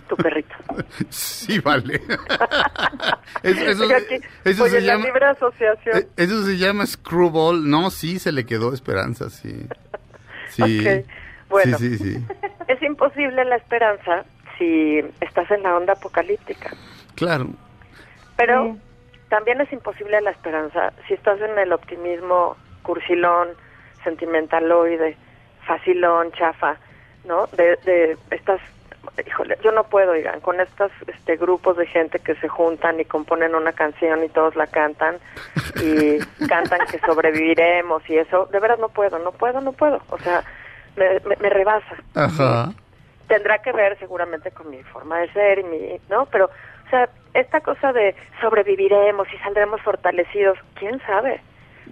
Tu 0.08 0.14
perrito. 0.16 0.54
Sí, 1.10 1.58
vale. 1.58 1.94
eso, 3.42 3.64
eso- 3.64 3.84
aquí, 3.96 4.20
eso 4.44 4.62
oye, 4.62 4.70
se 4.74 4.80
la 4.82 4.92
llama... 4.92 5.06
libre 5.06 5.24
asociación. 5.26 5.96
eh, 5.98 6.06
Eso 6.16 6.44
se 6.44 6.56
llama 6.56 6.86
screwball. 6.86 7.68
No, 7.68 7.90
sí, 7.90 8.20
se 8.20 8.30
le 8.30 8.46
quedó 8.46 8.72
esperanza, 8.72 9.28
sí. 9.28 9.66
Sí. 10.50 10.86
Ok, 10.86 11.06
bueno. 11.48 11.78
Sí, 11.78 11.96
sí, 11.98 12.12
sí. 12.14 12.24
Es 12.68 12.80
imposible 12.82 13.44
la 13.44 13.56
esperanza 13.56 14.24
si 14.58 15.00
estás 15.20 15.50
en 15.50 15.64
la 15.64 15.74
onda 15.76 15.94
apocalíptica. 15.94 16.70
Claro. 17.16 17.48
Pero 18.36 18.76
también 19.30 19.60
es 19.62 19.72
imposible 19.72 20.20
la 20.20 20.30
esperanza 20.30 20.92
si 21.08 21.14
estás 21.14 21.40
en 21.40 21.58
el 21.58 21.72
optimismo 21.72 22.56
cursilón, 22.82 23.48
sentimentaloide, 24.04 25.16
facilón, 25.66 26.32
chafa, 26.32 26.76
¿no? 27.24 27.46
De, 27.48 27.76
de 27.84 28.16
estas, 28.30 28.60
híjole, 29.26 29.58
yo 29.62 29.72
no 29.72 29.84
puedo, 29.84 30.12
digan, 30.12 30.40
con 30.40 30.60
estos 30.60 30.90
este, 31.06 31.36
grupos 31.36 31.76
de 31.76 31.86
gente 31.86 32.18
que 32.18 32.34
se 32.36 32.48
juntan 32.48 33.00
y 33.00 33.04
componen 33.04 33.54
una 33.54 33.72
canción 33.72 34.24
y 34.24 34.28
todos 34.28 34.56
la 34.56 34.66
cantan 34.66 35.18
y 35.82 36.18
cantan 36.48 36.86
que 36.90 36.98
sobreviviremos 37.00 38.08
y 38.08 38.18
eso, 38.18 38.46
de 38.46 38.60
veras 38.60 38.78
no 38.78 38.88
puedo, 38.88 39.18
no 39.18 39.32
puedo, 39.32 39.60
no 39.60 39.72
puedo, 39.72 40.00
o 40.10 40.18
sea, 40.18 40.42
me, 40.96 41.20
me, 41.20 41.36
me 41.36 41.48
rebasa 41.48 41.96
Ajá. 42.14 42.72
tendrá 43.28 43.58
que 43.62 43.72
ver 43.72 43.98
seguramente 43.98 44.50
con 44.50 44.68
mi 44.70 44.82
forma 44.84 45.18
de 45.20 45.32
ser 45.32 45.60
y 45.60 45.64
mi, 45.64 46.00
¿no? 46.10 46.26
Pero, 46.26 46.46
o 46.46 46.90
sea, 46.90 47.08
esta 47.34 47.60
cosa 47.60 47.92
de 47.92 48.14
sobreviviremos 48.40 49.26
y 49.32 49.38
saldremos 49.38 49.80
fortalecidos, 49.80 50.58
¿quién 50.74 51.00
sabe? 51.06 51.40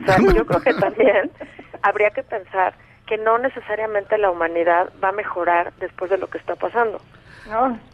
O 0.03 0.05
sea, 0.05 0.19
yo 0.35 0.47
creo 0.47 0.61
que 0.61 0.75
también 0.75 1.31
habría 1.83 2.11
que 2.11 2.23
pensar 2.23 2.75
que 3.07 3.17
no 3.19 3.39
necesariamente 3.39 4.17
la 4.19 4.31
humanidad 4.31 4.93
va 5.03 5.09
a 5.09 5.13
mejorar 5.13 5.73
después 5.81 6.11
de 6.11 6.19
lo 6.19 6.29
que 6.29 6.39
está 6.39 6.55
pasando. 6.57 7.01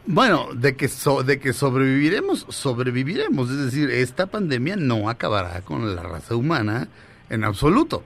Bueno, 0.05 0.48
de 0.55 0.77
que, 0.77 0.89
so- 0.89 1.23
de 1.23 1.39
que 1.40 1.55
sobreviviremos, 1.55 2.44
sobreviviremos. 2.51 3.48
Es 3.51 3.64
decir, 3.66 3.90
esta 3.90 4.27
pandemia 4.27 4.77
no 4.77 5.09
acabará 5.09 5.62
con 5.62 5.94
la 5.97 6.02
raza 6.02 6.35
humana 6.36 6.89
en 7.31 7.44
absoluto. 7.44 8.02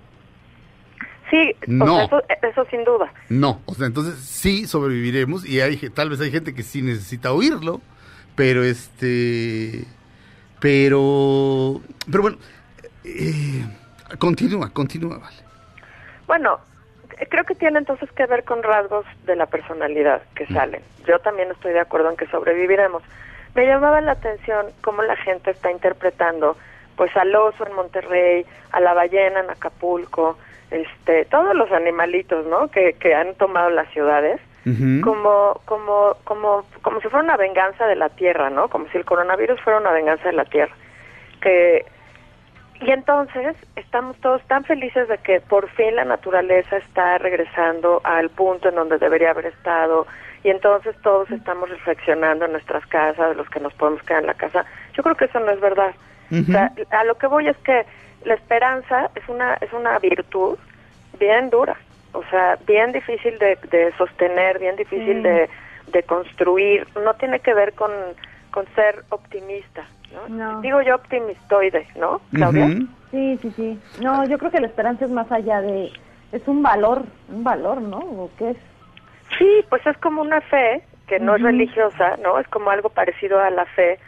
Sí, 1.29 1.53
o 1.63 1.65
No. 1.67 1.97
sea, 1.97 2.05
eso, 2.05 2.23
eso 2.51 2.65
sin 2.71 2.85
duda. 2.85 3.13
No, 3.29 3.61
o 3.65 3.75
sea, 3.75 3.87
entonces 3.87 4.17
sí 4.21 4.67
sobreviviremos 4.67 5.45
y 5.45 5.61
hay 5.61 5.77
ge- 5.77 5.91
tal 5.91 6.11
vez 6.11 6.21
hay 6.21 6.31
gente 6.31 6.55
que 6.55 6.63
sí 6.63 6.83
necesita 6.83 7.33
oírlo, 7.33 7.81
pero 8.37 8.63
este, 8.63 9.85
pero, 10.61 11.81
pero 12.11 12.23
bueno, 12.23 12.39
eh, 13.05 13.65
continúa, 14.19 14.71
continúa, 14.73 15.19
vale. 15.19 15.37
Bueno, 16.27 16.61
creo 17.29 17.45
que 17.45 17.55
tiene 17.55 17.79
entonces 17.79 18.11
que 18.13 18.27
ver 18.27 18.45
con 18.45 18.63
rasgos 18.63 19.05
de 19.25 19.37
la 19.37 19.47
personalidad 19.47 20.23
que 20.35 20.47
salen. 20.47 20.83
Yo 21.07 21.19
también 21.19 21.51
estoy 21.51 21.73
de 21.73 21.81
acuerdo 21.81 22.11
en 22.11 22.17
que 22.17 22.27
sobreviviremos. 22.27 23.03
Me 23.55 23.67
llamaba 23.67 24.01
la 24.01 24.13
atención 24.13 24.67
cómo 24.83 25.03
la 25.03 25.17
gente 25.17 25.51
está 25.51 25.71
interpretando 25.71 26.57
pues 26.97 27.17
al 27.17 27.35
oso 27.35 27.67
en 27.67 27.75
Monterrey, 27.75 28.45
a 28.73 28.81
la 28.81 28.93
ballena 28.93 29.41
en 29.41 29.51
Acapulco, 29.51 30.37
este, 30.71 31.25
todos 31.25 31.57
los 31.57 31.73
animalitos, 31.73 32.47
¿no? 32.47 32.69
Que, 32.69 32.93
que 32.93 33.15
han 33.15 33.35
tomado 33.35 33.71
las 33.71 33.91
ciudades 33.91 34.41
como, 35.03 35.61
como, 35.65 36.17
como, 36.25 36.65
como 36.83 37.01
si 37.01 37.09
fuera 37.09 37.25
una 37.25 37.37
venganza 37.37 37.87
de 37.87 37.97
la 37.97 38.11
tierra, 38.11 38.51
¿no? 38.51 38.69
Como 38.69 38.87
si 38.91 38.99
el 38.99 39.05
coronavirus 39.05 39.61
fuera 39.63 39.79
una 39.79 39.91
venganza 39.91 40.25
de 40.25 40.35
la 40.35 40.45
tierra. 40.45 40.75
Que 41.41 41.87
y 42.81 42.91
entonces 42.91 43.57
estamos 43.77 44.17
todos 44.19 44.43
tan 44.45 44.65
felices 44.65 45.09
de 45.09 45.19
que 45.19 45.41
por 45.41 45.69
fin 45.71 45.97
la 45.97 46.05
naturaleza 46.05 46.79
está 46.79 47.19
regresando 47.19 48.01
al 48.05 48.31
punto 48.31 48.71
en 48.71 48.75
donde 48.75 48.99
debería 48.99 49.31
haber 49.31 49.47
estado 49.47 50.07
y 50.43 50.49
entonces 50.49 50.97
todos 51.03 51.31
estamos 51.31 51.69
reflexionando 51.69 52.47
en 52.47 52.53
nuestras 52.53 52.87
casas, 52.87 53.37
los 53.37 53.49
que 53.51 53.61
nos 53.61 53.75
podemos 53.75 54.03
quedar 54.05 54.23
en 54.23 54.29
la 54.29 54.35
casa. 54.35 54.65
Yo 54.95 55.03
creo 55.03 55.15
que 55.15 55.27
eso 55.27 55.39
no 55.41 55.51
es 55.51 55.61
verdad. 55.61 55.95
O 56.33 56.45
sea, 56.45 56.73
a 56.91 57.05
lo 57.05 57.17
que 57.19 57.27
voy 57.27 57.49
es 57.49 57.57
que 57.59 57.85
la 58.25 58.35
esperanza 58.35 59.11
es 59.15 59.29
una 59.29 59.55
es 59.55 59.73
una 59.73 59.99
virtud 59.99 60.57
bien 61.19 61.51
dura, 61.51 61.77
o 62.13 62.23
sea, 62.31 62.57
bien 62.67 62.93
difícil 62.93 63.39
de, 63.39 63.59
de 63.71 63.93
sostener, 63.99 64.59
bien 64.59 64.77
difícil 64.77 65.23
de, 65.23 65.51
de 65.89 66.03
construir. 66.05 66.87
No 67.05 67.15
tiene 67.15 67.41
que 67.41 67.53
ver 67.53 67.73
con, 67.75 67.91
con 68.51 68.67
ser 68.75 69.05
optimista, 69.11 69.85
¿no? 70.13 70.29
No. 70.29 70.61
Digo 70.61 70.83
yo 70.83 70.97
optimistoide, 70.97 71.87
¿no, 71.97 72.21
Claudia? 72.33 72.69
Sí, 73.11 73.39
sí, 73.43 73.53
sí. 73.57 73.81
No, 74.03 74.25
yo 74.27 74.39
creo 74.39 74.51
que 74.51 74.61
la 74.61 74.69
esperanza 74.69 75.05
es 75.05 75.11
más 75.11 75.31
allá 75.33 75.61
de... 75.61 75.91
Es 76.33 76.47
un 76.47 76.63
valor, 76.63 77.05
un 77.29 77.43
valor, 77.43 77.83
¿no? 77.83 77.99
¿O 77.99 78.31
qué 78.39 78.51
es? 78.51 78.57
Sí, 79.39 79.65
pues 79.69 79.85
es 79.87 79.97
como 79.99 80.23
una 80.23 80.41
fe 80.43 80.83
que 81.07 81.19
no 81.19 81.35
es 81.35 81.43
religiosa, 81.43 82.17
¿no? 82.23 82.39
Es 82.39 82.47
como 82.49 82.71
algo 82.71 82.89
parecido 82.89 83.41
a 83.41 83.51
la 83.51 83.67
fe, 83.67 83.99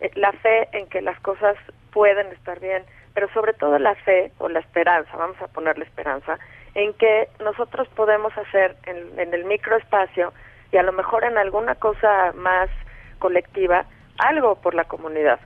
eh, 0.00 0.10
la 0.14 0.32
fe 0.32 0.68
en 0.72 0.86
que 0.86 1.02
las 1.02 1.18
cosas 1.20 1.54
pueden 1.92 2.28
estar 2.28 2.60
bien, 2.60 2.82
pero 3.12 3.28
sobre 3.34 3.52
todo 3.52 3.78
la 3.78 3.94
fe 3.94 4.32
o 4.38 4.48
la 4.48 4.60
esperanza, 4.60 5.14
vamos 5.16 5.40
a 5.42 5.48
ponerle 5.48 5.84
esperanza, 5.84 6.38
en 6.74 6.94
que 6.94 7.28
nosotros 7.44 7.88
podemos 7.88 8.36
hacer 8.38 8.76
en, 8.86 9.18
en 9.18 9.34
el 9.34 9.44
microespacio 9.44 10.32
y 10.72 10.78
a 10.78 10.82
lo 10.82 10.92
mejor 10.92 11.24
en 11.24 11.36
alguna 11.36 11.74
cosa 11.74 12.32
más 12.34 12.70
colectiva 13.18 13.84
algo 14.18 14.56
por 14.56 14.74
la 14.74 14.84
comunidad. 14.84 15.38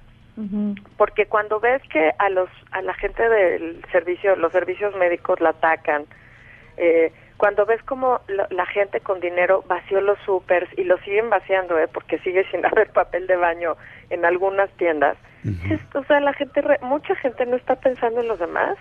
Porque 0.97 1.26
cuando 1.26 1.60
ves 1.60 1.82
que 1.92 2.12
a 2.18 2.28
los 2.30 2.48
a 2.70 2.80
la 2.82 2.94
gente 2.94 3.28
del 3.28 3.84
servicio, 3.92 4.36
los 4.36 4.52
servicios 4.52 4.94
médicos 4.97 5.38
la 5.40 5.51
atacan, 5.51 6.05
eh, 6.78 7.12
cuando 7.36 7.66
ves 7.66 7.82
como 7.82 8.20
la, 8.28 8.47
la 8.51 8.64
gente 8.66 9.01
con 9.01 9.20
dinero 9.20 9.64
vació 9.66 10.01
los 10.01 10.18
supers 10.20 10.68
y 10.78 10.84
lo 10.84 10.97
siguen 10.98 11.28
vaciando, 11.30 11.78
eh, 11.78 11.88
porque 11.92 12.18
sigue 12.20 12.44
sin 12.51 12.64
haber 12.70 12.90
papel 12.90 13.26
de 13.26 13.36
baño 13.36 13.76
en 14.09 14.24
algunas 14.24 14.70
tiendas, 14.76 15.16
o 15.94 16.05
sea, 16.05 16.20
la 16.20 16.32
gente, 16.34 16.60
re- 16.60 16.78
mucha 16.82 17.14
gente 17.16 17.44
no 17.47 17.56
está 17.56 17.76
pensando 17.76 18.20
en 18.20 18.28
los 18.28 18.38
demás. 18.38 18.76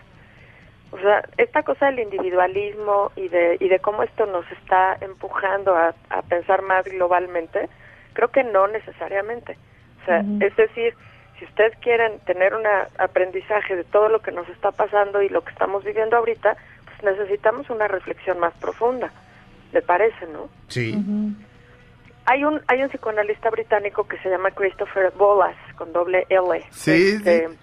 O 0.91 0.97
sea, 0.97 1.23
esta 1.37 1.61
cosa 1.63 1.85
del 1.87 1.99
individualismo 1.99 3.11
y 3.15 3.27
de, 3.27 3.57
y 3.59 3.69
de 3.69 3.79
cómo 3.79 4.01
esto 4.03 4.25
nos 4.25 4.49
está 4.53 4.97
empujando 5.01 5.75
a, 5.75 5.93
a 6.09 6.21
pensar 6.23 6.61
más 6.63 6.83
globalmente, 6.85 7.69
Creo 8.13 8.29
que 8.29 8.43
no 8.43 8.67
necesariamente. 8.67 9.57
O 10.01 10.05
sea, 10.05 10.19
es 10.41 10.55
decir, 10.55 10.93
si 11.37 11.45
ustedes 11.45 11.73
quieren 11.81 12.19
tener 12.25 12.53
un 12.53 12.63
aprendizaje 12.97 13.75
de 13.75 13.83
todo 13.83 14.09
lo 14.09 14.21
que 14.21 14.31
nos 14.31 14.47
está 14.49 14.71
pasando 14.71 15.21
y 15.21 15.29
lo 15.29 15.43
que 15.43 15.51
estamos 15.51 15.83
viviendo 15.83 16.17
ahorita, 16.17 16.57
pues 16.85 17.17
necesitamos 17.17 17.69
una 17.69 17.87
reflexión 17.87 18.39
más 18.39 18.53
profunda. 18.55 19.11
¿Le 19.71 19.81
parece, 19.81 20.25
no? 20.33 20.49
Sí. 20.67 20.95
Hay 22.25 22.43
un 22.43 22.61
hay 22.67 22.81
un 22.83 22.89
psicoanalista 22.89 23.49
británico 23.49 24.07
que 24.07 24.17
se 24.19 24.29
llama 24.29 24.51
Christopher 24.51 25.11
Bolas 25.17 25.55
con 25.75 25.93
doble 25.93 26.25
L. 26.29 26.63
Sí, 26.71 26.91
Este, 27.17 27.47
sí. 27.47 27.55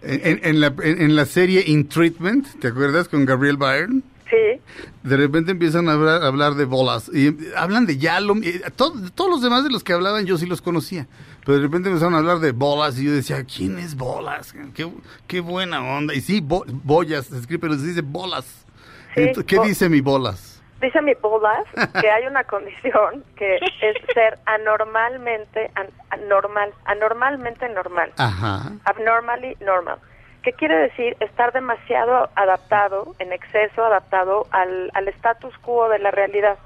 En, 0.00 0.40
en 0.44 0.60
la, 0.60 0.68
en, 0.82 1.02
en 1.02 1.16
la 1.16 1.24
serie 1.24 1.62
In 1.66 1.88
Treatment, 1.88 2.60
¿te 2.60 2.68
acuerdas 2.68 3.08
con 3.08 3.24
Gabriel 3.26 3.56
Byrne? 3.56 4.02
Sí. 4.30 4.60
De 5.02 5.16
repente 5.16 5.52
empiezan 5.52 5.88
a 5.88 5.92
hablar, 5.92 6.22
a 6.22 6.26
hablar 6.26 6.54
de 6.54 6.64
bolas. 6.66 7.10
Y 7.14 7.34
hablan 7.56 7.86
de 7.86 7.96
Yalom. 7.98 8.42
y, 8.42 8.48
eh, 8.48 8.62
to- 8.76 8.92
todos 9.14 9.30
los 9.30 9.42
demás 9.42 9.64
de 9.64 9.70
los 9.70 9.82
que 9.82 9.92
hablaban 9.94 10.26
yo 10.26 10.36
sí 10.36 10.44
los 10.46 10.60
conocía. 10.60 11.06
Pero 11.46 11.56
de 11.58 11.62
repente 11.64 11.88
empezaron 11.88 12.14
a 12.14 12.18
hablar 12.18 12.38
de 12.40 12.52
bolas. 12.52 12.98
Y 12.98 13.04
yo 13.06 13.12
decía, 13.12 13.42
¿quién 13.44 13.78
es 13.78 13.96
bolas? 13.96 14.54
Qué, 14.74 14.90
qué 15.26 15.40
buena 15.40 15.82
onda. 15.82 16.12
Y 16.14 16.20
sí, 16.20 16.40
bo- 16.42 16.64
boyas, 16.68 17.26
se 17.26 17.38
escribe, 17.38 17.60
pero 17.60 17.74
se 17.74 17.86
dice 17.86 18.02
bolas. 18.02 18.66
Sí, 19.14 19.32
¿Qué 19.46 19.56
bo- 19.56 19.64
dice 19.64 19.88
mi 19.88 20.00
bolas? 20.02 20.60
Dice 20.80 21.02
mi 21.02 21.12
Bolas 21.14 21.64
que 22.00 22.08
hay 22.08 22.26
una 22.28 22.44
condición 22.44 23.24
que 23.36 23.56
es 23.56 23.96
ser 24.14 24.38
anormalmente 24.46 25.70
an- 25.74 25.88
anormal, 26.10 26.72
anormalmente 26.84 27.68
normal. 27.70 28.12
Ajá. 28.16 28.72
abnormally 28.84 29.56
normal. 29.60 29.98
¿Qué 30.42 30.52
quiere 30.52 30.76
decir? 30.76 31.16
Estar 31.20 31.52
demasiado 31.52 32.28
adaptado, 32.34 33.14
en 33.18 33.32
exceso 33.32 33.84
adaptado 33.84 34.46
al, 34.50 34.90
al 34.94 35.08
status 35.08 35.56
quo 35.58 35.88
de 35.88 35.98
la 35.98 36.10
realidad, 36.10 36.58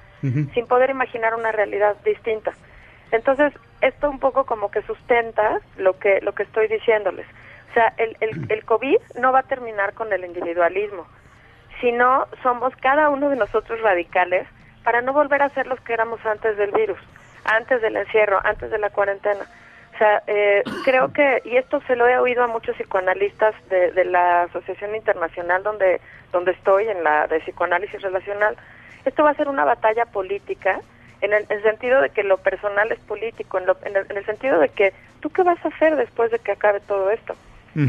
sin 0.55 0.67
poder 0.69 0.91
imaginar 0.91 1.35
una 1.35 1.51
realidad 1.51 1.97
distinta. 2.05 2.53
Entonces, 3.11 3.53
esto 3.81 4.09
un 4.09 4.21
poco 4.21 4.45
como 4.47 4.71
que 4.71 4.83
sustenta 4.83 5.61
lo 5.77 5.99
que, 5.99 6.21
lo 6.21 6.33
que 6.33 6.45
estoy 6.45 6.69
diciéndoles. 6.69 7.27
O 7.71 7.75
sea, 7.75 7.93
el, 7.97 8.17
el, 8.21 8.47
el 8.51 8.65
COVID 8.65 8.99
no 9.19 9.33
va 9.33 9.41
a 9.41 9.43
terminar 9.45 9.95
con 9.95 10.13
el 10.13 10.25
individualismo, 10.25 11.07
sino 11.81 12.27
somos 12.43 12.75
cada 12.77 13.09
uno 13.09 13.31
de 13.31 13.37
nosotros 13.37 13.81
radicales 13.81 14.47
para 14.85 15.01
no 15.01 15.13
volver 15.13 15.43
a 15.43 15.49
ser 15.51 15.67
los 15.67 15.81
que 15.81 15.93
éramos 15.93 16.25
antes 16.25 16.57
del 16.57 16.71
virus, 16.71 16.99
antes 17.45 17.81
del 17.83 17.97
encierro, 17.97 18.41
antes 18.45 18.71
de 18.71 18.79
la 18.79 18.91
cuarentena. 18.91 19.45
O 20.03 20.05
sea, 20.05 20.21
eh, 20.27 20.65
creo 20.85 21.13
que, 21.13 21.43
y 21.45 21.57
esto 21.57 21.81
se 21.87 21.95
lo 21.95 22.09
he 22.09 22.19
oído 22.19 22.43
a 22.43 22.49
muchos 22.49 22.75
psicoanalistas 22.75 23.55
de, 23.71 23.93
de 23.93 24.05
la 24.05 24.43
Asociación 24.43 24.97
Internacional 24.97 25.63
donde, 25.63 26.01
donde 26.33 26.51
estoy, 26.51 26.89
en 26.89 27.05
la 27.05 27.29
de 27.29 27.39
psicoanálisis 27.39 28.03
relacional, 28.03 28.57
esto 29.05 29.23
va 29.23 29.31
a 29.31 29.35
ser 29.35 29.49
una 29.49 29.65
batalla 29.65 30.05
política 30.07 30.81
en 31.21 31.33
el, 31.33 31.47
en 31.49 31.59
el 31.59 31.63
sentido 31.63 32.01
de 32.01 32.11
que 32.11 32.25
lo 32.25 32.39
personal 32.39 32.91
es 32.91 32.99
político, 32.99 33.59
en, 33.59 33.67
lo- 33.67 33.77
en 33.85 33.95
el, 33.97 34.05
en 34.11 34.17
el 34.17 34.27
sentido 34.27 34.59
de 34.59 34.71
que 34.71 34.93
tú 35.21 35.31
qué 35.31 35.45
vas 35.45 35.65
a 35.65 35.69
hacer 35.69 35.95
después 35.95 36.33
de 36.33 36.41
que 36.41 36.51
acabe 36.51 36.81
todo 36.81 37.09
esto. 37.13 37.37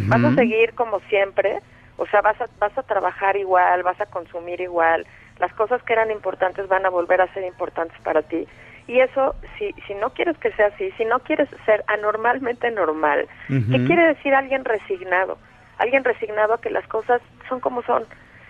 Vas 0.09 0.23
a 0.23 0.35
seguir 0.35 0.75
como 0.75 0.99
siempre, 1.09 1.61
o 1.97 2.05
sea, 2.05 2.21
vas 2.21 2.39
a, 2.39 2.45
vas 2.59 2.77
a 2.77 2.83
trabajar 2.83 3.37
igual, 3.37 3.81
vas 3.81 3.99
a 3.99 4.05
consumir 4.05 4.61
igual, 4.61 5.07
las 5.39 5.51
cosas 5.53 5.81
que 5.81 5.93
eran 5.93 6.11
importantes 6.11 6.67
van 6.67 6.85
a 6.85 6.89
volver 6.89 7.21
a 7.21 7.33
ser 7.33 7.43
importantes 7.43 7.99
para 8.01 8.21
ti. 8.21 8.47
Y 8.87 8.99
eso, 8.99 9.35
si, 9.57 9.71
si 9.87 9.93
no 9.95 10.09
quieres 10.09 10.37
que 10.37 10.51
sea 10.51 10.67
así, 10.67 10.91
si 10.97 11.05
no 11.05 11.19
quieres 11.19 11.49
ser 11.65 11.83
anormalmente 11.87 12.69
normal, 12.71 13.27
¿qué 13.47 13.85
quiere 13.85 14.07
decir 14.07 14.35
alguien 14.35 14.65
resignado? 14.65 15.37
Alguien 15.77 16.03
resignado 16.03 16.53
a 16.53 16.61
que 16.61 16.69
las 16.69 16.85
cosas 16.87 17.21
son 17.47 17.59
como 17.59 17.81
son. 17.83 18.05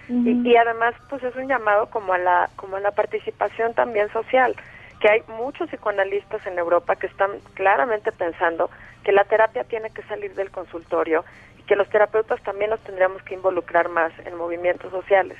Y, 0.09 0.49
y 0.49 0.57
además, 0.57 0.95
pues 1.09 1.23
es 1.23 1.35
un 1.35 1.47
llamado 1.47 1.89
como 1.89 2.13
a 2.13 2.17
la 2.17 2.49
como 2.55 2.75
a 2.75 2.79
la 2.79 2.91
participación 2.91 3.73
también 3.73 4.11
social, 4.11 4.55
que 4.99 5.09
hay 5.09 5.23
muchos 5.27 5.69
psicoanalistas 5.69 6.45
en 6.47 6.57
Europa 6.57 6.95
que 6.95 7.07
están 7.07 7.31
claramente 7.53 8.11
pensando 8.11 8.69
que 9.03 9.11
la 9.11 9.23
terapia 9.25 9.63
tiene 9.65 9.89
que 9.91 10.01
salir 10.03 10.33
del 10.33 10.49
consultorio 10.49 11.23
y 11.59 11.63
que 11.63 11.75
los 11.75 11.89
terapeutas 11.89 12.41
también 12.43 12.69
nos 12.69 12.79
tendríamos 12.81 13.21
que 13.23 13.35
involucrar 13.35 13.89
más 13.89 14.11
en 14.25 14.35
movimientos 14.35 14.91
sociales. 14.91 15.37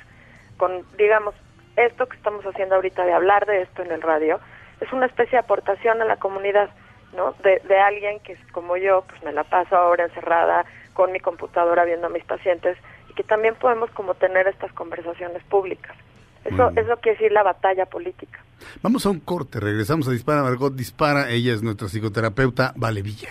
Con, 0.56 0.84
digamos, 0.96 1.34
esto 1.76 2.06
que 2.06 2.16
estamos 2.16 2.44
haciendo 2.44 2.76
ahorita 2.76 3.04
de 3.04 3.12
hablar 3.12 3.46
de 3.46 3.62
esto 3.62 3.82
en 3.82 3.90
el 3.90 4.02
radio, 4.02 4.38
es 4.84 4.92
una 4.92 5.06
especie 5.06 5.32
de 5.32 5.38
aportación 5.38 6.00
a 6.02 6.04
la 6.04 6.16
comunidad, 6.16 6.70
¿no? 7.16 7.32
De, 7.42 7.60
de 7.66 7.78
alguien 7.78 8.20
que, 8.20 8.36
como 8.52 8.76
yo, 8.76 9.04
pues 9.08 9.22
me 9.24 9.32
la 9.32 9.44
paso 9.44 9.76
ahora 9.76 10.04
encerrada 10.04 10.64
con 10.92 11.12
mi 11.12 11.20
computadora 11.20 11.84
viendo 11.84 12.06
a 12.06 12.10
mis 12.10 12.24
pacientes 12.24 12.78
y 13.10 13.14
que 13.14 13.24
también 13.24 13.54
podemos 13.56 13.90
como 13.90 14.14
tener 14.14 14.46
estas 14.46 14.72
conversaciones 14.72 15.42
públicas. 15.44 15.96
Eso, 16.44 16.70
eso 16.76 16.96
quiere 17.00 17.18
decir 17.18 17.32
la 17.32 17.42
batalla 17.42 17.86
política. 17.86 18.38
Vamos 18.82 19.06
a 19.06 19.10
un 19.10 19.20
corte, 19.20 19.60
regresamos 19.60 20.06
a 20.08 20.10
Dispara 20.10 20.42
Margot 20.42 20.74
Dispara, 20.74 21.30
ella 21.30 21.54
es 21.54 21.62
nuestra 21.62 21.88
psicoterapeuta 21.88 22.74
Vale 22.76 23.02
Villa. 23.02 23.30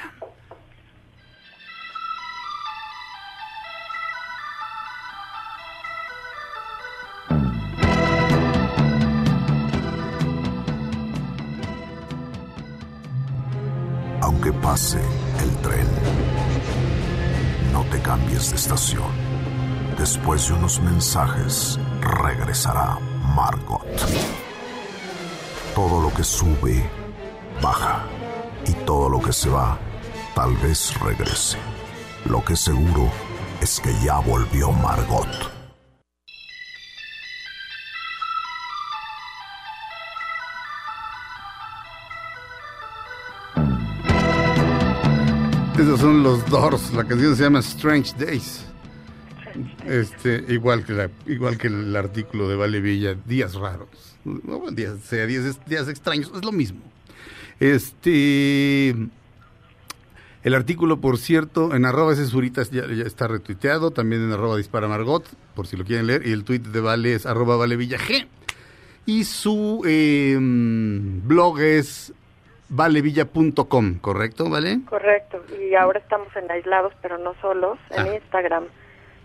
Pase 14.64 15.02
el 15.42 15.52
tren, 15.58 15.88
no 17.74 17.84
te 17.92 18.02
cambies 18.02 18.50
de 18.50 18.56
estación. 18.56 19.12
Después 19.98 20.48
de 20.48 20.54
unos 20.54 20.80
mensajes, 20.80 21.78
regresará 22.02 22.98
Margot. 23.36 23.86
Todo 25.76 26.02
lo 26.02 26.14
que 26.14 26.24
sube, 26.24 26.90
baja. 27.62 28.04
Y 28.66 28.72
todo 28.86 29.10
lo 29.10 29.22
que 29.22 29.34
se 29.34 29.50
va, 29.50 29.78
tal 30.34 30.56
vez 30.58 30.98
regrese. 31.02 31.58
Lo 32.26 32.44
que 32.44 32.56
seguro 32.56 33.12
es 33.60 33.82
que 33.82 33.94
ya 34.02 34.20
volvió 34.20 34.72
Margot. 34.72 35.53
Esos 45.84 46.00
son 46.00 46.24
los 46.24 46.50
Doors, 46.50 46.94
la 46.94 47.04
canción 47.04 47.36
se 47.36 47.44
llama 47.44 47.60
Strange 47.60 48.14
Days. 48.18 48.64
Este, 49.86 50.46
igual 50.48 50.86
que 50.86 50.94
la, 50.94 51.10
igual 51.26 51.58
que 51.58 51.68
el 51.68 51.94
artículo 51.94 52.48
de 52.48 52.56
Vale 52.56 52.80
Villa, 52.80 53.16
días 53.26 53.54
raros. 53.56 53.90
No, 54.24 54.62
sea 55.04 55.26
días, 55.26 55.60
días 55.66 55.90
extraños, 55.90 56.32
es 56.34 56.46
lo 56.46 56.54
mismo. 56.54 56.80
Este 57.60 58.96
el 60.44 60.54
artículo, 60.54 61.02
por 61.02 61.18
cierto, 61.18 61.76
en 61.76 61.84
arroba 61.84 62.16
censuritas 62.16 62.72
ya, 62.72 62.88
ya 62.88 63.04
está 63.04 63.28
retuiteado, 63.28 63.92
también 63.92 64.24
en 64.24 64.32
arroba 64.32 64.56
dispara 64.56 64.88
Margot, 64.88 65.26
por 65.54 65.68
si 65.68 65.76
lo 65.76 65.84
quieren 65.84 66.08
leer, 66.08 66.26
y 66.26 66.32
el 66.32 66.46
tweet 66.46 66.60
de 66.60 66.80
Vale 66.80 67.14
es 67.14 67.26
arroba 67.26 67.58
Vale 67.58 67.76
Villa 67.76 67.98
G. 67.98 68.26
Y 69.06 69.26
su 69.26 69.82
eh, 69.86 70.38
blog 70.40 71.60
es 71.60 72.14
valevilla.com, 72.74 74.00
¿correcto, 74.00 74.50
Vale? 74.50 74.80
Correcto. 74.90 75.44
Y 75.60 75.76
ahora 75.76 76.00
estamos 76.00 76.28
en 76.36 76.50
aislados, 76.52 76.94
pero 77.02 77.18
no 77.18 77.34
solos, 77.42 77.78
en 77.92 78.08
Ah. 78.08 78.16
Instagram. 78.16 78.66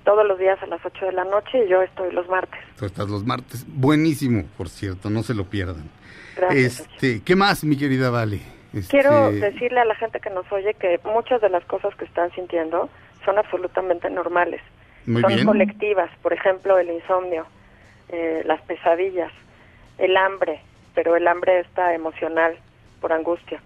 Todos 0.05 0.27
los 0.27 0.39
días 0.39 0.59
a 0.62 0.66
las 0.66 0.81
8 0.85 1.07
de 1.07 1.12
la 1.12 1.25
noche 1.25 1.65
y 1.66 1.69
yo 1.69 1.83
estoy 1.83 2.12
los 2.12 2.29
martes. 2.29 2.61
Tú 2.79 2.87
estás 2.87 3.09
los 3.09 3.25
martes. 3.27 3.65
Buenísimo, 3.69 4.45
por 4.57 4.69
cierto, 4.69 5.11
no 5.11 5.23
se 5.23 5.35
lo 5.35 5.45
pierdan. 5.45 5.91
Gracias. 6.37 6.81
Este, 6.81 7.23
¿Qué 7.23 7.37
más, 7.37 7.65
mi 7.65 7.77
querida 7.77 8.09
Vale? 8.11 8.41
Este, 8.73 8.89
Quiero 8.99 9.31
decirle 9.33 9.81
a 9.81 9.85
la 9.85 9.95
gente 9.97 10.20
que 10.20 10.31
nos 10.31 10.51
oye 10.53 10.75
que 10.75 11.01
muchas 11.05 11.41
de 11.41 11.49
las 11.51 11.65
cosas 11.65 11.95
que 11.97 12.05
están 12.05 12.31
sintiendo 12.33 12.89
son 13.25 13.39
absolutamente 13.39 14.09
normales. 14.09 14.61
Muy 15.07 15.23
son 15.23 15.35
bien. 15.35 15.47
colectivas, 15.47 16.11
por 16.23 16.33
ejemplo, 16.33 16.79
el 16.79 16.91
insomnio, 16.91 17.47
eh, 18.11 18.43
las 18.47 18.61
pesadillas, 18.62 19.33
el 19.99 20.16
hambre, 20.16 20.61
pero 20.95 21.16
el 21.16 21.27
hambre 21.27 21.61
está 21.61 21.95
emocional 21.95 22.57
por 23.01 23.12
angustia. 23.12 23.61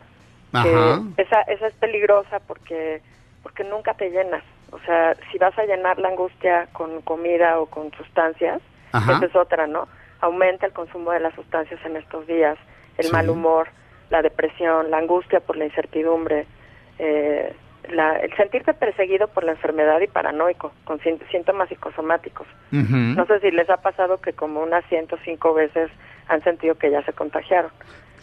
Ajá. 0.52 1.00
Que 1.16 1.22
esa, 1.22 1.40
esa 1.42 1.66
es 1.66 1.74
peligrosa 1.74 2.40
porque, 2.46 3.00
porque 3.42 3.64
nunca 3.64 3.94
te 3.94 4.10
llenas. 4.10 4.42
O 4.70 4.78
sea, 4.80 5.14
si 5.30 5.38
vas 5.38 5.56
a 5.58 5.64
llenar 5.64 5.98
la 5.98 6.08
angustia 6.08 6.68
con 6.72 7.00
comida 7.02 7.58
o 7.60 7.66
con 7.66 7.90
sustancias, 7.92 8.60
Ajá. 8.92 9.16
esa 9.16 9.26
es 9.26 9.36
otra, 9.36 9.66
¿no? 9.66 9.88
Aumenta 10.20 10.66
el 10.66 10.72
consumo 10.72 11.10
de 11.12 11.20
las 11.20 11.34
sustancias 11.34 11.80
en 11.84 11.96
estos 11.96 12.26
días, 12.26 12.58
el 12.98 13.06
Sí. 13.06 13.12
mal 13.12 13.28
humor, 13.30 13.68
la 14.10 14.22
depresión, 14.22 14.90
la 14.90 14.98
angustia 14.98 15.40
por 15.40 15.56
la 15.56 15.64
incertidumbre, 15.64 16.46
eh, 16.98 17.54
la- 17.88 18.16
el 18.20 18.34
sentirte 18.36 18.74
perseguido 18.74 19.26
por 19.28 19.44
la 19.44 19.52
enfermedad 19.52 20.00
y 20.00 20.06
paranoico, 20.06 20.72
con 20.84 21.00
sínt- 21.00 21.26
síntomas 21.30 21.68
psicosomáticos. 21.68 22.46
No 22.70 23.26
sé 23.26 23.40
si 23.40 23.50
les 23.50 23.68
ha 23.70 23.78
pasado 23.78 24.20
que 24.20 24.32
como 24.34 24.62
unas 24.62 24.84
105 24.86 25.52
veces 25.54 25.90
han 26.28 26.42
sentido 26.44 26.76
que 26.76 26.90
ya 26.90 27.02
se 27.04 27.12
contagiaron. 27.12 27.70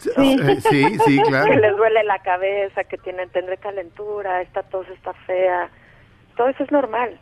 Sí, 0.20 0.36
sí, 0.70 0.98
sí, 1.06 1.20
claro. 1.26 1.50
Que 1.52 1.56
les 1.60 1.76
duele 1.76 2.02
la 2.04 2.18
cabeza, 2.20 2.84
que 2.84 2.98
tienen 2.98 3.28
tendré 3.30 3.56
calentura, 3.58 4.42
esta 4.42 4.62
tos 4.62 4.88
está 4.88 5.12
fea. 5.26 5.68
Todo 6.36 6.48
eso 6.48 6.64
es 6.64 6.70
normal. 6.72 7.18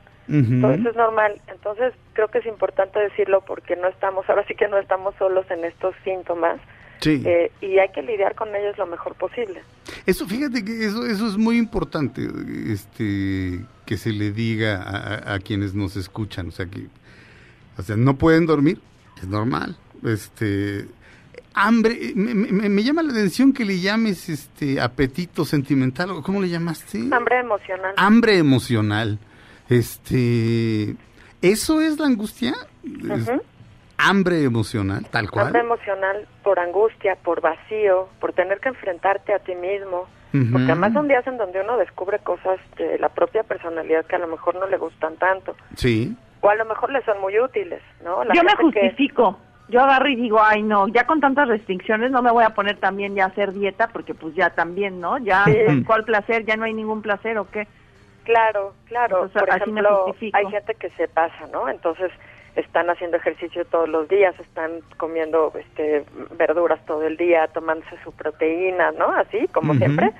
Todo 0.60 0.72
eso 0.72 0.90
es 0.90 0.96
normal. 0.96 1.40
Entonces, 1.48 1.94
creo 2.12 2.28
que 2.28 2.38
es 2.38 2.46
importante 2.46 2.98
decirlo 3.00 3.40
porque 3.46 3.76
no 3.76 3.88
estamos, 3.88 4.28
ahora 4.28 4.44
sí 4.46 4.54
que 4.54 4.68
no 4.68 4.76
estamos 4.78 5.14
solos 5.18 5.50
en 5.50 5.64
estos 5.64 5.94
síntomas 6.04 6.60
Sí. 7.00 7.22
eh, 7.24 7.50
y 7.62 7.78
hay 7.78 7.88
que 7.90 8.02
lidiar 8.02 8.34
con 8.34 8.54
ellos 8.54 8.76
lo 8.76 8.84
mejor 8.86 9.14
posible. 9.14 9.62
Eso, 10.04 10.26
fíjate 10.26 10.64
que 10.64 10.84
eso, 10.84 11.06
eso 11.06 11.26
es 11.28 11.36
muy 11.38 11.56
importante, 11.56 12.28
este, 12.72 13.60
que 13.86 13.96
se 13.96 14.10
le 14.10 14.30
diga 14.32 14.82
a, 14.82 15.14
a- 15.32 15.34
a 15.34 15.38
quienes 15.38 15.74
nos 15.74 15.96
escuchan, 15.96 16.48
o 16.48 16.50
sea 16.50 16.66
que, 16.66 16.86
o 17.78 17.82
sea, 17.82 17.96
no 17.96 18.16
pueden 18.16 18.46
dormir, 18.46 18.80
es 19.16 19.28
normal, 19.28 19.76
este, 20.04 20.86
hambre, 21.66 22.12
me, 22.14 22.34
me- 22.34 22.68
me 22.68 22.82
llama 22.82 23.02
la 23.02 23.12
atención 23.12 23.52
que 23.52 23.64
le 23.64 23.80
llames, 23.80 24.28
este, 24.28 24.80
apetito 24.80 25.44
sentimental, 25.44 26.10
o 26.10 26.22
¿cómo 26.22 26.40
le 26.40 26.48
llamaste? 26.48 26.98
Hambre 27.12 27.40
emocional. 27.40 27.94
Hambre 27.96 28.38
emocional, 28.38 29.18
este, 29.68 30.94
¿eso 31.42 31.80
es 31.80 31.98
la 31.98 32.06
angustia? 32.06 32.54
Hambre 34.00 34.44
emocional, 34.44 35.06
tal 35.10 35.30
cual. 35.30 35.46
Hambre 35.46 35.62
emocional 35.62 36.26
por 36.44 36.60
angustia, 36.60 37.16
por 37.16 37.40
vacío, 37.40 38.08
por 38.20 38.32
tener 38.32 38.60
que 38.60 38.68
enfrentarte 38.68 39.32
a 39.34 39.40
ti 39.40 39.54
mismo. 39.54 40.06
Porque 40.30 40.66
además 40.70 40.92
son 40.92 41.08
días 41.08 41.26
en 41.26 41.38
donde 41.38 41.60
uno 41.62 41.78
descubre 41.78 42.18
cosas 42.18 42.60
de 42.76 42.98
la 42.98 43.08
propia 43.08 43.42
personalidad 43.44 44.04
que 44.04 44.14
a 44.14 44.18
lo 44.18 44.28
mejor 44.28 44.54
no 44.56 44.68
le 44.68 44.76
gustan 44.76 45.16
tanto. 45.16 45.56
Sí. 45.74 46.14
O 46.42 46.50
a 46.50 46.54
lo 46.54 46.64
mejor 46.66 46.92
le 46.92 47.02
son 47.04 47.18
muy 47.20 47.36
útiles, 47.40 47.82
¿no? 48.04 48.22
La 48.24 48.34
Yo 48.34 48.42
me 48.44 48.50
que- 48.50 48.62
justifico. 48.62 49.38
Yo 49.68 49.80
agarro 49.82 50.08
y 50.08 50.16
digo, 50.16 50.40
ay 50.42 50.62
no, 50.62 50.88
ya 50.88 51.04
con 51.06 51.20
tantas 51.20 51.46
restricciones 51.48 52.10
no 52.10 52.22
me 52.22 52.30
voy 52.30 52.44
a 52.44 52.50
poner 52.54 52.78
también 52.78 53.14
ya 53.14 53.24
a 53.24 53.28
hacer 53.28 53.52
dieta 53.52 53.88
porque 53.88 54.14
pues 54.14 54.34
ya 54.34 54.50
también, 54.50 55.00
¿no? 55.00 55.18
Ya, 55.18 55.44
Sí. 55.44 55.84
¿cuál 55.86 56.04
placer? 56.04 56.44
¿Ya 56.46 56.56
no 56.56 56.64
hay 56.64 56.72
ningún 56.72 57.02
placer 57.02 57.36
o 57.38 57.50
qué? 57.50 57.66
Claro, 58.24 58.74
claro. 58.86 59.24
Entonces, 59.24 59.40
Por 59.42 59.56
ejemplo, 59.62 59.96
justifico. 60.06 60.36
hay 60.38 60.46
gente 60.50 60.74
que 60.74 60.90
se 60.90 61.08
pasa, 61.08 61.46
¿no? 61.52 61.68
Entonces 61.68 62.10
están 62.56 62.90
haciendo 62.90 63.16
ejercicio 63.18 63.64
todos 63.66 63.88
los 63.88 64.08
días, 64.08 64.34
están 64.40 64.80
comiendo 64.96 65.52
este, 65.54 66.04
verduras 66.36 66.84
todo 66.86 67.02
el 67.06 67.16
día, 67.16 67.46
tomándose 67.48 67.96
su 68.02 68.12
proteína, 68.12 68.90
¿no? 68.92 69.10
Así, 69.12 69.46
como 69.52 69.70
Ujú. 69.72 69.78
siempre. 69.80 70.10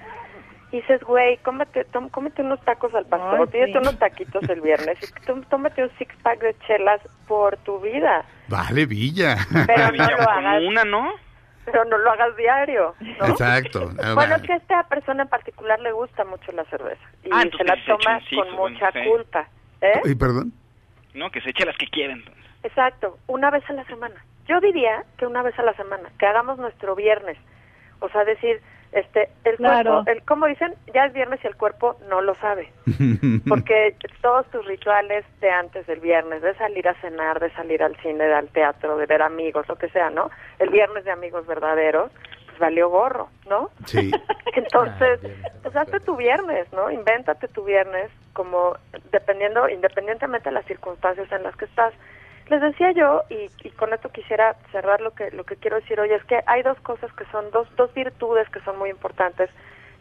Y 0.71 0.77
dices, 0.81 1.03
güey, 1.03 1.39
cómete, 1.39 1.85
tom- 1.85 2.11
cómete 2.11 2.43
unos 2.43 2.61
tacos 2.65 2.95
al 2.95 3.07
pastor, 3.07 3.49
pídete 3.49 3.73
sí. 3.73 3.79
unos 3.79 3.99
taquitos 3.99 4.47
el 4.51 4.61
viernes, 4.61 4.99
y 5.03 5.25
tó- 5.25 5.41
tómate 5.49 5.83
un 5.85 5.91
six 5.99 6.15
pack 6.23 6.41
de 6.41 6.55
chelas 6.67 7.01
por 7.27 7.57
tu 7.59 7.81
vida. 7.81 8.25
Vale, 8.49 8.85
Villa. 8.87 9.37
Pero 9.67 9.93
no 9.93 10.05
lo 10.11 10.29
hagas, 10.31 10.63
una, 10.65 10.85
¿no? 10.85 11.11
pero 11.65 11.85
no 11.85 11.99
lo 11.99 12.11
hagas 12.11 12.35
diario, 12.37 12.95
¿no? 13.19 13.27
Exacto. 13.27 13.91
Ah, 14.03 14.13
Bueno, 14.15 14.37
es 14.37 14.41
vale. 14.41 14.47
que 14.47 14.53
a 14.55 14.57
esta 14.57 14.83
persona 14.85 15.25
en 15.25 15.29
particular 15.29 15.79
le 15.81 15.93
gusta 15.93 16.25
mucho 16.25 16.51
la 16.53 16.65
cerveza 16.65 17.03
y 17.25 17.29
Ah, 17.31 17.43
se 17.57 17.63
la 17.65 17.75
se 17.77 17.83
toma 17.83 18.21
six, 18.21 18.37
con 18.37 18.57
bueno, 18.57 18.75
mucha 18.75 18.91
sí. 18.93 19.01
culpa. 19.07 19.47
¿eh? 19.83 20.01
¿Y 20.07 20.15
perdón? 20.15 20.53
No, 21.15 21.31
que 21.31 21.43
se 21.43 21.51
eche 21.51 21.67
las 21.67 21.77
que 21.77 21.87
quieren. 21.89 22.25
Exacto, 22.63 23.19
una 23.27 23.51
vez 23.51 23.69
a 23.69 23.75
la 23.75 23.85
semana. 23.85 24.15
Yo 24.47 24.61
diría 24.61 25.05
que 25.19 25.27
una 25.27 25.43
vez 25.43 25.59
a 25.59 25.63
la 25.63 25.75
semana, 25.75 26.09
que 26.19 26.27
hagamos 26.27 26.59
nuestro 26.59 26.95
viernes. 26.95 27.37
O 28.01 28.09
sea, 28.09 28.25
decir, 28.25 28.63
este, 28.93 29.29
el 29.45 29.57
Claro. 29.57 30.03
cuerpo, 30.05 30.11
el, 30.11 30.23
como 30.25 30.47
dicen, 30.47 30.75
ya 30.95 31.05
es 31.07 31.13
viernes 31.13 31.41
y 31.45 31.47
el 31.47 31.57
cuerpo 31.57 31.97
no 32.09 32.21
lo 32.23 32.35
sabe. 32.37 32.73
Porque 33.49 33.95
todos 34.23 34.47
tus 34.51 34.65
rituales 34.67 35.25
de 35.41 35.51
antes 35.51 35.87
del 35.87 36.01
viernes, 36.01 36.43
de 36.43 36.55
salir 36.55 36.89
a 36.89 36.95
cenar, 37.01 37.39
de 37.41 37.51
salir 37.53 37.83
al 37.83 37.97
cine, 37.97 38.25
de 38.25 38.35
al 38.35 38.49
teatro, 38.49 38.97
de 38.97 39.07
ver 39.07 39.23
amigos, 39.23 39.69
lo 39.69 39.77
que 39.77 39.89
sea, 39.91 40.11
¿no? 40.11 40.31
El 40.59 40.71
viernes 40.71 41.05
de 41.05 41.11
amigos 41.11 41.47
verdaderos, 41.47 42.11
pues 42.47 42.59
valió 42.59 42.89
gorro, 42.89 43.29
¿no? 43.49 43.71
Sí. 43.85 44.11
Entonces, 44.55 45.21
pues 45.63 45.77
hazte 45.77 46.01
tu 46.01 46.17
viernes, 46.17 46.73
¿no? 46.73 46.91
Invéntate 46.91 47.49
tu 47.49 47.65
viernes 47.65 48.11
como 48.33 48.77
dependiendo, 49.13 49.69
independientemente 49.69 50.49
de 50.49 50.55
las 50.55 50.65
circunstancias 50.67 51.31
en 51.33 51.43
las 51.43 51.55
que 51.57 51.67
estás. 51.67 51.93
Les 52.51 52.63
decía 52.63 52.93
yo, 52.93 53.23
y, 53.29 53.51
y 53.63 53.71
con 53.73 53.93
esto 53.93 54.09
quisiera 54.09 54.57
cerrar 54.73 55.03
lo 55.03 55.11
que, 55.11 55.31
lo 55.33 55.45
que 55.45 55.57
quiero 55.57 55.77
decir 55.77 56.01
hoy, 56.01 56.11
es 56.11 56.25
que 56.25 56.41
hay 56.47 56.63
dos 56.63 56.81
cosas 56.81 57.13
que 57.13 57.27
son, 57.27 57.51
dos, 57.51 57.69
dos 57.77 57.93
virtudes 57.93 58.49
que 58.49 58.61
son 58.61 58.79
muy 58.79 58.89
importantes. 58.89 59.51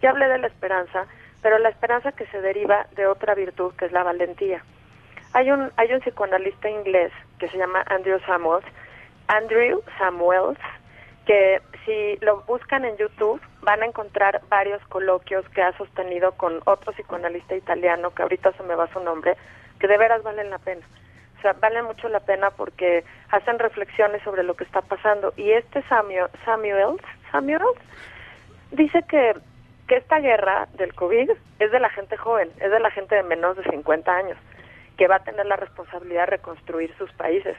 Ya 0.02 0.12
hablé 0.12 0.28
de 0.30 0.38
la 0.38 0.48
esperanza, 0.48 1.08
pero 1.42 1.60
la 1.60 1.70
esperanza 1.70 2.14
que 2.14 2.26
se 2.28 2.42
deriva 2.42 2.88
de 2.96 3.06
otra 3.06 3.36
virtud, 3.36 3.74
que 3.76 3.86
es 3.86 3.92
la 3.92 4.04
valentía. 4.04 4.64
Hay 5.34 5.52
un, 5.52 5.72
hay 5.76 5.92
un 5.92 6.00
psicoanalista 6.00 6.70
inglés 6.70 7.12
que 7.38 7.50
se 7.50 7.58
llama 7.58 7.84
Andrew 7.88 8.20
Samuels, 8.26 8.66
Andrew 9.28 9.84
Samuels, 9.98 10.58
que 11.26 11.62
si 11.86 12.18
lo 12.24 12.44
buscan 12.44 12.86
en 12.86 12.96
YouTube 12.96 13.42
van 13.62 13.84
a 13.84 13.86
encontrar 13.86 14.42
varios 14.48 14.82
coloquios 14.88 15.48
que 15.50 15.62
ha 15.62 15.76
sostenido 15.78 16.32
con 16.34 16.62
otro 16.66 16.94
psicoanalista 16.94 17.56
italiano, 17.56 18.12
que 18.12 18.22
ahorita 18.22 18.54
se 18.54 18.64
me 18.64 18.76
va 18.76 18.88
su 18.94 19.02
nombre, 19.02 19.36
que 19.80 19.88
de 19.88 19.98
veras 19.98 20.24
valen 20.24 20.50
la 20.50 20.60
pena. 20.60 20.86
O 21.38 21.42
sea, 21.42 21.54
valen 21.54 21.86
mucho 21.86 22.10
la 22.10 22.20
pena 22.20 22.50
porque 22.52 23.04
hacen 23.30 23.60
reflexiones 23.60 24.24
sobre 24.24 24.44
lo 24.44 24.56
que 24.56 24.64
está 24.64 24.82
pasando. 24.82 25.34
Y 25.38 25.52
este 25.52 25.84
Samuel, 25.84 26.28
Samuels, 26.46 27.02
Samuels 27.32 27.80
dice 28.72 29.04
que, 29.08 29.36
que 29.88 29.98
esta 29.98 30.20
guerra 30.20 30.68
del 30.74 30.94
COVID 30.96 31.32
es 31.60 31.72
de 31.72 31.80
la 31.80 31.90
gente 31.90 32.18
joven, 32.18 32.50
es 32.60 32.72
de 32.72 32.80
la 32.80 32.92
gente 32.92 33.16
de 33.16 33.24
menos 33.24 33.56
de 33.56 33.64
50 33.64 34.12
años, 34.12 34.38
que 34.98 35.08
va 35.08 35.18
a 35.18 35.24
tener 35.24 35.46
la 35.46 35.58
responsabilidad 35.58 36.22
de 36.22 36.38
reconstruir 36.38 36.94
sus 36.98 37.12
países. 37.14 37.56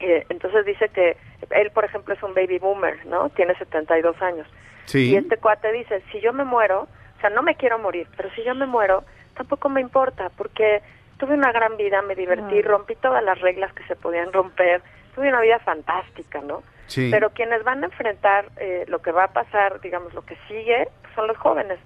Eh, 0.00 0.26
entonces 0.28 0.66
dice 0.66 0.88
que 0.90 1.16
él, 1.50 1.70
por 1.70 1.84
ejemplo, 1.84 2.14
es 2.14 2.22
un 2.22 2.34
baby 2.34 2.58
boomer, 2.58 3.06
¿no? 3.06 3.30
Tiene 3.30 3.54
72 3.56 4.20
años. 4.20 4.46
Sí. 4.86 5.12
Y 5.12 5.16
este 5.16 5.38
cuate 5.38 5.72
dice, 5.72 6.02
si 6.12 6.20
yo 6.20 6.32
me 6.32 6.44
muero, 6.44 6.82
o 7.16 7.20
sea, 7.20 7.30
no 7.30 7.42
me 7.42 7.54
quiero 7.54 7.78
morir, 7.78 8.06
pero 8.16 8.28
si 8.34 8.44
yo 8.44 8.54
me 8.54 8.66
muero, 8.66 9.04
tampoco 9.34 9.68
me 9.68 9.80
importa, 9.80 10.30
porque 10.36 10.82
tuve 11.18 11.34
una 11.34 11.52
gran 11.52 11.76
vida, 11.76 12.02
me 12.02 12.14
divertí, 12.14 12.58
Ah. 12.58 12.62
rompí 12.64 12.94
todas 12.96 13.22
las 13.22 13.40
reglas 13.40 13.72
que 13.72 13.84
se 13.84 13.96
podían 13.96 14.32
romper, 14.32 14.82
tuve 15.14 15.28
una 15.28 15.40
vida 15.40 15.58
fantástica, 15.60 16.40
¿no? 16.40 16.62
Sí. 16.86 17.08
Pero 17.10 17.30
quienes 17.30 17.64
van 17.64 17.82
a 17.82 17.86
enfrentar 17.86 18.46
eh, 18.58 18.84
lo 18.88 19.00
que 19.00 19.10
va 19.12 19.24
a 19.24 19.32
pasar, 19.32 19.80
digamos, 19.80 20.12
lo 20.14 20.22
que 20.22 20.36
sigue, 20.48 20.88
son 21.14 21.26
los 21.28 21.36
jóvenes. 21.38 21.78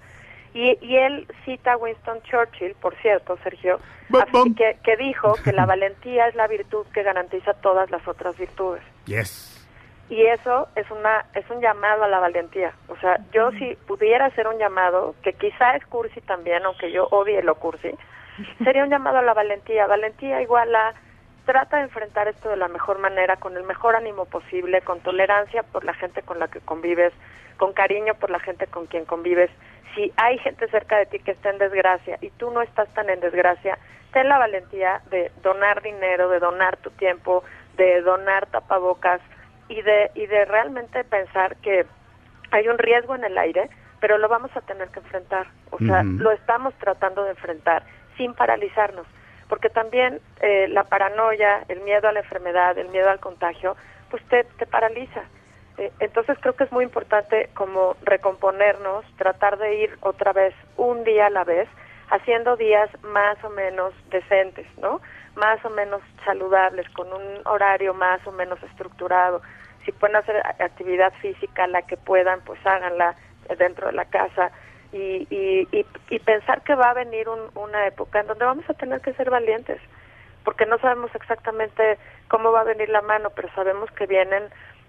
Y, 0.53 0.77
y 0.81 0.97
él 0.97 1.27
cita 1.45 1.73
a 1.73 1.77
Winston 1.77 2.21
Churchill, 2.23 2.73
por 2.81 2.95
cierto, 2.95 3.37
Sergio, 3.43 3.79
así 4.19 4.55
que, 4.55 4.77
que 4.83 4.97
dijo 4.97 5.35
que 5.43 5.53
la 5.53 5.65
valentía 5.67 6.27
es 6.27 6.35
la 6.35 6.47
virtud 6.47 6.85
que 6.93 7.03
garantiza 7.03 7.53
todas 7.53 7.91
las 7.91 8.05
otras 8.07 8.35
virtudes. 8.37 8.81
Yes. 9.05 9.55
Y 10.09 10.25
eso 10.25 10.67
es 10.75 10.89
una 10.89 11.23
es 11.35 11.47
un 11.51 11.61
llamado 11.61 12.03
a 12.03 12.07
la 12.07 12.17
valentía. 12.17 12.73
O 12.87 12.97
sea, 12.97 13.19
yo 13.31 13.51
si 13.51 13.75
pudiera 13.87 14.25
hacer 14.25 14.47
un 14.47 14.57
llamado, 14.57 15.13
que 15.21 15.33
quizá 15.33 15.75
es 15.75 15.85
cursi 15.85 16.19
también, 16.21 16.65
aunque 16.65 16.91
yo 16.91 17.05
odie 17.11 17.43
lo 17.43 17.53
cursi, 17.55 17.91
sería 18.63 18.83
un 18.83 18.89
llamado 18.89 19.17
a 19.17 19.21
la 19.21 19.33
valentía. 19.33 19.87
Valentía 19.87 20.41
igual 20.41 20.75
a 20.75 20.93
trata 21.45 21.77
de 21.77 21.83
enfrentar 21.83 22.27
esto 22.27 22.49
de 22.49 22.57
la 22.57 22.67
mejor 22.67 22.99
manera, 22.99 23.37
con 23.37 23.57
el 23.57 23.63
mejor 23.63 23.95
ánimo 23.95 24.25
posible, 24.25 24.81
con 24.81 24.99
tolerancia 24.99 25.63
por 25.63 25.83
la 25.83 25.95
gente 25.95 26.21
con 26.21 26.37
la 26.37 26.47
que 26.47 26.59
convives, 26.59 27.11
con 27.57 27.73
cariño 27.73 28.13
por 28.13 28.29
la 28.29 28.39
gente 28.39 28.67
con 28.67 28.85
quien 28.85 29.05
convives. 29.05 29.49
Si 29.95 30.13
hay 30.17 30.37
gente 30.37 30.67
cerca 30.67 30.97
de 30.97 31.07
ti 31.07 31.17
que 31.17 31.31
está 31.31 31.49
en 31.49 31.57
desgracia 31.57 32.19
y 32.21 32.29
tú 32.29 32.51
no 32.51 32.61
estás 32.61 32.87
tan 32.93 33.09
en 33.09 33.19
desgracia, 33.19 33.79
ten 34.13 34.29
la 34.29 34.37
valentía 34.37 35.01
de 35.09 35.31
donar 35.41 35.81
dinero, 35.81 36.29
de 36.29 36.39
donar 36.39 36.77
tu 36.77 36.91
tiempo, 36.91 37.43
de 37.77 38.01
donar 38.01 38.45
tapabocas 38.47 39.19
y 39.69 39.81
de 39.81 40.11
y 40.13 40.27
de 40.27 40.45
realmente 40.45 41.03
pensar 41.03 41.55
que 41.57 41.87
hay 42.51 42.67
un 42.67 42.77
riesgo 42.77 43.15
en 43.15 43.23
el 43.23 43.37
aire, 43.39 43.71
pero 43.99 44.19
lo 44.19 44.29
vamos 44.29 44.55
a 44.55 44.61
tener 44.61 44.89
que 44.89 44.99
enfrentar. 44.99 45.47
O 45.71 45.79
sea, 45.79 46.03
lo 46.03 46.31
estamos 46.31 46.75
tratando 46.75 47.23
de 47.23 47.31
enfrentar 47.31 47.83
sin 48.19 48.33
paralizarnos, 48.33 49.07
porque 49.47 49.69
también 49.69 50.19
eh, 50.41 50.67
la 50.67 50.83
paranoia, 50.83 51.63
el 51.69 51.79
miedo 51.81 52.09
a 52.09 52.11
la 52.11 52.19
enfermedad, 52.19 52.77
el 52.77 52.89
miedo 52.89 53.09
al 53.09 53.21
contagio, 53.21 53.77
pues 54.11 54.21
te, 54.25 54.43
te 54.43 54.65
paraliza. 54.65 55.23
Eh, 55.77 55.89
entonces 56.01 56.37
creo 56.41 56.53
que 56.53 56.65
es 56.65 56.71
muy 56.73 56.83
importante 56.83 57.49
como 57.53 57.95
recomponernos, 58.03 59.05
tratar 59.17 59.57
de 59.57 59.75
ir 59.75 59.97
otra 60.01 60.33
vez 60.33 60.53
un 60.75 61.05
día 61.05 61.27
a 61.27 61.29
la 61.29 61.45
vez, 61.45 61.69
haciendo 62.11 62.57
días 62.57 62.89
más 63.03 63.41
o 63.45 63.49
menos 63.49 63.93
decentes, 64.09 64.67
¿no? 64.79 64.99
Más 65.35 65.63
o 65.63 65.69
menos 65.69 66.01
saludables, 66.25 66.89
con 66.89 67.07
un 67.13 67.39
horario 67.45 67.93
más 67.93 68.19
o 68.27 68.33
menos 68.33 68.61
estructurado. 68.63 69.41
Si 69.85 69.93
pueden 69.93 70.17
hacer 70.17 70.35
actividad 70.59 71.13
física, 71.21 71.67
la 71.67 71.83
que 71.83 71.95
puedan, 71.95 72.41
pues 72.41 72.59
háganla 72.65 73.15
dentro 73.57 73.87
de 73.87 73.93
la 73.93 74.05
casa 74.05 74.51
y, 74.91 75.27
y, 75.29 75.67
y, 75.71 75.85
y 76.09 76.19
pensar 76.19 76.61
que 76.63 76.75
va 76.75 76.89
a 76.91 76.93
venir 76.93 77.29
un- 77.29 77.49
una 77.61 77.85
época 77.87 78.19
en 78.21 78.27
donde 78.27 78.45
vamos 78.45 78.69
a 78.69 78.73
tener 78.73 79.01
que 79.01 79.13
ser 79.13 79.29
valientes, 79.29 79.79
porque 80.43 80.65
no 80.65 80.77
sabemos 80.79 81.13
exactamente 81.15 81.97
cómo 82.27 82.51
va 82.51 82.61
a 82.61 82.63
venir 82.65 82.89
la 82.89 83.01
mano, 83.01 83.29
pero 83.35 83.49
sabemos 83.55 83.91
que 83.91 84.05
vienen 84.07 84.43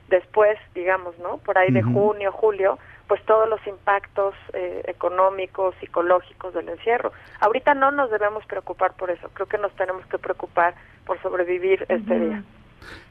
después, 0.09 0.59
digamos, 0.75 1.19
¿no? 1.19 1.39
Por 1.39 1.57
ahí 1.59 1.71
de 1.71 1.83
junio, 1.83 2.33
julio, 2.33 2.79
pues 3.07 3.25
todos 3.27 3.49
los 3.49 3.65
impactos 3.67 4.35
eh, 4.55 4.83
económicos, 4.87 5.75
psicológicos 5.81 6.55
del 6.55 6.69
encierro. 6.69 7.13
Ahorita 7.41 7.75
no 7.75 7.91
nos 7.91 8.11
debemos 8.11 8.45
preocupar 8.47 8.95
por 8.95 9.11
eso, 9.11 9.29
creo 9.35 9.47
que 9.49 9.59
nos 9.59 9.73
tenemos 9.77 10.05
que 10.07 10.19
preocupar 10.19 10.75
por 11.07 11.21
sobrevivir 11.23 11.85
este 11.89 12.19
día. 12.19 12.43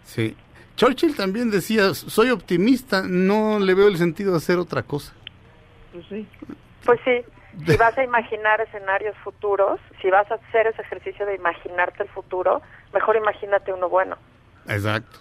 Sí. 0.03 0.35
Churchill 0.75 1.15
también 1.15 1.51
decía, 1.51 1.93
soy 1.93 2.31
optimista, 2.31 3.01
no 3.05 3.59
le 3.59 3.73
veo 3.75 3.87
el 3.89 3.97
sentido 3.97 4.31
de 4.31 4.37
hacer 4.37 4.57
otra 4.57 4.83
cosa. 4.83 5.13
Pues 5.93 6.05
sí. 6.07 6.27
Pues 6.85 6.99
sí, 7.03 7.23
si 7.65 7.77
vas 7.77 7.97
a 7.97 8.03
imaginar 8.03 8.61
escenarios 8.61 9.15
futuros, 9.17 9.79
si 10.01 10.09
vas 10.09 10.29
a 10.31 10.35
hacer 10.35 10.67
ese 10.67 10.81
ejercicio 10.81 11.25
de 11.25 11.35
imaginarte 11.35 12.03
el 12.03 12.09
futuro, 12.09 12.61
mejor 12.93 13.15
imagínate 13.15 13.73
uno 13.73 13.89
bueno, 13.89 14.17
Exacto. 14.67 15.19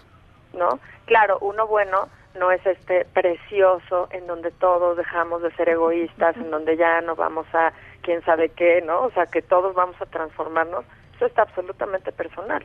¿no? 0.53 0.79
Claro, 1.05 1.39
uno 1.41 1.67
bueno 1.67 2.09
no 2.37 2.51
es 2.51 2.65
este 2.65 3.05
precioso 3.05 4.07
en 4.11 4.27
donde 4.27 4.51
todos 4.51 4.97
dejamos 4.97 5.41
de 5.41 5.51
ser 5.55 5.69
egoístas, 5.69 6.35
en 6.37 6.51
donde 6.51 6.77
ya 6.77 7.01
no 7.01 7.15
vamos 7.15 7.47
a 7.53 7.73
quién 8.01 8.23
sabe 8.23 8.49
qué, 8.49 8.81
¿no? 8.85 9.01
O 9.01 9.11
sea, 9.11 9.25
que 9.25 9.41
todos 9.41 9.73
vamos 9.73 9.95
a 10.01 10.05
transformarnos. 10.05 10.85
Eso 11.15 11.25
está 11.25 11.41
absolutamente 11.41 12.11
personal. 12.11 12.63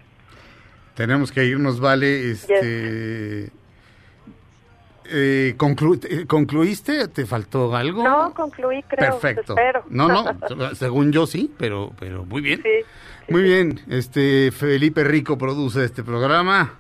Tenemos 0.95 1.33
que 1.33 1.45
irnos, 1.45 1.81
vale. 1.81 2.31
Este, 2.31 3.51
eh, 5.07 5.55
conclu- 5.59 6.05
eh, 6.09 6.27
¿Concluiste? 6.27 7.09
¿Te 7.09 7.27
faltó 7.27 7.75
algo? 7.75 8.03
No, 8.03 8.33
concluí, 8.35 8.83
creo. 8.85 9.19
Perfecto. 9.19 9.55
Espero. 9.55 9.85
No, 9.91 10.09
no, 10.09 10.75
según 10.75 11.13
yo 11.13 11.27
sí, 11.27 11.51
pero, 11.59 11.93
pero 11.99 12.25
muy 12.25 12.41
bien. 12.43 12.61
Sí. 12.63 12.85
Muy 13.33 13.43
bien. 13.43 13.81
Este 13.89 14.51
Felipe 14.53 15.03
Rico 15.05 15.39
produce 15.39 15.85
este 15.85 16.03
programa 16.03 16.75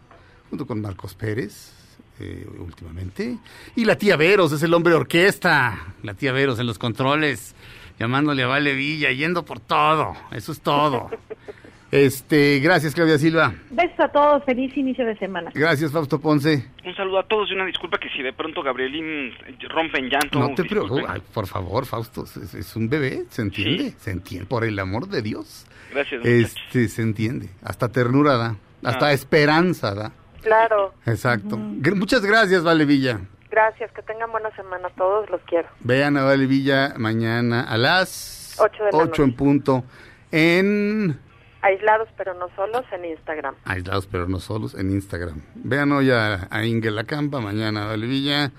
junto 0.50 0.66
con 0.66 0.80
Marcos 0.80 1.14
Pérez. 1.14 1.72
eh, 2.20 2.46
últimamente 2.58 3.38
y 3.74 3.84
la 3.84 3.96
tía 3.98 4.16
Veros 4.16 4.52
es 4.52 4.62
el 4.62 4.72
hombre 4.72 4.94
orquesta 4.94 5.94
la 6.04 6.14
tía 6.14 6.30
Veros 6.32 6.60
en 6.60 6.66
los 6.66 6.78
controles 6.78 7.56
llamándole 7.98 8.44
a 8.44 8.46
Vale 8.46 8.72
Villa 8.74 9.10
yendo 9.10 9.44
por 9.44 9.58
todo 9.58 10.14
eso 10.30 10.52
es 10.52 10.60
todo 10.60 11.10
este 11.90 12.58
gracias 12.60 12.94
Claudia 12.94 13.18
Silva 13.18 13.54
Besos 13.70 14.00
a 14.00 14.08
todos, 14.08 14.42
feliz 14.44 14.76
inicio 14.76 15.04
de 15.06 15.16
semana. 15.16 15.50
gracias 15.54 15.92
Fausto 15.92 16.20
Ponce 16.20 16.68
Un 16.84 16.94
saludo 16.96 17.18
a 17.20 17.26
todos 17.28 17.50
y 17.50 17.54
una 17.54 17.66
disculpa 17.66 17.98
que 17.98 18.08
si 18.10 18.22
de 18.22 18.32
pronto 18.32 18.62
Gabrielín 18.62 19.32
rompe 19.68 19.98
en 19.98 20.08
llanto. 20.10 20.38
no 20.38 20.54
te 20.54 20.64
preocupes 20.64 21.04
ay, 21.08 21.22
por 21.32 21.46
favor 21.46 21.86
Fausto 21.86 22.24
es, 22.24 22.54
es 22.54 22.76
un 22.76 22.88
bebé 22.88 23.24
se 23.30 23.42
entiende 23.42 23.92
se 23.98 24.10
entiende 24.10 24.46
por 24.46 24.64
el 24.64 24.78
amor 24.78 25.08
de 25.08 25.22
Dios 25.22 25.66
Gracias, 25.92 26.20
muchachos. 26.20 26.54
este 26.56 26.88
se 26.88 27.02
entiende 27.02 27.48
hasta 27.62 27.88
ternura 27.90 28.36
da 28.36 28.56
hasta 28.82 29.06
Ah. 29.06 29.12
esperanza 29.12 29.94
da 29.94 30.12
Claro. 30.42 30.92
Exacto. 31.06 31.56
Muchas 31.56 32.20
gracias, 32.20 32.62
Vale 32.62 32.84
Villa. 32.84 33.18
Gracias, 33.50 33.90
que 33.92 34.02
tengan 34.02 34.30
buena 34.30 34.50
semana 34.54 34.90
todos, 34.90 35.30
los 35.30 35.40
quiero. 35.46 35.66
Vean 35.80 36.18
a 36.18 36.24
Vale 36.24 36.44
Villa 36.44 36.92
mañana 36.98 37.62
a 37.62 37.78
las 37.78 38.54
Ocho 38.60 38.84
de 38.84 38.92
la 38.92 38.98
8 38.98 39.06
noche. 39.06 39.22
en 39.22 39.32
punto 39.36 39.84
en 40.32 41.18
Aislados 41.64 42.08
pero 42.16 42.34
no 42.34 42.48
solos 42.54 42.84
en 42.92 43.04
Instagram. 43.06 43.54
Aislados 43.64 44.06
pero 44.06 44.28
no 44.28 44.38
solos 44.38 44.74
en 44.74 44.90
Instagram. 44.90 45.40
Vean 45.54 45.90
hoy 45.92 46.10
a, 46.10 46.46
a 46.50 46.64
Inge 46.64 46.90
La 46.90 47.04
Campa, 47.04 47.40
mañana 47.40 47.84
a 47.84 47.86
Vale 47.88 48.06
Villa, 48.06 48.52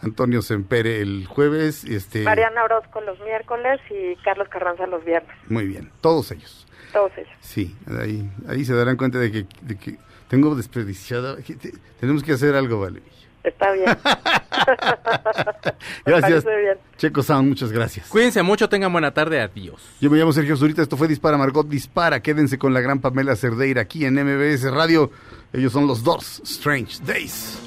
Antonio 0.00 0.42
Sempere 0.42 1.00
el 1.00 1.26
jueves. 1.26 1.84
Este, 1.84 2.22
Mariana 2.22 2.64
Orozco 2.64 3.00
los 3.00 3.18
miércoles 3.20 3.80
y 3.90 4.14
Carlos 4.22 4.48
Carranza 4.48 4.86
los 4.86 5.04
viernes. 5.04 5.36
Muy 5.48 5.66
bien, 5.66 5.90
todos 6.00 6.30
ellos. 6.30 6.66
Todos 6.92 7.10
ellos. 7.16 7.32
Sí, 7.40 7.74
ahí, 8.00 8.30
ahí 8.48 8.64
se 8.64 8.74
darán 8.74 8.96
cuenta 8.96 9.18
de 9.18 9.32
que, 9.32 9.46
de 9.62 9.76
que 9.78 9.96
tengo 10.28 10.54
te- 11.56 11.72
tenemos 12.00 12.22
que 12.22 12.32
hacer 12.32 12.54
algo, 12.54 12.80
Vale 12.80 13.00
Villa. 13.00 13.11
Está 13.44 13.72
bien. 13.72 13.86
Gracias. 16.06 16.44
bien. 16.44 16.78
Checo 16.96 17.22
Sound, 17.22 17.48
muchas 17.48 17.72
gracias. 17.72 18.08
Cuídense 18.08 18.42
mucho, 18.42 18.68
tengan 18.68 18.92
buena 18.92 19.12
tarde, 19.12 19.40
adiós. 19.40 19.82
Yo 20.00 20.10
me 20.10 20.18
llamo 20.18 20.32
Sergio 20.32 20.56
Zurita, 20.56 20.82
esto 20.82 20.96
fue 20.96 21.08
Dispara 21.08 21.36
Margot 21.36 21.66
Dispara. 21.66 22.20
Quédense 22.20 22.58
con 22.58 22.72
la 22.72 22.80
gran 22.80 23.00
Pamela 23.00 23.34
Cerdeira 23.34 23.82
aquí 23.82 24.04
en 24.04 24.14
MBS 24.14 24.70
Radio. 24.70 25.10
Ellos 25.52 25.72
son 25.72 25.86
los 25.88 26.04
Doors, 26.04 26.40
Strange 26.44 27.02
Days. 27.04 27.58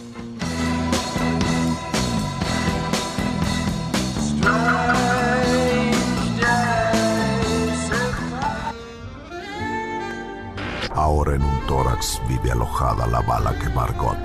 Ahora 10.93 11.35
en 11.35 11.43
un 11.43 11.67
tórax 11.67 12.21
vive 12.27 12.51
alojada 12.51 13.05
la 13.07 13.19
bala 13.21 13.53
que 13.59 13.67
Margot 13.69 14.17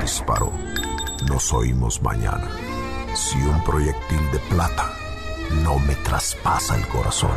disparó. 0.00 0.52
Nos 1.30 1.52
oímos 1.52 2.02
mañana. 2.02 2.50
Si 3.14 3.38
un 3.38 3.62
proyectil 3.62 4.18
de 4.32 4.40
plata 4.50 4.92
no 5.62 5.78
me 5.78 5.94
traspasa 5.94 6.74
el 6.74 6.84
corazón. 6.88 7.30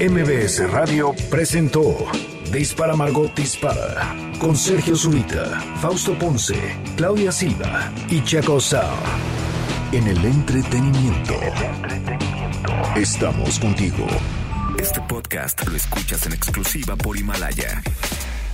MBS 0.00 0.70
Radio 0.70 1.14
presentó 1.28 1.94
Dispara 2.50 2.96
Margot 2.96 3.34
Dispara 3.34 4.16
con 4.40 4.56
Sergio 4.56 4.96
Zurita, 4.96 5.60
Fausto 5.82 6.18
Ponce, 6.18 6.56
Claudia 6.96 7.30
Silva 7.30 7.92
y 8.08 8.24
Chaco 8.24 8.60
Sao. 8.60 8.96
En 9.92 10.06
el 10.08 10.24
entretenimiento. 10.24 11.34
Estamos 12.96 13.60
contigo. 13.60 14.06
Este 14.78 15.02
podcast 15.02 15.68
lo 15.68 15.76
escuchas 15.76 16.24
en 16.24 16.32
exclusiva 16.32 16.96
por 16.96 17.18
Himalaya. 17.18 17.82